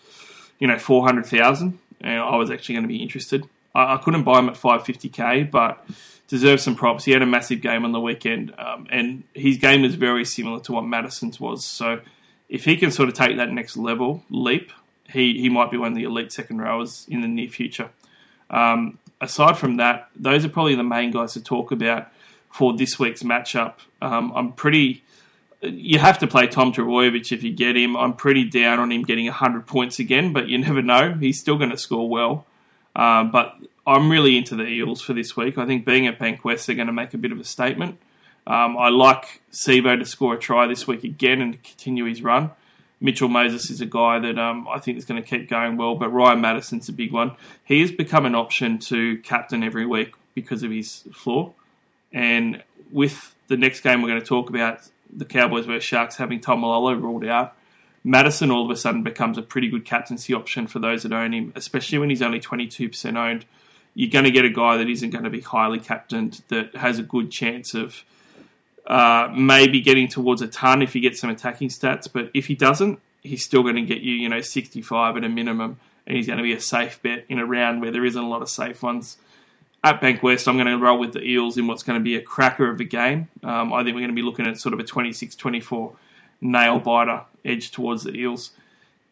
you 0.58 0.66
know, 0.66 0.78
400,000. 0.78 1.78
And 2.00 2.18
I 2.18 2.34
was 2.36 2.50
actually 2.50 2.76
going 2.76 2.84
to 2.84 2.88
be 2.88 3.02
interested. 3.02 3.46
I, 3.74 3.96
I, 3.96 3.96
couldn't 3.98 4.22
buy 4.22 4.38
him 4.38 4.48
at 4.48 4.54
550k, 4.54 5.50
but 5.50 5.86
deserves 6.28 6.62
some 6.62 6.76
props. 6.76 7.04
He 7.04 7.12
had 7.12 7.20
a 7.20 7.26
massive 7.26 7.60
game 7.60 7.84
on 7.84 7.92
the 7.92 8.00
weekend, 8.00 8.54
um, 8.56 8.86
and 8.88 9.24
his 9.34 9.58
game 9.58 9.84
is 9.84 9.96
very 9.96 10.24
similar 10.24 10.60
to 10.60 10.72
what 10.72 10.86
Matterson's 10.86 11.38
was. 11.38 11.62
So 11.66 12.00
if 12.48 12.64
he 12.64 12.78
can 12.78 12.90
sort 12.90 13.10
of 13.10 13.14
take 13.14 13.36
that 13.36 13.52
next 13.52 13.76
level 13.76 14.24
leap, 14.30 14.72
he, 15.10 15.38
he 15.42 15.50
might 15.50 15.70
be 15.70 15.76
one 15.76 15.92
of 15.92 15.94
the 15.94 16.04
elite 16.04 16.32
second 16.32 16.62
rowers 16.62 17.04
in 17.10 17.20
the 17.20 17.28
near 17.28 17.50
future. 17.50 17.90
Um, 18.48 18.98
aside 19.20 19.58
from 19.58 19.76
that, 19.76 20.08
those 20.16 20.42
are 20.46 20.48
probably 20.48 20.74
the 20.74 20.84
main 20.84 21.10
guys 21.10 21.34
to 21.34 21.42
talk 21.42 21.70
about 21.70 22.08
for 22.56 22.74
this 22.74 22.98
week's 22.98 23.22
matchup. 23.22 23.74
Um, 24.00 24.32
I'm 24.34 24.52
pretty. 24.52 25.04
You 25.60 25.98
have 25.98 26.18
to 26.20 26.26
play 26.26 26.46
Tom 26.46 26.72
Trbojevic 26.72 27.30
if 27.30 27.42
you 27.42 27.52
get 27.52 27.76
him. 27.76 27.96
I'm 27.96 28.14
pretty 28.14 28.44
down 28.44 28.78
on 28.78 28.90
him 28.90 29.02
getting 29.02 29.26
100 29.26 29.66
points 29.66 29.98
again, 29.98 30.32
but 30.32 30.48
you 30.48 30.56
never 30.66 30.80
know. 30.80 31.12
He's 31.12 31.38
still 31.38 31.58
going 31.58 31.70
to 31.70 31.76
score 31.76 32.08
well. 32.08 32.46
Um, 32.94 33.30
but 33.30 33.54
I'm 33.86 34.10
really 34.10 34.38
into 34.38 34.56
the 34.56 34.64
Eels 34.64 35.02
for 35.02 35.12
this 35.12 35.36
week. 35.36 35.58
I 35.58 35.66
think 35.66 35.84
being 35.84 36.06
at 36.06 36.18
Bankwest, 36.18 36.64
they're 36.64 36.76
going 36.76 36.86
to 36.86 36.94
make 36.94 37.12
a 37.12 37.18
bit 37.18 37.30
of 37.30 37.38
a 37.38 37.44
statement. 37.44 37.98
Um, 38.46 38.78
I 38.78 38.88
like 38.88 39.42
Sivo 39.52 39.98
to 39.98 40.06
score 40.06 40.34
a 40.34 40.38
try 40.38 40.66
this 40.66 40.86
week 40.86 41.04
again 41.04 41.42
and 41.42 41.62
continue 41.62 42.06
his 42.06 42.22
run. 42.22 42.52
Mitchell 43.00 43.28
Moses 43.28 43.68
is 43.68 43.82
a 43.82 43.86
guy 43.86 44.18
that 44.20 44.38
um, 44.38 44.66
I 44.66 44.78
think 44.78 44.96
is 44.96 45.04
going 45.04 45.22
to 45.22 45.28
keep 45.28 45.50
going 45.50 45.76
well, 45.76 45.94
but 45.94 46.08
Ryan 46.08 46.40
Matterson's 46.40 46.88
a 46.88 46.92
big 46.92 47.12
one. 47.12 47.32
He 47.64 47.82
has 47.82 47.92
become 47.92 48.24
an 48.24 48.34
option 48.34 48.78
to 48.78 49.18
captain 49.18 49.62
every 49.62 49.84
week 49.84 50.14
because 50.34 50.62
of 50.62 50.70
his 50.70 51.04
floor. 51.12 51.52
And 52.12 52.62
with 52.90 53.34
the 53.48 53.56
next 53.56 53.80
game 53.80 54.02
we're 54.02 54.08
going 54.08 54.20
to 54.20 54.26
talk 54.26 54.50
about, 54.50 54.88
the 55.12 55.24
Cowboys 55.24 55.66
versus 55.66 55.84
Sharks 55.84 56.16
having 56.16 56.40
Taumalolo 56.40 57.00
ruled 57.00 57.24
out, 57.24 57.56
Matterson 58.04 58.50
all 58.50 58.64
of 58.64 58.70
a 58.70 58.76
sudden 58.76 59.02
becomes 59.02 59.36
a 59.36 59.42
pretty 59.42 59.68
good 59.68 59.84
captaincy 59.84 60.32
option 60.32 60.66
for 60.66 60.78
those 60.78 61.02
that 61.02 61.12
own 61.12 61.34
him, 61.34 61.52
especially 61.56 61.98
when 61.98 62.08
he's 62.08 62.22
only 62.22 62.38
22% 62.38 63.16
owned. 63.16 63.44
You're 63.94 64.10
going 64.10 64.24
to 64.24 64.30
get 64.30 64.44
a 64.44 64.50
guy 64.50 64.76
that 64.76 64.88
isn't 64.88 65.10
going 65.10 65.24
to 65.24 65.30
be 65.30 65.40
highly 65.40 65.80
captained, 65.80 66.42
that 66.48 66.76
has 66.76 66.98
a 66.98 67.02
good 67.02 67.30
chance 67.30 67.74
of 67.74 68.04
uh, 68.86 69.28
maybe 69.36 69.80
getting 69.80 70.06
towards 70.06 70.40
a 70.42 70.46
ton 70.46 70.82
if 70.82 70.92
he 70.92 71.00
gets 71.00 71.20
some 71.20 71.30
attacking 71.30 71.68
stats. 71.68 72.06
But 72.12 72.30
if 72.32 72.46
he 72.46 72.54
doesn't, 72.54 73.00
he's 73.22 73.44
still 73.44 73.62
going 73.62 73.76
to 73.76 73.82
get 73.82 74.02
you, 74.02 74.14
you 74.14 74.28
know, 74.28 74.40
65 74.40 75.16
at 75.16 75.24
a 75.24 75.28
minimum, 75.28 75.80
and 76.06 76.16
he's 76.16 76.26
going 76.26 76.36
to 76.36 76.44
be 76.44 76.52
a 76.52 76.60
safe 76.60 77.02
bet 77.02 77.24
in 77.28 77.38
a 77.40 77.46
round 77.46 77.80
where 77.80 77.90
there 77.90 78.04
isn't 78.04 78.22
a 78.22 78.28
lot 78.28 78.42
of 78.42 78.48
safe 78.48 78.82
ones. 78.82 79.16
At 79.86 80.00
Bankwest, 80.00 80.48
I'm 80.48 80.56
going 80.56 80.66
to 80.66 80.78
roll 80.78 80.98
with 80.98 81.12
the 81.12 81.22
Eels 81.22 81.56
in 81.56 81.68
what's 81.68 81.84
going 81.84 81.96
to 81.96 82.02
be 82.02 82.16
a 82.16 82.20
cracker 82.20 82.68
of 82.68 82.80
a 82.80 82.84
game. 82.84 83.28
Um, 83.44 83.72
I 83.72 83.84
think 83.84 83.94
we're 83.94 84.00
going 84.00 84.08
to 84.08 84.16
be 84.16 84.22
looking 84.22 84.44
at 84.44 84.58
sort 84.58 84.72
of 84.74 84.80
a 84.80 84.82
26-24 84.82 85.94
nail 86.40 86.80
biter 86.80 87.22
edge 87.44 87.70
towards 87.70 88.02
the 88.02 88.10
Eels. 88.10 88.50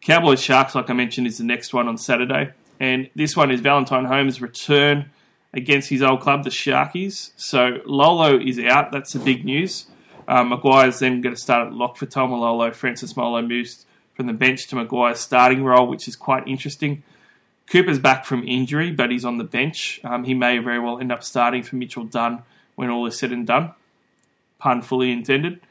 Cowboys 0.01 0.41
Sharks, 0.41 0.75
like 0.75 0.89
I 0.89 0.93
mentioned, 0.93 1.27
is 1.27 1.37
the 1.37 1.45
next 1.45 1.73
one 1.73 1.87
on 1.87 1.97
Saturday, 1.97 2.51
and 2.77 3.09
this 3.15 3.37
one 3.37 3.51
is 3.51 3.61
Valentine 3.61 4.03
Holmes' 4.03 4.41
return 4.41 5.11
against 5.53 5.87
his 5.87 6.01
old 6.01 6.19
club, 6.19 6.43
the 6.43 6.49
Sharkies. 6.49 7.31
So 7.37 7.77
Lolo 7.85 8.37
is 8.37 8.59
out. 8.59 8.91
That's 8.91 9.13
the 9.13 9.19
big 9.19 9.45
news. 9.45 9.85
Um, 10.27 10.51
McGuire's 10.51 10.99
then 10.99 11.21
going 11.21 11.33
to 11.33 11.41
start 11.41 11.67
at 11.67 11.73
lock 11.73 11.95
for 11.95 12.05
Taumalolo. 12.05 12.75
Francis 12.75 13.15
Molo 13.15 13.41
moves 13.41 13.85
from 14.13 14.27
the 14.27 14.33
bench 14.33 14.67
to 14.67 14.75
McGuire's 14.75 15.21
starting 15.21 15.63
role, 15.63 15.87
which 15.87 16.09
is 16.09 16.17
quite 16.17 16.45
interesting. 16.49 17.03
Cooper's 17.69 17.99
back 17.99 18.25
from 18.25 18.47
injury, 18.47 18.91
but 18.91 19.11
he's 19.11 19.25
on 19.25 19.37
the 19.37 19.43
bench. 19.43 19.99
Um, 20.03 20.23
he 20.23 20.33
may 20.33 20.59
very 20.59 20.79
well 20.79 20.99
end 20.99 21.11
up 21.11 21.23
starting 21.23 21.63
for 21.63 21.75
Mitchell 21.75 22.03
Dunn 22.03 22.43
when 22.75 22.89
all 22.89 23.05
is 23.05 23.17
said 23.17 23.31
and 23.31 23.47
done. 23.47 23.73
Pun 24.59 24.81
fully 24.81 25.11
intended. 25.11 25.61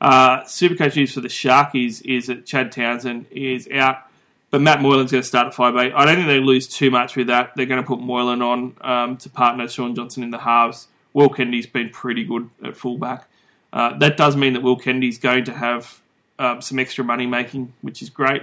Uh, 0.00 0.42
Supercoach 0.42 0.96
news 0.96 1.12
for 1.12 1.20
the 1.20 1.28
Sharkies 1.28 2.02
is 2.04 2.26
that 2.26 2.46
Chad 2.46 2.70
Townsend 2.70 3.26
is 3.30 3.68
out, 3.72 4.02
but 4.50 4.60
Matt 4.60 4.80
Moylan's 4.80 5.10
going 5.10 5.22
to 5.22 5.28
start 5.28 5.48
at 5.48 5.54
5'8. 5.54 5.92
I 5.94 6.04
don't 6.04 6.16
think 6.16 6.28
they 6.28 6.38
lose 6.38 6.68
too 6.68 6.90
much 6.90 7.16
with 7.16 7.26
that. 7.28 7.52
They're 7.56 7.66
going 7.66 7.82
to 7.82 7.86
put 7.86 8.00
Moylan 8.00 8.42
on 8.42 8.76
um, 8.82 9.16
to 9.18 9.30
partner 9.30 9.66
Shaun 9.68 9.94
Johnson 9.94 10.22
in 10.22 10.30
the 10.30 10.38
halves. 10.38 10.88
Will 11.14 11.28
Kennedy's 11.28 11.66
been 11.66 11.90
pretty 11.90 12.24
good 12.24 12.48
at 12.62 12.76
fullback. 12.76 13.28
Uh, 13.72 13.98
that 13.98 14.16
does 14.16 14.36
mean 14.36 14.52
that 14.52 14.62
Will 14.62 14.76
Kennedy's 14.76 15.18
going 15.18 15.44
to 15.44 15.52
have 15.52 16.00
um, 16.38 16.62
some 16.62 16.78
extra 16.78 17.04
money 17.04 17.26
making, 17.26 17.72
which 17.82 18.02
is 18.02 18.10
great. 18.10 18.42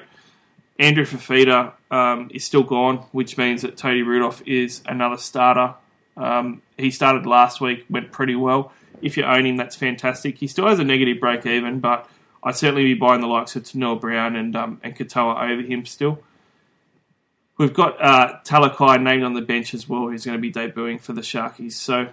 Andrew 0.78 1.06
Fifita 1.06 1.74
um, 1.90 2.30
is 2.34 2.44
still 2.44 2.64
gone, 2.64 2.98
which 3.12 3.38
means 3.38 3.62
that 3.62 3.78
Toby 3.78 4.04
Rudolf 4.04 4.42
is 4.46 4.82
another 4.86 5.18
starter. 5.18 5.76
Um, 6.18 6.62
he 6.78 6.92
started 6.92 7.26
last 7.26 7.62
week, 7.62 7.86
went 7.90 8.12
pretty 8.12 8.36
well. 8.36 8.72
If 9.02 9.18
you 9.18 9.24
own 9.24 9.46
him, 9.46 9.58
that's 9.58 9.76
fantastic. 9.76 10.38
He 10.38 10.48
still 10.48 10.68
has 10.68 10.80
a 10.80 10.84
negative 10.84 11.20
break 11.20 11.46
even, 11.46 11.80
but 11.80 12.10
I'd 12.44 12.56
certainly 12.56 12.84
be 12.84 12.94
buying 12.94 13.22
the 13.22 13.28
likes 13.28 13.56
of 13.56 13.64
Tanua 13.64 14.00
Brown 14.00 14.36
and 14.36 14.56
um, 14.56 14.80
and 14.84 14.96
Katoa 14.96 15.52
over 15.52 15.62
him 15.62 15.86
still. 15.86 16.20
We've 17.58 17.74
got 17.74 18.02
uh, 18.02 18.40
Talakai 18.44 19.02
named 19.02 19.24
on 19.24 19.34
the 19.34 19.42
bench 19.42 19.74
as 19.74 19.88
well, 19.88 20.08
who's 20.08 20.26
going 20.26 20.38
to 20.38 20.42
be 20.42 20.52
debuting 20.52 21.00
for 21.00 21.14
the 21.14 21.22
Sharkies. 21.22 21.74
So 21.74 22.10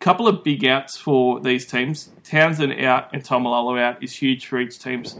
couple 0.00 0.26
of 0.26 0.42
big 0.42 0.64
outs 0.64 0.96
for 0.96 1.40
these 1.40 1.66
teams. 1.66 2.10
Townsend 2.24 2.72
out 2.84 3.10
and 3.12 3.22
Taumalolo 3.22 3.78
out 3.80 4.02
is 4.02 4.14
huge 4.14 4.46
for 4.46 4.58
each 4.58 4.78
teams. 4.78 5.16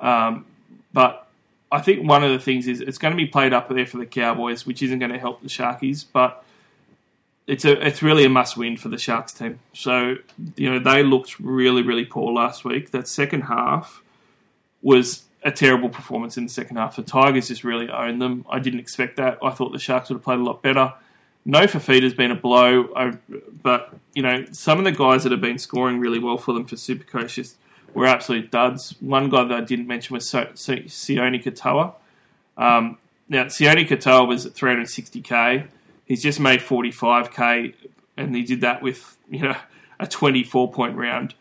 Um, 0.00 0.46
but 0.94 1.26
I 1.70 1.80
think 1.80 2.08
one 2.08 2.22
of 2.22 2.30
the 2.30 2.38
things 2.38 2.68
is 2.68 2.80
it's 2.80 2.98
going 2.98 3.12
to 3.12 3.16
be 3.16 3.26
played 3.26 3.52
up 3.52 3.68
there 3.68 3.84
for 3.84 3.98
the 3.98 4.06
Cowboys, 4.06 4.64
which 4.64 4.80
isn't 4.80 5.00
going 5.00 5.12
to 5.12 5.18
help 5.18 5.42
the 5.42 5.48
Sharkies, 5.48 6.06
but 6.10 6.44
it's 7.46 7.64
a 7.64 7.86
it's 7.86 8.02
really 8.02 8.24
a 8.24 8.28
must 8.28 8.56
win 8.56 8.76
for 8.76 8.88
the 8.88 8.96
Sharks 8.96 9.32
team. 9.32 9.58
So 9.74 10.16
you 10.56 10.70
know 10.70 10.78
they 10.78 11.02
looked 11.02 11.38
really 11.40 11.82
really 11.82 12.04
poor 12.04 12.32
last 12.32 12.64
week. 12.64 12.92
That 12.92 13.08
second 13.08 13.42
half 13.42 14.02
was 14.82 15.24
a 15.42 15.50
terrible 15.50 15.88
performance 15.88 16.38
in 16.38 16.44
the 16.44 16.50
second 16.50 16.76
half. 16.76 16.96
The 16.96 17.02
Tigers 17.02 17.48
just 17.48 17.64
really 17.64 17.90
owned 17.90 18.22
them. 18.22 18.46
I 18.48 18.60
didn't 18.60 18.80
expect 18.80 19.16
that. 19.16 19.38
I 19.42 19.50
thought 19.50 19.72
the 19.72 19.78
Sharks 19.78 20.08
would 20.08 20.16
have 20.16 20.24
played 20.24 20.38
a 20.38 20.44
lot 20.44 20.62
better. 20.62 20.94
No 21.44 21.66
Fifita's 21.66 22.14
been 22.14 22.30
a 22.30 22.36
blow, 22.36 23.18
but 23.62 23.92
you 24.14 24.22
know 24.22 24.46
some 24.52 24.78
of 24.78 24.84
the 24.84 24.92
guys 24.92 25.24
that 25.24 25.32
have 25.32 25.42
been 25.42 25.58
scoring 25.58 25.98
really 25.98 26.20
well 26.20 26.38
for 26.38 26.54
them 26.54 26.64
for 26.64 26.76
Supercoach 26.76 27.34
just 27.34 27.56
were 27.94 28.06
absolute 28.06 28.50
duds. 28.50 28.94
One 29.00 29.28
guy 29.30 29.44
that 29.44 29.56
I 29.56 29.60
didn't 29.60 29.86
mention 29.86 30.14
was 30.14 30.28
so- 30.28 30.50
so- 30.54 30.76
Sione 30.76 31.42
Katoa. 31.42 31.94
Um, 32.56 32.98
now 33.28 33.44
Sione 33.44 33.86
Katoa 33.88 34.26
was 34.28 34.46
at 34.46 34.54
360k. 34.54 35.66
He's 36.04 36.22
just 36.22 36.38
made 36.40 36.60
45k, 36.60 37.74
and 38.16 38.34
he 38.36 38.42
did 38.42 38.60
that 38.60 38.82
with 38.82 39.16
you 39.30 39.40
know 39.40 39.56
a 39.98 40.06
24 40.06 40.70
point 40.72 40.96
round. 40.96 41.34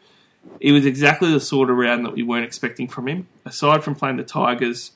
It 0.59 0.71
was 0.73 0.85
exactly 0.85 1.31
the 1.31 1.39
sort 1.39 1.69
of 1.69 1.77
round 1.77 2.05
that 2.05 2.13
we 2.13 2.23
weren't 2.23 2.45
expecting 2.45 2.87
from 2.87 3.07
him. 3.07 3.27
Aside 3.45 3.83
from 3.83 3.95
playing 3.95 4.17
the 4.17 4.23
Tigers, 4.23 4.91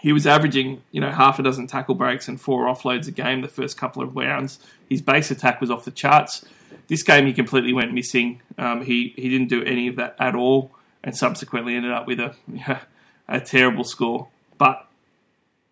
he 0.00 0.12
was 0.12 0.26
averaging, 0.26 0.82
you 0.90 1.00
know, 1.00 1.10
half 1.10 1.38
a 1.38 1.42
dozen 1.42 1.66
tackle 1.68 1.94
breaks 1.94 2.26
and 2.28 2.40
four 2.40 2.66
offloads 2.66 3.06
a 3.08 3.12
game 3.12 3.40
the 3.42 3.48
first 3.48 3.76
couple 3.76 4.02
of 4.02 4.16
rounds. 4.16 4.58
His 4.88 5.02
base 5.02 5.30
attack 5.30 5.60
was 5.60 5.70
off 5.70 5.84
the 5.84 5.90
charts. 5.92 6.44
This 6.88 7.02
game 7.02 7.26
he 7.26 7.32
completely 7.32 7.72
went 7.72 7.92
missing. 7.92 8.40
Um, 8.58 8.84
he 8.84 9.14
he 9.16 9.28
didn't 9.28 9.48
do 9.48 9.62
any 9.64 9.88
of 9.88 9.96
that 9.96 10.16
at 10.18 10.34
all, 10.34 10.70
and 11.02 11.16
subsequently 11.16 11.74
ended 11.74 11.92
up 11.92 12.06
with 12.06 12.20
a 12.20 12.34
a 13.28 13.40
terrible 13.40 13.84
score. 13.84 14.28
But 14.58 14.86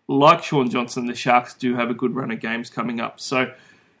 like 0.07 0.43
Shaun 0.43 0.69
Johnson, 0.69 1.07
the 1.07 1.15
Sharks 1.15 1.53
do 1.53 1.75
have 1.75 1.89
a 1.89 1.93
good 1.93 2.15
run 2.15 2.31
of 2.31 2.39
games 2.39 2.69
coming 2.69 2.99
up. 2.99 3.19
So 3.19 3.53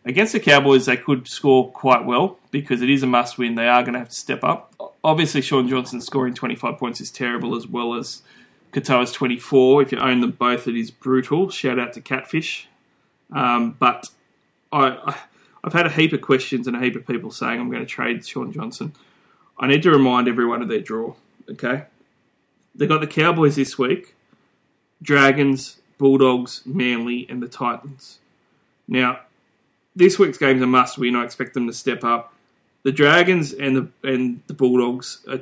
against 0.03 0.33
the 0.33 0.39
Cowboys, 0.39 0.85
they 0.85 0.97
could 0.97 1.27
score 1.27 1.71
quite 1.71 2.05
well 2.05 2.37
because 2.51 2.81
it 2.81 2.89
is 2.89 3.03
a 3.03 3.07
must 3.07 3.37
win. 3.37 3.55
They 3.55 3.67
are 3.67 3.81
going 3.81 3.93
to 3.93 3.99
have 3.99 4.09
to 4.09 4.15
step 4.15 4.43
up. 4.43 4.73
Obviously, 5.03 5.41
Shaun 5.41 5.67
Johnson 5.67 6.01
scoring 6.01 6.33
25 6.33 6.77
points 6.77 7.01
is 7.01 7.11
terrible, 7.11 7.55
as 7.55 7.67
well 7.67 7.95
as 7.95 8.21
Katoa's 8.71 9.11
24. 9.11 9.83
If 9.83 9.91
you 9.91 9.99
own 9.99 10.21
them 10.21 10.31
both, 10.31 10.67
it 10.67 10.75
is 10.75 10.91
brutal. 10.91 11.49
Shout 11.49 11.79
out 11.79 11.93
to 11.93 12.01
Catfish. 12.01 12.67
Um, 13.31 13.75
but 13.79 14.09
I, 14.71 15.17
I've 15.65 15.73
had 15.73 15.87
a 15.87 15.89
heap 15.89 16.13
of 16.13 16.21
questions 16.21 16.67
and 16.67 16.75
a 16.77 16.79
heap 16.79 16.95
of 16.95 17.07
people 17.07 17.31
saying 17.31 17.59
I'm 17.59 17.71
going 17.71 17.81
to 17.81 17.87
trade 17.87 18.25
Shaun 18.25 18.53
Johnson. 18.53 18.93
I 19.57 19.65
need 19.65 19.81
to 19.83 19.89
remind 19.89 20.27
everyone 20.27 20.61
of 20.61 20.67
their 20.67 20.79
draw. 20.79 21.15
Okay, 21.49 21.85
they 22.75 22.85
got 22.85 23.01
the 23.01 23.07
Cowboys 23.07 23.55
this 23.55 23.77
week, 23.77 24.15
Dragons, 25.01 25.79
Bulldogs, 25.97 26.61
Manly, 26.65 27.25
and 27.29 27.41
the 27.41 27.47
Titans. 27.47 28.19
Now, 28.87 29.21
this 29.95 30.19
week's 30.19 30.37
game's 30.37 30.61
a 30.61 30.67
must 30.67 30.99
win. 30.99 31.15
I 31.15 31.23
expect 31.23 31.55
them 31.55 31.65
to 31.65 31.73
step 31.73 32.03
up. 32.03 32.33
The 32.83 32.91
Dragons 32.91 33.51
and 33.51 33.75
the 33.75 33.87
and 34.07 34.41
the 34.45 34.53
Bulldogs 34.53 35.25
are 35.27 35.39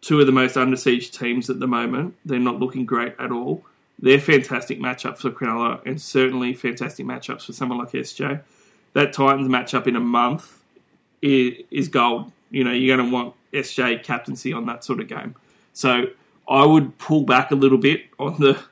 two 0.00 0.18
of 0.18 0.24
the 0.24 0.32
most 0.32 0.56
under 0.56 0.76
siege 0.76 1.10
teams 1.10 1.50
at 1.50 1.60
the 1.60 1.66
moment. 1.66 2.14
They're 2.24 2.38
not 2.38 2.58
looking 2.58 2.86
great 2.86 3.14
at 3.18 3.30
all. 3.30 3.64
They're 3.98 4.18
fantastic 4.18 4.80
matchups 4.80 5.18
for 5.18 5.30
Cronulla 5.30 5.84
and 5.84 6.00
certainly 6.00 6.54
fantastic 6.54 7.04
matchups 7.04 7.44
for 7.44 7.52
someone 7.52 7.78
like 7.78 7.92
SJ. 7.92 8.40
That 8.94 9.12
Titans 9.12 9.48
matchup 9.48 9.86
in 9.86 9.96
a 9.96 10.00
month 10.00 10.60
is, 11.20 11.64
is 11.70 11.88
gold. 11.88 12.30
You 12.50 12.64
know, 12.64 12.72
you're 12.72 12.96
going 12.96 13.08
to 13.08 13.14
want 13.14 13.34
SJ 13.52 14.02
captaincy 14.02 14.52
on 14.52 14.66
that 14.66 14.84
sort 14.84 15.00
of 15.00 15.08
game. 15.08 15.34
So 15.72 16.06
I 16.48 16.66
would 16.66 16.98
pull 16.98 17.22
back 17.22 17.50
a 17.50 17.54
little 17.54 17.78
bit 17.78 18.06
on 18.18 18.38
the 18.38 18.62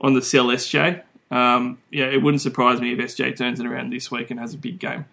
on 0.00 0.14
the 0.14 0.22
sell 0.22 0.46
SJ. 0.46 1.02
Um, 1.30 1.78
yeah, 1.90 2.06
it 2.06 2.22
wouldn't 2.22 2.40
surprise 2.40 2.80
me 2.80 2.92
if 2.92 2.98
SJ 2.98 3.36
turns 3.36 3.60
it 3.60 3.66
around 3.66 3.92
this 3.92 4.10
week 4.10 4.30
and 4.30 4.40
has 4.40 4.54
a 4.54 4.58
big 4.58 4.78
game. 4.78 5.04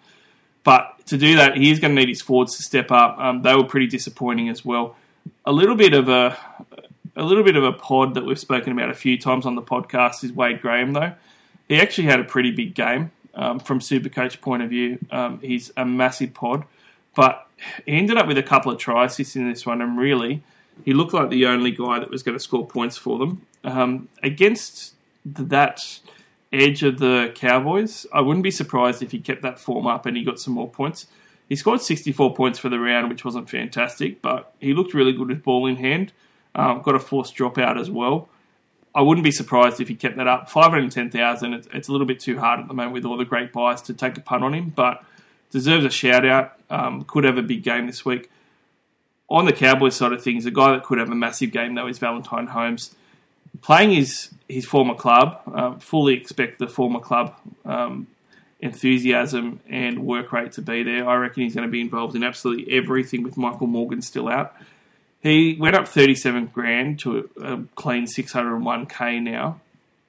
But 0.64 1.06
to 1.08 1.18
do 1.18 1.36
that, 1.36 1.58
he's 1.58 1.80
going 1.80 1.96
to 1.96 2.00
need 2.00 2.10
his 2.10 2.22
forwards 2.22 2.58
to 2.58 2.64
step 2.64 2.92
up. 2.92 3.20
Um, 3.20 3.42
they 3.42 3.56
were 3.56 3.66
pretty 3.66 3.88
disappointing 3.88 4.50
as 4.50 4.66
well. 4.66 4.96
A 5.46 5.52
little 5.52 5.76
bit 5.76 5.94
of 5.94 6.10
a 6.10 6.38
a 7.16 7.24
little 7.24 7.44
bit 7.44 7.56
of 7.56 7.64
a 7.64 7.72
pod 7.72 8.16
that 8.16 8.26
we've 8.26 8.40
spoken 8.40 8.74
about 8.74 8.90
a 8.90 8.94
few 8.94 9.18
times 9.18 9.46
on 9.46 9.56
the 9.56 9.62
podcast 9.62 10.24
is 10.24 10.34
Wade 10.34 10.62
Graham, 10.62 10.92
though. 10.92 11.14
He 11.68 11.80
actually 11.80 12.08
had 12.08 12.20
a 12.20 12.24
pretty 12.24 12.52
big 12.52 12.76
game 12.76 13.12
um, 13.36 13.60
from 13.60 13.80
Supercoach 13.80 14.42
point 14.42 14.64
of 14.64 14.70
view. 14.70 15.00
Um, 15.12 15.40
he's 15.42 15.72
a 15.78 15.86
massive 15.86 16.34
pod, 16.34 16.66
but 17.16 17.48
he 17.86 17.94
ended 17.94 18.18
up 18.18 18.28
with 18.28 18.38
a 18.38 18.44
couple 18.44 18.72
of 18.72 18.78
try 18.80 19.06
assists 19.06 19.36
in 19.36 19.50
this 19.50 19.66
one, 19.66 19.82
and 19.82 19.98
really, 19.98 20.44
he 20.84 20.94
looked 20.94 21.14
like 21.14 21.30
the 21.30 21.46
only 21.46 21.72
guy 21.72 22.00
that 22.00 22.10
was 22.10 22.24
going 22.24 22.38
to 22.38 22.44
score 22.44 22.66
points 22.68 22.98
for 22.98 23.18
them. 23.20 23.46
Um, 23.64 24.10
against 24.22 24.94
that 25.26 26.00
edge 26.52 26.84
of 26.84 27.00
the 27.00 27.32
Cowboys, 27.36 28.06
I 28.14 28.22
wouldn't 28.22 28.44
be 28.44 28.52
surprised 28.52 29.02
if 29.02 29.12
he 29.12 29.20
kept 29.20 29.42
that 29.42 29.60
form 29.60 29.88
up 29.88 30.06
and 30.06 30.16
he 30.16 30.24
got 30.24 30.40
some 30.40 30.54
more 30.54 30.70
points. 30.70 31.08
He 31.48 31.56
scored 31.56 31.82
64 31.82 32.34
points 32.34 32.60
for 32.60 32.70
the 32.70 32.80
round, 32.80 33.10
which 33.10 33.24
wasn't 33.24 33.50
fantastic, 33.50 34.22
but 34.22 34.54
he 34.60 34.74
looked 34.74 34.94
really 34.94 35.14
good 35.14 35.28
with 35.28 35.44
ball 35.44 35.68
in 35.68 35.78
hand. 35.78 36.12
Um, 36.56 36.82
got 36.82 36.96
a 36.96 37.00
forced 37.00 37.36
dropout 37.36 37.80
as 37.80 37.90
well. 37.90 38.30
I 38.96 39.02
wouldn't 39.02 39.26
be 39.26 39.32
surprised 39.32 39.82
if 39.82 39.90
he 39.90 39.96
kept 39.96 40.16
that 40.16 40.28
up. 40.28 40.50
510,000, 40.50 41.54
it's, 41.54 41.68
it's 41.74 41.88
a 41.90 41.92
little 41.92 42.08
bit 42.08 42.22
too 42.22 42.40
hard 42.40 42.62
at 42.62 42.70
the 42.70 42.74
moment 42.74 42.94
with 42.94 43.04
all 43.04 43.18
the 43.18 43.26
great 43.26 43.52
buys 43.52 43.82
to 43.84 43.94
take 43.94 44.18
a 44.18 44.22
punt 44.22 44.44
on 44.44 44.54
him, 44.54 44.70
but 44.70 45.04
deserves 45.52 45.84
a 45.84 45.90
shout 45.90 46.26
out. 46.26 46.58
Um, 46.70 47.04
could 47.04 47.26
have 47.26 47.38
a 47.38 47.44
big 47.44 47.62
game 47.62 47.88
this 47.88 48.06
week. 48.06 48.32
On 49.30 49.46
the 49.46 49.52
Cowboys 49.52 49.96
side 49.96 50.14
of 50.14 50.24
things, 50.24 50.46
a 50.46 50.52
guy 50.52 50.72
that 50.72 50.84
could 50.84 50.98
have 50.98 51.10
a 51.10 51.16
massive 51.16 51.52
game, 51.52 51.76
though, 51.76 51.88
is 51.88 52.00
Valentine 52.00 52.48
Holmes. 52.48 52.96
Playing 53.62 53.92
his, 53.92 54.30
his 54.48 54.66
former 54.66 54.96
club, 54.96 55.42
um, 55.54 55.80
fully 55.80 56.14
expect 56.14 56.60
the 56.60 56.68
former 56.68 57.00
club 57.00 57.36
um, 57.66 58.08
enthusiasm 58.62 59.60
and 59.68 60.06
work 60.06 60.32
rate 60.32 60.54
to 60.54 60.62
be 60.62 60.84
there. 60.84 61.08
I 61.08 61.16
reckon 61.16 61.44
he's 61.44 61.56
going 61.56 61.68
to 61.68 61.72
be 61.72 61.82
involved 61.82 62.16
in 62.16 62.24
absolutely 62.24 62.72
everything 62.78 63.24
with 63.24 63.36
Michael 63.36 63.68
Morgan 63.68 64.02
still 64.02 64.30
out. 64.30 64.56
He 65.26 65.58
went 65.60 65.76
up 65.76 65.88
37 65.88 66.52
grand 66.54 67.00
to 67.00 67.28
a, 67.42 67.58
clean 67.74 68.06
601k 68.06 69.24
now, 69.24 69.60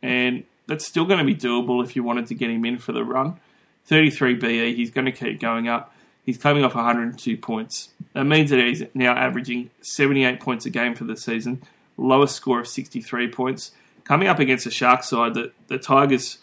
and 0.02 0.44
that's 0.66 0.86
still 0.86 1.06
going 1.06 1.20
to 1.20 1.24
be 1.24 1.34
doable 1.34 1.82
if 1.82 1.96
you 1.96 2.02
wanted 2.02 2.26
to 2.26 2.34
get 2.34 2.50
him 2.50 2.66
in 2.66 2.76
for 2.76 2.92
the 2.92 3.02
run. 3.02 3.40
33 3.86 4.34
BE, 4.34 4.74
he's 4.74 4.90
going 4.90 5.06
to 5.06 5.12
keep 5.12 5.40
going 5.40 5.68
up. 5.68 5.94
He's 6.26 6.36
coming 6.36 6.64
off 6.64 6.74
102 6.74 7.34
points. 7.38 7.88
That 8.12 8.24
means 8.24 8.50
that 8.50 8.58
he's 8.60 8.82
now 8.92 9.14
averaging 9.14 9.70
78 9.80 10.38
points 10.38 10.66
a 10.66 10.70
game 10.70 10.94
for 10.94 11.04
the 11.04 11.16
season, 11.16 11.62
lowest 11.96 12.36
score 12.36 12.60
of 12.60 12.68
63 12.68 13.28
points. 13.28 13.70
Coming 14.04 14.28
up 14.28 14.38
against 14.38 14.66
a 14.66 14.70
Shark 14.70 15.02
side 15.02 15.32
that 15.32 15.54
the 15.68 15.78
Tigers 15.78 16.36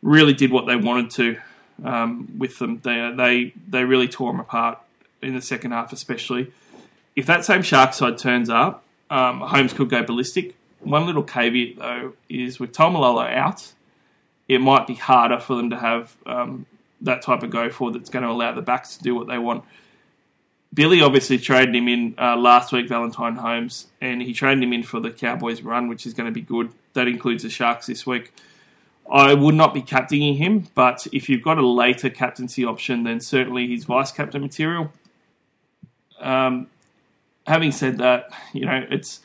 really 0.00 0.32
did 0.32 0.50
what 0.50 0.64
they 0.64 0.76
wanted 0.76 1.10
to 1.10 1.36
um, 1.84 2.38
with 2.38 2.58
them. 2.58 2.80
They 2.82 3.12
they 3.14 3.52
they 3.68 3.84
really 3.84 4.08
tore 4.08 4.32
them 4.32 4.40
apart 4.40 4.78
in 5.20 5.34
the 5.34 5.42
second 5.42 5.72
half, 5.72 5.92
especially. 5.92 6.50
If 7.18 7.26
that 7.26 7.44
same 7.44 7.62
Shark 7.62 7.94
side 7.94 8.16
turns 8.16 8.48
up, 8.48 8.84
um, 9.10 9.40
Holmes 9.40 9.72
could 9.72 9.90
go 9.90 10.04
ballistic. 10.04 10.54
One 10.78 11.04
little 11.04 11.24
caveat 11.24 11.76
though 11.76 12.12
is 12.28 12.60
with 12.60 12.70
Taumalolo 12.70 13.28
out, 13.34 13.72
it 14.46 14.60
might 14.60 14.86
be 14.86 14.94
harder 14.94 15.40
for 15.40 15.56
them 15.56 15.70
to 15.70 15.76
have 15.78 16.16
um, 16.26 16.66
that 17.00 17.22
type 17.22 17.42
of 17.42 17.50
go 17.50 17.70
for 17.70 17.90
that's 17.90 18.08
going 18.08 18.22
to 18.22 18.30
allow 18.30 18.52
the 18.52 18.62
backs 18.62 18.96
to 18.98 19.02
do 19.02 19.16
what 19.16 19.26
they 19.26 19.36
want. 19.36 19.64
Billy 20.72 21.02
obviously 21.02 21.38
traded 21.38 21.74
him 21.74 21.88
in 21.88 22.14
uh, 22.18 22.36
last 22.36 22.70
week, 22.70 22.88
Valentine 22.88 23.34
Holmes, 23.34 23.88
and 24.00 24.22
he 24.22 24.32
traded 24.32 24.62
him 24.62 24.72
in 24.72 24.84
for 24.84 25.00
the 25.00 25.10
Cowboys 25.10 25.62
run, 25.62 25.88
which 25.88 26.06
is 26.06 26.14
going 26.14 26.28
to 26.28 26.32
be 26.32 26.40
good. 26.40 26.70
That 26.92 27.08
includes 27.08 27.42
the 27.42 27.50
Sharks 27.50 27.86
this 27.86 28.06
week. 28.06 28.32
I 29.10 29.34
would 29.34 29.56
not 29.56 29.74
be 29.74 29.82
captaining 29.82 30.36
him, 30.36 30.68
but 30.76 31.08
if 31.12 31.28
you've 31.28 31.42
got 31.42 31.58
a 31.58 31.66
later 31.66 32.10
captaincy 32.10 32.64
option, 32.64 33.02
then 33.02 33.18
certainly 33.18 33.66
he's 33.66 33.86
vice 33.86 34.12
captain 34.12 34.40
material. 34.40 34.92
Um, 36.20 36.68
having 37.48 37.72
said 37.72 37.98
that, 37.98 38.30
you 38.52 38.66
know, 38.66 38.86
it's 38.90 39.20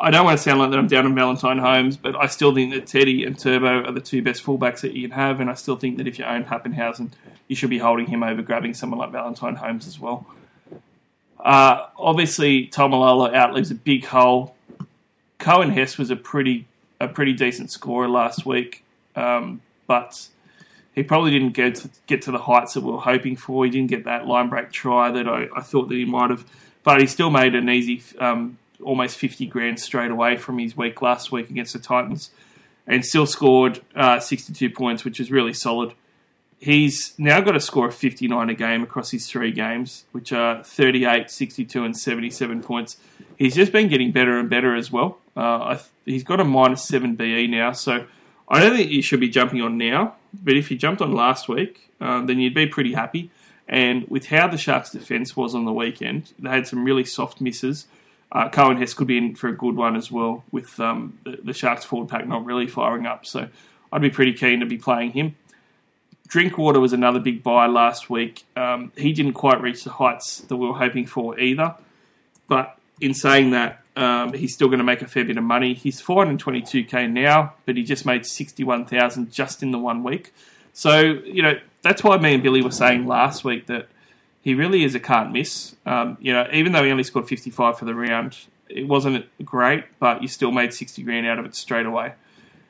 I 0.00 0.10
don't 0.10 0.24
want 0.24 0.36
to 0.36 0.42
sound 0.42 0.58
like 0.58 0.70
that 0.70 0.78
I'm 0.78 0.88
down 0.88 1.06
on 1.06 1.14
Valentine 1.14 1.58
Holmes, 1.58 1.96
but 1.96 2.14
I 2.14 2.26
still 2.26 2.54
think 2.54 2.74
that 2.74 2.86
Teddy 2.86 3.24
and 3.24 3.38
Turbo 3.38 3.84
are 3.84 3.92
the 3.92 4.00
two 4.00 4.22
best 4.22 4.44
fullbacks 4.44 4.80
that 4.80 4.92
you 4.92 5.08
can 5.08 5.12
have, 5.12 5.40
and 5.40 5.48
I 5.48 5.54
still 5.54 5.76
think 5.76 5.96
that 5.98 6.06
if 6.06 6.18
you 6.18 6.24
own 6.24 6.44
Papenhuyzen, 6.44 7.12
you 7.48 7.56
should 7.56 7.70
be 7.70 7.78
holding 7.78 8.06
him 8.06 8.22
over 8.22 8.42
grabbing 8.42 8.74
someone 8.74 8.98
like 8.98 9.10
Valentine 9.10 9.56
Holmes 9.56 9.86
as 9.86 9.98
well. 9.98 10.26
Uh, 11.38 11.86
obviously, 11.96 12.66
Taumalolo 12.66 13.34
out 13.34 13.54
leaves 13.54 13.70
a 13.70 13.74
big 13.74 14.04
hole. 14.04 14.54
Coen 15.38 15.72
Hess 15.72 15.96
was 15.96 16.10
a 16.10 16.16
pretty 16.16 16.66
a 17.00 17.08
pretty 17.08 17.32
decent 17.32 17.70
scorer 17.70 18.08
last 18.08 18.44
week, 18.44 18.84
um, 19.16 19.62
but 19.86 20.28
he 20.94 21.02
probably 21.02 21.30
didn't 21.30 21.52
get 21.52 21.76
to, 21.76 21.90
get 22.06 22.20
to 22.22 22.30
the 22.30 22.38
heights 22.38 22.74
that 22.74 22.82
we 22.82 22.92
were 22.92 22.98
hoping 22.98 23.36
for. 23.36 23.64
He 23.64 23.70
didn't 23.70 23.88
get 23.88 24.04
that 24.04 24.26
line 24.26 24.50
break 24.50 24.70
try 24.70 25.10
that 25.10 25.26
I, 25.26 25.46
I 25.56 25.62
thought 25.62 25.88
that 25.88 25.94
he 25.94 26.04
might 26.04 26.28
have, 26.28 26.44
but 26.82 27.00
he 27.00 27.06
still 27.06 27.30
made 27.30 27.54
an 27.54 27.68
easy, 27.68 28.02
um, 28.18 28.58
almost 28.82 29.16
50 29.16 29.46
grand 29.46 29.80
straight 29.80 30.10
away 30.10 30.36
from 30.36 30.58
his 30.58 30.76
week 30.76 31.02
last 31.02 31.30
week 31.30 31.50
against 31.50 31.72
the 31.72 31.78
Titans 31.78 32.30
and 32.86 33.04
still 33.04 33.26
scored 33.26 33.80
uh, 33.94 34.18
62 34.18 34.70
points, 34.70 35.04
which 35.04 35.20
is 35.20 35.30
really 35.30 35.52
solid. 35.52 35.94
He's 36.58 37.14
now 37.18 37.40
got 37.40 37.56
a 37.56 37.60
score 37.60 37.88
of 37.88 37.94
59 37.94 38.50
a 38.50 38.54
game 38.54 38.82
across 38.82 39.12
his 39.12 39.26
three 39.26 39.52
games, 39.52 40.04
which 40.12 40.32
are 40.32 40.62
38, 40.62 41.30
62, 41.30 41.84
and 41.84 41.96
77 41.96 42.62
points. 42.62 42.98
He's 43.36 43.54
just 43.54 43.72
been 43.72 43.88
getting 43.88 44.12
better 44.12 44.38
and 44.38 44.50
better 44.50 44.74
as 44.74 44.90
well. 44.90 45.18
Uh, 45.36 45.78
he's 46.04 46.24
got 46.24 46.40
a 46.40 46.44
minus 46.44 46.84
7 46.84 47.14
BE 47.14 47.46
now, 47.46 47.72
so 47.72 48.04
I 48.48 48.60
don't 48.60 48.76
think 48.76 48.90
you 48.90 49.00
should 49.00 49.20
be 49.20 49.30
jumping 49.30 49.62
on 49.62 49.78
now. 49.78 50.16
But 50.34 50.56
if 50.56 50.70
you 50.70 50.76
jumped 50.76 51.00
on 51.00 51.12
last 51.12 51.48
week, 51.48 51.90
uh, 52.00 52.24
then 52.26 52.40
you'd 52.40 52.54
be 52.54 52.66
pretty 52.66 52.92
happy. 52.92 53.30
And 53.70 54.06
with 54.08 54.26
how 54.26 54.48
the 54.48 54.58
Sharks' 54.58 54.90
defence 54.90 55.36
was 55.36 55.54
on 55.54 55.64
the 55.64 55.72
weekend, 55.72 56.32
they 56.40 56.50
had 56.50 56.66
some 56.66 56.84
really 56.84 57.04
soft 57.04 57.40
misses. 57.40 57.86
Uh, 58.32 58.48
Coen 58.48 58.78
Hess 58.78 58.94
could 58.94 59.06
be 59.06 59.16
in 59.16 59.36
for 59.36 59.48
a 59.48 59.56
good 59.56 59.76
one 59.76 59.96
as 59.96 60.10
well, 60.10 60.42
with 60.50 60.78
um, 60.80 61.18
the, 61.24 61.38
the 61.42 61.52
Sharks' 61.54 61.84
forward 61.84 62.08
pack 62.08 62.26
not 62.26 62.44
really 62.44 62.66
firing 62.66 63.06
up. 63.06 63.24
So 63.24 63.48
I'd 63.92 64.02
be 64.02 64.10
pretty 64.10 64.32
keen 64.34 64.58
to 64.58 64.66
be 64.66 64.76
playing 64.76 65.12
him. 65.12 65.36
Drinkwater 66.26 66.80
was 66.80 66.92
another 66.92 67.20
big 67.20 67.44
buy 67.44 67.66
last 67.66 68.10
week. 68.10 68.44
Um, 68.56 68.92
he 68.96 69.12
didn't 69.12 69.34
quite 69.34 69.60
reach 69.60 69.84
the 69.84 69.90
heights 69.90 70.40
that 70.40 70.56
we 70.56 70.66
were 70.66 70.74
hoping 70.74 71.06
for 71.06 71.38
either. 71.38 71.76
But 72.48 72.76
in 73.00 73.14
saying 73.14 73.50
that, 73.50 73.82
um, 73.96 74.32
he's 74.32 74.52
still 74.52 74.68
going 74.68 74.78
to 74.78 74.84
make 74.84 75.02
a 75.02 75.08
fair 75.08 75.24
bit 75.24 75.36
of 75.36 75.44
money. 75.44 75.74
He's 75.74 76.02
422k 76.02 77.10
now, 77.10 77.54
but 77.66 77.76
he 77.76 77.84
just 77.84 78.04
made 78.04 78.26
61,000 78.26 79.30
just 79.30 79.62
in 79.62 79.70
the 79.70 79.78
one 79.78 80.02
week. 80.02 80.32
So 80.72 81.00
you 81.00 81.42
know 81.42 81.58
that's 81.82 82.04
why 82.04 82.18
me 82.18 82.34
and 82.34 82.42
Billy 82.42 82.62
were 82.62 82.70
saying 82.70 83.06
last 83.06 83.44
week 83.44 83.66
that 83.66 83.88
he 84.42 84.54
really 84.54 84.84
is 84.84 84.94
a 84.94 85.00
can't 85.00 85.32
miss. 85.32 85.76
Um, 85.86 86.16
you 86.20 86.32
know, 86.32 86.46
even 86.52 86.72
though 86.72 86.82
he 86.82 86.90
only 86.90 87.04
scored 87.04 87.28
55 87.28 87.78
for 87.78 87.84
the 87.84 87.94
round, 87.94 88.36
it 88.68 88.86
wasn't 88.86 89.26
great, 89.44 89.84
but 89.98 90.22
you 90.22 90.28
still 90.28 90.52
made 90.52 90.72
60 90.72 91.02
grand 91.02 91.26
out 91.26 91.38
of 91.38 91.44
it 91.44 91.54
straight 91.54 91.86
away. 91.86 92.14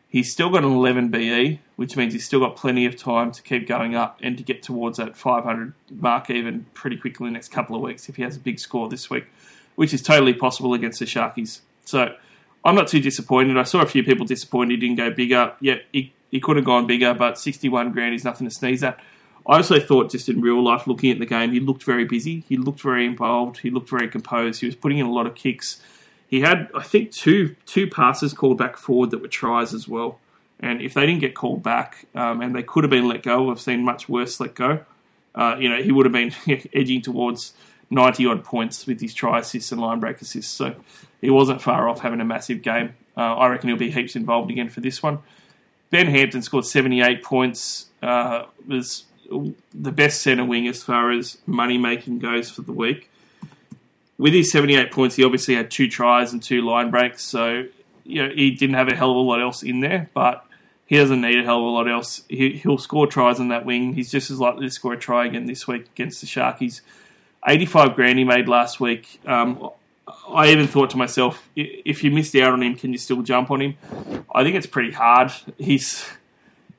He's 0.09 0.33
still 0.33 0.51
got 0.51 0.65
an 0.65 0.73
11 0.73 1.11
BE, 1.11 1.61
which 1.77 1.97
means 1.97 2.13
he's 2.13 2.25
still 2.25 2.41
got 2.41 2.57
plenty 2.57 2.85
of 2.85 2.97
time 2.97 3.31
to 3.31 3.43
keep 3.43 3.69
going 3.69 3.95
up 3.95 4.19
and 4.21 4.37
to 4.37 4.43
get 4.43 4.63
towards 4.63 4.99
that 4.99 5.17
500 5.17 5.73
mark 5.89 6.31
even 6.31 6.67
pretty 6.75 6.97
quickly 6.97 7.29
in 7.29 7.33
the 7.33 7.37
next 7.37 7.53
couple 7.53 7.77
of 7.77 7.83
weeks 7.83 8.09
if 8.09 8.17
he 8.17 8.23
has 8.23 8.37
a 8.37 8.41
big 8.41 8.59
score 8.59 8.89
this 8.89 9.09
week, 9.09 9.27
which 9.77 9.95
is 9.95 10.03
totally 10.03 10.35
possible 10.35 10.75
against 10.75 10.99
the 10.99 11.05
Sharkies. 11.05 11.61
So 11.85 12.17
I'm 12.65 12.75
not 12.75 12.89
too 12.89 13.01
disappointed. 13.01 13.57
I 13.57 13.63
saw 13.63 13.83
a 13.83 13.87
few 13.87 14.03
people 14.03 14.27
disappointed 14.27 14.73
he 14.73 14.89
didn't 14.89 14.97
go 14.97 15.11
bigger. 15.11 15.55
Yeah, 15.61 15.77
he, 15.93 16.13
he 16.31 16.41
could 16.41 16.57
have 16.57 16.65
gone 16.65 16.87
bigger, 16.87 17.15
but 17.15 17.39
61 17.39 17.93
grand 17.93 18.15
is 18.15 18.25
nothing 18.25 18.49
to 18.49 18.55
sneeze 18.55 18.83
at. 18.83 19.01
I 19.47 19.57
also 19.57 19.81
thought, 19.81 20.11
just 20.11 20.29
in 20.29 20.41
real 20.41 20.63
life, 20.63 20.87
looking 20.87 21.11
at 21.11 21.19
the 21.19 21.27
game, 21.27 21.53
he 21.53 21.61
looked 21.61 21.83
very 21.83 22.05
busy. 22.05 22.45
He 22.49 22.57
looked 22.57 22.81
very 22.81 23.07
involved. 23.07 23.59
He 23.59 23.71
looked 23.71 23.89
very 23.89 24.09
composed. 24.09 24.61
He 24.61 24.67
was 24.67 24.77
putting 24.77 24.99
in 24.99 25.07
a 25.07 25.13
lot 25.13 25.27
of 25.27 25.35
kicks 25.35 25.81
he 26.31 26.43
had, 26.43 26.69
I 26.75 26.85
think, 26.85 27.11
two 27.11 27.57
two 27.67 27.89
passes 27.89 28.33
called 28.33 28.57
back 28.57 28.77
forward 28.77 29.11
that 29.11 29.21
were 29.21 29.29
tries 29.29 29.75
as 29.75 29.89
well. 29.89 30.21
And 30.61 30.81
if 30.81 30.95
they 30.95 31.05
didn't 31.05 31.21
get 31.21 31.35
called 31.35 31.63
back, 31.63 32.07
um, 32.15 32.41
and 32.41 32.55
they 32.55 32.63
could 32.63 32.85
have 32.85 32.91
been 32.91 33.09
let 33.09 33.25
go, 33.25 33.51
I've 33.51 33.61
seen 33.61 33.85
much 33.85 34.09
worse 34.09 34.39
let 34.39 34.55
go. 34.55 34.85
Uh, 35.35 35.57
you 35.59 35.69
know, 35.69 35.83
he 35.83 35.91
would 35.91 36.07
have 36.07 36.13
been 36.13 36.33
edging 36.73 37.03
towards 37.03 37.55
90 37.91 38.27
odd 38.27 38.45
points 38.45 38.87
with 38.87 39.01
his 39.01 39.13
try 39.13 39.41
assists 39.41 39.73
and 39.73 39.81
line 39.81 39.99
break 39.99 40.21
assists. 40.21 40.53
So 40.53 40.77
he 41.21 41.31
wasn't 41.31 41.63
far 41.63 41.89
off 41.89 42.01
having 42.01 42.21
a 42.21 42.25
massive 42.25 42.63
game. 42.63 42.95
Uh, 43.17 43.35
I 43.35 43.49
reckon 43.49 43.69
he'll 43.69 43.79
be 43.79 43.91
heaps 43.91 44.15
involved 44.15 44.53
again 44.53 44.69
for 44.69 44.81
this 44.81 45.03
one. 45.03 45.19
Ben 45.91 46.07
Hampton 46.07 46.43
scored 46.43 46.65
78 46.65 47.23
points, 47.23 47.87
uh, 48.03 48.45
was 48.67 49.05
the 49.31 49.93
best 49.93 50.23
centre 50.23 50.45
wing 50.45 50.67
as 50.67 50.83
far 50.83 51.11
as 51.11 51.39
money 51.47 51.79
making 51.79 52.19
goes 52.19 52.51
for 52.51 52.63
the 52.63 52.73
week 52.73 53.11
with 54.21 54.35
his 54.35 54.53
78 54.53 54.93
points, 54.93 55.17
he 55.17 55.25
obviously 55.25 55.55
had 55.55 55.71
two 55.71 55.89
tries 55.89 56.35
and 56.35 56.43
two 56.43 56.61
line 56.61 56.91
breaks. 56.91 57.25
So, 57.25 57.65
you 58.05 58.23
know, 58.23 58.33
he 58.33 58.51
didn't 58.51 58.77
have 58.77 58.89
a 58.89 58.95
hell 58.95 59.11
of 59.11 59.17
a 59.17 59.21
lot 59.21 59.41
else 59.41 59.63
in 59.63 59.81
there, 59.81 60.11
but 60.13 60.45
he 60.85 60.97
doesn't 60.97 61.23
need 61.23 61.41
a 61.41 61.43
hell 61.43 61.61
of 61.61 61.65
a 61.65 61.69
lot 61.69 61.89
else. 61.89 62.23
He, 62.29 62.61
will 62.67 62.77
score 62.77 63.07
tries 63.07 63.41
on 63.41 63.49
that 63.49 63.65
wing. 63.65 63.95
He's 63.95 64.11
just 64.11 64.31
as 64.31 64.39
likely 64.39 64.67
to 64.67 64.71
score 64.71 64.93
a 64.93 64.99
try 64.99 65.25
again 65.25 65.47
this 65.47 65.67
week 65.67 65.87
against 65.87 66.21
the 66.21 66.27
Sharkies. 66.27 66.83
85 67.49 67.95
grand 67.97 68.19
he 68.19 68.25
made 68.25 68.47
last 68.47 68.79
week. 68.79 69.21
Um, 69.25 69.71
I 70.29 70.49
even 70.51 70.67
thought 70.67 70.91
to 70.91 70.97
myself, 70.97 71.49
if 71.57 72.05
you 72.05 72.11
missed 72.11 72.35
out 72.37 72.53
on 72.53 72.63
him, 72.63 72.77
can 72.77 72.93
you 72.93 72.99
still 72.99 73.23
jump 73.23 73.51
on 73.51 73.61
him? 73.63 73.77
I 74.35 74.43
think 74.43 74.57
it's 74.57 74.67
pretty 74.67 74.93
hard. 74.93 75.33
He's 75.59 76.09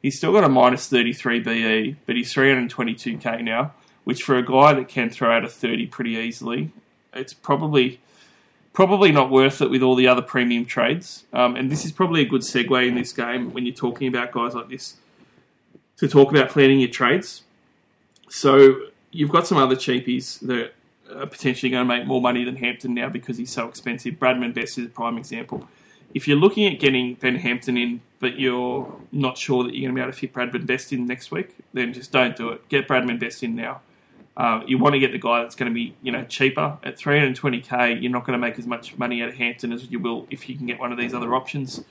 he's 0.01 0.17
still 0.17 0.31
got 0.31 0.43
a 0.43 0.49
minus 0.49 0.87
33 0.87 1.39
BE, 1.39 1.95
but 2.05 2.15
he's 2.15 2.33
322k 2.33 3.43
now, 3.43 3.73
which 4.03 4.23
for 4.23 4.37
a 4.37 4.45
guy 4.45 4.73
that 4.73 4.87
can 4.87 5.09
throw 5.09 5.35
out 5.35 5.43
a 5.43 5.49
30 5.49 5.87
pretty 5.87 6.11
easily, 6.11 6.71
it's 7.13 7.33
probably 7.33 7.99
probably 8.73 9.11
not 9.11 9.29
worth 9.29 9.61
it 9.61 9.69
with 9.69 9.81
all 9.81 9.95
the 9.95 10.07
other 10.07 10.21
premium 10.21 10.65
trades. 10.65 11.25
Um, 11.33 11.55
and 11.55 11.71
this 11.71 11.85
is 11.85 11.91
probably 11.91 12.21
a 12.21 12.25
good 12.25 12.41
segue 12.41 12.87
in 12.87 12.95
this 12.95 13.11
game 13.11 13.51
when 13.51 13.65
you're 13.65 13.75
talking 13.75 14.07
about 14.07 14.31
guys 14.31 14.53
like 14.53 14.69
this 14.69 14.95
to 15.97 16.07
talk 16.07 16.31
about 16.31 16.49
planning 16.49 16.79
your 16.79 16.89
trades. 16.89 17.43
So 18.29 18.85
you've 19.11 19.29
got 19.29 19.45
some 19.45 19.57
other 19.57 19.75
cheapies 19.75 20.39
that 20.47 20.73
are 21.11 21.25
potentially 21.25 21.69
going 21.69 21.87
to 21.87 21.97
make 21.97 22.07
more 22.07 22.21
money 22.21 22.43
than 22.43 22.55
Hampton 22.55 22.93
now 22.93 23.09
because 23.09 23.37
he's 23.37 23.51
so 23.51 23.67
expensive. 23.67 24.15
Bradman 24.15 24.53
Best 24.53 24.77
is 24.77 24.85
a 24.85 24.89
prime 24.89 25.17
example. 25.17 25.67
If 26.13 26.27
you're 26.27 26.37
looking 26.37 26.71
at 26.71 26.79
getting 26.79 27.15
Ben 27.15 27.35
Hampton 27.35 27.77
in, 27.77 28.01
but 28.19 28.39
you're 28.39 28.93
not 29.11 29.37
sure 29.37 29.63
that 29.63 29.73
you're 29.73 29.89
going 29.89 29.95
to 29.95 29.99
be 29.99 30.01
able 30.01 30.11
to 30.11 30.17
fit 30.17 30.33
Bradman 30.33 30.65
Best 30.65 30.91
in 30.91 31.05
next 31.05 31.31
week, 31.31 31.55
then 31.73 31.93
just 31.93 32.11
don't 32.11 32.35
do 32.35 32.49
it. 32.49 32.67
Get 32.69 32.87
Bradman 32.87 33.19
Best 33.19 33.43
in 33.43 33.55
now. 33.55 33.81
Uh, 34.35 34.61
you 34.65 34.77
want 34.77 34.93
to 34.93 34.99
get 34.99 35.11
the 35.11 35.19
guy 35.19 35.41
that's 35.41 35.55
going 35.55 35.69
to 35.69 35.73
be, 35.73 35.95
you 36.01 36.11
know, 36.11 36.23
cheaper 36.23 36.77
at 36.83 36.97
320k. 36.97 38.01
You're 38.01 38.11
not 38.11 38.25
going 38.25 38.39
to 38.39 38.39
make 38.39 38.57
as 38.57 38.65
much 38.65 38.97
money 38.97 39.21
out 39.21 39.29
of 39.29 39.35
Hampton 39.35 39.73
as 39.73 39.89
you 39.91 39.99
will 39.99 40.27
if 40.29 40.47
you 40.49 40.55
can 40.55 40.65
get 40.65 40.79
one 40.79 40.91
of 40.91 40.97
these 40.97 41.13
other 41.13 41.35
options. 41.35 41.83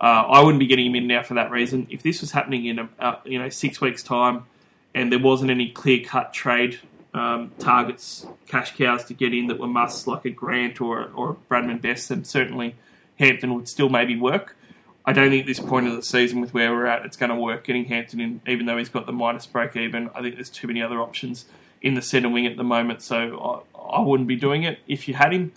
Uh, 0.00 0.24
I 0.28 0.40
wouldn't 0.42 0.60
be 0.60 0.66
getting 0.66 0.86
him 0.86 0.94
in 0.94 1.06
now 1.06 1.22
for 1.22 1.34
that 1.34 1.50
reason. 1.50 1.86
If 1.90 2.02
this 2.02 2.20
was 2.20 2.32
happening 2.32 2.66
in 2.66 2.78
a, 2.78 2.88
uh, 2.98 3.16
you 3.24 3.38
know 3.38 3.48
six 3.48 3.80
weeks 3.80 4.02
time, 4.02 4.46
and 4.94 5.10
there 5.10 5.18
wasn't 5.18 5.50
any 5.50 5.70
clear 5.70 6.04
cut 6.04 6.32
trade 6.32 6.80
um, 7.14 7.52
targets, 7.58 8.26
cash 8.46 8.76
cows 8.76 9.04
to 9.04 9.14
get 9.14 9.34
in 9.34 9.46
that 9.48 9.58
were 9.58 9.66
musts 9.66 10.06
like 10.06 10.24
a 10.24 10.30
Grant 10.30 10.80
or 10.80 11.10
or 11.14 11.30
a 11.30 11.34
Bradman 11.52 11.80
Best, 11.80 12.08
then 12.08 12.24
certainly 12.24 12.74
Hampton 13.18 13.54
would 13.54 13.68
still 13.68 13.88
maybe 13.88 14.16
work. 14.16 14.56
I 15.04 15.12
don't 15.12 15.30
think 15.30 15.42
at 15.42 15.46
this 15.46 15.60
point 15.60 15.88
of 15.88 15.96
the 15.96 16.02
season, 16.02 16.40
with 16.40 16.54
where 16.54 16.72
we're 16.72 16.86
at, 16.86 17.04
it's 17.04 17.16
going 17.16 17.30
to 17.30 17.36
work 17.36 17.64
getting 17.64 17.86
Hampton 17.86 18.20
in, 18.20 18.40
even 18.46 18.66
though 18.66 18.78
he's 18.78 18.88
got 18.88 19.06
the 19.06 19.12
minus 19.12 19.46
break 19.46 19.74
even. 19.76 20.10
I 20.14 20.22
think 20.22 20.36
there's 20.36 20.50
too 20.50 20.68
many 20.68 20.80
other 20.80 21.00
options 21.00 21.46
in 21.80 21.94
the 21.94 22.02
centre 22.02 22.28
wing 22.28 22.46
at 22.46 22.56
the 22.56 22.64
moment, 22.64 23.02
so 23.02 23.64
I, 23.74 23.98
I 23.98 24.00
wouldn't 24.00 24.28
be 24.28 24.36
doing 24.36 24.62
it. 24.62 24.78
If 24.86 25.08
you 25.08 25.14
had 25.14 25.32
him, 25.32 25.52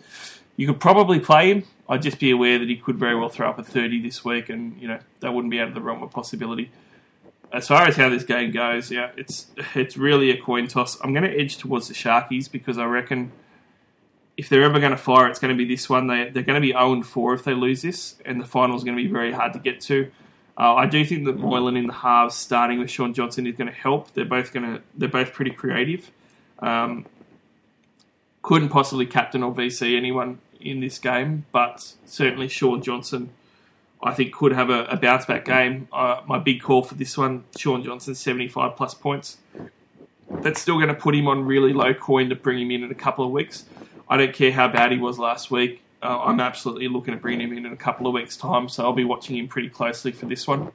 you 0.57 0.65
could 0.65 0.79
probably 0.79 1.19
play 1.19 1.51
him. 1.51 1.63
I'd 1.87 2.01
just 2.01 2.19
be 2.19 2.31
aware 2.31 2.57
that 2.57 2.67
he 2.67 2.75
could 2.75 2.97
very 2.97 3.15
well 3.15 3.29
throw 3.29 3.47
up 3.47 3.59
a 3.59 3.63
30 3.63 4.01
this 4.01 4.25
week, 4.25 4.49
and 4.49 4.81
you 4.81 4.87
know 4.87 4.99
that 5.19 5.33
wouldn't 5.33 5.51
be 5.51 5.59
out 5.59 5.67
of 5.67 5.75
the 5.75 5.81
realm 5.81 6.01
of 6.01 6.09
possibility. 6.11 6.71
As 7.55 7.69
far 7.69 7.83
as 7.83 7.95
how 7.95 8.09
this 8.09 8.23
game 8.23 8.51
goes, 8.51 8.91
yeah, 8.91 9.11
it's 9.15 9.47
it's 9.73 9.95
really 9.95 10.29
a 10.29 10.37
coin 10.37 10.67
toss. 10.67 10.99
I'm 11.01 11.13
going 11.13 11.23
to 11.23 11.39
edge 11.39 11.55
towards 11.57 11.87
the 11.87 11.93
Sharkies 11.93 12.51
because 12.51 12.77
I 12.77 12.83
reckon 12.83 13.31
if 14.35 14.49
they're 14.49 14.63
ever 14.63 14.77
going 14.79 14.91
to 14.91 14.97
fire, 14.97 15.29
it's 15.29 15.39
going 15.39 15.55
to 15.55 15.57
be 15.57 15.63
this 15.63 15.89
one. 15.89 16.07
They 16.07 16.29
they're 16.29 16.43
going 16.43 16.61
to 16.61 16.67
be 16.67 16.73
0 16.73 17.01
4 17.01 17.33
if 17.33 17.45
they 17.45 17.53
lose 17.53 17.81
this, 17.81 18.17
and 18.25 18.41
the 18.41 18.45
final 18.45 18.75
is 18.75 18.83
going 18.83 18.97
to 18.97 19.01
be 19.01 19.09
very 19.09 19.31
hard 19.31 19.53
to 19.53 19.59
get 19.59 19.79
to. 19.81 20.11
Uh, 20.57 20.75
I 20.75 20.85
do 20.85 21.05
think 21.05 21.23
that 21.25 21.37
Moylan 21.37 21.77
in 21.77 21.87
the 21.87 21.93
halves, 21.93 22.35
starting 22.35 22.77
with 22.79 22.89
Shaun 22.89 23.13
Johnson, 23.13 23.47
is 23.47 23.55
going 23.55 23.69
to 23.69 23.73
help. 23.73 24.11
They're 24.11 24.25
both 24.25 24.51
going 24.51 24.65
to 24.75 24.81
they're 24.93 25.07
both 25.07 25.31
pretty 25.31 25.51
creative. 25.51 26.11
Um, 26.59 27.05
couldn't 28.41 28.69
possibly 28.69 29.05
captain 29.05 29.43
or 29.43 29.53
VC 29.53 29.95
anyone 29.95 30.39
in 30.59 30.81
this 30.81 30.99
game, 30.99 31.45
but 31.53 31.93
certainly 32.05 32.49
Shaun 32.49 32.81
Johnson, 32.81 33.29
I 34.03 34.13
think, 34.13 34.33
could 34.33 34.51
have 34.51 34.69
a, 34.69 34.85
a 34.85 34.97
bounce 34.97 35.25
back 35.25 35.45
game. 35.45 35.87
Uh, 35.91 36.21
my 36.27 36.37
big 36.37 36.61
call 36.61 36.83
for 36.83 36.95
this 36.95 37.17
one, 37.17 37.43
Shaun 37.57 37.83
Johnson, 37.83 38.15
75 38.15 38.75
plus 38.75 38.93
points. 38.93 39.37
That's 40.29 40.61
still 40.61 40.75
going 40.75 40.89
to 40.89 40.95
put 40.95 41.15
him 41.15 41.27
on 41.27 41.45
really 41.45 41.73
low 41.73 41.93
coin 41.93 42.29
to 42.29 42.35
bring 42.35 42.59
him 42.59 42.71
in 42.71 42.83
in 42.83 42.91
a 42.91 42.95
couple 42.95 43.25
of 43.25 43.31
weeks. 43.31 43.65
I 44.09 44.17
don't 44.17 44.33
care 44.33 44.51
how 44.51 44.67
bad 44.67 44.91
he 44.91 44.97
was 44.97 45.17
last 45.17 45.49
week. 45.49 45.81
Uh, 46.01 46.19
I'm 46.23 46.39
absolutely 46.39 46.87
looking 46.87 47.13
at 47.13 47.21
bringing 47.21 47.47
him 47.47 47.57
in 47.57 47.65
in 47.65 47.73
a 47.73 47.77
couple 47.77 48.05
of 48.05 48.13
weeks' 48.13 48.37
time, 48.37 48.69
so 48.69 48.83
I'll 48.83 48.93
be 48.93 49.03
watching 49.03 49.37
him 49.37 49.47
pretty 49.47 49.69
closely 49.69 50.11
for 50.11 50.25
this 50.27 50.47
one. 50.47 50.71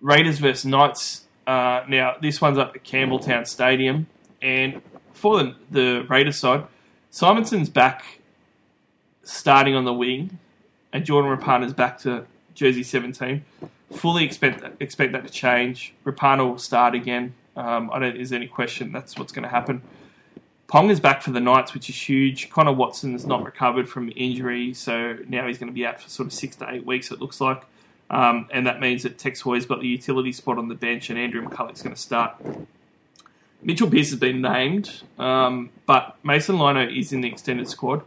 Raiders 0.00 0.38
versus 0.38 0.64
Knights. 0.64 1.24
Uh, 1.46 1.82
now, 1.88 2.16
this 2.20 2.40
one's 2.40 2.58
up 2.58 2.76
at 2.76 2.84
Campbelltown 2.84 3.46
Stadium, 3.46 4.06
and 4.40 4.80
for 5.12 5.42
the, 5.42 5.56
the 5.70 6.06
Raiders 6.08 6.38
side, 6.38 6.64
Simonsson's 7.10 7.68
back 7.68 8.20
starting 9.22 9.74
on 9.74 9.84
the 9.84 9.92
wing, 9.92 10.38
and 10.92 11.04
Jordan 11.04 11.36
Rapana's 11.36 11.72
back 11.72 11.98
to 12.00 12.26
jersey 12.54 12.82
17. 12.82 13.44
Fully 13.92 14.24
expect 14.24 14.60
that, 14.60 14.74
expect 14.80 15.12
that 15.12 15.26
to 15.26 15.32
change. 15.32 15.94
Rapana 16.04 16.48
will 16.48 16.58
start 16.58 16.94
again. 16.94 17.34
Um, 17.56 17.90
I 17.92 17.98
don't 17.98 18.10
think 18.10 18.16
there's 18.16 18.32
any 18.32 18.46
question 18.46 18.92
that's 18.92 19.18
what's 19.18 19.32
going 19.32 19.42
to 19.42 19.48
happen. 19.48 19.82
Pong 20.66 20.88
is 20.88 21.00
back 21.00 21.20
for 21.20 21.32
the 21.32 21.40
Knights, 21.40 21.74
which 21.74 21.90
is 21.90 22.08
huge. 22.08 22.48
Connor 22.48 22.72
Watson's 22.72 23.26
not 23.26 23.44
recovered 23.44 23.90
from 23.90 24.10
injury, 24.16 24.72
so 24.72 25.18
now 25.28 25.46
he's 25.46 25.58
going 25.58 25.68
to 25.68 25.74
be 25.74 25.84
out 25.84 26.00
for 26.00 26.08
sort 26.08 26.26
of 26.26 26.32
six 26.32 26.56
to 26.56 26.70
eight 26.70 26.86
weeks, 26.86 27.10
it 27.10 27.20
looks 27.20 27.42
like. 27.42 27.64
Um, 28.08 28.48
and 28.50 28.66
that 28.66 28.80
means 28.80 29.02
that 29.02 29.18
Tex 29.18 29.42
Hoy's 29.42 29.66
got 29.66 29.80
the 29.80 29.86
utility 29.86 30.32
spot 30.32 30.56
on 30.56 30.68
the 30.68 30.74
bench, 30.74 31.10
and 31.10 31.18
Andrew 31.18 31.46
McCullough's 31.46 31.82
going 31.82 31.94
to 31.94 32.00
start. 32.00 32.36
Mitchell 33.62 33.90
Pearce 33.90 34.10
has 34.10 34.18
been 34.18 34.40
named, 34.40 35.02
um, 35.18 35.68
but 35.84 36.16
Mason 36.24 36.58
Lino 36.58 36.88
is 36.88 37.12
in 37.12 37.20
the 37.20 37.28
extended 37.28 37.68
squad. 37.68 38.02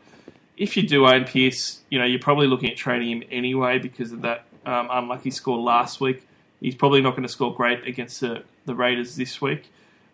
If 0.57 0.77
you 0.77 0.87
do 0.87 1.05
own 1.05 1.25
Pearce, 1.25 1.81
you 1.89 1.99
know 1.99 2.05
you're 2.05 2.19
probably 2.19 2.47
looking 2.47 2.69
at 2.69 2.77
trading 2.77 3.09
him 3.09 3.23
anyway 3.29 3.79
because 3.79 4.11
of 4.11 4.21
that 4.21 4.45
um, 4.65 4.87
unlucky 4.91 5.31
score 5.31 5.57
last 5.57 5.99
week. 5.99 6.27
He's 6.61 6.75
probably 6.75 7.01
not 7.01 7.11
going 7.11 7.23
to 7.23 7.29
score 7.29 7.53
great 7.53 7.85
against 7.87 8.21
the, 8.21 8.43
the 8.65 8.73
Raiders 8.73 9.15
this 9.15 9.41
week. 9.41 9.69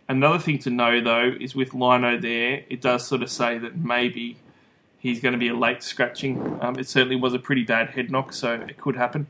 Another 0.10 0.40
thing 0.40 0.60
to 0.60 0.70
know 0.70 1.00
though 1.00 1.34
is 1.40 1.56
with 1.56 1.74
Lino 1.74 2.18
there, 2.18 2.64
it 2.70 2.82
does 2.82 3.06
sort 3.08 3.22
of 3.22 3.30
say 3.30 3.58
that 3.58 3.78
maybe 3.78 4.38
he's 5.00 5.20
going 5.20 5.34
to 5.34 5.38
be 5.38 5.48
a 5.48 5.56
late 5.56 5.84
scratching. 5.84 6.60
Um, 6.62 6.78
it 6.78 6.88
certainly 6.88 7.16
was 7.16 7.34
a 7.34 7.40
pretty 7.40 7.64
bad 7.64 7.92
head 7.92 8.12
knock, 8.12 8.34
so 8.34 8.54
it 8.54 8.78
could 8.78 8.96
happen. 8.96 9.28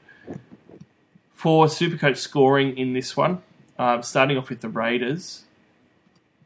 For 1.34 1.66
Supercoach 1.66 2.18
scoring 2.18 2.78
in 2.78 2.94
this 2.94 3.18
one, 3.18 3.42
um, 3.80 4.04
starting 4.04 4.38
off 4.38 4.50
with 4.50 4.62
the 4.62 4.70
Raiders, 4.70 5.44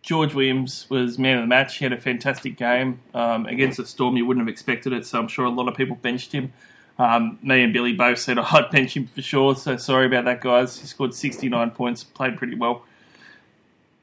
George 0.05 0.35
Williams 0.35 0.85
was 0.87 1.17
man 1.17 1.37
of 1.37 1.41
the 1.41 1.47
match. 1.47 1.77
He 1.77 1.83
had 1.83 1.91
a 1.91 1.99
fantastic 1.99 2.57
game 2.57 3.01
um, 3.15 3.47
against 3.47 3.77
the 3.77 3.87
Storm. 3.87 4.15
You 4.15 4.25
wouldn't 4.27 4.45
have 4.45 4.53
expected 4.53 4.93
it, 4.93 5.03
so 5.03 5.17
I'm 5.17 5.27
sure 5.27 5.45
a 5.45 5.49
lot 5.49 5.67
of 5.67 5.75
people 5.75 5.95
benched 5.95 6.31
him. 6.31 6.53
Um, 6.99 7.39
me 7.41 7.63
and 7.63 7.73
Billy 7.73 7.91
both 7.91 8.19
said 8.19 8.37
I'd 8.37 8.69
bench 8.69 8.95
him 8.95 9.07
for 9.07 9.23
sure. 9.23 9.55
So 9.55 9.77
sorry 9.77 10.05
about 10.05 10.25
that, 10.25 10.41
guys. 10.41 10.79
He 10.79 10.85
scored 10.85 11.15
69 11.15 11.71
points, 11.71 12.03
played 12.03 12.37
pretty 12.37 12.55
well. 12.55 12.83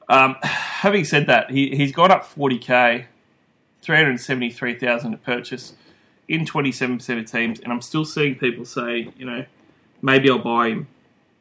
Um, 0.09 0.35
having 0.43 1.05
said 1.05 1.29
that, 1.29 1.53
he, 1.53 1.77
he's 1.77 1.93
gone 1.93 2.11
up 2.11 2.25
40k, 2.25 3.05
373,000 3.81 5.13
to 5.13 5.17
purchase 5.19 5.75
in 6.27 6.45
27% 6.45 7.21
of 7.21 7.31
teams, 7.31 7.61
and 7.61 7.73
I'm 7.73 7.81
still 7.81 8.05
seeing 8.05 8.35
people 8.35 8.65
say, 8.65 9.13
you 9.17 9.25
know, 9.25 9.45
maybe 10.03 10.29
I'll 10.29 10.41
buy 10.41 10.71
him. 10.71 10.89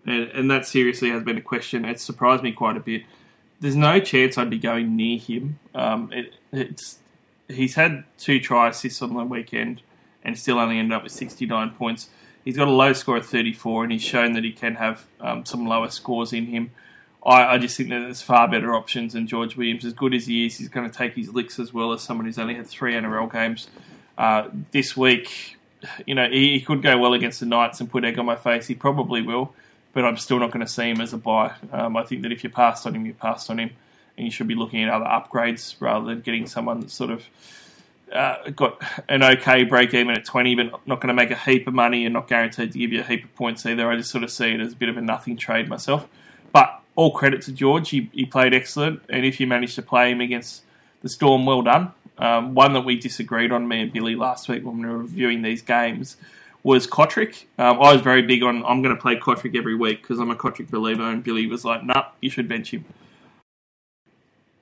And, 0.05 0.29
and 0.29 0.51
that 0.51 0.67
seriously 0.67 1.09
has 1.09 1.23
been 1.23 1.37
a 1.39 1.41
question. 1.41 1.83
It's 1.83 2.03
surprised 2.03 2.43
me 2.43 2.51
quite 2.51 2.77
a 2.77 2.79
bit. 2.79 3.03
There's 3.61 3.75
no 3.75 3.99
chance 3.99 4.37
I'd 4.37 4.49
be 4.49 4.59
going 4.59 4.95
near 4.95 5.17
him. 5.17 5.59
Um, 5.73 6.11
it, 6.11 6.33
it's 6.51 6.97
he's 7.47 7.75
had 7.75 8.03
two 8.17 8.39
try 8.39 8.69
assists 8.69 9.01
on 9.01 9.13
the 9.13 9.23
weekend 9.23 9.81
and 10.23 10.37
still 10.37 10.59
only 10.59 10.77
ended 10.77 10.95
up 10.95 11.03
with 11.03 11.11
69 11.11 11.71
points. 11.71 12.09
He's 12.43 12.57
got 12.57 12.67
a 12.67 12.71
low 12.71 12.93
score 12.93 13.17
of 13.17 13.25
34, 13.25 13.83
and 13.83 13.91
he's 13.91 14.01
shown 14.01 14.33
that 14.33 14.43
he 14.43 14.51
can 14.51 14.75
have 14.75 15.05
um, 15.19 15.45
some 15.45 15.65
lower 15.65 15.89
scores 15.89 16.33
in 16.33 16.47
him. 16.47 16.71
I, 17.23 17.53
I, 17.53 17.57
just 17.59 17.77
think 17.77 17.89
that 17.89 17.99
there's 17.99 18.23
far 18.23 18.47
better 18.47 18.73
options 18.73 19.13
than 19.13 19.27
George 19.27 19.55
Williams. 19.55 19.85
As 19.85 19.93
good 19.93 20.15
as 20.15 20.25
he 20.25 20.47
is, 20.47 20.57
he's 20.57 20.69
going 20.69 20.89
to 20.89 20.95
take 20.95 21.13
his 21.13 21.29
licks 21.29 21.59
as 21.59 21.71
well 21.71 21.93
as 21.93 22.01
someone 22.01 22.25
who's 22.25 22.39
only 22.39 22.55
had 22.55 22.65
three 22.65 22.93
NRL 22.93 23.31
games 23.31 23.67
uh, 24.17 24.49
this 24.71 24.97
week. 24.97 25.57
You 26.07 26.15
know, 26.15 26.27
he, 26.29 26.53
he, 26.53 26.61
could 26.61 26.81
go 26.81 26.97
well 26.97 27.13
against 27.13 27.39
the 27.39 27.45
Knights 27.45 27.79
and 27.79 27.91
put 27.91 28.03
egg 28.03 28.17
on 28.17 28.25
my 28.25 28.35
face. 28.35 28.67
He 28.67 28.73
probably 28.73 29.21
will, 29.21 29.53
but 29.93 30.05
I'm 30.05 30.17
still 30.17 30.39
not 30.39 30.51
going 30.51 30.65
to 30.65 30.71
see 30.71 30.89
him 30.89 31.01
as 31.01 31.13
a 31.13 31.17
buy. 31.17 31.53
Um, 31.71 31.97
I 31.97 32.03
think 32.03 32.21
that 32.23 32.31
if 32.31 32.43
you 32.43 32.49
passed 32.49 32.85
on 32.87 32.95
him, 32.95 33.05
you 33.05 33.13
passed 33.13 33.49
on 33.49 33.59
him, 33.59 33.71
and 34.17 34.25
you 34.25 34.31
should 34.31 34.47
be 34.47 34.55
looking 34.55 34.83
at 34.83 34.89
other 34.89 35.05
upgrades 35.05 35.75
rather 35.79 36.05
than 36.05 36.21
getting 36.21 36.47
someone 36.47 36.79
that's 36.81 36.93
sort 36.93 37.11
of 37.11 37.25
uh, 38.11 38.49
got 38.51 38.81
an 39.07 39.23
okay 39.23 39.63
break 39.63 39.93
even 39.93 40.15
at 40.15 40.25
20, 40.25 40.55
but 40.55 40.87
not 40.87 40.99
going 40.99 41.07
to 41.07 41.13
make 41.13 41.31
a 41.31 41.35
heap 41.35 41.67
of 41.67 41.73
money 41.73 42.05
and 42.05 42.13
not 42.13 42.27
guaranteed 42.27 42.71
to 42.73 42.77
give 42.77 42.91
you 42.91 42.99
a 42.99 43.03
heap 43.03 43.23
of 43.23 43.33
points 43.35 43.65
either. 43.65 43.89
I 43.89 43.95
just 43.95 44.11
sort 44.11 44.23
of 44.23 44.31
see 44.31 44.51
it 44.51 44.59
as 44.59 44.73
a 44.73 44.75
bit 44.75 44.89
of 44.89 44.97
a 44.97 45.01
nothing 45.01 45.37
trade 45.37 45.69
myself. 45.69 46.07
But 46.51 46.81
all 46.95 47.11
credit 47.11 47.41
to 47.43 47.51
George. 47.51 47.89
He, 47.89 48.09
he 48.13 48.25
played 48.25 48.53
excellent, 48.53 49.01
and 49.09 49.25
if 49.25 49.39
you 49.39 49.47
managed 49.47 49.75
to 49.75 49.81
play 49.81 50.11
him 50.11 50.21
against 50.21 50.63
the 51.01 51.09
Storm, 51.09 51.45
well 51.45 51.61
done. 51.61 51.93
Um, 52.17 52.53
one 52.53 52.73
that 52.73 52.81
we 52.81 52.97
disagreed 52.97 53.51
on, 53.51 53.67
me 53.67 53.81
and 53.81 53.93
Billy, 53.93 54.15
last 54.15 54.47
week 54.47 54.63
when 54.63 54.79
we 54.79 54.87
were 54.87 54.99
reviewing 54.99 55.41
these 55.41 55.61
games 55.61 56.17
was 56.63 56.87
Cotric. 56.87 57.45
Um, 57.57 57.81
I 57.81 57.93
was 57.93 58.01
very 58.01 58.21
big 58.21 58.43
on 58.43 58.63
I'm 58.65 58.81
going 58.81 58.95
to 58.95 59.01
play 59.01 59.15
Cotric 59.15 59.55
every 59.55 59.75
week 59.75 60.01
because 60.01 60.19
I'm 60.19 60.29
a 60.29 60.35
Cotric 60.35 60.69
believer, 60.69 61.03
and 61.03 61.23
Billy 61.23 61.47
was 61.47 61.65
like, 61.65 61.83
"Nah, 61.83 62.07
you 62.21 62.29
should 62.29 62.47
bench 62.47 62.71
him." 62.71 62.85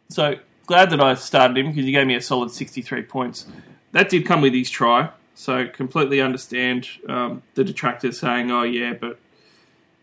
So 0.09 0.35
glad 0.65 0.89
that 0.91 1.01
I 1.01 1.13
started 1.15 1.57
him 1.57 1.67
because 1.67 1.85
he 1.85 1.91
gave 1.91 2.07
me 2.07 2.15
a 2.15 2.21
solid 2.21 2.51
63 2.51 3.03
points. 3.03 3.45
That 3.91 4.09
did 4.09 4.25
come 4.25 4.41
with 4.41 4.53
his 4.53 4.69
try, 4.69 5.09
so 5.35 5.67
completely 5.67 6.21
understand 6.21 6.87
um, 7.07 7.43
the 7.55 7.63
detractors 7.63 8.19
saying, 8.19 8.51
"Oh 8.51 8.63
yeah, 8.63 8.93
but 8.93 9.19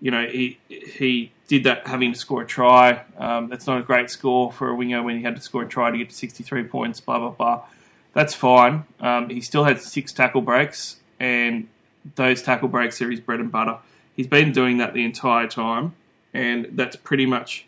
you 0.01 0.11
know 0.11 0.27
he 0.27 0.59
he 0.69 1.33
did 1.49 1.65
that 1.65 1.87
having 1.87 2.13
to 2.13 2.19
score 2.19 2.43
a 2.43 2.47
try. 2.47 3.05
Um, 3.17 3.49
that's 3.49 3.67
not 3.67 3.79
a 3.79 3.83
great 3.83 4.11
score 4.11 4.53
for 4.53 4.69
a 4.69 4.75
winger 4.75 5.03
when 5.03 5.17
he 5.17 5.23
had 5.23 5.37
to 5.37 5.43
score 5.43 5.63
a 5.63 5.69
try 5.69 5.91
to 5.91 5.97
get 5.97 6.11
to 6.11 6.15
63 6.15 6.65
points. 6.65 7.01
Blah 7.01 7.19
blah 7.21 7.31
blah. 7.31 7.65
That's 8.13 8.35
fine. 8.35 8.85
Um, 9.01 9.29
he 9.29 9.41
still 9.41 9.65
had 9.65 9.81
six 9.81 10.13
tackle 10.13 10.41
breaks, 10.41 10.97
and 11.21 11.69
those 12.15 12.43
tackle 12.43 12.69
breaks 12.69 13.01
are 13.03 13.11
his 13.11 13.21
bread 13.21 13.41
and 13.41 13.51
butter. 13.51 13.79
He's 14.15 14.27
been 14.27 14.53
doing 14.53 14.79
that 14.79 14.95
the 14.95 15.05
entire 15.05 15.47
time, 15.47 15.95
and 16.33 16.69
that's 16.73 16.97
pretty 16.97 17.27
much 17.27 17.67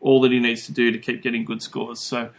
all 0.00 0.20
that 0.20 0.32
he 0.32 0.38
needs 0.38 0.66
to 0.66 0.72
do 0.72 0.92
to 0.92 0.98
keep 0.98 1.22
getting 1.22 1.44
good 1.44 1.62
scores. 1.62 2.00
So 2.00 2.30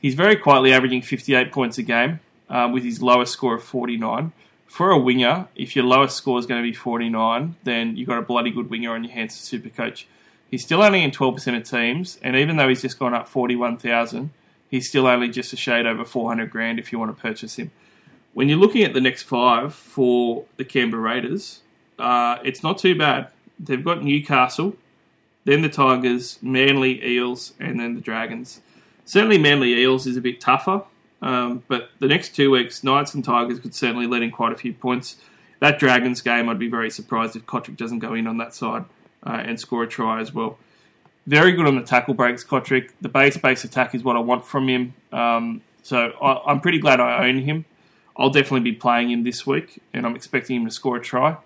he's 0.00 0.14
very 0.14 0.36
quietly 0.36 0.72
averaging 0.72 1.02
58 1.02 1.52
points 1.52 1.78
a 1.78 1.82
game 1.82 2.20
um, 2.48 2.72
with 2.72 2.84
his 2.84 3.02
lowest 3.02 3.32
score 3.32 3.54
of 3.54 3.62
49. 3.62 4.32
For 4.66 4.90
a 4.90 4.98
winger, 4.98 5.46
if 5.54 5.76
your 5.76 5.84
lowest 5.84 6.16
score 6.16 6.38
is 6.38 6.46
going 6.46 6.60
to 6.60 6.68
be 6.68 6.74
49, 6.74 7.54
then 7.62 7.96
you've 7.96 8.08
got 8.08 8.18
a 8.18 8.22
bloody 8.22 8.50
good 8.50 8.70
winger 8.70 8.92
on 8.92 9.04
your 9.04 9.12
hands 9.12 9.48
to 9.48 9.58
Supercoach. 9.58 10.06
He's 10.50 10.64
still 10.64 10.82
only 10.82 11.02
in 11.02 11.10
12% 11.10 11.56
of 11.56 11.68
teams, 11.68 12.18
and 12.22 12.34
even 12.34 12.56
though 12.56 12.68
he's 12.68 12.82
just 12.82 12.98
gone 12.98 13.14
up 13.14 13.28
41,000, 13.28 14.30
he's 14.68 14.88
still 14.88 15.06
only 15.06 15.28
just 15.28 15.52
a 15.52 15.56
shade 15.56 15.86
over 15.86 16.04
400 16.04 16.50
grand 16.50 16.78
if 16.80 16.90
you 16.90 16.98
want 16.98 17.16
to 17.16 17.20
purchase 17.20 17.56
him. 17.56 17.70
When 18.34 18.48
you're 18.48 18.58
looking 18.58 18.82
at 18.82 18.92
the 18.92 19.00
next 19.00 19.22
five 19.22 19.72
for 19.72 20.44
the 20.56 20.64
Canberra 20.64 21.02
Raiders, 21.02 21.60
uh, 22.00 22.38
it's 22.44 22.64
not 22.64 22.78
too 22.78 22.96
bad. 22.96 23.28
They've 23.60 23.82
got 23.82 24.02
Newcastle, 24.02 24.76
then 25.44 25.62
the 25.62 25.68
Tigers, 25.68 26.40
Manly, 26.42 27.04
Eels, 27.06 27.52
and 27.60 27.78
then 27.78 27.94
the 27.94 28.00
Dragons. 28.00 28.60
Certainly, 29.04 29.38
Manly 29.38 29.74
Eels 29.74 30.06
is 30.08 30.16
a 30.16 30.20
bit 30.20 30.40
tougher, 30.40 30.82
um, 31.22 31.62
but 31.68 31.90
the 32.00 32.08
next 32.08 32.34
two 32.34 32.50
weeks, 32.50 32.82
Knights 32.82 33.14
and 33.14 33.24
Tigers 33.24 33.60
could 33.60 33.74
certainly 33.74 34.08
let 34.08 34.22
in 34.22 34.32
quite 34.32 34.52
a 34.52 34.56
few 34.56 34.72
points. 34.72 35.16
That 35.60 35.78
Dragons 35.78 36.20
game, 36.20 36.48
I'd 36.48 36.58
be 36.58 36.68
very 36.68 36.90
surprised 36.90 37.36
if 37.36 37.46
Cotric 37.46 37.76
doesn't 37.76 38.00
go 38.00 38.14
in 38.14 38.26
on 38.26 38.38
that 38.38 38.52
side 38.52 38.84
uh, 39.24 39.42
and 39.44 39.60
score 39.60 39.84
a 39.84 39.86
try 39.86 40.20
as 40.20 40.34
well. 40.34 40.58
Very 41.26 41.52
good 41.52 41.66
on 41.66 41.76
the 41.76 41.82
tackle 41.82 42.14
breaks, 42.14 42.42
Cotric. 42.42 42.90
The 43.00 43.08
base 43.08 43.36
base 43.36 43.62
attack 43.62 43.94
is 43.94 44.02
what 44.02 44.16
I 44.16 44.18
want 44.18 44.44
from 44.44 44.68
him. 44.68 44.94
Um, 45.12 45.62
so 45.82 46.12
I, 46.20 46.50
I'm 46.50 46.60
pretty 46.60 46.80
glad 46.80 46.98
I 46.98 47.28
own 47.28 47.38
him. 47.38 47.64
I'll 48.16 48.30
definitely 48.30 48.70
be 48.70 48.72
playing 48.72 49.10
him 49.10 49.24
this 49.24 49.46
week, 49.46 49.82
and 49.92 50.06
I'm 50.06 50.14
expecting 50.14 50.56
him 50.56 50.64
to 50.66 50.70
score 50.70 50.96
a 50.96 51.00
try. 51.00 51.36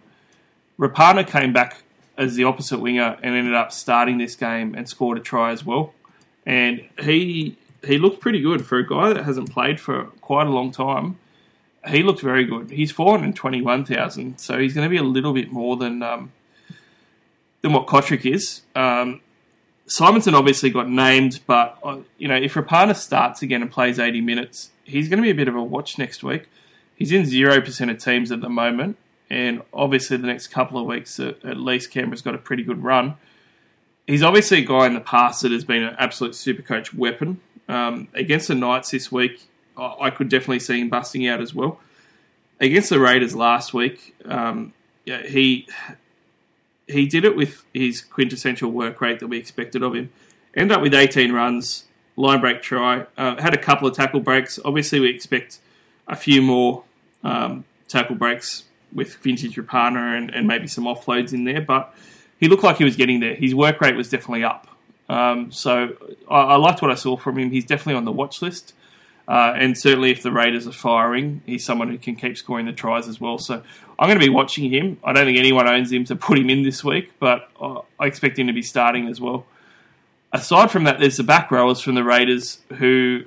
Rapana 0.78 1.26
came 1.26 1.52
back 1.52 1.82
as 2.16 2.34
the 2.34 2.44
opposite 2.44 2.78
winger 2.80 3.16
and 3.22 3.34
ended 3.34 3.54
up 3.54 3.72
starting 3.72 4.18
this 4.18 4.34
game 4.34 4.74
and 4.74 4.88
scored 4.88 5.18
a 5.18 5.20
try 5.20 5.52
as 5.52 5.64
well. 5.64 5.94
And 6.44 6.88
he 7.00 7.56
he 7.86 7.96
looked 7.96 8.20
pretty 8.20 8.40
good 8.40 8.66
for 8.66 8.78
a 8.78 8.86
guy 8.86 9.12
that 9.12 9.24
hasn't 9.24 9.50
played 9.50 9.80
for 9.80 10.04
quite 10.20 10.46
a 10.46 10.50
long 10.50 10.72
time. 10.72 11.18
He 11.86 12.02
looked 12.02 12.20
very 12.20 12.44
good. 12.44 12.70
He's 12.70 12.90
four 12.90 13.16
hundred 13.16 13.36
twenty-one 13.36 13.84
thousand, 13.84 14.38
so 14.38 14.58
he's 14.58 14.74
going 14.74 14.84
to 14.84 14.90
be 14.90 14.96
a 14.96 15.02
little 15.02 15.32
bit 15.32 15.52
more 15.52 15.76
than 15.76 16.02
um, 16.02 16.32
than 17.62 17.72
what 17.72 17.86
Cotric 17.86 18.30
is. 18.30 18.62
Um, 18.74 19.20
Simonsson 19.86 20.34
obviously 20.34 20.70
got 20.70 20.88
named, 20.88 21.40
but 21.46 21.78
uh, 21.82 21.98
you 22.18 22.28
know 22.28 22.36
if 22.36 22.54
Rapana 22.54 22.96
starts 22.96 23.42
again 23.42 23.62
and 23.62 23.70
plays 23.70 23.98
eighty 23.98 24.20
minutes, 24.20 24.70
he's 24.89 25.09
going 25.09 25.19
to 25.19 25.23
be 25.23 25.31
a 25.31 25.35
bit 25.35 25.48
of 25.48 25.55
a 25.55 25.62
watch 25.62 25.98
next 25.98 26.23
week. 26.23 26.48
He's 26.97 27.12
in 27.12 27.27
zero 27.27 27.60
percent 27.60 27.90
of 27.90 27.98
teams 27.98 28.32
at 28.32 28.40
the 28.40 28.48
moment, 28.48 28.97
and 29.31 29.62
obviously 29.73 30.16
the 30.16 30.27
next 30.27 30.48
couple 30.48 30.81
of 30.81 30.86
weeks 30.86 31.20
at, 31.20 31.59
least 31.59 31.90
Canberra's 31.90 32.23
got 32.23 32.35
a 32.35 32.39
pretty 32.39 32.62
good 32.62 32.82
run. 32.82 33.15
He's 34.06 34.23
obviously 34.23 34.59
a 34.59 34.65
guy 34.65 34.86
in 34.86 34.94
the 34.94 35.01
past 35.01 35.43
that 35.43 35.52
has 35.52 35.65
been 35.65 35.82
an 35.82 35.94
absolute 35.98 36.35
super 36.35 36.62
coach 36.62 36.94
weapon. 36.94 37.40
Um, 37.69 38.09
against 38.15 38.48
the 38.48 38.55
Knights 38.55 38.90
this 38.90 39.12
week, 39.12 39.43
I, 39.77 39.94
I 40.02 40.10
could 40.10 40.28
definitely 40.28 40.60
see 40.60 40.81
him 40.81 40.89
busting 40.89 41.27
out 41.28 41.40
as 41.40 41.55
well. 41.55 41.78
Against 42.59 42.89
the 42.90 42.98
Raiders 42.98 43.36
last 43.36 43.74
week, 43.74 44.16
um, 44.24 44.73
yeah, 45.05 45.23
he 45.23 45.69
he 46.89 47.06
did 47.06 47.24
it 47.24 47.36
with 47.36 47.65
his 47.73 48.01
quintessential 48.01 48.70
work 48.70 49.01
rate 49.01 49.20
that 49.20 49.28
we 49.28 49.36
expected 49.36 49.82
of 49.82 49.94
him. 49.94 50.10
End 50.55 50.73
up 50.73 50.81
with 50.81 50.94
18 50.94 51.32
runs, 51.32 51.85
line 52.18 52.40
break 52.40 52.60
try, 52.62 53.06
uh, 53.16 53.40
had 53.40 53.54
a 53.54 53.58
couple 53.58 53.88
of 53.88 53.94
tackle 53.94 54.20
breaks. 54.20 54.58
Obviously, 54.64 55.00
we 55.00 55.08
expect 55.08 55.60
a 56.06 56.16
few 56.16 56.42
more 56.42 56.84
um, 57.22 57.64
tackle 57.86 58.16
breaks 58.16 58.64
with 58.92 59.16
vintage 59.16 59.56
Rapana 59.56 60.16
and, 60.16 60.34
and 60.34 60.46
maybe 60.46 60.66
some 60.66 60.84
offloads 60.84 61.32
in 61.32 61.44
there, 61.44 61.60
but 61.60 61.94
he 62.40 62.48
looked 62.48 62.64
like 62.64 62.78
he 62.78 62.84
was 62.84 62.96
getting 62.96 63.20
there. 63.20 63.34
His 63.34 63.54
work 63.54 63.80
rate 63.80 63.94
was 63.94 64.10
definitely 64.10 64.44
up. 64.44 64.66
Um, 65.08 65.52
so 65.52 65.96
I, 66.28 66.40
I, 66.40 66.56
liked 66.56 66.82
what 66.82 66.90
I 66.90 66.94
saw 66.94 67.16
from 67.16 67.38
him. 67.38 67.50
He's 67.50 67.64
definitely 67.64 67.94
on 67.94 68.04
the 68.04 68.12
watch 68.12 68.42
list. 68.42 68.74
Uh, 69.26 69.52
and 69.56 69.76
certainly, 69.76 70.10
if 70.10 70.22
the 70.22 70.32
Raiders 70.32 70.66
are 70.66 70.72
firing, 70.72 71.42
he's 71.44 71.64
someone 71.64 71.88
who 71.88 71.98
can 71.98 72.16
keep 72.16 72.36
scoring 72.36 72.66
the 72.66 72.72
tries 72.72 73.08
as 73.08 73.20
well. 73.20 73.38
So 73.38 73.62
I'm 73.98 74.08
going 74.08 74.18
to 74.18 74.24
be 74.24 74.30
watching 74.30 74.70
him. 74.70 74.98
I 75.04 75.12
don't 75.12 75.26
think 75.26 75.38
anyone 75.38 75.68
owns 75.68 75.92
him 75.92 76.04
to 76.06 76.16
put 76.16 76.38
him 76.38 76.48
in 76.48 76.62
this 76.62 76.82
week, 76.82 77.12
but 77.18 77.50
I 77.60 78.06
expect 78.06 78.38
him 78.38 78.46
to 78.46 78.54
be 78.54 78.62
starting 78.62 79.06
as 79.06 79.20
well. 79.20 79.44
Aside 80.32 80.70
from 80.70 80.84
that, 80.84 81.00
there's 81.00 81.16
the 81.16 81.22
back 81.22 81.50
rowers 81.50 81.80
from 81.80 81.94
the 81.94 82.05
Raiders 82.05 82.60
who, 82.74 83.24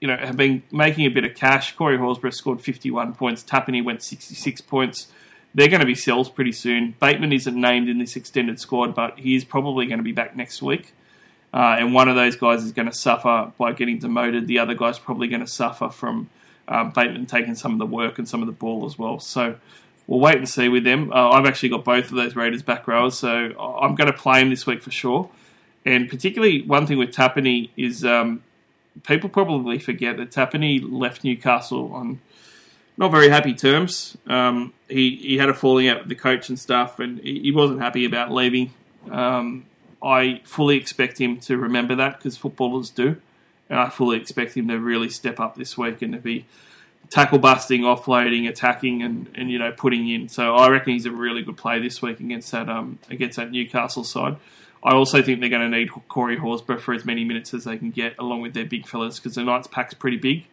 you 0.00 0.08
know, 0.08 0.16
have 0.16 0.36
been 0.36 0.62
making 0.72 1.06
a 1.06 1.10
bit 1.10 1.24
of 1.24 1.34
cash. 1.34 1.74
Corey 1.76 1.96
Horsburgh 1.96 2.34
scored 2.34 2.60
51 2.60 3.14
points. 3.14 3.42
Tapine 3.42 3.84
went 3.84 4.02
66 4.02 4.60
points. 4.62 5.08
They're 5.54 5.68
going 5.68 5.80
to 5.80 5.86
be 5.86 5.94
sells 5.94 6.28
pretty 6.28 6.50
soon. 6.50 6.96
Bateman 7.00 7.32
isn't 7.32 7.54
named 7.54 7.88
in 7.88 7.98
this 7.98 8.16
extended 8.16 8.58
squad, 8.58 8.94
but 8.94 9.18
he 9.20 9.36
is 9.36 9.44
probably 9.44 9.86
going 9.86 9.98
to 9.98 10.04
be 10.04 10.12
back 10.12 10.34
next 10.34 10.60
week. 10.60 10.92
Uh, 11.52 11.76
and 11.78 11.94
one 11.94 12.08
of 12.08 12.16
those 12.16 12.34
guys 12.34 12.64
is 12.64 12.72
going 12.72 12.88
to 12.88 12.94
suffer 12.94 13.52
by 13.56 13.72
getting 13.72 13.98
demoted. 13.98 14.48
The 14.48 14.58
other 14.58 14.74
guy's 14.74 14.98
probably 14.98 15.28
going 15.28 15.42
to 15.42 15.46
suffer 15.46 15.88
from 15.88 16.28
um, 16.66 16.90
Bateman 16.90 17.26
taking 17.26 17.54
some 17.54 17.72
of 17.72 17.78
the 17.78 17.86
work 17.86 18.18
and 18.18 18.28
some 18.28 18.40
of 18.42 18.46
the 18.46 18.52
ball 18.52 18.84
as 18.86 18.98
well. 18.98 19.20
So 19.20 19.54
we'll 20.08 20.18
wait 20.18 20.36
and 20.36 20.48
see 20.48 20.68
with 20.68 20.82
them. 20.82 21.12
Uh, 21.12 21.30
I've 21.30 21.46
actually 21.46 21.68
got 21.68 21.84
both 21.84 22.06
of 22.06 22.16
those 22.16 22.34
Raiders 22.34 22.62
back 22.64 22.88
rowers, 22.88 23.16
so 23.16 23.28
I'm 23.56 23.94
going 23.94 24.10
to 24.10 24.18
play 24.18 24.40
him 24.40 24.50
this 24.50 24.66
week 24.66 24.82
for 24.82 24.90
sure. 24.90 25.30
And 25.84 26.08
particularly, 26.08 26.62
one 26.62 26.86
thing 26.86 26.98
with 26.98 27.10
Tapine 27.10 27.70
is 27.76 28.04
um, 28.04 28.42
people 29.06 29.28
probably 29.28 29.78
forget 29.78 30.16
that 30.16 30.30
Tapine 30.30 30.90
left 30.90 31.24
Newcastle 31.24 31.92
on 31.92 32.20
not 32.96 33.10
very 33.10 33.28
happy 33.28 33.54
terms. 33.54 34.16
Um, 34.26 34.72
he 34.88 35.16
he 35.16 35.36
had 35.36 35.48
a 35.48 35.54
falling 35.54 35.88
out 35.88 36.00
with 36.00 36.08
the 36.08 36.14
coach 36.14 36.48
and 36.48 36.58
stuff, 36.58 37.00
and 37.00 37.18
he, 37.20 37.40
he 37.40 37.52
wasn't 37.52 37.80
happy 37.80 38.04
about 38.04 38.32
leaving. 38.32 38.72
Um, 39.10 39.66
I 40.02 40.40
fully 40.44 40.76
expect 40.76 41.18
him 41.20 41.38
to 41.40 41.56
remember 41.56 41.96
that 41.96 42.18
because 42.18 42.36
footballers 42.36 42.90
do, 42.90 43.20
and 43.68 43.78
I 43.78 43.88
fully 43.88 44.18
expect 44.18 44.56
him 44.56 44.68
to 44.68 44.78
really 44.78 45.08
step 45.08 45.40
up 45.40 45.56
this 45.56 45.76
week 45.76 46.02
and 46.02 46.12
to 46.12 46.18
be 46.18 46.46
tackle 47.10 47.38
busting, 47.38 47.82
offloading, 47.82 48.48
attacking, 48.48 49.02
and, 49.02 49.30
and 49.34 49.50
you 49.50 49.58
know 49.58 49.72
putting 49.72 50.08
in. 50.08 50.28
So 50.28 50.54
I 50.54 50.68
reckon 50.68 50.92
he's 50.92 51.06
a 51.06 51.10
really 51.10 51.42
good 51.42 51.56
play 51.56 51.80
this 51.80 52.00
week 52.00 52.20
against 52.20 52.52
that 52.52 52.68
um, 52.68 52.98
against 53.10 53.36
that 53.36 53.50
Newcastle 53.50 54.04
side. 54.04 54.36
I 54.84 54.92
also 54.92 55.22
think 55.22 55.40
they're 55.40 55.48
going 55.48 55.70
to 55.70 55.76
need 55.76 55.90
Corey 56.08 56.36
Horsburgh 56.36 56.80
for 56.80 56.92
as 56.92 57.04
many 57.04 57.24
minutes 57.24 57.54
as 57.54 57.64
they 57.64 57.78
can 57.78 57.90
get, 57.90 58.18
along 58.18 58.42
with 58.42 58.52
their 58.52 58.66
big 58.66 58.86
fellas, 58.86 59.18
because 59.18 59.34
the 59.34 59.42
Knights 59.42 59.66
pack's 59.66 59.94
pretty 59.94 60.18
big, 60.18 60.46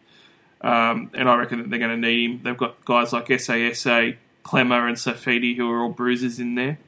um, 0.62 1.10
and 1.14 1.28
I 1.28 1.36
reckon 1.36 1.58
that 1.58 1.70
they're 1.70 1.78
going 1.78 1.90
to 2.00 2.08
need 2.08 2.30
him. 2.30 2.40
They've 2.42 2.56
got 2.56 2.84
guys 2.84 3.12
like 3.12 3.26
SASA, 3.28 4.16
Klemmer, 4.44 4.88
and 4.88 4.96
Saifiti 4.96 5.56
who 5.56 5.70
are 5.70 5.82
all 5.82 5.90
bruisers 5.90 6.40
in 6.40 6.54
there 6.54 6.78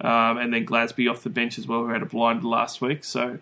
um, 0.00 0.38
and 0.38 0.52
then 0.52 0.64
Glasby 0.66 1.10
off 1.10 1.22
the 1.22 1.30
bench 1.30 1.58
as 1.58 1.66
well, 1.66 1.80
who 1.84 1.88
had 1.88 2.02
a 2.02 2.06
blind 2.06 2.44
last 2.44 2.80
week. 2.80 3.04
So, 3.04 3.38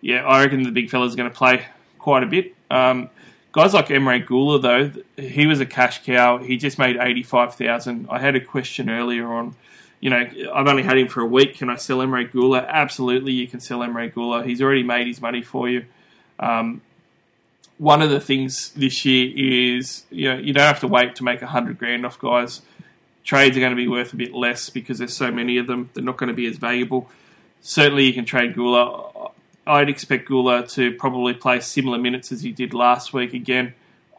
yeah, 0.00 0.26
I 0.26 0.42
reckon 0.42 0.62
the 0.62 0.70
big 0.70 0.90
fella's 0.90 1.14
are 1.14 1.16
going 1.16 1.30
to 1.30 1.36
play 1.36 1.66
quite 1.98 2.22
a 2.22 2.26
bit. 2.26 2.54
Um, 2.70 3.08
guys 3.52 3.72
like 3.72 3.88
Emre 3.88 4.26
Guler, 4.26 4.60
though, 4.60 5.02
he 5.22 5.46
was 5.46 5.60
a 5.60 5.66
cash 5.66 6.04
cow. 6.04 6.38
He 6.38 6.56
just 6.56 6.78
made 6.78 6.96
eighty 6.96 7.22
five 7.22 7.54
thousand. 7.54 8.08
I 8.10 8.18
had 8.18 8.34
a 8.34 8.40
question 8.40 8.90
earlier 8.90 9.32
on. 9.32 9.54
You 10.02 10.10
know, 10.10 10.28
I've 10.52 10.66
only 10.66 10.82
had 10.82 10.98
him 10.98 11.08
for 11.08 11.22
a 11.22 11.26
week. 11.26 11.56
Can 11.56 11.70
I 11.70 11.76
sell 11.76 11.98
Emre 11.98 12.30
Guler? 12.30 12.68
Absolutely, 12.68 13.32
you 13.32 13.48
can 13.48 13.60
sell 13.60 13.78
Emre 13.78 14.12
Guler. 14.12 14.44
He's 14.44 14.60
already 14.60 14.82
made 14.82 15.06
his 15.06 15.22
money 15.22 15.40
for 15.40 15.70
you. 15.70 15.86
Um, 16.38 16.82
one 17.78 18.02
of 18.02 18.10
the 18.10 18.20
things 18.20 18.70
this 18.72 19.04
year 19.06 19.32
is 19.78 20.04
you 20.10 20.28
know 20.28 20.38
you 20.38 20.52
don't 20.52 20.66
have 20.66 20.80
to 20.80 20.88
wait 20.88 21.16
to 21.16 21.24
make 21.24 21.40
a 21.40 21.46
hundred 21.46 21.78
grand 21.78 22.04
off 22.04 22.18
guys 22.18 22.60
trades 23.24 23.56
are 23.56 23.60
going 23.60 23.70
to 23.70 23.76
be 23.76 23.88
worth 23.88 24.12
a 24.12 24.16
bit 24.16 24.34
less 24.34 24.70
because 24.70 24.98
there's 24.98 25.14
so 25.14 25.30
many 25.30 25.58
of 25.58 25.66
them. 25.66 25.90
They're 25.94 26.04
not 26.04 26.16
going 26.16 26.28
to 26.28 26.34
be 26.34 26.46
as 26.46 26.56
valuable. 26.56 27.08
Certainly, 27.60 28.06
you 28.06 28.12
can 28.12 28.24
trade 28.24 28.54
Guler. 28.54 29.30
I'd 29.66 29.88
expect 29.88 30.28
Guler 30.28 30.68
to 30.72 30.92
probably 30.94 31.34
play 31.34 31.60
similar 31.60 31.98
minutes 31.98 32.32
as 32.32 32.42
he 32.42 32.50
did 32.50 32.74
last 32.74 33.12
week 33.12 33.32
again. 33.32 33.74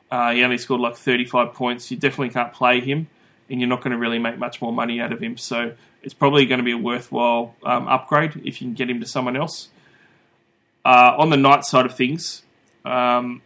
Uh, 0.10 0.32
he 0.32 0.44
only 0.44 0.58
scored 0.58 0.80
like 0.80 0.96
35 0.96 1.54
points. 1.54 1.92
You 1.92 1.98
definitely 1.98 2.30
can't 2.30 2.54
play 2.54 2.80
him, 2.80 3.08
and 3.54 3.62
you're 3.62 3.70
not 3.70 3.82
going 3.82 3.92
to 3.92 3.98
really 3.98 4.18
make 4.18 4.38
much 4.40 4.62
more 4.62 4.74
money 4.74 5.00
out 5.00 5.14
of 5.14 5.22
him. 5.22 5.38
So 5.38 5.74
it's 6.02 6.14
probably 6.14 6.46
going 6.48 6.58
to 6.58 6.64
be 6.64 6.72
a 6.72 6.78
worthwhile 6.78 7.56
um, 7.64 7.88
upgrade 7.88 8.36
if 8.44 8.60
you 8.62 8.68
can 8.68 8.74
get 8.74 8.90
him 8.90 9.00
to 9.00 9.06
someone 9.06 9.38
else. 9.38 9.70
Uh, 10.84 11.16
on 11.18 11.30
the 11.30 11.38
night 11.38 11.64
side 11.64 11.86
of 11.86 11.96
things, 11.96 12.42
um, 12.84 13.44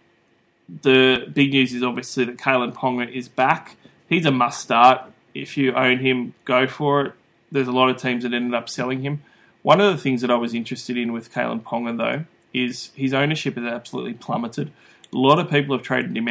the 0.81 1.29
big 1.31 1.51
news 1.51 1.73
is 1.73 1.83
obviously 1.83 2.23
that 2.23 2.37
Kalyn 2.37 2.73
Ponga 2.73 3.11
is 3.11 3.27
back. 3.27 3.75
He's 4.07 4.25
a 4.25 4.31
must 4.31 4.61
start 4.61 5.11
if 5.33 5.57
you 5.57 5.73
own 5.73 5.99
him, 5.99 6.33
go 6.45 6.67
for 6.67 7.05
it. 7.05 7.13
There's 7.51 7.67
a 7.67 7.71
lot 7.73 7.89
of 7.89 7.97
teams 7.97 8.23
that 8.23 8.33
ended 8.33 8.53
up 8.53 8.69
selling 8.69 9.01
him. 9.01 9.21
One 9.61 9.81
of 9.81 9.93
the 9.93 10.01
things 10.01 10.21
that 10.21 10.31
I 10.31 10.35
was 10.35 10.53
interested 10.53 10.97
in 10.97 11.11
with 11.11 11.33
Kalyn 11.33 11.61
Ponga, 11.61 11.97
though, 11.97 12.25
is 12.53 12.91
his 12.95 13.13
ownership 13.13 13.55
has 13.55 13.65
absolutely 13.65 14.13
plummeted. 14.13 14.71
A 15.13 15.17
lot 15.17 15.37
of 15.37 15.49
people 15.49 15.75
have 15.75 15.85
traded 15.85 16.15
him. 16.15 16.29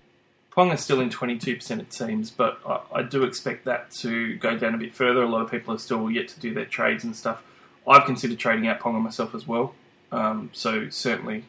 Ponga's 0.57 0.83
still 0.83 1.01
in 1.01 1.11
22%, 1.11 1.81
it 1.81 1.93
seems, 1.93 2.31
but 2.31 2.59
I, 2.67 2.81
I 2.95 3.03
do 3.03 3.25
expect 3.25 3.67
that 3.67 3.91
to 3.93 4.37
go 4.37 4.57
down 4.57 4.75
a 4.75 4.79
bit 4.79 4.95
further. 4.95 5.23
A 5.23 5.29
lot 5.29 5.43
of 5.43 5.51
people 5.51 5.75
are 5.75 5.79
still 5.79 6.11
yet 6.11 6.29
to 6.29 6.41
do 6.41 6.55
their 6.55 6.65
trades 6.65 7.05
and 7.05 7.15
stuff. 7.15 7.43
I've 7.87 8.07
considered 8.07 8.39
trading 8.39 8.67
out 8.67 8.81
Ponga 8.81 9.01
myself 9.01 9.35
as 9.35 9.47
well. 9.47 9.75
Um, 10.11 10.51
so 10.53 10.89
certainly, 10.89 11.45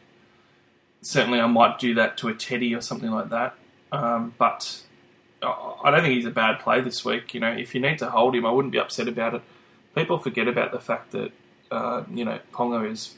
certainly 1.00 1.40
I 1.40 1.46
might 1.46 1.78
do 1.78 1.94
that 1.94 2.18
to 2.18 2.28
a 2.28 2.34
Teddy 2.34 2.74
or 2.74 2.82
something 2.82 3.10
like 3.10 3.30
that. 3.30 3.54
Um, 3.92 4.34
but 4.36 4.82
I 5.42 5.90
don't 5.90 6.02
think 6.02 6.14
he's 6.14 6.26
a 6.26 6.30
bad 6.30 6.60
play 6.60 6.80
this 6.80 7.04
week. 7.04 7.32
You 7.32 7.40
know, 7.40 7.52
if 7.52 7.74
you 7.74 7.80
need 7.80 7.98
to 7.98 8.10
hold 8.10 8.34
him, 8.34 8.44
I 8.44 8.50
wouldn't 8.50 8.72
be 8.72 8.78
upset 8.78 9.08
about 9.08 9.34
it. 9.34 9.42
People 9.94 10.18
forget 10.18 10.48
about 10.48 10.70
the 10.70 10.80
fact 10.80 11.12
that 11.12 11.32
uh, 11.70 12.04
you 12.12 12.24
know 12.24 12.40
Ponga 12.52 12.90
is 12.90 13.16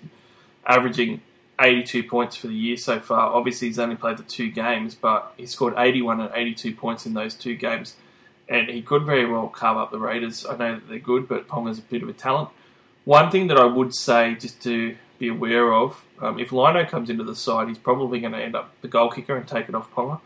averaging 0.66 1.20
82 1.60 2.04
points 2.04 2.36
for 2.36 2.46
the 2.46 2.54
year 2.54 2.76
so 2.76 3.00
far. 3.00 3.32
Obviously, 3.32 3.68
he's 3.68 3.78
only 3.78 3.96
played 3.96 4.16
the 4.16 4.22
two 4.22 4.50
games, 4.50 4.94
but 4.94 5.34
he 5.36 5.46
scored 5.46 5.74
81 5.76 6.20
and 6.20 6.30
82 6.34 6.74
points 6.74 7.06
in 7.06 7.14
those 7.14 7.34
two 7.34 7.56
games, 7.56 7.96
and 8.48 8.68
he 8.68 8.82
could 8.82 9.04
very 9.04 9.26
well 9.26 9.48
carve 9.48 9.76
up 9.76 9.90
the 9.90 9.98
Raiders. 9.98 10.46
I 10.46 10.56
know 10.56 10.74
that 10.74 10.88
they're 10.88 10.98
good, 10.98 11.28
but 11.28 11.48
Ponga's 11.48 11.78
a 11.78 11.82
bit 11.82 12.02
of 12.02 12.08
a 12.08 12.12
talent. 12.12 12.48
One 13.04 13.30
thing 13.30 13.46
that 13.48 13.58
I 13.58 13.64
would 13.64 13.94
say, 13.94 14.34
just 14.34 14.62
to 14.62 14.96
be 15.18 15.28
aware 15.28 15.72
of, 15.72 16.04
um, 16.20 16.38
if 16.38 16.52
Lino 16.52 16.84
comes 16.84 17.10
into 17.10 17.24
the 17.24 17.36
side, 17.36 17.68
he's 17.68 17.78
probably 17.78 18.20
going 18.20 18.32
to 18.32 18.42
end 18.42 18.54
up 18.56 18.72
the 18.80 18.88
goal 18.88 19.10
kicker 19.10 19.36
and 19.36 19.46
take 19.46 19.68
it 19.68 19.74
off 19.74 19.92
Ponga 19.92 20.20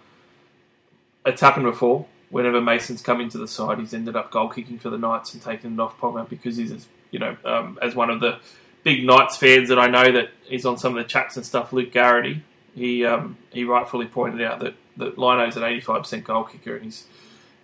it's 1.27 1.41
happened 1.41 1.67
before. 1.67 2.07
Whenever 2.31 2.61
Mason's 2.61 3.01
come 3.01 3.21
into 3.21 3.39
the 3.39 3.47
side, 3.47 3.79
he's 3.79 3.95
ended 3.95 4.17
up 4.17 4.31
goal 4.31 4.49
kicking 4.49 4.79
for 4.79 4.91
the 4.91 4.99
Knights 4.99 5.35
and 5.35 5.43
taking 5.43 5.75
it 5.75 5.81
off 5.81 5.99
Ponga 6.01 6.29
because 6.29 6.57
he's, 6.57 6.89
you 7.11 7.19
know, 7.19 7.37
um, 7.45 7.79
as 7.81 7.95
one 7.95 8.11
of 8.11 8.21
the 8.21 8.39
big 8.85 9.05
Knights 9.05 9.37
fans 9.37 9.71
that 9.71 9.79
I 9.79 9.89
know 9.89 10.13
that 10.13 10.31
he's 10.45 10.65
on 10.65 10.79
some 10.79 10.97
of 10.97 11.03
the 11.03 11.09
chats 11.09 11.37
and 11.37 11.45
stuff. 11.45 11.73
Luke 11.73 11.91
Garrity, 11.91 12.43
he 12.75 13.05
um, 13.05 13.37
he 13.51 13.65
rightfully 13.65 14.07
pointed 14.07 14.43
out 14.43 14.61
that 14.61 14.75
that 14.97 15.19
Lino's 15.19 15.57
an 15.57 15.63
85% 15.65 16.23
goal 16.23 16.45
kicker 16.45 16.77
and 16.77 16.85
he's 16.85 17.07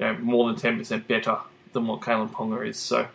you 0.01 0.06
know, 0.06 0.14
more 0.18 0.52
than 0.52 0.56
10% 0.56 1.06
better 1.06 1.38
than 1.72 1.86
what 1.86 2.01
Kalyn 2.01 2.28
Ponga 2.28 2.66
is. 2.66 2.76
So 2.76 3.06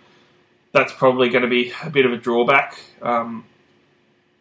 that's 0.72 0.94
probably 0.94 1.30
going 1.30 1.42
to 1.42 1.50
be 1.50 1.74
a 1.84 1.90
bit 1.90 2.06
of 2.06 2.14
a 2.14 2.18
drawback. 2.18 2.80
Um, 3.02 3.44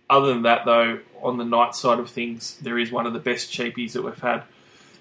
other 0.08 0.28
than 0.28 0.42
that, 0.42 0.64
though, 0.64 1.00
on 1.22 1.38
the 1.38 1.44
night 1.44 1.74
side 1.74 1.98
of 1.98 2.10
things, 2.10 2.56
there 2.58 2.78
is 2.78 2.92
one 2.92 3.06
of 3.06 3.14
the 3.14 3.18
best 3.18 3.50
cheapies 3.50 3.92
that 3.92 4.02
we've 4.02 4.20
had 4.20 4.44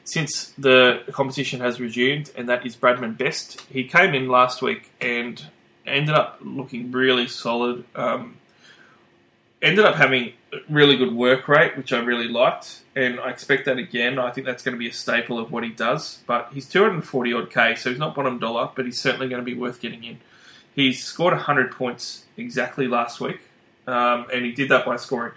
since 0.05 0.53
the 0.57 1.03
competition 1.11 1.59
has 1.61 1.79
resumed, 1.79 2.31
and 2.35 2.49
that 2.49 2.65
is 2.65 2.75
Bradman 2.75 3.17
Best. 3.17 3.61
He 3.69 3.83
came 3.85 4.13
in 4.13 4.27
last 4.27 4.61
week 4.61 4.91
and 4.99 5.41
ended 5.85 6.15
up 6.15 6.39
looking 6.41 6.91
really 6.91 7.27
solid. 7.27 7.85
Um, 7.95 8.37
ended 9.63 9.85
up 9.85 9.95
having 9.95 10.33
really 10.69 10.97
good 10.97 11.13
work 11.13 11.47
rate, 11.47 11.75
which 11.75 11.91
I 11.91 11.99
really 11.99 12.27
liked, 12.27 12.81
and 12.95 13.19
I 13.19 13.31
expect 13.31 13.65
that 13.65 13.77
again. 13.77 14.19
I 14.19 14.29
think 14.29 14.45
that's 14.45 14.61
going 14.61 14.75
to 14.75 14.79
be 14.79 14.89
a 14.89 14.93
staple 14.93 15.39
of 15.39 15.51
what 15.51 15.63
he 15.63 15.69
does. 15.69 16.19
But 16.27 16.49
he's 16.53 16.69
240 16.69 17.33
odd 17.33 17.49
K, 17.49 17.75
so 17.75 17.89
he's 17.89 17.97
not 17.97 18.13
bottom 18.13 18.37
dollar, 18.37 18.69
but 18.75 18.85
he's 18.85 18.99
certainly 18.99 19.27
going 19.27 19.41
to 19.41 19.45
be 19.45 19.55
worth 19.55 19.79
getting 19.79 20.03
in. 20.03 20.19
He's 20.75 21.03
scored 21.03 21.33
100 21.33 21.71
points 21.71 22.25
exactly 22.37 22.87
last 22.87 23.19
week, 23.19 23.39
um, 23.87 24.27
and 24.31 24.45
he 24.45 24.51
did 24.51 24.69
that 24.69 24.85
by 24.85 24.97
scoring 24.97 25.33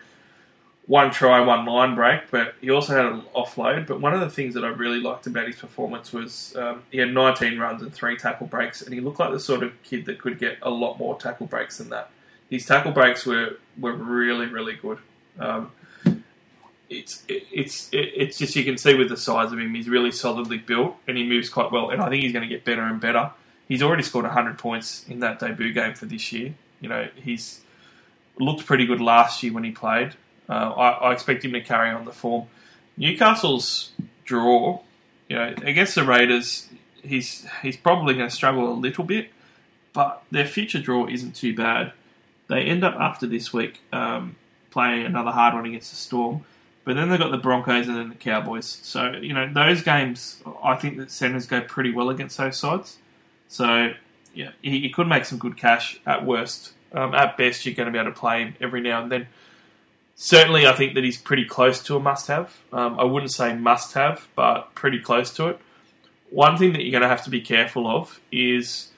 one 0.86 1.10
try, 1.10 1.40
one 1.40 1.66
line 1.66 1.94
break, 1.96 2.30
but 2.30 2.54
he 2.60 2.70
also 2.70 2.94
had 2.94 3.06
an 3.06 3.22
offload. 3.34 3.86
But 3.86 4.00
one 4.00 4.14
of 4.14 4.20
the 4.20 4.30
things 4.30 4.54
that 4.54 4.64
I 4.64 4.68
really 4.68 5.00
liked 5.00 5.26
about 5.26 5.46
his 5.46 5.56
performance 5.56 6.12
was 6.12 6.54
um, 6.56 6.84
he 6.90 6.98
had 6.98 7.12
19 7.12 7.58
runs 7.58 7.82
and 7.82 7.92
three 7.92 8.16
tackle 8.16 8.46
breaks, 8.46 8.82
and 8.82 8.94
he 8.94 9.00
looked 9.00 9.18
like 9.18 9.32
the 9.32 9.40
sort 9.40 9.62
of 9.62 9.72
kid 9.82 10.06
that 10.06 10.20
could 10.20 10.38
get 10.38 10.58
a 10.62 10.70
lot 10.70 10.98
more 10.98 11.18
tackle 11.18 11.46
breaks 11.46 11.78
than 11.78 11.90
that. 11.90 12.10
His 12.48 12.64
tackle 12.64 12.92
breaks 12.92 13.26
were, 13.26 13.58
were 13.78 13.92
really, 13.92 14.46
really 14.46 14.74
good. 14.74 14.98
Um, 15.38 15.72
it's 16.88 17.24
it's 17.28 17.88
it's 17.92 18.38
just 18.38 18.54
you 18.54 18.64
can 18.64 18.78
see 18.78 18.94
with 18.94 19.08
the 19.08 19.16
size 19.16 19.52
of 19.52 19.58
him, 19.58 19.74
he's 19.74 19.88
really 19.88 20.12
solidly 20.12 20.58
built 20.58 20.96
and 21.08 21.16
he 21.16 21.26
moves 21.26 21.48
quite 21.48 21.72
well. 21.72 21.90
And 21.90 22.00
I 22.00 22.08
think 22.08 22.22
he's 22.22 22.32
going 22.32 22.48
to 22.48 22.54
get 22.54 22.64
better 22.64 22.82
and 22.82 23.00
better. 23.00 23.32
He's 23.66 23.82
already 23.82 24.04
scored 24.04 24.24
100 24.24 24.58
points 24.58 25.04
in 25.08 25.20
that 25.20 25.40
debut 25.40 25.72
game 25.72 25.94
for 25.94 26.06
this 26.06 26.32
year. 26.32 26.54
You 26.80 26.88
know, 26.88 27.08
he's 27.16 27.60
looked 28.38 28.64
pretty 28.66 28.86
good 28.86 29.00
last 29.00 29.42
year 29.42 29.52
when 29.52 29.64
he 29.64 29.72
played. 29.72 30.14
Uh, 30.48 30.52
I, 30.52 30.90
I, 30.90 31.12
expect 31.12 31.44
him 31.44 31.52
to 31.54 31.60
carry 31.60 31.90
on 31.90 32.04
the 32.04 32.12
form. 32.12 32.46
Newcastle's 32.96 33.90
draw, 34.24 34.80
you 35.28 35.36
know, 35.36 35.54
against 35.62 35.96
the 35.96 36.04
Raiders, 36.04 36.68
he's 37.02 37.46
he's 37.62 37.76
probably 37.76 38.14
going 38.14 38.28
to 38.28 38.34
struggle 38.34 38.70
a 38.70 38.74
little 38.74 39.04
bit, 39.04 39.30
but 39.92 40.22
their 40.30 40.46
future 40.46 40.80
draw 40.80 41.06
isn't 41.06 41.34
too 41.34 41.54
bad. 41.54 41.92
They 42.48 42.62
end 42.62 42.84
up 42.84 42.94
after 42.94 43.26
this 43.26 43.52
week 43.52 43.80
um, 43.92 44.36
playing 44.70 45.06
another 45.06 45.30
hard 45.30 45.54
one 45.54 45.66
against 45.66 45.90
the 45.90 45.96
Storm 45.96 46.44
but 46.86 46.94
then 46.94 47.10
they've 47.10 47.18
got 47.18 47.32
the 47.32 47.36
Broncos 47.36 47.88
and 47.88 47.96
then 47.96 48.08
the 48.10 48.14
Cowboys. 48.14 48.78
So, 48.84 49.10
you 49.20 49.34
know, 49.34 49.52
those 49.52 49.82
games, 49.82 50.40
I 50.62 50.76
think 50.76 50.98
that 50.98 51.10
centers 51.10 51.44
go 51.44 51.60
pretty 51.60 51.90
well 51.90 52.10
against 52.10 52.38
those 52.38 52.56
sides. 52.56 52.98
So, 53.48 53.92
yeah, 54.34 54.50
he, 54.62 54.82
he 54.82 54.90
could 54.90 55.08
make 55.08 55.24
some 55.24 55.36
good 55.36 55.56
cash 55.56 56.00
at 56.06 56.24
worst. 56.24 56.74
Um, 56.92 57.12
at 57.12 57.36
best, 57.36 57.66
you're 57.66 57.74
going 57.74 57.86
to 57.86 57.92
be 57.92 57.98
able 57.98 58.12
to 58.12 58.18
play 58.18 58.44
him 58.44 58.54
every 58.60 58.80
now 58.80 59.02
and 59.02 59.10
then. 59.10 59.26
Certainly, 60.14 60.68
I 60.68 60.72
think 60.74 60.94
that 60.94 61.02
he's 61.02 61.20
pretty 61.20 61.44
close 61.44 61.82
to 61.82 61.96
a 61.96 62.00
must 62.00 62.28
have. 62.28 62.56
Um, 62.72 63.00
I 63.00 63.02
wouldn't 63.02 63.32
say 63.32 63.52
must 63.56 63.94
have, 63.94 64.28
but 64.36 64.72
pretty 64.76 65.00
close 65.00 65.34
to 65.34 65.48
it. 65.48 65.58
One 66.30 66.56
thing 66.56 66.72
that 66.72 66.84
you're 66.84 66.92
going 66.92 67.02
to 67.02 67.08
have 67.08 67.24
to 67.24 67.30
be 67.30 67.40
careful 67.40 67.88
of 67.88 68.20
is 68.30 68.92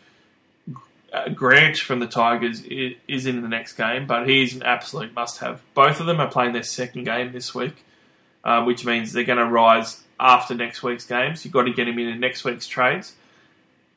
uh, 1.26 1.28
Grant 1.30 1.78
from 1.78 2.00
the 2.00 2.06
Tigers 2.06 2.62
is 2.62 3.26
in 3.26 3.42
the 3.42 3.48
next 3.48 3.74
game, 3.74 4.06
but 4.06 4.28
he's 4.28 4.54
an 4.54 4.62
absolute 4.62 5.14
must-have. 5.14 5.60
Both 5.74 6.00
of 6.00 6.06
them 6.06 6.20
are 6.20 6.30
playing 6.30 6.52
their 6.52 6.62
second 6.62 7.04
game 7.04 7.32
this 7.32 7.54
week, 7.54 7.84
uh, 8.44 8.64
which 8.64 8.84
means 8.84 9.12
they're 9.12 9.24
going 9.24 9.38
to 9.38 9.46
rise 9.46 10.02
after 10.18 10.54
next 10.54 10.82
week's 10.82 11.06
games. 11.06 11.44
You've 11.44 11.54
got 11.54 11.64
to 11.64 11.72
get 11.72 11.88
him 11.88 11.98
in 11.98 12.08
in 12.08 12.20
next 12.20 12.44
week's 12.44 12.66
trades. 12.66 13.14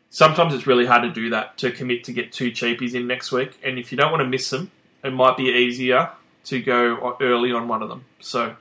Sometimes 0.09 0.53
it's 0.53 0.67
really 0.67 0.85
hard 0.85 1.03
to 1.03 1.11
do 1.11 1.29
that 1.29 1.57
to 1.59 1.71
commit 1.71 2.03
to 2.05 2.13
get 2.13 2.33
two 2.33 2.51
cheapies 2.51 2.93
in 2.93 3.07
next 3.07 3.31
week, 3.31 3.57
and 3.63 3.79
if 3.79 3.91
you 3.91 3.97
don't 3.97 4.11
want 4.11 4.21
to 4.21 4.27
miss 4.27 4.49
them, 4.49 4.71
it 5.03 5.11
might 5.11 5.37
be 5.37 5.49
easier 5.49 6.09
to 6.45 6.61
go 6.61 7.17
early 7.21 7.51
on 7.51 7.67
one 7.67 7.81
of 7.81 7.89
them. 7.89 8.05
So 8.19 8.55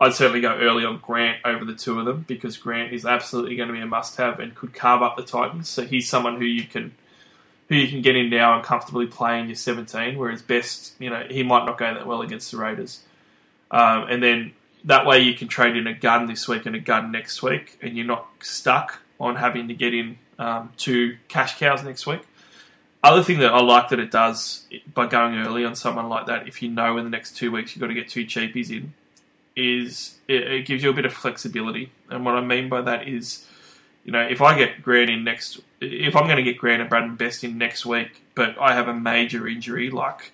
I'd 0.00 0.14
certainly 0.14 0.40
go 0.40 0.56
early 0.56 0.84
on 0.84 0.98
Grant 0.98 1.38
over 1.44 1.64
the 1.64 1.74
two 1.74 1.98
of 1.98 2.06
them 2.06 2.24
because 2.26 2.56
Grant 2.56 2.92
is 2.92 3.04
absolutely 3.04 3.56
going 3.56 3.68
to 3.68 3.74
be 3.74 3.80
a 3.80 3.86
must-have 3.86 4.40
and 4.40 4.54
could 4.54 4.74
carve 4.74 5.02
up 5.02 5.16
the 5.16 5.22
Titans. 5.22 5.68
So 5.68 5.84
he's 5.84 6.08
someone 6.08 6.38
who 6.38 6.44
you 6.44 6.64
can 6.64 6.94
who 7.70 7.76
you 7.76 7.86
can 7.88 8.02
get 8.02 8.16
in 8.16 8.28
now 8.28 8.56
and 8.56 8.64
comfortably 8.64 9.06
play 9.06 9.38
in 9.38 9.46
your 9.46 9.54
17, 9.54 10.18
whereas 10.18 10.42
Best, 10.42 10.94
you 10.98 11.08
know, 11.08 11.24
he 11.30 11.44
might 11.44 11.64
not 11.64 11.78
go 11.78 11.94
that 11.94 12.04
well 12.04 12.20
against 12.20 12.50
the 12.50 12.58
Raiders. 12.58 13.00
Um, 13.70 14.08
and 14.10 14.20
then 14.20 14.52
that 14.84 15.06
way 15.06 15.20
you 15.20 15.34
can 15.34 15.46
trade 15.46 15.76
in 15.76 15.86
a 15.86 15.94
gun 15.94 16.26
this 16.26 16.48
week 16.48 16.66
and 16.66 16.74
a 16.74 16.80
gun 16.80 17.12
next 17.12 17.42
week, 17.42 17.78
and 17.80 17.96
you're 17.96 18.06
not 18.06 18.26
stuck 18.40 19.00
on 19.20 19.36
having 19.36 19.68
to 19.68 19.74
get 19.74 19.94
in 19.94 20.18
um, 20.38 20.72
two 20.76 21.16
cash 21.28 21.58
cows 21.58 21.84
next 21.84 22.08
week. 22.08 22.22
Other 23.04 23.22
thing 23.22 23.38
that 23.38 23.54
I 23.54 23.60
like 23.60 23.88
that 23.90 24.00
it 24.00 24.10
does 24.10 24.66
by 24.92 25.06
going 25.06 25.36
early 25.36 25.64
on 25.64 25.76
someone 25.76 26.08
like 26.08 26.26
that, 26.26 26.48
if 26.48 26.60
you 26.62 26.68
know 26.68 26.98
in 26.98 27.04
the 27.04 27.10
next 27.10 27.36
two 27.36 27.52
weeks 27.52 27.74
you've 27.74 27.80
got 27.80 27.86
to 27.86 27.94
get 27.94 28.08
two 28.08 28.26
cheapies 28.26 28.70
in, 28.70 28.94
is 29.54 30.18
it, 30.26 30.42
it 30.42 30.66
gives 30.66 30.82
you 30.82 30.90
a 30.90 30.92
bit 30.92 31.06
of 31.06 31.12
flexibility. 31.12 31.92
And 32.10 32.24
what 32.24 32.34
I 32.34 32.40
mean 32.40 32.68
by 32.68 32.82
that 32.82 33.06
is 33.06 33.46
you 34.04 34.12
know, 34.12 34.22
if 34.22 34.40
I 34.40 34.56
get 34.56 34.82
Grant 34.82 35.10
in 35.10 35.24
next, 35.24 35.60
if 35.80 36.14
I'm 36.14 36.24
going 36.24 36.36
to 36.36 36.42
get 36.42 36.58
Grant 36.58 36.82
and 36.82 36.90
Bradman 36.90 37.16
Best 37.16 37.42
in 37.44 37.58
next 37.58 37.86
week, 37.86 38.22
but 38.34 38.58
I 38.60 38.74
have 38.74 38.88
a 38.88 38.94
major 38.94 39.48
injury, 39.48 39.90
like, 39.90 40.32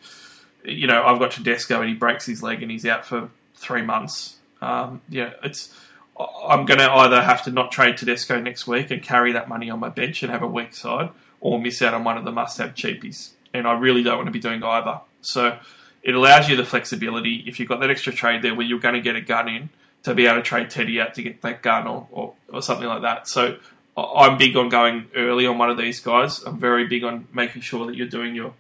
you 0.65 0.87
know, 0.87 1.05
I've 1.05 1.19
got 1.19 1.31
Tedesco 1.31 1.81
and 1.81 1.89
he 1.89 1.95
breaks 1.95 2.27
his 2.27 2.43
leg 2.43 2.63
and 2.63 2.71
he's 2.71 2.85
out 2.85 3.07
for 3.07 3.31
three 3.55 3.83
months. 3.83 4.37
Um, 4.61 5.03
yeah, 5.09 5.35
it's 5.43 5.75
I'm 6.19 6.65
going 6.65 6.81
to 6.81 6.91
either 6.91 7.23
have 7.23 7.45
to 7.45 7.51
not 7.51 7.71
trade 7.71 7.97
Tedesco 7.97 8.41
next 8.41 8.67
week 8.67 8.91
and 8.91 9.03
carry 9.03 9.33
that 9.33 9.49
money 9.49 9.71
on 9.71 9.79
my 9.79 9.91
bench 9.91 10.23
and 10.23 10.33
have 10.33 10.43
a 10.43 10.47
weak 10.49 10.75
side, 10.75 11.11
or 11.41 11.61
miss 11.61 11.83
out 11.83 11.95
on 11.95 12.05
one 12.05 12.17
of 12.17 12.25
the 12.25 12.33
must-have 12.33 12.75
cheapies. 12.75 13.33
And 13.53 13.67
I 13.69 13.79
really 13.79 14.03
don't 14.03 14.17
want 14.17 14.27
to 14.27 14.33
be 14.33 14.41
doing 14.41 14.63
either. 14.63 15.01
So 15.21 15.59
it 16.03 16.15
allows 16.15 16.49
you 16.49 16.57
the 16.57 16.65
flexibility 16.65 17.45
if 17.47 17.61
you've 17.61 17.69
got 17.69 17.81
that 17.81 17.91
extra 17.91 18.13
trade 18.13 18.43
there 18.43 18.55
where 18.55 18.67
you're 18.67 18.81
going 18.81 18.95
to 18.95 19.01
get 19.01 19.15
a 19.15 19.21
gun 19.21 19.49
in 19.49 19.69
to 20.05 20.15
be 20.15 20.27
able 20.27 20.37
to 20.37 20.43
trade 20.43 20.71
Teddy 20.71 21.01
out 21.01 21.15
to 21.15 21.23
get 21.23 21.43
that 21.43 21.63
gun 21.63 21.87
or, 21.87 22.07
or, 22.11 22.35
or 22.53 22.63
something 22.63 22.87
like 22.87 23.03
that. 23.03 23.29
So 23.29 23.59
I'm 23.97 24.37
big 24.37 24.57
on 24.57 24.69
going 24.69 25.07
early 25.15 25.47
on 25.47 25.59
one 25.59 25.71
of 25.71 25.79
these 25.79 26.01
guys. 26.01 26.43
I'm 26.43 26.59
very 26.59 26.87
big 26.87 27.03
on 27.05 27.29
making 27.33 27.63
sure 27.63 27.87
that 27.87 27.97
you're 27.97 28.07
doing 28.07 28.35
your 28.35 28.53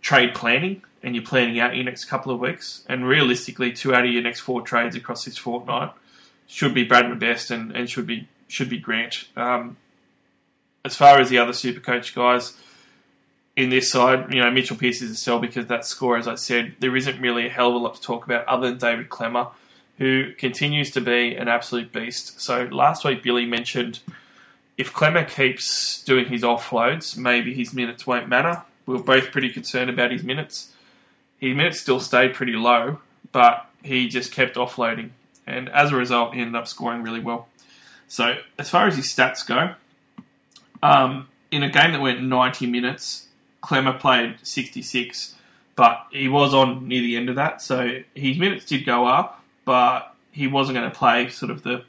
trade 0.00 0.34
planning 0.34 0.82
and 1.02 1.14
you're 1.14 1.24
planning 1.24 1.58
out 1.58 1.74
your 1.74 1.84
next 1.84 2.04
couple 2.04 2.32
of 2.32 2.38
weeks. 2.38 2.84
And 2.88 3.06
realistically, 3.06 3.72
two 3.72 3.94
out 3.94 4.04
of 4.04 4.12
your 4.12 4.22
next 4.22 4.40
four 4.40 4.62
trades 4.62 4.94
across 4.94 5.24
this 5.24 5.36
fortnight 5.36 5.90
should 6.46 6.74
be 6.74 6.86
Bradman 6.86 7.18
Best 7.18 7.50
and, 7.50 7.72
and 7.72 7.90
should 7.90 8.06
be 8.06 8.28
should 8.46 8.70
be 8.70 8.78
Grant. 8.78 9.28
Um, 9.36 9.76
as 10.84 10.94
far 10.96 11.18
as 11.18 11.28
the 11.28 11.38
other 11.38 11.52
super 11.52 11.80
coach 11.80 12.14
guys 12.14 12.56
in 13.56 13.70
this 13.70 13.90
side, 13.90 14.32
you 14.32 14.40
know, 14.40 14.50
Mitchell 14.50 14.76
Pearce 14.76 15.02
is 15.02 15.10
a 15.10 15.16
sell 15.16 15.38
because 15.40 15.66
that 15.66 15.84
score, 15.84 16.16
as 16.16 16.28
I 16.28 16.36
said, 16.36 16.76
there 16.78 16.96
isn't 16.96 17.20
really 17.20 17.46
a 17.46 17.50
hell 17.50 17.68
of 17.68 17.74
a 17.74 17.78
lot 17.78 17.96
to 17.96 18.00
talk 18.00 18.24
about 18.24 18.46
other 18.46 18.68
than 18.68 18.78
David 18.78 19.08
Klemmer 19.08 19.50
who 19.98 20.32
continues 20.34 20.92
to 20.92 21.00
be 21.00 21.34
an 21.34 21.48
absolute 21.48 21.92
beast. 21.92 22.40
So 22.40 22.68
last 22.70 23.04
week, 23.04 23.22
Billy 23.22 23.44
mentioned 23.44 23.98
if 24.78 24.92
Klemmer 24.92 25.28
keeps 25.28 26.02
doing 26.04 26.26
his 26.26 26.42
offloads, 26.42 27.16
maybe 27.18 27.52
his 27.52 27.74
minutes 27.74 28.06
won't 28.06 28.28
matter. 28.28 28.62
We 28.86 28.94
were 28.94 29.02
both 29.02 29.32
pretty 29.32 29.50
concerned 29.50 29.90
about 29.90 30.12
his 30.12 30.22
minutes. 30.22 30.72
His 31.40 31.54
minutes 31.54 31.80
still 31.80 31.98
stayed 31.98 32.32
pretty 32.32 32.52
low, 32.52 33.00
but 33.32 33.66
he 33.82 34.08
just 34.08 34.32
kept 34.32 34.54
offloading. 34.54 35.10
And 35.46 35.68
as 35.70 35.92
a 35.92 35.96
result, 35.96 36.34
he 36.34 36.40
ended 36.40 36.54
up 36.54 36.68
scoring 36.68 37.02
really 37.02 37.20
well. 37.20 37.48
So, 38.06 38.38
as 38.58 38.70
far 38.70 38.86
as 38.86 38.96
his 38.96 39.06
stats 39.06 39.46
go, 39.46 39.74
um, 40.82 41.28
in 41.50 41.62
a 41.62 41.68
game 41.68 41.92
that 41.92 42.00
went 42.00 42.22
90 42.22 42.66
minutes, 42.66 43.26
Klemmer 43.62 43.98
played 43.98 44.36
66, 44.42 45.34
but 45.74 46.06
he 46.12 46.28
was 46.28 46.54
on 46.54 46.86
near 46.86 47.02
the 47.02 47.16
end 47.16 47.28
of 47.28 47.34
that. 47.34 47.60
So, 47.60 48.00
his 48.14 48.38
minutes 48.38 48.64
did 48.64 48.86
go 48.86 49.06
up, 49.06 49.42
but 49.64 50.14
he 50.30 50.46
wasn't 50.46 50.78
going 50.78 50.90
to 50.90 50.96
play 50.96 51.28
sort 51.28 51.50
of 51.50 51.64
the 51.64 51.84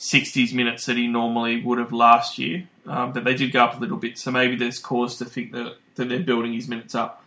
60s 0.00 0.54
minutes 0.54 0.86
that 0.86 0.96
he 0.96 1.06
normally 1.06 1.62
would 1.62 1.78
have 1.78 1.92
last 1.92 2.38
year. 2.38 2.66
Um, 2.86 3.12
but 3.12 3.22
they 3.22 3.34
did 3.34 3.52
go 3.52 3.62
up 3.62 3.76
a 3.76 3.78
little 3.78 3.98
bit, 3.98 4.18
so 4.18 4.30
maybe 4.30 4.56
there's 4.56 4.78
cause 4.78 5.18
to 5.18 5.26
think 5.26 5.52
that, 5.52 5.76
that 5.94 6.08
they're 6.08 6.18
building 6.18 6.54
his 6.54 6.66
minutes 6.66 6.94
up. 6.94 7.22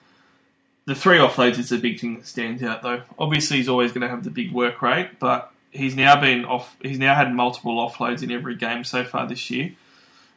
The 0.85 0.95
three 0.95 1.17
offloads 1.17 1.59
is 1.59 1.69
the 1.69 1.77
big 1.77 1.99
thing 1.99 2.15
that 2.15 2.27
stands 2.27 2.63
out, 2.63 2.81
though. 2.81 3.03
Obviously, 3.17 3.57
he's 3.57 3.69
always 3.69 3.91
going 3.91 4.01
to 4.01 4.09
have 4.09 4.23
the 4.23 4.31
big 4.31 4.51
work 4.51 4.81
rate, 4.81 5.19
but 5.19 5.53
he's 5.71 5.95
now 5.95 6.19
been 6.19 6.43
off. 6.43 6.75
He's 6.81 6.99
now 6.99 7.15
had 7.15 7.33
multiple 7.33 7.75
offloads 7.77 8.23
in 8.23 8.31
every 8.31 8.55
game 8.55 8.83
so 8.83 9.05
far 9.05 9.27
this 9.27 9.49
year, 9.49 9.71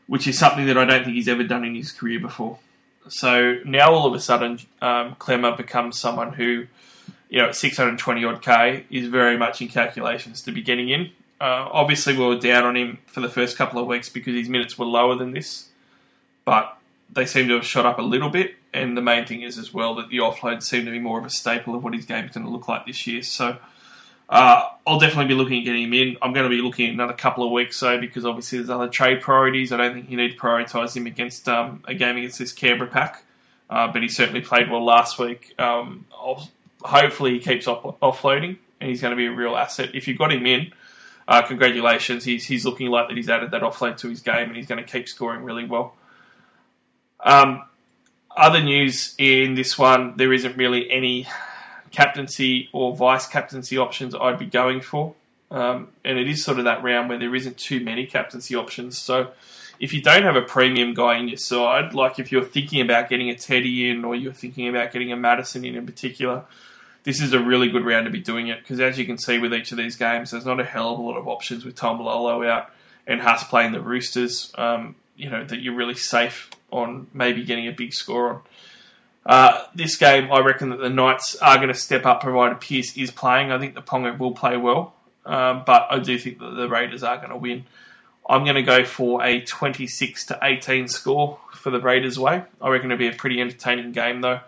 which 0.06 0.28
is 0.28 0.38
something 0.38 0.66
that 0.66 0.78
I 0.78 0.84
don't 0.84 1.02
think 1.02 1.16
he's 1.16 1.28
ever 1.28 1.42
done 1.42 1.64
in 1.64 1.74
his 1.74 1.90
career 1.90 2.20
before. 2.20 2.58
So 3.08 3.58
now 3.64 3.92
all 3.92 4.06
of 4.06 4.14
a 4.14 4.20
sudden, 4.20 4.60
um, 4.82 5.16
Klemmer 5.16 5.56
becomes 5.56 5.98
someone 5.98 6.34
who 6.34 6.66
you 7.28 7.38
know, 7.38 7.48
at 7.48 7.56
620 7.56 8.24
odd 8.24 8.42
K 8.42 8.84
is 8.90 9.08
very 9.08 9.36
much 9.36 9.60
in 9.60 9.68
calculations 9.68 10.42
to 10.42 10.52
be 10.52 10.62
getting 10.62 10.90
in. 10.90 11.10
Uh, 11.40 11.68
obviously, 11.70 12.16
we 12.16 12.24
were 12.24 12.38
down 12.38 12.64
on 12.64 12.76
him 12.76 12.98
for 13.06 13.20
the 13.20 13.28
first 13.28 13.56
couple 13.56 13.80
of 13.80 13.86
weeks 13.86 14.08
because 14.08 14.34
his 14.34 14.48
minutes 14.48 14.78
were 14.78 14.86
lower 14.86 15.14
than 15.16 15.32
this, 15.32 15.68
but 16.44 16.78
they 17.12 17.26
seem 17.26 17.48
to 17.48 17.54
have 17.54 17.64
shot 17.64 17.86
up 17.86 17.98
a 17.98 18.02
little 18.02 18.30
bit. 18.30 18.54
And 18.72 18.96
the 18.96 19.02
main 19.02 19.26
thing 19.26 19.42
is 19.42 19.58
as 19.58 19.72
well 19.72 19.94
that 19.96 20.08
the 20.08 20.18
offload 20.18 20.62
seem 20.62 20.84
to 20.84 20.90
be 20.90 20.98
more 20.98 21.18
of 21.18 21.24
a 21.24 21.30
staple 21.30 21.74
of 21.74 21.84
what 21.84 21.94
his 21.94 22.04
game 22.04 22.26
is 22.26 22.32
going 22.32 22.44
to 22.44 22.52
look 22.52 22.68
like 22.68 22.86
this 22.86 23.06
year. 23.06 23.22
So 23.22 23.56
uh, 24.28 24.68
I'll 24.86 24.98
definitely 24.98 25.28
be 25.28 25.34
looking 25.34 25.60
at 25.60 25.64
getting 25.64 25.84
him 25.84 25.94
in. 25.94 26.16
I'm 26.20 26.32
going 26.32 26.44
to 26.44 26.54
be 26.54 26.60
looking 26.60 26.90
another 26.90 27.12
couple 27.12 27.44
of 27.44 27.52
weeks 27.52 27.78
though 27.80 27.98
because 27.98 28.26
obviously 28.26 28.58
there's 28.58 28.70
other 28.70 28.88
trade 28.88 29.22
priorities. 29.22 29.72
I 29.72 29.78
don't 29.78 29.94
think 29.94 30.10
you 30.10 30.16
need 30.16 30.32
to 30.32 30.38
prioritise 30.38 30.96
him 30.96 31.06
against 31.06 31.48
um, 31.48 31.82
a 31.86 31.94
game 31.94 32.16
against 32.16 32.38
this 32.38 32.52
Canberra 32.52 32.90
pack. 32.90 33.22
Uh, 33.70 33.90
but 33.90 34.02
he 34.02 34.08
certainly 34.08 34.40
played 34.40 34.70
well 34.70 34.84
last 34.84 35.18
week. 35.18 35.54
Um, 35.58 36.06
hopefully 36.82 37.32
he 37.32 37.40
keeps 37.40 37.66
off- 37.66 37.98
offloading 38.00 38.58
and 38.80 38.90
he's 38.90 39.00
going 39.00 39.10
to 39.10 39.16
be 39.16 39.26
a 39.26 39.32
real 39.32 39.56
asset. 39.56 39.94
If 39.94 40.06
you've 40.06 40.18
got 40.18 40.32
him 40.32 40.46
in, 40.46 40.72
uh, 41.28 41.42
congratulations. 41.42 42.24
He's, 42.24 42.44
he's 42.44 42.64
looking 42.64 42.88
like 42.88 43.08
that 43.08 43.16
he's 43.16 43.28
added 43.28 43.50
that 43.50 43.62
offload 43.62 43.96
to 43.98 44.08
his 44.08 44.20
game 44.20 44.48
and 44.48 44.56
he's 44.56 44.66
going 44.66 44.84
to 44.84 44.90
keep 44.90 45.08
scoring 45.08 45.42
really 45.42 45.64
well. 45.64 45.94
Um, 47.20 47.64
other 48.36 48.62
news 48.62 49.14
in 49.18 49.54
this 49.54 49.78
one, 49.78 50.16
there 50.16 50.32
isn't 50.32 50.56
really 50.56 50.90
any 50.90 51.26
captaincy 51.90 52.68
or 52.72 52.94
vice 52.94 53.26
captaincy 53.26 53.78
options 53.78 54.14
I'd 54.14 54.38
be 54.38 54.46
going 54.46 54.80
for. 54.80 55.14
Um, 55.50 55.88
and 56.04 56.18
it 56.18 56.28
is 56.28 56.44
sort 56.44 56.58
of 56.58 56.64
that 56.64 56.82
round 56.82 57.08
where 57.08 57.18
there 57.18 57.34
isn't 57.34 57.56
too 57.56 57.80
many 57.80 58.06
captaincy 58.06 58.54
options. 58.54 58.98
So 58.98 59.30
if 59.78 59.92
you 59.92 60.02
don't 60.02 60.22
have 60.22 60.36
a 60.36 60.42
premium 60.42 60.94
guy 60.94 61.18
in 61.18 61.28
your 61.28 61.36
side, 61.38 61.94
like 61.94 62.18
if 62.18 62.32
you're 62.32 62.44
thinking 62.44 62.80
about 62.80 63.08
getting 63.08 63.30
a 63.30 63.34
Teddy 63.34 63.88
in 63.88 64.04
or 64.04 64.14
you're 64.14 64.32
thinking 64.32 64.68
about 64.68 64.92
getting 64.92 65.12
a 65.12 65.16
Matterson 65.16 65.64
in 65.64 65.76
in 65.76 65.86
particular, 65.86 66.44
this 67.06 67.22
is 67.22 67.32
a 67.32 67.38
really 67.38 67.68
good 67.68 67.86
round 67.86 68.04
to 68.06 68.10
be 68.10 68.20
doing 68.20 68.48
it 68.48 68.58
because, 68.58 68.80
as 68.80 68.98
you 68.98 69.06
can 69.06 69.16
see 69.16 69.38
with 69.38 69.54
each 69.54 69.70
of 69.70 69.78
these 69.78 69.94
games, 69.94 70.32
there's 70.32 70.44
not 70.44 70.58
a 70.58 70.64
hell 70.64 70.92
of 70.92 70.98
a 70.98 71.02
lot 71.02 71.16
of 71.16 71.28
options 71.28 71.64
with 71.64 71.76
Taumalolo 71.76 72.44
out 72.44 72.72
and 73.06 73.20
Haas 73.20 73.44
playing 73.44 73.70
the 73.70 73.80
Roosters. 73.80 74.52
Um, 74.56 74.96
you 75.14 75.30
know 75.30 75.44
that 75.44 75.60
you're 75.60 75.76
really 75.76 75.94
safe 75.94 76.50
on 76.72 77.06
maybe 77.14 77.44
getting 77.44 77.68
a 77.68 77.72
big 77.72 77.94
score 77.94 78.28
on. 78.30 78.40
Uh, 79.24 79.64
this 79.72 79.96
game, 79.96 80.32
I 80.32 80.40
reckon 80.40 80.70
that 80.70 80.80
the 80.80 80.90
Knights 80.90 81.36
are 81.36 81.56
going 81.56 81.68
to 81.68 81.74
step 81.74 82.04
up 82.06 82.20
provided 82.20 82.60
Pearce 82.60 82.96
is 82.96 83.12
playing. 83.12 83.52
I 83.52 83.58
think 83.60 83.76
the 83.76 83.82
Ponga 83.82 84.18
will 84.18 84.32
play 84.32 84.56
well, 84.56 84.92
um, 85.24 85.62
but 85.64 85.86
I 85.88 86.00
do 86.00 86.18
think 86.18 86.40
that 86.40 86.56
the 86.56 86.68
Raiders 86.68 87.04
are 87.04 87.18
going 87.18 87.30
to 87.30 87.36
win. 87.36 87.66
I'm 88.28 88.42
going 88.42 88.56
to 88.56 88.62
go 88.62 88.84
for 88.84 89.22
a 89.22 89.42
26 89.42 90.26
to 90.26 90.38
18 90.42 90.88
score 90.88 91.38
for 91.54 91.70
the 91.70 91.80
Raiders' 91.80 92.18
way. 92.18 92.42
I 92.60 92.68
reckon 92.68 92.90
it'll 92.90 92.98
be 92.98 93.06
a 93.06 93.12
pretty 93.12 93.40
entertaining 93.40 93.92
game, 93.92 94.22
though. 94.22 94.40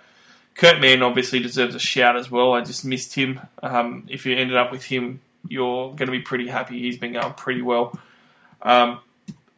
Kurt 0.58 0.80
Mann 0.80 1.02
obviously 1.02 1.38
deserves 1.38 1.76
a 1.76 1.78
shout 1.78 2.16
as 2.16 2.32
well. 2.32 2.52
I 2.52 2.62
just 2.62 2.84
missed 2.84 3.14
him. 3.14 3.40
Um, 3.62 4.04
if 4.08 4.26
you 4.26 4.36
ended 4.36 4.56
up 4.56 4.72
with 4.72 4.82
him, 4.84 5.20
you're 5.46 5.90
going 5.90 6.06
to 6.06 6.10
be 6.10 6.20
pretty 6.20 6.48
happy. 6.48 6.80
He's 6.80 6.98
been 6.98 7.12
going 7.12 7.32
pretty 7.34 7.62
well. 7.62 7.96
Um, 8.60 8.98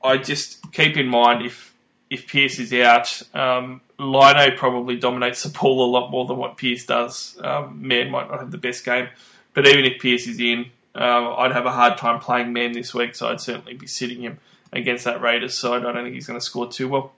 I 0.04 0.18
just 0.18 0.70
keep 0.72 0.98
in 0.98 1.08
mind 1.08 1.44
if 1.44 1.74
if 2.10 2.26
Pearce 2.30 2.58
is 2.58 2.72
out, 2.74 3.22
um, 3.34 3.80
Lino 3.98 4.50
probably 4.56 4.98
dominates 4.98 5.44
the 5.44 5.48
ball 5.48 5.84
a 5.84 5.90
lot 5.90 6.10
more 6.10 6.26
than 6.26 6.36
what 6.36 6.58
Pearce 6.58 6.84
does. 6.84 7.38
Um, 7.42 7.86
Mann 7.86 8.10
might 8.10 8.28
not 8.28 8.40
have 8.40 8.50
the 8.50 8.58
best 8.58 8.84
game, 8.84 9.08
but 9.54 9.66
even 9.66 9.84
if 9.84 10.02
Pearce 10.02 10.26
is 10.26 10.38
in, 10.38 10.66
uh, 10.94 11.34
I'd 11.36 11.52
have 11.52 11.66
a 11.66 11.72
hard 11.72 11.96
time 11.96 12.20
playing 12.20 12.52
Mann 12.52 12.72
this 12.72 12.92
week, 12.92 13.14
so 13.14 13.28
I'd 13.28 13.40
certainly 13.40 13.74
be 13.74 13.86
sitting 13.86 14.20
him 14.20 14.38
against 14.72 15.04
that 15.04 15.22
Raiders 15.22 15.56
side. 15.56 15.86
I 15.86 15.92
don't 15.92 16.02
think 16.02 16.14
he's 16.14 16.26
going 16.26 16.38
to 16.38 16.44
score 16.44 16.70
too 16.70 16.88
well. 16.88 17.12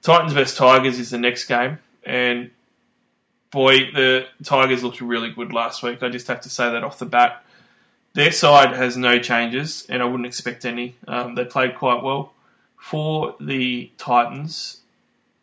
Titans 0.00 0.32
vs 0.32 0.56
Tigers 0.56 0.98
is 0.98 1.10
the 1.10 1.18
next 1.18 1.44
game, 1.46 1.80
and 2.04 2.52
boy, 3.50 3.90
the 3.92 4.26
Tigers 4.44 4.82
looked 4.82 5.00
really 5.00 5.30
good 5.30 5.52
last 5.52 5.82
week. 5.82 6.02
I 6.02 6.08
just 6.08 6.28
have 6.28 6.40
to 6.42 6.50
say 6.50 6.70
that 6.70 6.84
off 6.84 6.98
the 6.98 7.06
bat. 7.06 7.44
Their 8.14 8.32
side 8.32 8.74
has 8.74 8.96
no 8.96 9.18
changes, 9.18 9.86
and 9.88 10.02
I 10.02 10.06
wouldn't 10.06 10.26
expect 10.26 10.64
any. 10.64 10.96
Um, 11.06 11.34
they 11.34 11.44
played 11.44 11.76
quite 11.76 12.02
well. 12.02 12.32
For 12.76 13.36
the 13.40 13.90
Titans, 13.98 14.80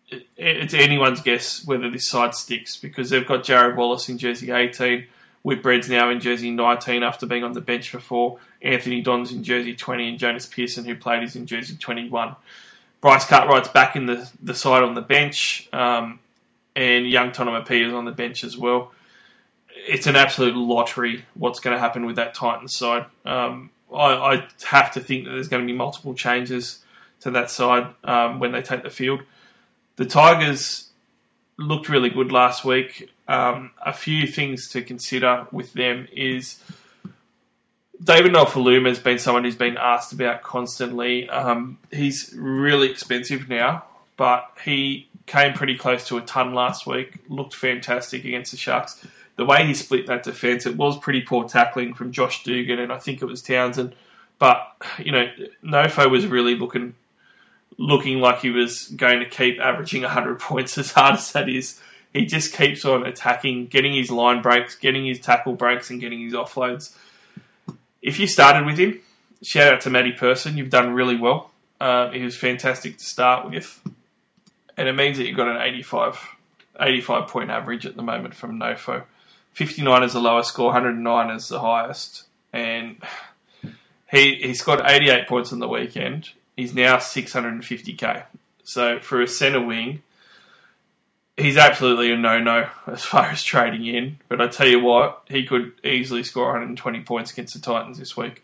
it, 0.10 0.28
it's 0.38 0.74
anyone's 0.74 1.22
guess 1.22 1.66
whether 1.66 1.90
this 1.90 2.10
side 2.10 2.36
sticks 2.36 2.78
because 2.78 3.10
they've 3.10 3.28
got 3.28 3.44
Jarrod 3.44 3.76
Wallace 3.76 4.10
in 4.10 4.18
jersey 4.18 4.52
18, 4.52 5.06
Whitbread's 5.44 5.90
now 5.90 6.10
in 6.10 6.20
jersey 6.20 6.50
19 6.52 7.04
after 7.04 7.26
being 7.26 7.44
on 7.44 7.54
the 7.54 7.62
bench 7.62 7.92
before, 7.92 8.40
Anthony 8.62 9.02
Don's 9.02 9.32
in 9.32 9.44
jersey 9.44 9.76
20, 9.76 10.10
and 10.10 10.20
Jonas 10.20 10.46
Pearson, 10.46 10.86
who 10.86 10.96
played, 10.96 11.24
is 11.24 11.36
in 11.36 11.46
jersey 11.46 11.76
21. 11.76 12.36
Bryce 13.00 13.26
Cartwright's 13.26 13.68
back 13.68 13.96
in 13.96 14.08
the, 14.08 14.30
the 14.42 14.56
side 14.56 14.82
on 14.82 14.96
the 14.96 15.02
bench. 15.02 15.70
Um, 15.72 16.20
and 16.76 17.08
young 17.10 17.32
Tonomapia 17.32 17.88
is 17.88 17.94
on 17.94 18.06
the 18.06 18.12
bench 18.12 18.44
as 18.44 18.58
well. 18.58 18.92
It's 19.88 20.08
an 20.08 20.16
absolute 20.16 20.56
lottery 20.56 21.26
what's 21.34 21.60
going 21.60 21.76
to 21.76 21.80
happen 21.80 22.06
with 22.06 22.16
that 22.18 22.34
Titans 22.34 22.76
side. 22.76 23.06
Um, 23.26 23.72
I, 23.94 24.36
I, 24.36 24.48
have 24.66 24.92
to 24.94 25.00
think 25.00 25.26
that 25.26 25.32
there's 25.32 25.48
going 25.48 25.66
to 25.66 25.72
be 25.72 25.78
multiple 25.78 26.14
changes 26.14 26.84
to 27.22 27.32
that 27.32 27.52
side 27.52 27.88
um, 28.04 28.40
when 28.40 28.52
they 28.52 28.62
take 28.62 28.84
the 28.84 28.90
field. 28.90 29.22
The 29.96 30.06
Tigers 30.06 30.90
looked 31.58 31.88
really 31.88 32.10
good 32.10 32.32
last 32.32 32.66
week. 32.66 33.12
Um, 33.28 33.72
a 33.84 33.94
few 33.94 34.28
things 34.28 34.68
to 34.70 34.82
consider 34.82 35.48
with 35.52 35.74
them 35.74 36.08
is 36.12 36.62
David 38.04 38.34
Nofoaluma 38.34 38.90
has 38.90 39.00
been 39.00 39.20
someone 39.20 39.44
who's 39.44 39.56
been 39.56 39.78
asked 39.78 40.12
about 40.12 40.44
constantly. 40.44 41.30
Um, 41.30 41.78
he's 41.92 42.34
really 42.38 42.90
expensive 42.90 43.48
now, 43.48 43.86
but 44.18 44.52
he 44.64 45.08
came 45.26 45.54
pretty 45.54 45.78
close 45.78 46.08
to 46.08 46.18
a 46.18 46.22
ton 46.22 46.54
last 46.54 46.86
week. 46.86 47.20
Looked 47.30 47.56
fantastic 47.56 48.26
against 48.26 48.52
the 48.52 48.58
Sharks. 48.58 49.06
The 49.36 49.46
way 49.46 49.66
he 49.66 49.74
split 49.74 50.08
that 50.08 50.24
defence, 50.24 50.66
it 50.66 50.78
was 50.78 50.98
pretty 50.98 51.22
poor 51.22 51.48
tackling 51.48 51.94
from 51.94 52.12
Josh 52.12 52.44
Dugan, 52.44 52.80
and 52.80 52.92
I 52.92 53.00
think 53.00 53.22
it 53.22 53.26
was 53.26 53.42
Townsend. 53.42 53.96
But 54.40 54.66
you 55.00 55.12
know, 55.12 55.28
Nofo 55.64 56.10
was 56.10 56.28
really 56.28 56.56
looking 56.56 56.96
looking 57.78 58.20
like 58.20 58.40
he 58.40 58.50
was 58.50 58.88
going 58.88 59.20
to 59.20 59.26
keep 59.26 59.60
averaging 59.60 60.04
100 60.04 60.40
points 60.40 60.78
as 60.78 60.92
hard 60.92 61.16
as 61.16 61.32
that 61.34 61.50
is. 61.50 61.82
He 62.14 62.26
just 62.26 62.54
keeps 62.54 62.86
on 62.86 63.06
attacking, 63.06 63.68
getting 63.68 63.94
his 63.94 64.10
line 64.10 64.42
breaks, 64.42 64.76
getting 64.76 65.06
his 65.06 65.20
tackle 65.20 65.54
breaks, 65.54 65.90
and 65.90 66.00
getting 66.00 66.22
his 66.22 66.34
offloads. 66.34 66.96
If 68.02 68.20
you 68.20 68.28
started 68.28 68.66
with 68.66 68.78
him, 68.78 69.02
shout 69.42 69.74
out 69.74 69.82
to 69.82 69.90
Matty 69.90 70.14
Person. 70.14 70.58
You've 70.58 70.70
done 70.70 70.94
really 70.94 71.18
well. 71.18 71.52
Uh, 71.82 72.12
he 72.12 72.24
was 72.24 72.38
fantastic 72.38 72.98
to 73.00 73.04
start 73.04 73.50
with 73.50 73.82
and 74.78 74.88
it 74.88 74.94
means 74.94 75.18
that 75.18 75.26
you've 75.28 75.38
got 75.38 75.48
an 75.48 75.62
85, 75.62 76.20
85 76.80 77.28
point 77.28 77.50
average 77.50 77.86
at 77.86 77.96
the 77.96 78.02
moment 78.02 78.36
from 78.36 78.60
Nofo. 78.60 79.04
59 79.54 80.04
is 80.04 80.14
the 80.14 80.20
lowest 80.20 80.50
score, 80.50 80.66
109 80.66 81.36
is 81.36 81.48
the 81.48 81.62
highest, 81.62 82.26
and 82.52 82.98
he 84.12 84.36
he 84.36 84.54
scored 84.54 84.82
88 84.84 85.28
points 85.28 85.54
on 85.54 85.60
the 85.60 85.68
weekend. 85.68 86.32
He's 86.56 86.74
now 86.74 86.98
650k. 86.98 88.24
So 88.64 89.00
for 89.00 89.22
a 89.22 89.28
centre 89.28 89.62
wing, 89.62 90.02
he's 91.38 91.58
absolutely 91.58 92.12
a 92.12 92.18
no-no 92.18 92.70
as 92.88 93.04
far 93.06 93.28
as 93.28 93.44
trading 93.44 93.86
in. 93.86 94.18
But 94.28 94.42
I 94.42 94.48
tell 94.48 94.68
you 94.68 94.80
what, 94.80 95.24
he 95.28 95.46
could 95.46 95.74
easily 95.84 96.24
score 96.24 96.46
120 96.46 97.02
points 97.02 97.32
against 97.32 97.54
the 97.54 97.60
Titans 97.60 97.98
this 97.98 98.18
week. 98.18 98.44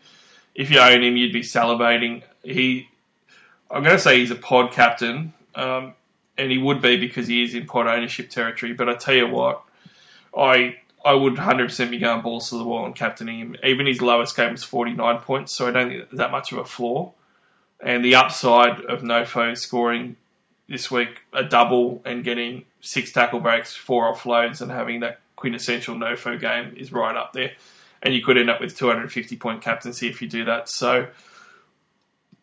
If 0.54 0.70
you 0.70 0.78
own 0.78 1.02
him, 1.02 1.16
you'd 1.16 1.32
be 1.32 1.40
salivating. 1.40 2.22
He, 2.42 2.88
I'm 3.70 3.82
going 3.82 3.96
to 3.96 4.02
say 4.02 4.18
he's 4.18 4.30
a 4.30 4.36
pod 4.36 4.72
captain. 4.72 5.32
Um, 5.54 5.94
and 6.36 6.50
he 6.50 6.58
would 6.58 6.80
be 6.80 6.96
because 6.96 7.26
he 7.26 7.42
is 7.42 7.54
in 7.54 7.66
pod 7.66 7.86
ownership 7.86 8.30
territory. 8.30 8.72
But 8.72 8.88
I 8.88 8.94
tell 8.94 9.14
you 9.14 9.28
what, 9.28 9.62
I 10.36 10.76
I 11.04 11.14
would 11.14 11.34
100% 11.34 11.90
be 11.90 11.98
going 11.98 12.22
balls 12.22 12.50
to 12.50 12.56
the 12.56 12.64
wall 12.64 12.86
and 12.86 12.94
captaining 12.94 13.38
him. 13.38 13.56
Even 13.64 13.86
his 13.86 14.00
lowest 14.00 14.36
game 14.36 14.52
was 14.52 14.62
49 14.62 15.18
points, 15.18 15.56
so 15.56 15.66
I 15.66 15.72
don't 15.72 15.88
think 15.88 16.10
that 16.10 16.30
much 16.30 16.52
of 16.52 16.58
a 16.58 16.64
flaw. 16.64 17.12
And 17.80 18.04
the 18.04 18.14
upside 18.14 18.80
of 18.82 19.02
Nofo 19.02 19.56
scoring 19.58 20.16
this 20.68 20.90
week 20.90 21.22
a 21.32 21.42
double 21.42 22.00
and 22.04 22.22
getting 22.22 22.64
six 22.80 23.12
tackle 23.12 23.40
breaks, 23.40 23.74
four 23.74 24.12
offloads, 24.12 24.60
and 24.60 24.70
having 24.70 25.00
that 25.00 25.20
quintessential 25.34 25.96
Nofo 25.96 26.40
game 26.40 26.74
is 26.76 26.92
right 26.92 27.16
up 27.16 27.32
there. 27.32 27.52
And 28.00 28.14
you 28.14 28.22
could 28.22 28.38
end 28.38 28.50
up 28.50 28.60
with 28.60 28.76
250 28.76 29.36
point 29.36 29.60
captaincy 29.60 30.08
if 30.08 30.22
you 30.22 30.28
do 30.28 30.44
that. 30.44 30.68
So 30.68 31.08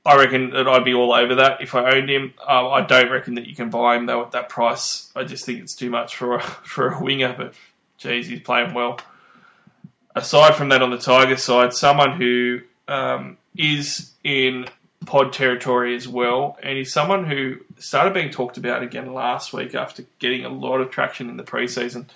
I 0.09 0.15
reckon 0.15 0.49
that 0.49 0.67
I'd 0.67 0.83
be 0.83 0.95
all 0.95 1.13
over 1.13 1.35
that 1.35 1.61
if 1.61 1.75
I 1.75 1.91
owned 1.91 2.09
him. 2.09 2.33
Uh, 2.39 2.69
I 2.69 2.81
don't 2.81 3.11
reckon 3.11 3.35
that 3.35 3.45
you 3.45 3.55
can 3.55 3.69
buy 3.69 3.95
him 3.95 4.07
though 4.07 4.23
at 4.23 4.31
that 4.31 4.49
price. 4.49 5.11
I 5.15 5.23
just 5.23 5.45
think 5.45 5.59
it's 5.59 5.75
too 5.75 5.91
much 5.91 6.15
for 6.15 6.35
a, 6.35 6.41
for 6.63 6.89
a 6.89 7.03
winger. 7.03 7.35
But 7.37 7.53
geez, 7.99 8.27
he's 8.27 8.41
playing 8.41 8.73
well. 8.73 8.99
Aside 10.15 10.55
from 10.55 10.69
that, 10.69 10.81
on 10.81 10.89
the 10.89 10.97
Tiger 10.97 11.37
side, 11.37 11.73
someone 11.73 12.13
who 12.13 12.61
um, 12.87 13.37
is 13.55 14.11
in 14.23 14.65
pod 15.05 15.31
territory 15.31 15.95
as 15.95 16.07
well, 16.07 16.57
and 16.63 16.75
he's 16.75 16.91
someone 16.91 17.25
who 17.25 17.57
started 17.77 18.11
being 18.15 18.31
talked 18.31 18.57
about 18.57 18.81
again 18.81 19.13
last 19.13 19.53
week 19.53 19.75
after 19.75 20.05
getting 20.17 20.43
a 20.43 20.49
lot 20.49 20.81
of 20.81 20.89
traction 20.89 21.29
in 21.29 21.37
the 21.37 21.43
preseason, 21.43 22.07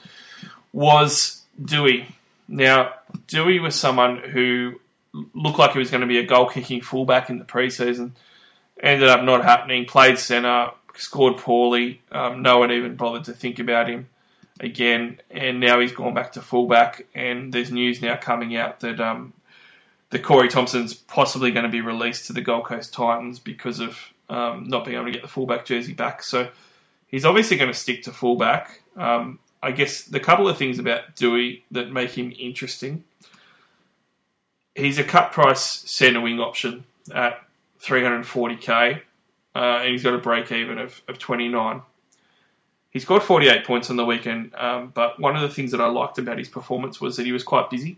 was 0.73 1.43
Doueihi. 1.61 2.07
Now, 2.47 2.95
Doueihi 3.27 3.61
was 3.61 3.75
someone 3.75 4.17
who 4.17 4.79
looked 5.13 5.59
like 5.59 5.73
he 5.73 5.79
was 5.79 5.91
going 5.91 6.01
to 6.01 6.07
be 6.07 6.17
a 6.17 6.25
goal 6.25 6.49
kicking 6.49 6.81
fullback 6.81 7.29
in 7.29 7.39
the 7.39 7.45
preseason. 7.45 8.11
Ended 8.81 9.09
up 9.09 9.23
not 9.23 9.43
happening. 9.43 9.85
Played 9.85 10.17
centre, 10.17 10.71
scored 10.95 11.37
poorly. 11.37 12.01
Um, 12.11 12.41
no 12.41 12.59
one 12.59 12.71
even 12.71 12.95
bothered 12.95 13.25
to 13.25 13.33
think 13.33 13.59
about 13.59 13.89
him 13.89 14.09
again. 14.59 15.19
And 15.29 15.59
now 15.59 15.79
he's 15.79 15.91
gone 15.91 16.13
back 16.13 16.33
to 16.33 16.41
fullback. 16.41 17.05
And 17.13 17.53
there's 17.53 17.71
news 17.71 18.01
now 18.01 18.17
coming 18.17 18.55
out 18.55 18.79
that 18.81 18.99
um, 18.99 19.33
that 20.09 20.23
Corey 20.23 20.47
Thompson's 20.47 20.93
possibly 20.93 21.51
going 21.51 21.65
to 21.65 21.71
be 21.71 21.81
released 21.81 22.27
to 22.27 22.33
the 22.33 22.41
Gold 22.41 22.65
Coast 22.65 22.93
Titans 22.93 23.39
because 23.39 23.79
of 23.79 23.97
um, 24.29 24.67
not 24.67 24.85
being 24.85 24.95
able 24.95 25.05
to 25.05 25.11
get 25.11 25.21
the 25.21 25.27
fullback 25.27 25.65
jersey 25.65 25.93
back. 25.93 26.23
So 26.23 26.49
he's 27.07 27.25
obviously 27.25 27.57
going 27.57 27.71
to 27.71 27.77
stick 27.77 28.03
to 28.03 28.11
fullback. 28.11 28.81
Um, 28.95 29.39
I 29.61 29.71
guess 29.71 30.03
the 30.03 30.19
couple 30.19 30.49
of 30.49 30.57
things 30.57 30.77
about 30.77 31.15
Doueihi 31.15 31.61
that 31.71 31.91
make 31.91 32.11
him 32.11 32.33
interesting 32.37 33.05
he's 34.75 34.97
a 34.97 35.03
cut 35.03 35.31
price 35.31 35.61
centre 35.61 36.21
wing 36.21 36.39
option 36.39 36.85
at 37.13 37.41
340k, 37.81 39.01
uh, 39.55 39.57
and 39.57 39.91
he's 39.91 40.03
got 40.03 40.13
a 40.13 40.17
break 40.17 40.51
even 40.51 40.77
of, 40.77 41.01
of 41.07 41.19
29. 41.19 41.81
He 42.89 42.99
scored 42.99 43.23
48 43.23 43.65
points 43.65 43.89
on 43.89 43.95
the 43.95 44.05
weekend, 44.05 44.53
um, 44.55 44.91
but 44.93 45.19
one 45.19 45.35
of 45.35 45.41
the 45.41 45.49
things 45.49 45.71
that 45.71 45.81
I 45.81 45.87
liked 45.87 46.17
about 46.17 46.37
his 46.37 46.47
performance 46.47 47.01
was 47.01 47.17
that 47.17 47.25
he 47.25 47.31
was 47.31 47.43
quite 47.43 47.69
busy. 47.69 47.97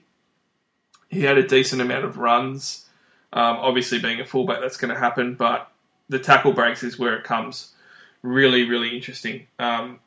He 1.10 1.24
had 1.24 1.38
a 1.38 1.48
decent 1.48 1.82
amount 1.82 2.06
of 2.06 2.18
runs. 2.18 2.86
Um, 3.34 3.58
obviously, 3.58 4.00
being 4.00 4.22
a 4.22 4.26
fullback, 4.26 4.62
that's 4.62 4.78
going 4.78 4.94
to 4.94 5.00
happen, 5.00 5.36
but 5.36 5.70
the 6.08 6.20
tackle 6.20 6.54
breaks 6.54 6.84
is 6.84 6.98
where 6.98 7.16
it 7.16 7.24
comes. 7.24 7.74
Really, 8.22 8.68
really 8.68 8.96
interesting. 8.96 9.48
Um, 9.60 10.00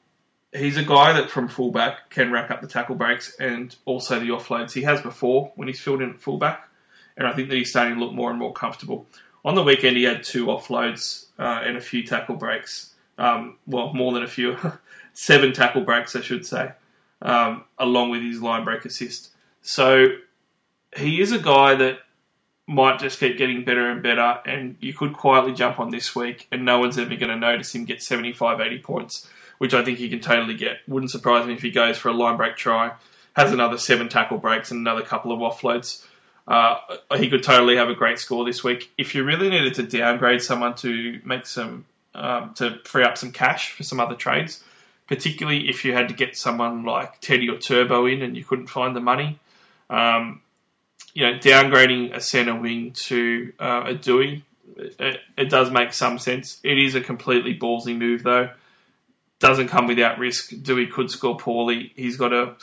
he's 0.53 0.77
a 0.77 0.83
guy 0.83 1.13
that 1.13 1.31
from 1.31 1.49
fullback 1.49 2.11
can 2.11 2.33
rack 2.33 2.51
up 2.51 2.61
the 2.61 2.67
tackle 2.69 2.95
breaks 2.95 3.35
and 3.39 3.75
also 3.85 4.19
the 4.19 4.29
offloads. 4.29 4.73
He 4.73 4.83
has 4.83 5.01
before 5.01 5.53
when 5.57 5.69
he's 5.69 5.81
filled 5.81 6.01
in 6.03 6.11
at 6.11 6.21
fullback, 6.21 6.69
and 7.17 7.27
I 7.27 7.33
think 7.33 7.49
that 7.49 7.57
he's 7.57 7.71
starting 7.71 7.95
to 7.95 8.01
look 8.01 8.13
more 8.13 8.31
and 8.31 8.39
more 8.39 8.53
comfortable. 8.53 9.07
On 9.45 9.55
the 9.55 9.63
weekend, 9.63 9.97
he 9.97 10.05
had 10.05 10.23
two 10.25 10.47
offloads 10.47 11.27
uh, 11.39 11.61
and 11.65 11.77
a 11.77 11.81
few 11.81 12.03
tackle 12.05 12.37
breaks. 12.37 12.95
Um, 13.19 13.57
well, 13.67 13.93
more 13.95 14.13
than 14.13 14.23
a 14.23 14.29
few, 14.29 14.57
seven 15.13 15.53
tackle 15.53 15.83
breaks, 15.83 16.15
I 16.17 16.21
should 16.21 16.47
say. 16.47 16.73
um, 17.23 17.65
along 17.79 18.11
with 18.11 18.23
his 18.23 18.41
line 18.43 18.65
break 18.65 18.85
assist. 18.85 19.31
So 19.63 20.07
he 20.97 21.21
is 21.21 21.33
a 21.33 21.39
guy 21.39 21.75
that 21.75 21.99
might 22.67 22.99
just 22.99 23.19
keep 23.19 23.39
getting 23.39 23.65
better 23.65 23.91
and 23.91 24.03
better, 24.03 24.41
and 24.47 24.77
you 24.81 24.93
could 24.93 25.15
quietly 25.15 25.53
jump 25.55 25.81
on 25.81 25.91
this 25.91 26.15
week, 26.15 26.47
and 26.53 26.65
no 26.65 26.79
one's 26.79 26.99
ever 26.99 27.17
going 27.17 27.31
to 27.31 27.37
notice 27.37 27.75
him 27.75 27.85
get 27.85 28.03
75, 28.03 28.61
80 28.61 28.79
points, 28.81 29.29
which 29.59 29.75
I 29.75 29.85
think 29.85 29.99
he 29.99 30.09
can 30.09 30.21
totally 30.21 30.55
get. 30.55 30.79
Wouldn't 30.89 31.11
surprise 31.11 31.47
me 31.47 31.55
if 31.55 31.63
he 31.63 31.71
goes 31.71 31.99
for 31.99 32.09
a 32.09 32.13
line 32.13 32.37
break 32.37 32.57
try, 32.57 32.93
has 33.35 33.53
another 33.53 33.79
seven 33.79 34.09
tackle 34.09 34.39
breaks, 34.39 34.71
and 34.71 34.81
another 34.81 35.03
couple 35.03 35.33
of 35.33 35.41
offloads. 35.41 36.05
Uh, 36.47 36.79
he 37.17 37.29
could 37.29 37.43
totally 37.43 37.77
have 37.77 37.91
a 37.91 37.95
great 37.95 38.19
score 38.19 38.45
this 38.45 38.65
week. 38.65 38.91
If 38.97 39.15
you 39.15 39.23
really 39.23 39.51
needed 39.51 39.75
to 39.75 39.83
downgrade 39.83 40.41
someone 40.41 40.75
to 40.77 41.21
make 41.25 41.47
some 41.47 41.85
um, 42.15 42.55
to 42.55 42.79
free 42.85 43.05
up 43.05 43.19
some 43.19 43.33
cash 43.33 43.73
for 43.73 43.83
some 43.83 44.01
other 44.01 44.15
trades, 44.15 44.65
particularly 45.07 45.69
if 45.69 45.85
you 45.85 45.93
had 45.93 46.09
to 46.09 46.15
get 46.15 46.37
someone 46.37 46.85
like 46.85 47.21
Teddy 47.21 47.49
or 47.49 47.59
Turbo 47.59 48.07
in 48.07 48.23
and 48.23 48.37
you 48.37 48.45
couldn't 48.45 48.69
find 48.69 48.97
the 48.97 49.01
money. 49.01 49.39
Um, 49.91 50.43
you 51.15 51.23
know, 51.23 51.39
downgrading 51.39 52.15
a 52.15 52.21
centre 52.21 52.55
wing 52.55 52.93
to 52.93 53.53
uh, 53.59 53.85
a 53.87 53.95
Doueihi, 53.95 54.43
it, 54.77 55.21
it, 55.37 55.51
does 55.51 55.71
make 55.71 55.93
some 55.93 56.19
sense. 56.19 56.61
It 56.63 56.79
is 56.79 56.95
a 56.95 57.01
completely 57.01 57.59
ballsy 57.59 57.97
move, 57.97 58.23
though. 58.23 58.51
Doesn't 59.41 59.69
come 59.69 59.87
without 59.87 60.19
risk. 60.19 60.51
Doueihi 60.51 60.91
could 60.91 61.11
score 61.11 61.37
poorly. 61.37 61.93
He's 61.95 62.17
got 62.17 62.33
a 62.33 62.57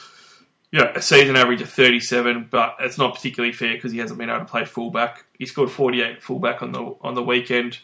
you 0.75 0.81
know, 0.81 0.91
a 0.93 1.01
season 1.01 1.37
average 1.37 1.61
of 1.61 1.69
37, 1.69 2.49
but 2.51 2.75
it's 2.81 2.97
not 2.97 3.15
particularly 3.15 3.53
fair 3.53 3.75
because 3.75 3.93
he 3.93 3.99
hasn't 3.99 4.19
been 4.19 4.29
able 4.29 4.39
to 4.39 4.45
play 4.45 4.65
fullback. 4.65 5.23
He 5.39 5.45
scored 5.45 5.71
48 5.71 6.21
fullback 6.21 6.61
on 6.61 6.73
the 6.73 6.95
on 6.99 7.13
the 7.13 7.23
weekend. 7.23 7.79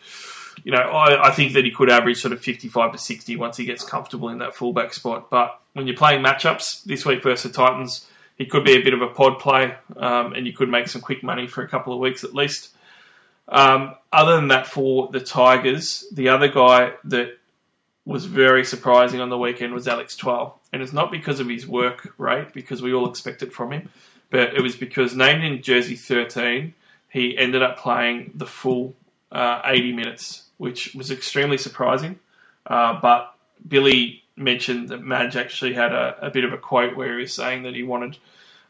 You 0.65 0.73
know, 0.73 0.80
I, 0.80 1.30
I 1.30 1.31
think 1.31 1.53
that 1.53 1.63
he 1.63 1.72
could 1.72 1.89
average 1.89 2.22
sort 2.22 2.34
of 2.34 2.41
55 2.41 2.91
to 2.91 2.97
60 2.97 3.35
once 3.38 3.55
he 3.55 3.63
gets 3.63 3.85
comfortable 3.85 4.27
in 4.27 4.39
that 4.39 4.55
fullback 4.55 4.93
spot. 4.93 5.30
But 5.30 5.57
when 5.72 5.88
you're 5.88 5.95
playing 5.95 6.22
matchups 6.22 6.84
this 6.84 7.05
week 7.05 7.23
versus 7.23 7.51
the 7.51 7.57
Titans, 7.57 8.07
he 8.38 8.45
could 8.45 8.65
be 8.65 8.73
a 8.73 8.84
bit 8.84 8.93
of 8.93 9.01
a 9.01 9.07
pod 9.07 9.39
play, 9.39 9.73
um, 9.95 10.34
and 10.34 10.45
you 10.45 10.51
could 10.51 10.68
make 10.68 10.89
some 10.89 11.01
quick 11.01 11.23
money 11.23 11.47
for 11.47 11.63
a 11.63 11.69
couple 11.69 11.93
of 11.93 11.99
weeks 11.99 12.26
at 12.26 12.35
least. 12.35 12.76
Um, 13.47 13.95
other 14.11 14.35
than 14.35 14.49
that, 14.49 14.68
for 14.68 15.07
the 15.13 15.22
Tigers, 15.22 16.05
the 16.11 16.27
other 16.27 16.49
guy 16.49 16.93
that 17.05 17.38
was 18.05 18.25
very 18.25 18.65
surprising 18.65 19.19
on 19.19 19.29
the 19.29 19.37
weekend 19.37 19.73
was 19.73 19.87
Alex 19.87 20.15
Twal. 20.15 20.59
And 20.73 20.81
it's 20.81 20.93
not 20.93 21.11
because 21.11 21.39
of 21.39 21.47
his 21.47 21.67
work 21.67 22.13
rate, 22.17 22.53
because 22.53 22.81
we 22.81 22.93
all 22.93 23.09
expect 23.09 23.43
it 23.43 23.53
from 23.53 23.71
him, 23.71 23.89
but 24.29 24.55
it 24.55 24.61
was 24.61 24.75
because 24.75 25.15
named 25.15 25.43
in 25.43 25.61
jersey 25.61 25.95
13, 25.95 26.73
he 27.09 27.37
ended 27.37 27.61
up 27.61 27.77
playing 27.77 28.31
the 28.33 28.45
full 28.45 28.95
uh, 29.31 29.61
80 29.65 29.93
minutes, 29.93 30.43
which 30.57 30.95
was 30.95 31.11
extremely 31.11 31.57
surprising. 31.57 32.19
Uh, 32.65 32.99
but 33.01 33.35
Billy 33.67 34.23
mentioned 34.35 34.89
that 34.89 35.03
Madge 35.03 35.35
actually 35.35 35.73
had 35.73 35.91
a, 35.91 36.17
a, 36.21 36.31
bit 36.31 36.43
of 36.43 36.53
a 36.53 36.57
quote 36.57 36.95
where 36.95 37.15
he 37.15 37.21
was 37.21 37.33
saying 37.33 37.63
that 37.63 37.75
he 37.75 37.83
wanted 37.83 38.17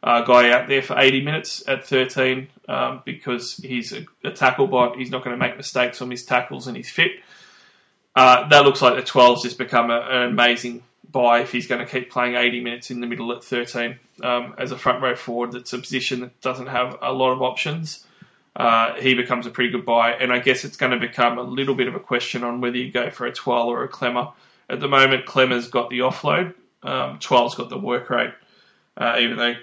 a 0.03 0.23
guy 0.25 0.49
out 0.49 0.67
there 0.67 0.81
for 0.81 0.97
80 0.97 1.21
minutes 1.21 1.63
at 1.67 1.85
13 1.85 2.47
um, 2.67 3.01
because 3.05 3.57
he's 3.57 3.93
a, 3.93 4.05
a 4.23 4.31
tackle 4.31 4.67
bot. 4.67 4.97
He's 4.97 5.11
not 5.11 5.23
going 5.23 5.37
to 5.37 5.39
make 5.39 5.55
mistakes 5.55 6.01
on 6.01 6.09
his 6.09 6.25
tackles 6.25 6.67
and 6.67 6.75
he's 6.75 6.89
fit. 6.89 7.11
Uh, 8.15 8.47
that 8.49 8.65
looks 8.65 8.81
like 8.81 8.95
the 8.95 9.01
Twal's 9.01 9.43
just 9.43 9.57
become 9.57 9.89
a, 9.89 9.99
an 9.99 10.29
amazing 10.29 10.83
buy 11.11 11.41
if 11.41 11.51
he's 11.51 11.67
going 11.67 11.85
to 11.85 11.91
keep 11.91 12.09
playing 12.09 12.35
80 12.35 12.61
minutes 12.61 12.91
in 12.91 13.01
the 13.01 13.07
middle 13.07 13.31
at 13.31 13.43
13 13.43 13.99
um, 14.23 14.53
as 14.57 14.71
a 14.71 14.77
front 14.77 15.01
row 15.01 15.15
forward. 15.15 15.51
That's 15.51 15.73
a 15.73 15.79
position 15.79 16.21
that 16.21 16.39
doesn't 16.41 16.67
have 16.67 16.97
a 17.01 17.13
lot 17.13 17.31
of 17.31 17.41
options. 17.41 18.05
Uh, 18.55 18.95
he 18.95 19.13
becomes 19.13 19.45
a 19.45 19.49
pretty 19.49 19.71
good 19.71 19.85
buy, 19.85 20.11
and 20.11 20.31
I 20.31 20.39
guess 20.39 20.65
it's 20.65 20.75
going 20.75 20.91
to 20.91 20.99
become 20.99 21.38
a 21.38 21.43
little 21.43 21.73
bit 21.73 21.88
of 21.88 21.95
a 21.95 21.99
question 21.99 22.43
on 22.43 22.59
whether 22.59 22.77
you 22.77 22.91
go 22.91 23.09
for 23.09 23.25
a 23.25 23.31
Twal 23.31 23.67
or 23.67 23.83
a 23.83 23.89
Klemmer. 23.89 24.33
At 24.69 24.81
the 24.81 24.89
moment, 24.89 25.25
Klemmer's 25.25 25.69
got 25.69 25.89
the 25.89 25.99
offload, 25.99 26.53
um, 26.83 27.17
Twal's 27.19 27.55
got 27.55 27.69
the 27.69 27.77
work 27.77 28.09
rate, 28.09 28.33
uh, 28.97 29.17
even 29.19 29.38
though 29.38 29.55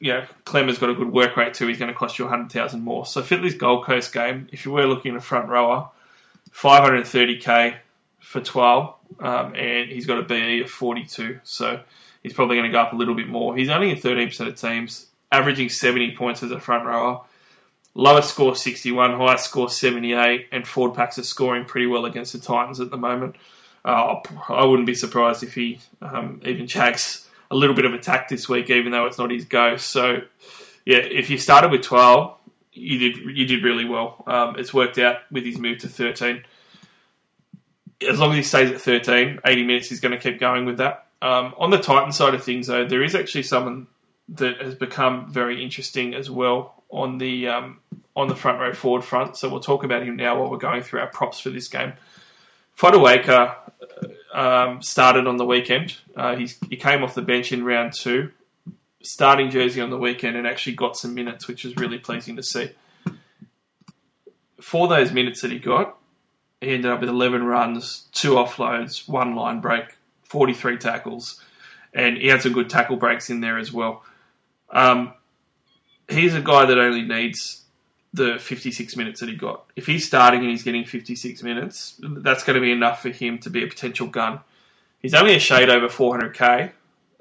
yeah, 0.00 0.26
Klemmer's 0.44 0.78
got 0.78 0.90
a 0.90 0.94
good 0.94 1.12
work 1.12 1.36
rate 1.36 1.54
too. 1.54 1.66
He's 1.68 1.78
going 1.78 1.92
to 1.92 1.96
cost 1.96 2.18
you 2.18 2.24
100,000 2.24 2.82
more. 2.82 3.06
So 3.06 3.22
this 3.22 3.54
Gold 3.54 3.84
Coast 3.84 4.12
game, 4.12 4.48
if 4.52 4.64
you 4.64 4.72
were 4.72 4.86
looking 4.86 5.12
at 5.12 5.18
a 5.18 5.20
front 5.20 5.48
rower, 5.48 5.88
530k 6.52 7.76
for 8.34 8.40
Twal, 8.40 8.98
um, 9.20 9.54
and 9.54 9.88
he's 9.88 10.06
got 10.06 10.18
a 10.18 10.22
BE 10.22 10.62
of 10.62 10.68
42, 10.68 11.38
so 11.44 11.78
he's 12.20 12.32
probably 12.32 12.56
going 12.56 12.68
to 12.68 12.72
go 12.72 12.80
up 12.80 12.92
a 12.92 12.96
little 12.96 13.14
bit 13.14 13.28
more. 13.28 13.56
He's 13.56 13.68
only 13.68 13.90
in 13.90 13.96
13% 13.96 14.48
of 14.48 14.60
teams, 14.60 15.06
averaging 15.30 15.68
70 15.68 16.16
points 16.16 16.42
as 16.42 16.50
a 16.50 16.58
front 16.58 16.84
rower. 16.84 17.20
Lowest 17.94 18.30
score 18.30 18.56
61, 18.56 19.12
highest 19.12 19.44
score 19.44 19.70
78, 19.70 20.48
and 20.50 20.66
Ford 20.66 20.94
Packs 20.94 21.16
are 21.16 21.22
scoring 21.22 21.64
pretty 21.64 21.86
well 21.86 22.06
against 22.06 22.32
the 22.32 22.40
Titans 22.40 22.80
at 22.80 22.90
the 22.90 22.96
moment. 22.96 23.36
Uh, 23.84 24.16
I 24.48 24.64
wouldn't 24.64 24.88
be 24.88 24.96
surprised 24.96 25.44
if 25.44 25.54
he 25.54 25.78
um, 26.02 26.40
even 26.44 26.66
checks 26.66 27.30
a 27.52 27.54
little 27.54 27.76
bit 27.76 27.84
of 27.84 27.94
attack 27.94 28.28
this 28.28 28.48
week, 28.48 28.68
even 28.68 28.90
though 28.90 29.06
it's 29.06 29.18
not 29.18 29.30
his 29.30 29.44
go. 29.44 29.76
So, 29.76 30.22
yeah, 30.84 30.96
if 30.96 31.30
you 31.30 31.38
started 31.38 31.70
with 31.70 31.82
Twal, 31.82 32.40
you 32.72 32.98
did 32.98 33.36
you 33.36 33.46
did 33.46 33.62
really 33.62 33.84
well. 33.84 34.24
Um, 34.26 34.56
it's 34.58 34.74
worked 34.74 34.98
out 34.98 35.18
with 35.30 35.44
his 35.44 35.56
move 35.56 35.78
to 35.78 35.88
13 35.88 36.42
as 38.08 38.18
long 38.18 38.30
as 38.30 38.36
he 38.36 38.42
stays 38.42 38.70
at 38.70 38.80
13, 38.80 39.40
80 39.44 39.64
minutes, 39.64 39.88
he's 39.88 40.00
going 40.00 40.12
to 40.12 40.18
keep 40.18 40.40
going 40.40 40.64
with 40.64 40.78
that. 40.78 41.06
Um, 41.22 41.54
on 41.58 41.70
the 41.70 41.78
Titan 41.78 42.12
side 42.12 42.34
of 42.34 42.44
things, 42.44 42.66
though, 42.66 42.86
there 42.86 43.02
is 43.02 43.14
actually 43.14 43.44
someone 43.44 43.86
that 44.28 44.60
has 44.60 44.74
become 44.74 45.30
very 45.30 45.62
interesting 45.62 46.14
as 46.14 46.30
well 46.30 46.82
on 46.90 47.18
the 47.18 47.48
um, 47.48 47.80
on 48.16 48.28
the 48.28 48.36
front 48.36 48.60
row 48.60 48.72
forward 48.72 49.04
front. 49.04 49.36
So 49.36 49.48
we'll 49.48 49.60
talk 49.60 49.84
about 49.84 50.02
him 50.02 50.16
now 50.16 50.38
while 50.38 50.50
we're 50.50 50.58
going 50.58 50.82
through 50.82 51.00
our 51.00 51.08
props 51.08 51.40
for 51.40 51.50
this 51.50 51.68
game. 51.68 51.94
Fotuaika 52.78 53.56
um, 54.32 54.82
started 54.82 55.26
on 55.26 55.36
the 55.36 55.44
weekend. 55.44 55.96
Uh, 56.16 56.36
he 56.36 56.76
came 56.76 57.02
off 57.02 57.14
the 57.14 57.22
bench 57.22 57.52
in 57.52 57.64
round 57.64 57.92
two, 57.92 58.32
starting 59.02 59.50
jersey 59.50 59.80
on 59.80 59.90
the 59.90 59.98
weekend, 59.98 60.36
and 60.36 60.46
actually 60.46 60.74
got 60.74 60.96
some 60.96 61.14
minutes, 61.14 61.46
which 61.48 61.64
was 61.64 61.76
really 61.76 61.98
pleasing 61.98 62.36
to 62.36 62.42
see. 62.42 62.70
For 64.60 64.88
those 64.88 65.12
minutes 65.12 65.42
that 65.42 65.52
he 65.52 65.58
got, 65.58 65.96
he 66.64 66.74
ended 66.74 66.90
up 66.90 67.00
with 67.00 67.08
11 67.08 67.44
runs, 67.44 68.08
two 68.12 68.32
offloads, 68.32 69.08
one 69.08 69.34
line 69.34 69.60
break, 69.60 69.96
43 70.24 70.78
tackles, 70.78 71.40
and 71.92 72.16
he 72.16 72.28
had 72.28 72.42
some 72.42 72.52
good 72.52 72.68
tackle 72.68 72.96
breaks 72.96 73.30
in 73.30 73.40
there 73.40 73.58
as 73.58 73.72
well. 73.72 74.02
Um, 74.70 75.14
he's 76.08 76.34
a 76.34 76.40
guy 76.40 76.66
that 76.66 76.78
only 76.78 77.02
needs 77.02 77.62
the 78.12 78.38
56 78.38 78.96
minutes 78.96 79.20
that 79.20 79.28
he 79.28 79.36
got. 79.36 79.64
If 79.76 79.86
he's 79.86 80.06
starting 80.06 80.40
and 80.40 80.50
he's 80.50 80.62
getting 80.62 80.84
56 80.84 81.42
minutes, 81.42 82.00
that's 82.00 82.44
going 82.44 82.54
to 82.54 82.60
be 82.60 82.72
enough 82.72 83.02
for 83.02 83.10
him 83.10 83.38
to 83.40 83.50
be 83.50 83.64
a 83.64 83.66
potential 83.66 84.06
gun. 84.06 84.40
He's 85.00 85.14
only 85.14 85.34
a 85.34 85.38
shade 85.38 85.68
over 85.68 85.88
400k, 85.88 86.72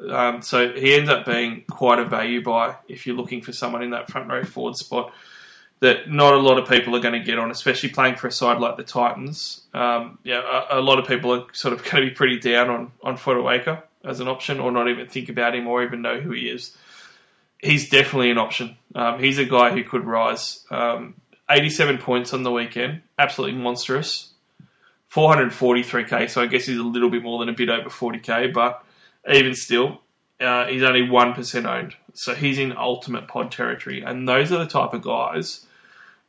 um, 0.09 0.41
so 0.41 0.71
he 0.71 0.95
ends 0.95 1.09
up 1.09 1.25
being 1.25 1.63
quite 1.69 1.99
a 1.99 2.05
value 2.05 2.43
buy 2.43 2.75
if 2.87 3.05
you're 3.05 3.15
looking 3.15 3.41
for 3.41 3.51
someone 3.51 3.83
in 3.83 3.91
that 3.91 4.09
front 4.09 4.29
row 4.29 4.43
forward 4.43 4.75
spot 4.75 5.13
that 5.84 6.10
not 6.10 6.34
a 6.34 6.38
lot 6.38 6.57
of 6.57 6.69
people 6.69 6.95
are 6.95 7.01
going 7.01 7.14
to 7.14 7.19
get 7.19 7.38
on, 7.38 7.51
especially 7.51 7.89
playing 7.89 8.15
for 8.15 8.27
a 8.27 8.31
side 8.31 8.57
like 8.57 8.77
the 8.77 8.85
Titans. 8.85 9.64
Um, 9.73 10.18
yeah, 10.23 10.41
a, 10.72 10.80
a, 10.80 10.81
lot 10.81 10.97
of 10.97 11.05
people 11.05 11.34
are 11.34 11.43
sort 11.51 11.73
of 11.73 11.84
going 11.91 12.05
to 12.05 12.10
be 12.10 12.15
pretty 12.15 12.39
down 12.39 12.69
on 12.69 12.91
on 13.03 13.18
Fotuaika 13.18 13.84
as 14.05 14.22
an 14.22 14.30
option, 14.30 14.61
or 14.61 14.72
not 14.72 14.88
even 14.88 15.07
think 15.07 15.27
about 15.27 15.53
him, 15.53 15.68
or 15.68 15.84
even 15.84 16.01
know 16.01 16.22
who 16.22 16.31
he 16.31 16.47
is. 16.47 16.76
He's 17.60 17.89
definitely 17.89 18.31
an 18.31 18.38
option. 18.38 18.77
Um, 18.95 19.19
he's 19.19 19.38
a 19.38 19.45
guy 19.45 19.72
who 19.72 19.84
could 19.84 20.05
rise. 20.05 20.65
Um, 20.72 21.15
87 21.49 21.97
points 21.97 22.34
on 22.34 22.43
the 22.43 22.51
weekend, 22.51 23.01
absolutely 23.19 23.60
monstrous. 23.60 24.31
443k, 25.14 26.30
so 26.30 26.41
I 26.41 26.45
guess 26.45 26.65
he's 26.65 26.77
a 26.77 26.84
little 26.84 27.10
bit 27.10 27.23
more 27.23 27.39
than 27.39 27.49
a 27.49 27.53
bit 27.53 27.69
over 27.69 27.89
40k, 27.89 28.53
but 28.53 28.84
even 29.30 29.53
still, 29.53 30.01
uh, 30.39 30.65
he's 30.65 30.81
only 30.81 31.01
1% 31.01 31.65
owned. 31.65 31.95
So 32.14 32.34
he's 32.34 32.57
in 32.57 32.76
ultimate 32.76 33.27
pod 33.27 33.51
territory. 33.51 34.01
And 34.01 34.27
those 34.27 34.51
are 34.51 34.57
the 34.57 34.65
type 34.65 34.93
of 34.93 35.01
guys 35.01 35.65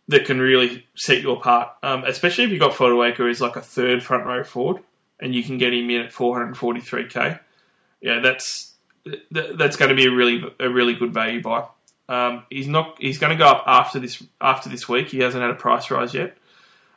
that 0.08 0.26
can 0.26 0.40
really 0.40 0.86
set 0.94 1.22
you 1.22 1.32
apart, 1.32 1.70
um, 1.82 2.04
especially 2.04 2.44
if 2.44 2.50
you've 2.50 2.60
got 2.60 2.72
Fotuaika 2.72 3.28
as 3.30 3.40
like 3.40 3.56
a 3.56 3.62
third 3.62 4.02
front 4.02 4.26
row 4.26 4.44
forward 4.44 4.82
and 5.20 5.34
you 5.34 5.42
can 5.42 5.58
get 5.58 5.72
him 5.72 5.88
in 5.90 6.02
at 6.02 6.12
443k. 6.12 7.40
Yeah, 8.00 8.20
that's 8.20 8.74
that's 9.30 9.76
going 9.76 9.90
to 9.90 9.94
be 9.94 10.06
a 10.06 10.10
really 10.10 10.42
a 10.60 10.68
really 10.68 10.94
good 10.94 11.12
value 11.12 11.42
buy. 11.42 11.66
Um, 12.08 12.44
he's 12.50 12.68
not 12.68 12.96
he's 13.00 13.18
going 13.18 13.30
to 13.30 13.38
go 13.42 13.48
up 13.48 13.64
after 13.66 13.98
this 13.98 14.22
after 14.40 14.68
this 14.68 14.88
week. 14.88 15.08
He 15.08 15.20
hasn't 15.20 15.42
had 15.42 15.50
a 15.50 15.54
price 15.54 15.90
rise 15.90 16.12
yet, 16.12 16.36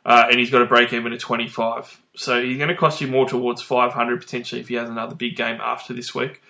uh, 0.04 0.26
and 0.30 0.38
he's 0.38 0.50
got 0.50 0.62
a 0.62 0.66
break 0.66 0.92
even 0.92 1.12
at 1.12 1.20
25. 1.20 2.02
So 2.16 2.42
he's 2.42 2.58
going 2.58 2.68
to 2.68 2.76
cost 2.76 3.00
you 3.00 3.06
more 3.08 3.26
towards 3.26 3.62
500 3.62 4.20
potentially 4.20 4.60
if 4.60 4.68
he 4.68 4.74
has 4.74 4.88
another 4.88 5.14
big 5.14 5.36
game 5.36 5.60
after 5.62 5.94
this 5.94 6.14
week. 6.14 6.42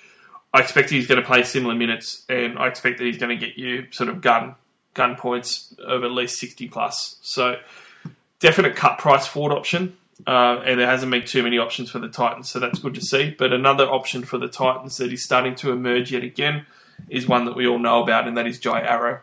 I 0.52 0.60
expect 0.60 0.90
he's 0.90 1.06
going 1.06 1.20
to 1.20 1.26
play 1.26 1.42
similar 1.44 1.74
minutes, 1.74 2.24
and 2.28 2.58
I 2.58 2.68
expect 2.68 2.98
that 2.98 3.04
he's 3.04 3.18
going 3.18 3.38
to 3.38 3.46
get 3.46 3.58
you 3.58 3.86
sort 3.90 4.08
of 4.08 4.20
gun 4.20 4.56
gun 4.94 5.16
points 5.16 5.74
of 5.84 6.04
at 6.04 6.10
least 6.10 6.38
60 6.38 6.68
plus. 6.68 7.16
So 7.22 7.58
definite 8.40 8.76
cut 8.76 8.98
price 8.98 9.26
forward 9.26 9.52
option. 9.52 9.96
Uh, 10.26 10.60
and 10.64 10.80
there 10.80 10.86
hasn't 10.86 11.12
been 11.12 11.24
too 11.24 11.44
many 11.44 11.58
options 11.58 11.90
for 11.90 12.00
the 12.00 12.08
Titans, 12.08 12.50
so 12.50 12.58
that's 12.58 12.80
good 12.80 12.94
to 12.94 13.00
see. 13.00 13.34
But 13.38 13.52
another 13.52 13.84
option 13.84 14.24
for 14.24 14.36
the 14.36 14.48
Titans 14.48 14.96
that 14.96 15.12
is 15.12 15.22
starting 15.24 15.54
to 15.56 15.70
emerge 15.70 16.10
yet 16.10 16.24
again 16.24 16.66
is 17.08 17.28
one 17.28 17.44
that 17.44 17.54
we 17.54 17.68
all 17.68 17.78
know 17.78 18.02
about, 18.02 18.26
and 18.26 18.36
that 18.36 18.46
is 18.46 18.58
Jai 18.58 18.80
Arrow. 18.82 19.20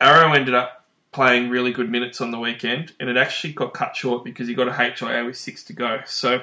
Arrow 0.00 0.32
ended 0.32 0.54
up 0.54 0.86
playing 1.12 1.50
really 1.50 1.70
good 1.72 1.90
minutes 1.90 2.20
on 2.20 2.30
the 2.30 2.38
weekend, 2.38 2.92
and 2.98 3.10
it 3.10 3.18
actually 3.18 3.52
got 3.52 3.74
cut 3.74 3.94
short 3.94 4.24
because 4.24 4.48
he 4.48 4.54
got 4.54 4.68
a 4.68 4.72
HIA 4.72 5.24
with 5.24 5.36
six 5.36 5.62
to 5.64 5.74
go. 5.74 6.00
So 6.06 6.42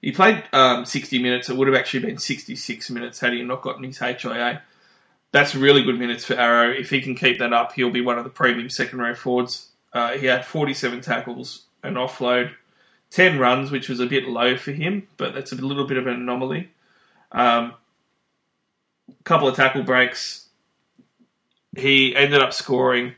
He 0.00 0.12
played 0.12 0.44
um, 0.52 0.84
60 0.84 1.18
minutes. 1.18 1.48
It 1.48 1.56
would 1.56 1.66
have 1.66 1.76
actually 1.76 2.06
been 2.06 2.18
66 2.18 2.90
minutes 2.90 3.20
had 3.20 3.32
he 3.32 3.42
not 3.42 3.62
gotten 3.62 3.82
his 3.82 3.98
HIA. 3.98 4.62
That's 5.36 5.54
really 5.54 5.82
good 5.82 5.98
minutes 5.98 6.24
for 6.24 6.32
Arrow. 6.32 6.70
If 6.70 6.88
he 6.88 7.02
can 7.02 7.14
keep 7.14 7.40
that 7.40 7.52
up, 7.52 7.74
he'll 7.74 7.90
be 7.90 8.00
one 8.00 8.16
of 8.16 8.24
the 8.24 8.30
premium 8.30 8.70
second 8.70 9.00
row 9.00 9.14
forwards. 9.14 9.68
Uh, 9.92 10.12
he 10.12 10.24
had 10.24 10.46
47 10.46 11.02
tackles, 11.02 11.66
an 11.82 11.96
offload, 11.96 12.52
10 13.10 13.38
runs, 13.38 13.70
which 13.70 13.90
was 13.90 14.00
a 14.00 14.06
bit 14.06 14.26
low 14.26 14.56
for 14.56 14.72
him, 14.72 15.08
but 15.18 15.34
that's 15.34 15.52
a 15.52 15.56
little 15.56 15.86
bit 15.86 15.98
of 15.98 16.06
an 16.06 16.14
anomaly. 16.14 16.70
Um, 17.32 17.74
couple 19.24 19.46
of 19.46 19.54
tackle 19.54 19.82
breaks. 19.82 20.48
He 21.76 22.16
ended 22.16 22.40
up 22.40 22.54
scoring. 22.54 23.14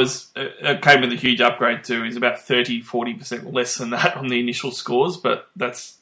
Was 0.00 0.32
uh, 0.34 0.48
it 0.62 0.82
came 0.82 1.00
with 1.00 1.12
a 1.12 1.14
huge 1.14 1.40
upgrade 1.40 1.84
too. 1.84 2.02
He's 2.02 2.16
about 2.16 2.40
30 2.40 2.82
40% 2.82 3.52
less 3.52 3.76
than 3.76 3.90
that 3.90 4.16
on 4.16 4.26
the 4.26 4.40
initial 4.40 4.72
scores, 4.72 5.16
but 5.16 5.48
that's 5.54 5.98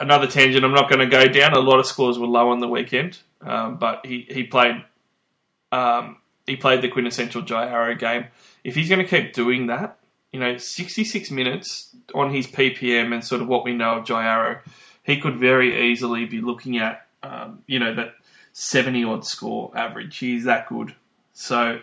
another 0.00 0.26
tangent 0.26 0.64
I'm 0.64 0.72
not 0.72 0.88
going 0.88 0.98
to 1.00 1.06
go 1.06 1.28
down. 1.28 1.52
A 1.52 1.60
lot 1.60 1.78
of 1.78 1.86
scores 1.86 2.18
were 2.18 2.26
low 2.26 2.50
on 2.50 2.58
the 2.60 2.68
weekend, 2.68 3.18
um, 3.42 3.76
but 3.76 4.04
he, 4.04 4.26
he 4.28 4.42
played 4.42 4.82
um, 5.70 6.16
he 6.46 6.56
played 6.56 6.82
the 6.82 6.88
quintessential 6.88 7.42
Jai 7.42 7.68
Arrow 7.68 7.94
game. 7.94 8.26
If 8.64 8.74
he's 8.74 8.88
going 8.88 9.00
to 9.00 9.06
keep 9.06 9.32
doing 9.32 9.68
that, 9.68 9.98
you 10.32 10.40
know, 10.40 10.56
66 10.56 11.30
minutes 11.30 11.94
on 12.14 12.32
his 12.34 12.46
PPM 12.46 13.12
and 13.12 13.24
sort 13.24 13.42
of 13.42 13.48
what 13.48 13.64
we 13.64 13.72
know 13.72 13.98
of 13.98 14.04
Jai 14.04 14.24
Arrow, 14.24 14.60
he 15.02 15.20
could 15.20 15.36
very 15.36 15.90
easily 15.90 16.24
be 16.24 16.40
looking 16.40 16.78
at, 16.78 17.06
um, 17.22 17.62
you 17.66 17.78
know, 17.78 17.94
that 17.94 18.14
70 18.52 19.04
odd 19.04 19.24
score 19.24 19.70
average. 19.76 20.18
He's 20.18 20.44
that 20.44 20.68
good. 20.68 20.94
So, 21.32 21.80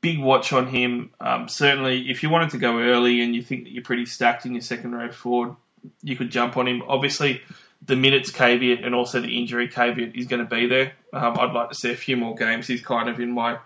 big 0.00 0.20
watch 0.20 0.52
on 0.52 0.68
him. 0.68 1.10
Um, 1.20 1.48
certainly, 1.48 2.10
if 2.10 2.22
you 2.22 2.30
wanted 2.30 2.50
to 2.50 2.58
go 2.58 2.80
early 2.80 3.20
and 3.20 3.34
you 3.34 3.42
think 3.42 3.64
that 3.64 3.72
you're 3.72 3.82
pretty 3.82 4.06
stacked 4.06 4.46
in 4.46 4.52
your 4.52 4.60
second 4.60 4.92
row 4.92 5.10
forward, 5.10 5.56
you 6.02 6.16
could 6.16 6.30
jump 6.30 6.56
on 6.56 6.68
him. 6.68 6.82
Obviously, 6.86 7.42
the 7.84 7.96
minutes 7.96 8.30
caveat 8.30 8.84
and 8.84 8.94
also 8.94 9.20
the 9.20 9.38
injury 9.38 9.68
caveat 9.68 10.16
is 10.16 10.26
going 10.26 10.46
to 10.46 10.54
be 10.54 10.66
there. 10.66 10.92
Um, 11.12 11.38
I'd 11.38 11.52
like 11.52 11.68
to 11.70 11.74
see 11.74 11.92
a 11.92 11.96
few 11.96 12.16
more 12.16 12.34
games. 12.34 12.66
He's 12.66 12.82
kind 12.82 13.08
of 13.08 13.20
in 13.20 13.30
my 13.30 13.58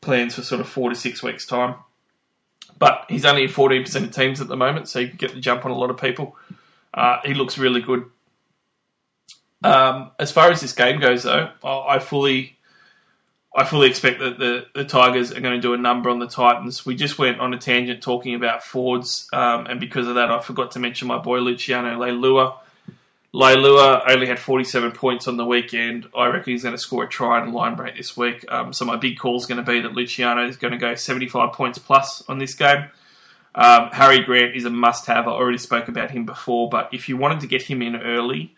plans 0.00 0.34
for 0.34 0.42
sort 0.42 0.60
of 0.60 0.68
four 0.68 0.90
to 0.90 0.94
six 0.94 1.22
weeks' 1.22 1.46
time. 1.46 1.76
But 2.78 3.06
he's 3.08 3.24
only 3.24 3.44
in 3.44 3.50
14% 3.50 4.02
of 4.02 4.10
teams 4.10 4.40
at 4.40 4.48
the 4.48 4.56
moment, 4.56 4.88
so 4.88 4.98
you 4.98 5.08
can 5.08 5.16
get 5.16 5.34
the 5.34 5.40
jump 5.40 5.64
on 5.64 5.70
a 5.70 5.78
lot 5.78 5.90
of 5.90 6.00
people. 6.00 6.36
Uh, 6.92 7.18
he 7.24 7.34
looks 7.34 7.56
really 7.56 7.80
good. 7.80 8.04
Um, 9.62 10.10
as 10.18 10.30
far 10.30 10.50
as 10.50 10.60
this 10.60 10.72
game 10.72 11.00
goes, 11.00 11.22
though, 11.22 11.50
I 11.64 11.98
fully, 11.98 12.58
I 13.56 13.64
fully 13.64 13.88
expect 13.88 14.18
that 14.18 14.38
the, 14.38 14.66
the 14.74 14.84
Tigers 14.84 15.30
are 15.30 15.40
going 15.40 15.54
to 15.54 15.60
do 15.60 15.74
a 15.74 15.78
number 15.78 16.10
on 16.10 16.18
the 16.18 16.26
Titans. 16.26 16.84
We 16.84 16.96
just 16.96 17.18
went 17.18 17.38
on 17.38 17.54
a 17.54 17.58
tangent 17.58 18.02
talking 18.02 18.34
about 18.34 18.64
Fords, 18.64 19.28
um, 19.32 19.66
and 19.66 19.78
because 19.78 20.08
of 20.08 20.16
that, 20.16 20.30
I 20.30 20.40
forgot 20.40 20.72
to 20.72 20.80
mention 20.80 21.06
my 21.06 21.18
boy 21.18 21.38
Luciano 21.38 21.96
Leilua. 21.96 22.56
Leilua 23.32 24.02
only 24.08 24.26
had 24.26 24.38
47 24.38 24.92
points 24.92 25.28
on 25.28 25.36
the 25.36 25.44
weekend. 25.44 26.08
I 26.16 26.26
reckon 26.26 26.52
he's 26.52 26.62
going 26.62 26.74
to 26.74 26.80
score 26.80 27.04
a 27.04 27.08
try 27.08 27.42
and 27.42 27.52
line 27.52 27.76
break 27.76 27.96
this 27.96 28.16
week. 28.16 28.44
Um, 28.48 28.72
so 28.72 28.84
my 28.84 28.96
big 28.96 29.18
call 29.18 29.36
is 29.36 29.46
going 29.46 29.64
to 29.64 29.70
be 29.70 29.80
that 29.80 29.92
Luciano 29.92 30.46
is 30.46 30.56
going 30.56 30.72
to 30.72 30.78
go 30.78 30.94
75 30.94 31.52
points 31.52 31.78
plus 31.78 32.22
on 32.28 32.38
this 32.38 32.54
game. 32.54 32.86
Um, 33.54 33.90
Harry 33.92 34.20
Grant 34.20 34.56
is 34.56 34.64
a 34.64 34.70
must-have. 34.70 35.28
I 35.28 35.30
already 35.30 35.58
spoke 35.58 35.88
about 35.88 36.10
him 36.10 36.26
before, 36.26 36.68
but 36.68 36.88
if 36.92 37.08
you 37.08 37.16
wanted 37.16 37.40
to 37.40 37.46
get 37.46 37.62
him 37.62 37.82
in 37.82 37.96
early, 37.96 38.54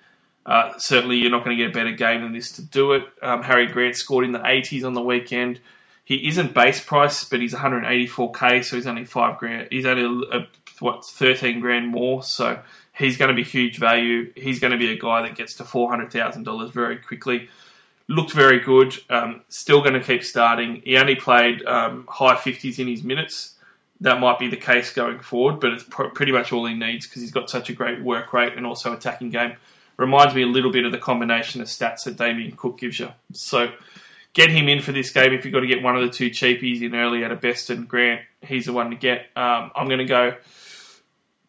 uh, 0.47 0.73
certainly 0.78 1.16
you're 1.16 1.31
not 1.31 1.44
going 1.44 1.56
to 1.56 1.62
get 1.62 1.70
a 1.70 1.74
better 1.74 1.93
game 1.93 2.23
than 2.23 2.32
this 2.32 2.52
to 2.52 2.62
do 2.62 2.93
it. 2.93 3.02
Um, 3.20 3.43
Harry 3.43 3.66
Grant 3.66 3.97
scored 3.97 4.24
in 4.24 4.32
the 4.32 4.39
80s 4.39 4.85
on 4.85 4.94
the 4.94 5.02
weekend. 5.02 5.60
He 6.05 6.28
isn't 6.28 6.55
base 6.55 6.81
price, 6.81 7.24
but 7.24 7.40
he's 7.40 7.52
184k, 7.52 8.64
so 8.64 8.77
he's 8.77 8.86
only 8.86 9.05
five 9.05 9.39
grand. 9.39 9.66
He's 9.73 9.85
only 9.85 10.28
a, 10.32 10.47
what 10.78 11.05
13 11.05 11.59
grand 11.59 11.89
more, 11.89 12.23
so 12.23 12.60
he's 12.97 13.16
going 13.16 13.28
to 13.28 13.35
be 13.35 13.43
huge 13.43 13.78
value. 13.78 14.32
He's 14.36 14.60
going 14.60 14.70
to 14.70 14.78
be 14.78 14.93
a 14.93 14.98
guy 14.98 15.23
that 15.23 15.35
gets 15.35 15.55
to 15.55 15.64
four 15.64 15.90
hundred 15.90 16.12
thousand 16.12 16.44
dollars 16.44 16.70
very 16.70 16.97
quickly. 16.97 17.48
Looked 18.09 18.32
very 18.32 18.60
good. 18.60 18.94
Um, 19.10 19.43
still 19.48 19.81
going 19.81 19.94
to 19.94 20.01
keep 20.01 20.23
starting. 20.23 20.82
He 20.85 20.97
only 20.97 21.16
played 21.16 21.64
um, 21.66 22.06
high 22.09 22.36
fifties 22.36 22.78
in 22.78 22.89
his 22.89 23.02
minutes. 23.02 23.55
That 24.01 24.20
might 24.20 24.39
be 24.39 24.48
the 24.48 24.56
case 24.56 24.93
going 24.93 25.20
forward, 25.20 25.59
but 25.59 25.73
it's 25.73 25.82
pr- 25.85 26.05
pretty 26.05 26.31
much 26.31 26.52
all 26.52 26.66
he 26.66 26.74
needs 26.74 27.06
because 27.06 27.23
he's 27.23 27.32
got 27.32 27.48
such 27.48 27.70
a 27.70 27.73
great 27.73 28.02
work 28.02 28.32
rate 28.32 28.52
and 28.55 28.66
also 28.66 28.93
attacking 28.93 29.31
game. 29.31 29.56
Reminds 29.97 30.35
me 30.35 30.43
a 30.43 30.47
little 30.47 30.70
bit 30.70 30.85
of 30.85 30.93
the 30.93 30.98
combination 30.98 31.60
of 31.60 31.68
stats 31.68 32.05
that 32.05 32.16
Damien 32.16 32.52
Cook 32.56 32.78
gives 32.78 33.01
you. 33.01 33.10
So 33.32 33.73
get 34.35 34.51
him 34.51 34.68
in 34.68 34.82
for 34.82 34.93
this 34.93 35.10
game 35.10 35.32
if 35.32 35.44
you've 35.44 35.55
got 35.55 35.60
to 35.60 35.66
get 35.66 35.82
one 35.82 35.97
of 35.97 36.02
the 36.02 36.10
two 36.10 36.28
cheapies 36.28 36.82
in 36.82 36.94
early 36.94 37.24
at 37.24 37.32
a 37.32 37.36
best 37.36 37.70
and 37.70 37.89
Grant. 37.89 38.20
He's 38.43 38.66
the 38.66 38.74
one 38.74 38.90
to 38.90 38.97
get. 38.97 39.27
Um, 39.35 39.70
I'm 39.74 39.86
going 39.86 39.98
to 39.98 40.05
go 40.05 40.36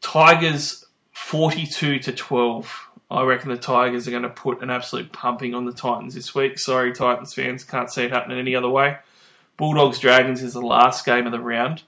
Tigers 0.01 0.85
42 1.11 1.99
to 1.99 2.11
12. 2.13 2.89
I 3.09 3.23
reckon 3.23 3.49
the 3.49 3.57
Tigers 3.57 4.07
are 4.07 4.11
going 4.11 4.23
to 4.23 4.29
put 4.29 4.61
an 4.61 4.69
absolute 4.69 5.11
pumping 5.11 5.53
on 5.53 5.65
the 5.65 5.73
Titans 5.73 6.15
this 6.15 6.33
week. 6.33 6.59
Sorry, 6.59 6.93
Titans 6.93 7.33
fans, 7.33 7.63
can't 7.63 7.91
see 7.91 8.03
it 8.03 8.11
happening 8.11 8.37
any 8.37 8.55
other 8.55 8.69
way. 8.69 8.97
Bulldogs 9.57 9.99
Dragons 9.99 10.43
is 10.43 10.53
the 10.53 10.61
last 10.61 11.05
game 11.05 11.25
of 11.25 11.31
the 11.31 11.39
round. 11.39 11.83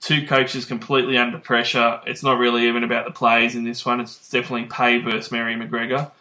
Two 0.00 0.26
coaches 0.26 0.64
completely 0.64 1.18
under 1.18 1.38
pressure. 1.38 2.00
It's 2.06 2.22
not 2.22 2.38
really 2.38 2.68
even 2.68 2.84
about 2.84 3.04
the 3.04 3.10
players 3.10 3.54
in 3.54 3.64
this 3.64 3.84
one. 3.84 4.00
It's 4.00 4.30
definitely 4.30 4.66
Pay 4.66 4.98
versus 4.98 5.32
Mary 5.32 5.54
McGregor. 5.54 6.12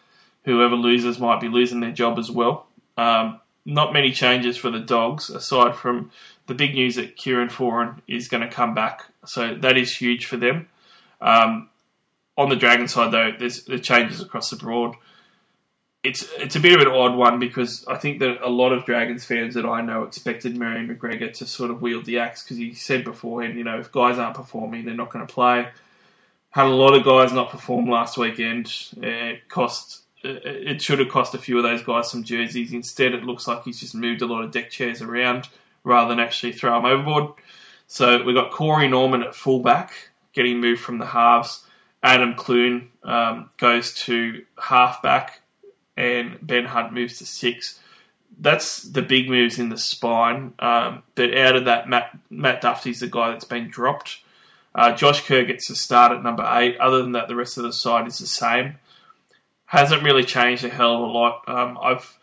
Whoever 0.45 0.75
loses 0.75 1.19
might 1.19 1.41
be 1.41 1.47
losing 1.47 1.79
their 1.79 1.91
job 1.91 2.17
as 2.17 2.31
well. 2.31 2.65
Um, 2.97 3.39
not 3.65 3.93
many 3.93 4.11
changes 4.11 4.57
for 4.57 4.71
the 4.71 4.79
Dogs, 4.79 5.29
aside 5.29 5.75
from 5.75 6.09
the 6.47 6.55
big 6.55 6.73
news 6.73 6.95
that 6.95 7.17
Kieran 7.17 7.49
Foran 7.49 7.99
is 8.07 8.27
going 8.27 8.41
to 8.41 8.49
come 8.49 8.73
back. 8.73 9.03
So 9.25 9.53
that 9.55 9.77
is 9.77 9.97
huge 9.97 10.25
for 10.25 10.37
them. 10.37 10.69
Um, 11.21 11.69
on 12.37 12.49
the 12.49 12.55
Dragon 12.55 12.87
side, 12.87 13.11
though, 13.11 13.33
there's 13.37 13.65
the 13.65 13.77
changes 13.77 14.21
across 14.21 14.49
the 14.49 14.55
board. 14.55 14.95
It's 16.07 16.27
it's 16.37 16.55
a 16.55 16.59
bit 16.59 16.79
of 16.79 16.81
an 16.81 16.93
odd 16.93 17.15
one 17.15 17.39
because 17.39 17.85
I 17.87 17.97
think 17.97 18.19
that 18.19 18.41
a 18.41 18.49
lot 18.49 18.71
of 18.71 18.85
Dragons 18.85 19.25
fans 19.25 19.55
that 19.55 19.65
I 19.65 19.81
know 19.81 20.03
expected 20.03 20.55
Marion 20.55 20.87
McGregor 20.87 21.33
to 21.33 21.45
sort 21.45 21.69
of 21.69 21.81
wield 21.81 22.05
the 22.05 22.19
axe 22.19 22.43
because 22.43 22.57
he 22.57 22.73
said 22.73 23.03
beforehand, 23.03 23.57
you 23.57 23.63
know, 23.63 23.79
if 23.79 23.91
guys 23.91 24.17
aren't 24.17 24.35
performing, 24.35 24.85
they're 24.85 24.95
not 24.95 25.11
going 25.11 25.25
to 25.25 25.33
play. 25.33 25.67
Had 26.51 26.67
a 26.67 26.69
lot 26.69 26.95
of 26.95 27.03
guys 27.03 27.33
not 27.33 27.49
perform 27.49 27.89
last 27.89 28.17
weekend. 28.17 28.71
It 29.01 29.47
cost 29.49 30.03
it 30.23 30.81
should 30.81 30.99
have 30.99 31.09
cost 31.09 31.35
a 31.35 31.37
few 31.37 31.57
of 31.57 31.63
those 31.63 31.83
guys 31.83 32.09
some 32.09 32.23
jerseys. 32.23 32.73
Instead, 32.73 33.13
it 33.13 33.23
looks 33.23 33.47
like 33.47 33.63
he's 33.63 33.79
just 33.79 33.95
moved 33.95 34.21
a 34.21 34.25
lot 34.25 34.43
of 34.43 34.51
deck 34.51 34.69
chairs 34.69 35.01
around 35.01 35.49
rather 35.83 36.09
than 36.09 36.19
actually 36.19 36.53
throw 36.53 36.73
them 36.73 36.85
overboard. 36.85 37.33
So 37.87 38.23
we 38.23 38.33
got 38.33 38.51
Corey 38.51 38.87
Norman 38.87 39.23
at 39.23 39.35
fullback, 39.35 40.09
getting 40.33 40.59
moved 40.59 40.81
from 40.81 40.97
the 40.97 41.05
halves. 41.05 41.65
Adam 42.03 42.35
Clune 42.35 42.89
um, 43.03 43.49
goes 43.57 43.93
to 43.93 44.45
halfback, 44.59 45.41
and 45.97 46.37
Ben 46.41 46.65
Hunt 46.65 46.93
moves 46.93 47.17
to 47.17 47.25
six. 47.25 47.79
That's 48.39 48.83
the 48.83 49.01
big 49.01 49.29
moves 49.29 49.57
in 49.57 49.69
the 49.69 49.77
spine. 49.77 50.53
Um, 50.59 51.03
but 51.15 51.35
out 51.35 51.55
of 51.55 51.65
that, 51.65 51.89
Matt, 51.89 52.17
Matt 52.29 52.61
Dufty's 52.61 52.99
the 52.99 53.07
guy 53.07 53.31
that's 53.31 53.45
been 53.45 53.69
dropped. 53.69 54.19
Uh, 54.75 54.95
Josh 54.95 55.25
Kerr 55.25 55.43
gets 55.43 55.67
to 55.67 55.75
start 55.75 56.11
at 56.11 56.23
number 56.23 56.47
eight. 56.55 56.77
Other 56.77 57.01
than 57.01 57.13
that, 57.13 57.27
the 57.27 57.35
rest 57.35 57.57
of 57.57 57.63
the 57.63 57.73
side 57.73 58.07
is 58.07 58.19
the 58.19 58.27
same. 58.27 58.75
Hasn't 59.65 60.03
really 60.03 60.23
changed 60.23 60.63
a 60.63 60.69
hell 60.69 60.95
of 60.95 61.01
a 61.01 61.05
lot. 61.05 61.43
Um, 61.47 61.79
I've 61.81 62.19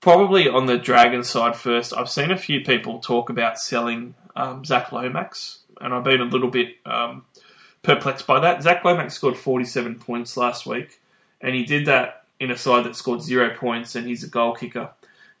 probably 0.00 0.48
on 0.48 0.66
the 0.66 0.76
Dragon 0.76 1.22
side 1.22 1.56
first. 1.56 1.96
I've 1.96 2.10
seen 2.10 2.32
a 2.32 2.36
few 2.36 2.60
people 2.62 2.98
talk 2.98 3.30
about 3.30 3.58
selling 3.58 4.16
um, 4.34 4.64
Zac 4.64 4.90
Lomax, 4.90 5.60
and 5.80 5.94
I've 5.94 6.04
been 6.04 6.20
a 6.20 6.24
little 6.24 6.50
bit 6.50 6.76
um, 6.84 7.24
perplexed 7.82 8.26
by 8.26 8.40
that. 8.40 8.62
Zac 8.62 8.84
Lomax 8.84 9.14
scored 9.14 9.36
47 9.36 10.00
points 10.00 10.36
last 10.36 10.66
week, 10.66 11.00
and 11.40 11.54
he 11.54 11.64
did 11.64 11.86
that 11.86 12.25
in 12.38 12.50
a 12.50 12.56
side 12.56 12.84
that 12.84 12.96
scored 12.96 13.22
zero 13.22 13.54
points, 13.56 13.94
and 13.94 14.06
he's 14.06 14.24
a 14.24 14.28
goal 14.28 14.54
kicker. 14.54 14.90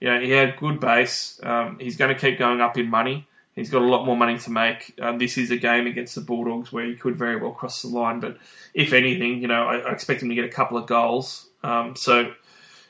You 0.00 0.08
know, 0.08 0.20
he 0.20 0.30
had 0.30 0.56
good 0.56 0.80
base. 0.80 1.40
Um, 1.42 1.78
he's 1.80 1.96
going 1.96 2.14
to 2.14 2.20
keep 2.20 2.38
going 2.38 2.60
up 2.60 2.76
in 2.76 2.88
money. 2.88 3.26
He's 3.54 3.70
got 3.70 3.80
a 3.80 3.86
lot 3.86 4.04
more 4.04 4.16
money 4.16 4.38
to 4.38 4.50
make. 4.50 4.94
Um, 5.00 5.18
this 5.18 5.38
is 5.38 5.50
a 5.50 5.56
game 5.56 5.86
against 5.86 6.14
the 6.14 6.20
Bulldogs 6.20 6.70
where 6.70 6.84
he 6.84 6.94
could 6.94 7.16
very 7.16 7.36
well 7.36 7.52
cross 7.52 7.80
the 7.80 7.88
line. 7.88 8.20
But 8.20 8.36
if 8.74 8.92
anything, 8.92 9.40
you 9.40 9.48
know, 9.48 9.66
I, 9.66 9.78
I 9.78 9.92
expect 9.92 10.22
him 10.22 10.28
to 10.28 10.34
get 10.34 10.44
a 10.44 10.50
couple 10.50 10.76
of 10.76 10.86
goals. 10.86 11.48
Um, 11.62 11.96
so, 11.96 12.34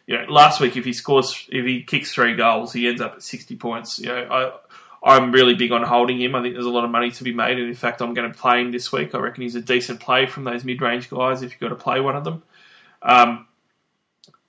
you 0.09 0.19
know, 0.19 0.25
last 0.29 0.61
week 0.61 0.77
if 0.77 0.85
he 0.85 0.93
scores, 0.93 1.47
if 1.51 1.65
he 1.65 1.85
kicks 1.85 2.13
three 2.13 2.35
goals, 2.35 2.73
he 2.73 2.89
ends 2.89 3.01
up 3.01 3.13
at 3.15 3.23
sixty 3.23 3.55
points. 3.55 4.01
You 4.01 4.09
know, 4.09 4.27
I 4.29 4.53
I'm 5.09 5.31
really 5.31 5.55
big 5.55 5.71
on 5.71 5.85
holding 5.85 6.21
him. 6.21 6.35
I 6.35 6.43
think 6.43 6.55
there's 6.55 6.67
a 6.67 6.71
lot 6.71 6.85
of 6.85 6.91
money 6.91 7.13
to 7.13 7.23
be 7.23 7.33
made, 7.33 7.61
and 7.61 7.69
in 7.69 7.75
fact, 7.75 8.03
I'm 8.03 8.13
going 8.13 8.33
to 8.33 8.37
play 8.37 8.61
him 8.61 8.73
this 8.73 8.91
week. 8.91 9.15
I 9.15 9.19
reckon 9.19 9.43
he's 9.43 9.55
a 9.55 9.61
decent 9.61 10.01
play 10.01 10.27
from 10.27 10.43
those 10.43 10.65
mid-range 10.65 11.09
guys 11.11 11.43
if 11.43 11.53
you've 11.53 11.61
got 11.61 11.69
to 11.69 11.77
play 11.77 12.01
one 12.01 12.17
of 12.17 12.25
them. 12.25 12.43
Um, 13.03 13.47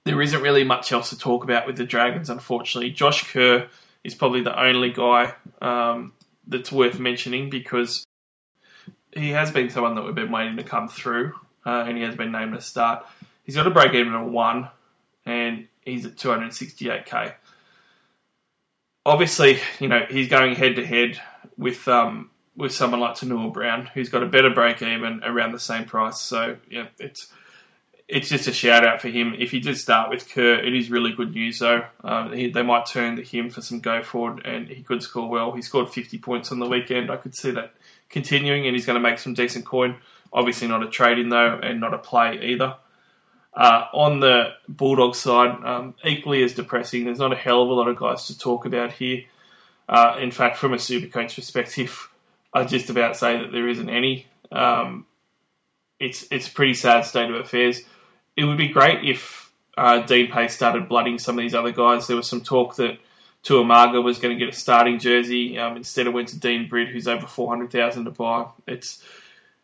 there 0.08 0.22
isn't 0.22 0.42
really 0.42 0.64
much 0.64 0.92
else 0.92 1.10
to 1.10 1.18
talk 1.18 1.44
about 1.44 1.68
with 1.68 1.78
the 1.78 1.86
Dragons, 1.86 2.30
unfortunately. 2.30 2.92
Josh 2.92 3.32
Kerr 3.32 3.68
is 4.04 4.16
probably 4.16 4.42
the 4.42 4.60
only 4.60 4.92
guy 4.92 5.34
um, 5.62 6.14
that's 6.48 6.72
worth 6.72 7.00
mentioning 7.00 7.50
because 7.50 8.06
he 9.12 9.30
has 9.30 9.52
been 9.52 9.70
someone 9.70 9.96
that 9.96 10.04
we've 10.04 10.16
been 10.16 10.32
waiting 10.32 10.58
to 10.58 10.64
come 10.64 10.88
through, 10.88 11.34
uh, 11.66 11.86
and 11.88 11.98
he 11.98 12.04
has 12.04 12.16
been 12.16 12.32
named 12.32 12.54
to 12.54 12.62
start. 12.62 13.06
He's 13.44 13.56
got 13.56 13.68
a 13.68 13.72
break 13.72 13.94
even 13.94 14.14
at 14.14 14.26
one, 14.26 14.70
and 15.26 15.68
he's 15.84 16.06
at 16.06 16.16
268k 16.16 17.34
obviously, 19.08 19.60
you 19.80 19.88
know, 19.88 20.06
he's 20.10 20.28
going 20.28 20.54
head 20.54 20.76
to 20.76 20.86
head 20.86 21.20
with 21.58 21.88
um, 21.88 22.30
with 22.56 22.74
someone 22.74 23.00
like 23.00 23.16
Tanua 23.16 23.52
Brown, 23.52 23.90
who's 23.94 24.10
got 24.10 24.22
a 24.22 24.28
better 24.28 24.52
break 24.52 24.82
even 24.84 25.22
around 25.24 25.54
the 25.54 25.60
same 25.60 25.86
price. 25.86 26.20
So 26.20 26.58
yeah, 26.70 26.88
it's 27.00 27.32
it's 28.08 28.30
just 28.30 28.48
a 28.48 28.54
shout 28.54 28.86
out 28.86 29.02
for 29.02 29.10
him. 29.10 29.36
If 29.38 29.52
he 29.52 29.60
did 29.60 29.78
start 29.78 30.10
with 30.10 30.30
Kerr, 30.30 30.60
it 30.60 30.74
is 30.74 30.90
really 30.90 31.12
good 31.12 31.34
news 31.34 31.60
though. 31.60 31.84
Um, 32.04 32.32
he, 32.32 32.50
they 32.50 32.64
might 32.64 32.86
turn 32.86 33.18
to 33.18 33.24
him 33.24 33.50
for 33.50 33.62
some 33.62 33.82
go 33.82 34.02
forward, 34.02 34.46
and 34.46 34.68
he 34.70 34.82
could 34.82 35.04
score 35.04 35.30
well. 35.30 35.52
He 35.52 35.62
scored 35.62 35.90
50 35.90 36.18
points 36.20 36.52
on 36.52 36.60
the 36.60 36.68
weekend. 36.68 37.12
I 37.12 37.18
could 37.18 37.36
see 37.36 37.52
that 37.52 37.74
continuing, 38.10 38.66
and 38.66 38.76
he's 38.76 38.86
going 38.86 38.96
to 38.96 39.02
make 39.02 39.20
some 39.20 39.34
decent 39.34 39.66
coin. 39.66 39.98
Obviously, 40.32 40.68
not 40.68 40.84
a 40.84 40.90
trade 40.90 41.20
in 41.20 41.30
though, 41.30 41.60
and 41.62 41.82
not 41.82 41.94
a 41.94 41.98
play 41.98 42.40
either. 42.42 42.76
Uh, 43.54 43.88
on 43.92 44.20
the 44.20 44.54
Bulldog 44.70 45.16
side, 45.16 45.64
um, 45.66 45.96
equally 46.06 46.44
as 46.44 46.54
depressing. 46.54 47.06
There's 47.06 47.20
not 47.20 47.34
a 47.34 47.38
hell 47.38 47.64
of 47.64 47.70
a 47.70 47.74
lot 47.74 47.88
of 47.88 47.98
guys 47.98 48.28
to 48.28 48.38
talk 48.38 48.66
about 48.66 48.94
here. 48.94 49.24
Uh, 49.90 50.18
in 50.20 50.32
fact, 50.32 50.58
from 50.58 50.74
a 50.74 50.80
super 50.80 51.08
coach 51.08 51.36
perspective, 51.36 52.10
I 52.54 52.64
just 52.64 52.90
about 52.90 53.18
say 53.18 53.38
that 53.38 53.52
there 53.52 53.68
isn't 53.68 53.90
any. 53.90 54.28
Um, 54.50 55.08
it's 56.00 56.26
it's 56.32 56.48
a 56.48 56.52
pretty 56.52 56.74
sad 56.74 57.02
state 57.06 57.30
of 57.30 57.36
affairs. 57.36 57.82
It 58.38 58.46
would 58.46 58.58
be 58.58 58.70
great 58.70 59.04
if 59.04 59.52
uh, 59.78 60.06
Dean 60.06 60.32
Pay's 60.32 60.54
started 60.54 60.88
blooding 60.88 61.20
some 61.20 61.38
of 61.38 61.44
these 61.44 61.56
other 61.56 61.72
guys. 61.72 62.08
There 62.08 62.16
was 62.16 62.30
some 62.30 62.42
talk 62.42 62.76
that 62.78 63.00
Tuamaga 63.44 64.04
was 64.04 64.20
going 64.20 64.38
to 64.38 64.46
get 64.46 64.54
a 64.54 64.58
starting 64.58 65.00
jersey. 65.00 65.58
Um, 65.58 65.76
instead, 65.78 66.08
it 66.08 66.14
went 66.14 66.30
to 66.30 66.40
Dean 66.40 66.70
Britt, 66.70 66.90
who's 66.90 67.08
over 67.08 67.28
four 67.28 67.50
hundred 67.50 67.72
thousand 67.72 68.06
to 68.06 68.12
buy. 68.12 68.48
It's 68.68 69.04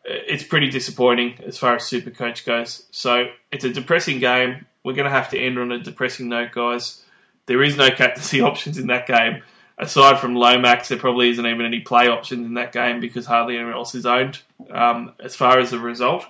it's 0.04 0.44
pretty 0.44 0.70
disappointing 0.70 1.38
as 1.46 1.58
far 1.58 1.76
as 1.76 1.84
Super 1.84 2.10
Coach 2.10 2.44
goes. 2.44 2.86
So 2.90 3.28
it's 3.50 3.64
a 3.64 3.70
depressing 3.72 4.18
game. 4.20 4.66
We're 4.84 4.92
going 4.92 5.06
to 5.06 5.10
have 5.10 5.30
to 5.30 5.38
end 5.38 5.58
on 5.58 5.72
a 5.72 5.78
depressing 5.78 6.28
note, 6.28 6.52
guys. 6.52 7.02
There 7.46 7.62
is 7.62 7.76
no 7.76 7.90
captaincy 7.90 8.40
options 8.42 8.78
in 8.78 8.88
that 8.88 9.06
game. 9.06 9.42
Aside 9.76 10.20
from 10.20 10.36
Lomax, 10.36 10.88
there 10.88 10.98
probably 10.98 11.30
isn't 11.30 11.46
even 11.46 11.66
any 11.66 11.80
play 11.80 12.06
options 12.06 12.46
in 12.46 12.54
that 12.54 12.72
game 12.72 13.00
because 13.00 13.26
hardly 13.26 13.56
anyone 13.56 13.74
else 13.74 13.94
is 13.94 14.06
owned. 14.06 14.40
Um, 14.70 15.12
as 15.18 15.34
far 15.34 15.58
as 15.58 15.70
the 15.70 15.80
result, 15.80 16.24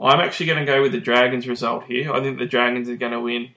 I'm 0.00 0.20
actually 0.20 0.46
going 0.46 0.64
to 0.64 0.64
go 0.64 0.80
with 0.80 0.92
the 0.92 1.00
Dragons 1.00 1.46
result 1.46 1.84
here. 1.84 2.12
I 2.12 2.20
think 2.20 2.38
the 2.38 2.46
Dragons 2.46 2.88
are 2.88 2.96
going 2.96 3.12
to 3.12 3.20
win 3.20 3.50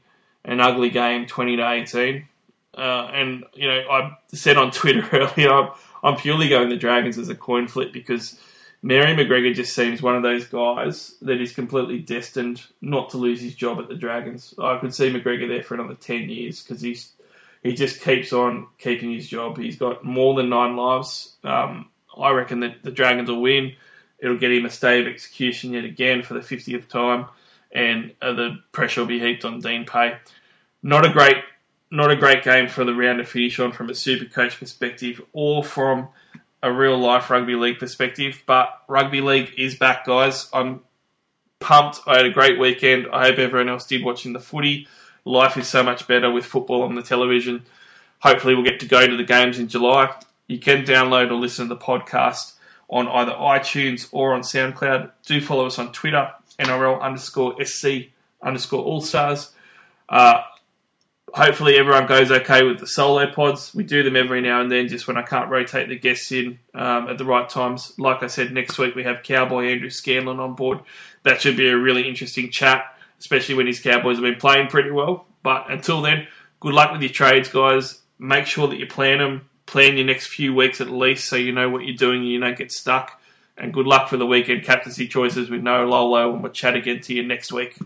an 0.43 0.59
ugly 0.59 0.89
game, 0.89 1.25
20 1.25 1.57
to 1.57 1.71
18. 1.71 2.27
Uh, 2.75 2.81
and 3.13 3.45
you 3.53 3.67
know, 3.67 3.79
I 3.89 4.17
said 4.33 4.57
on 4.57 4.71
Twitter 4.71 5.07
earlier, 5.13 5.51
I'm, 5.51 5.71
I'm 6.03 6.17
purely 6.17 6.49
going 6.49 6.69
the 6.69 6.75
Dragons 6.75 7.17
as 7.17 7.29
a 7.29 7.35
coin 7.35 7.67
flip 7.67 7.93
because 7.93 8.39
Mary 8.81 9.15
McGregor 9.15 9.53
just 9.53 9.73
seems 9.73 10.01
one 10.01 10.15
of 10.15 10.23
those 10.23 10.45
guys 10.45 11.15
that 11.21 11.39
is 11.39 11.53
completely 11.53 11.99
destined 11.99 12.63
not 12.81 13.09
to 13.11 13.17
lose 13.17 13.41
his 13.41 13.55
job 13.55 13.79
at 13.79 13.87
the 13.87 13.95
Dragons. 13.95 14.53
I 14.59 14.77
could 14.79 14.93
see 14.93 15.09
McGregor 15.09 15.47
there 15.47 15.63
for 15.63 15.75
another 15.75 15.95
ten 15.95 16.29
years 16.29 16.61
because 16.61 16.81
he's 16.81 17.13
he 17.63 17.73
just 17.73 18.01
keeps 18.01 18.33
on 18.33 18.67
keeping 18.77 19.13
his 19.13 19.29
job. 19.29 19.57
He's 19.57 19.77
got 19.77 20.03
more 20.03 20.35
than 20.35 20.49
nine 20.49 20.75
lives. 20.75 21.35
Um, 21.45 21.89
I 22.17 22.31
reckon 22.31 22.59
that 22.59 22.83
the 22.83 22.91
Dragons 22.91 23.29
will 23.29 23.41
win. 23.41 23.73
It'll 24.23 24.37
get 24.37 24.53
him 24.53 24.65
a 24.65 24.69
stay 24.69 25.01
of 25.01 25.07
execution 25.07 25.73
yet 25.73 25.83
again 25.83 26.23
for 26.23 26.33
the 26.33 26.41
fiftieth 26.41 26.87
time, 26.87 27.25
and 27.73 28.13
uh, 28.21 28.31
the 28.31 28.59
pressure 28.71 29.01
will 29.01 29.07
be 29.09 29.19
heaped 29.19 29.43
on 29.43 29.59
Dean 29.59 29.83
Pay. 29.85 30.15
Not 30.81 31.05
a 31.05 31.09
great, 31.09 31.35
not 31.91 32.09
a 32.09 32.15
great 32.15 32.41
game 32.41 32.69
for 32.69 32.85
the 32.85 32.93
round 32.93 33.19
to 33.19 33.25
finish 33.25 33.59
on 33.59 33.73
from 33.73 33.89
a 33.89 33.93
super 33.93 34.23
coach 34.23 34.57
perspective, 34.57 35.21
or 35.33 35.61
from 35.61 36.07
a 36.61 36.71
real 36.71 36.97
life 36.97 37.29
rugby 37.29 37.55
league 37.55 37.79
perspective. 37.79 38.41
But 38.45 38.69
rugby 38.87 39.19
league 39.19 39.51
is 39.57 39.75
back, 39.75 40.05
guys. 40.05 40.49
I'm 40.53 40.79
pumped. 41.59 41.99
I 42.07 42.15
had 42.15 42.25
a 42.25 42.31
great 42.31 42.57
weekend. 42.57 43.07
I 43.11 43.25
hope 43.27 43.39
everyone 43.39 43.67
else 43.67 43.85
did 43.85 44.05
watching 44.05 44.31
the 44.31 44.39
footy. 44.39 44.87
Life 45.25 45.57
is 45.57 45.67
so 45.67 45.83
much 45.83 46.07
better 46.07 46.31
with 46.31 46.45
football 46.45 46.83
on 46.83 46.95
the 46.95 47.03
television. 47.03 47.65
Hopefully, 48.19 48.55
we'll 48.55 48.63
get 48.63 48.79
to 48.79 48.85
go 48.85 49.05
to 49.05 49.17
the 49.17 49.25
games 49.25 49.59
in 49.59 49.67
July. 49.67 50.15
You 50.47 50.59
can 50.59 50.85
download 50.85 51.29
or 51.29 51.35
listen 51.35 51.67
to 51.67 51.75
the 51.75 51.81
podcast 51.81 52.52
on 52.93 53.07
either 53.07 53.31
iTunes 53.31 54.07
or 54.11 54.33
on 54.33 54.41
SoundCloud. 54.41 55.11
Do 55.25 55.41
follow 55.41 55.65
us 55.65 55.79
on 55.79 55.91
Twitter, 55.91 56.31
NRL 56.59 57.01
underscore 57.01 57.63
SC 57.65 58.09
underscore 58.41 58.83
All 58.83 59.01
Stars. 59.01 59.51
Uh, 60.07 60.41
hopefully 61.33 61.75
everyone 61.75 62.05
goes 62.05 62.31
okay 62.31 62.61
with 62.61 62.79
the 62.79 62.85
solo 62.85 63.25
pods. 63.31 63.73
We 63.73 63.83
do 63.83 64.03
them 64.03 64.15
every 64.15 64.41
now 64.41 64.61
and 64.61 64.71
then, 64.71 64.87
just 64.87 65.07
when 65.07 65.17
I 65.17 65.23
can't 65.23 65.49
rotate 65.49 65.89
the 65.89 65.97
guests 65.97 66.31
in 66.31 66.59
um, 66.75 67.09
at 67.09 67.17
the 67.17 67.25
right 67.25 67.49
times. 67.49 67.93
Like 67.97 68.21
I 68.21 68.27
said, 68.27 68.53
next 68.53 68.77
week 68.77 68.93
we 68.93 69.03
have 69.03 69.23
Cowboy 69.23 69.65
Andrew 69.69 69.89
Scanlon 69.89 70.39
on 70.39 70.53
board. 70.53 70.79
That 71.23 71.41
should 71.41 71.57
be 71.57 71.69
a 71.69 71.77
really 71.77 72.07
interesting 72.07 72.51
chat, 72.51 72.95
especially 73.19 73.55
when 73.55 73.65
his 73.65 73.79
Cowboys 73.79 74.17
have 74.17 74.23
been 74.23 74.35
playing 74.35 74.67
pretty 74.67 74.91
well. 74.91 75.25
But 75.41 75.71
until 75.71 76.03
then, 76.03 76.27
good 76.59 76.75
luck 76.75 76.91
with 76.91 77.01
your 77.01 77.11
trades, 77.11 77.49
guys. 77.49 78.01
Make 78.19 78.45
sure 78.45 78.67
that 78.67 78.77
you 78.77 78.85
plan 78.85 79.17
them. 79.17 79.49
Plan 79.65 79.97
your 79.97 80.05
next 80.05 80.27
few 80.27 80.53
weeks 80.53 80.81
at 80.81 80.89
least 80.89 81.27
so 81.27 81.35
you 81.35 81.51
know 81.51 81.69
what 81.69 81.85
you're 81.85 81.95
doing 81.95 82.21
and 82.21 82.29
you 82.29 82.39
don't 82.39 82.57
get 82.57 82.71
stuck. 82.71 83.21
And 83.57 83.73
good 83.73 83.85
luck 83.85 84.09
for 84.09 84.17
the 84.17 84.25
weekend 84.25 84.63
captaincy 84.63 85.07
choices 85.07 85.49
with 85.49 85.61
no 85.61 85.87
Lolo, 85.87 86.33
and 86.33 86.41
we'll 86.41 86.51
chat 86.51 86.75
again 86.75 87.01
to 87.01 87.13
you 87.13 87.23
next 87.23 87.51
week. 87.51 87.77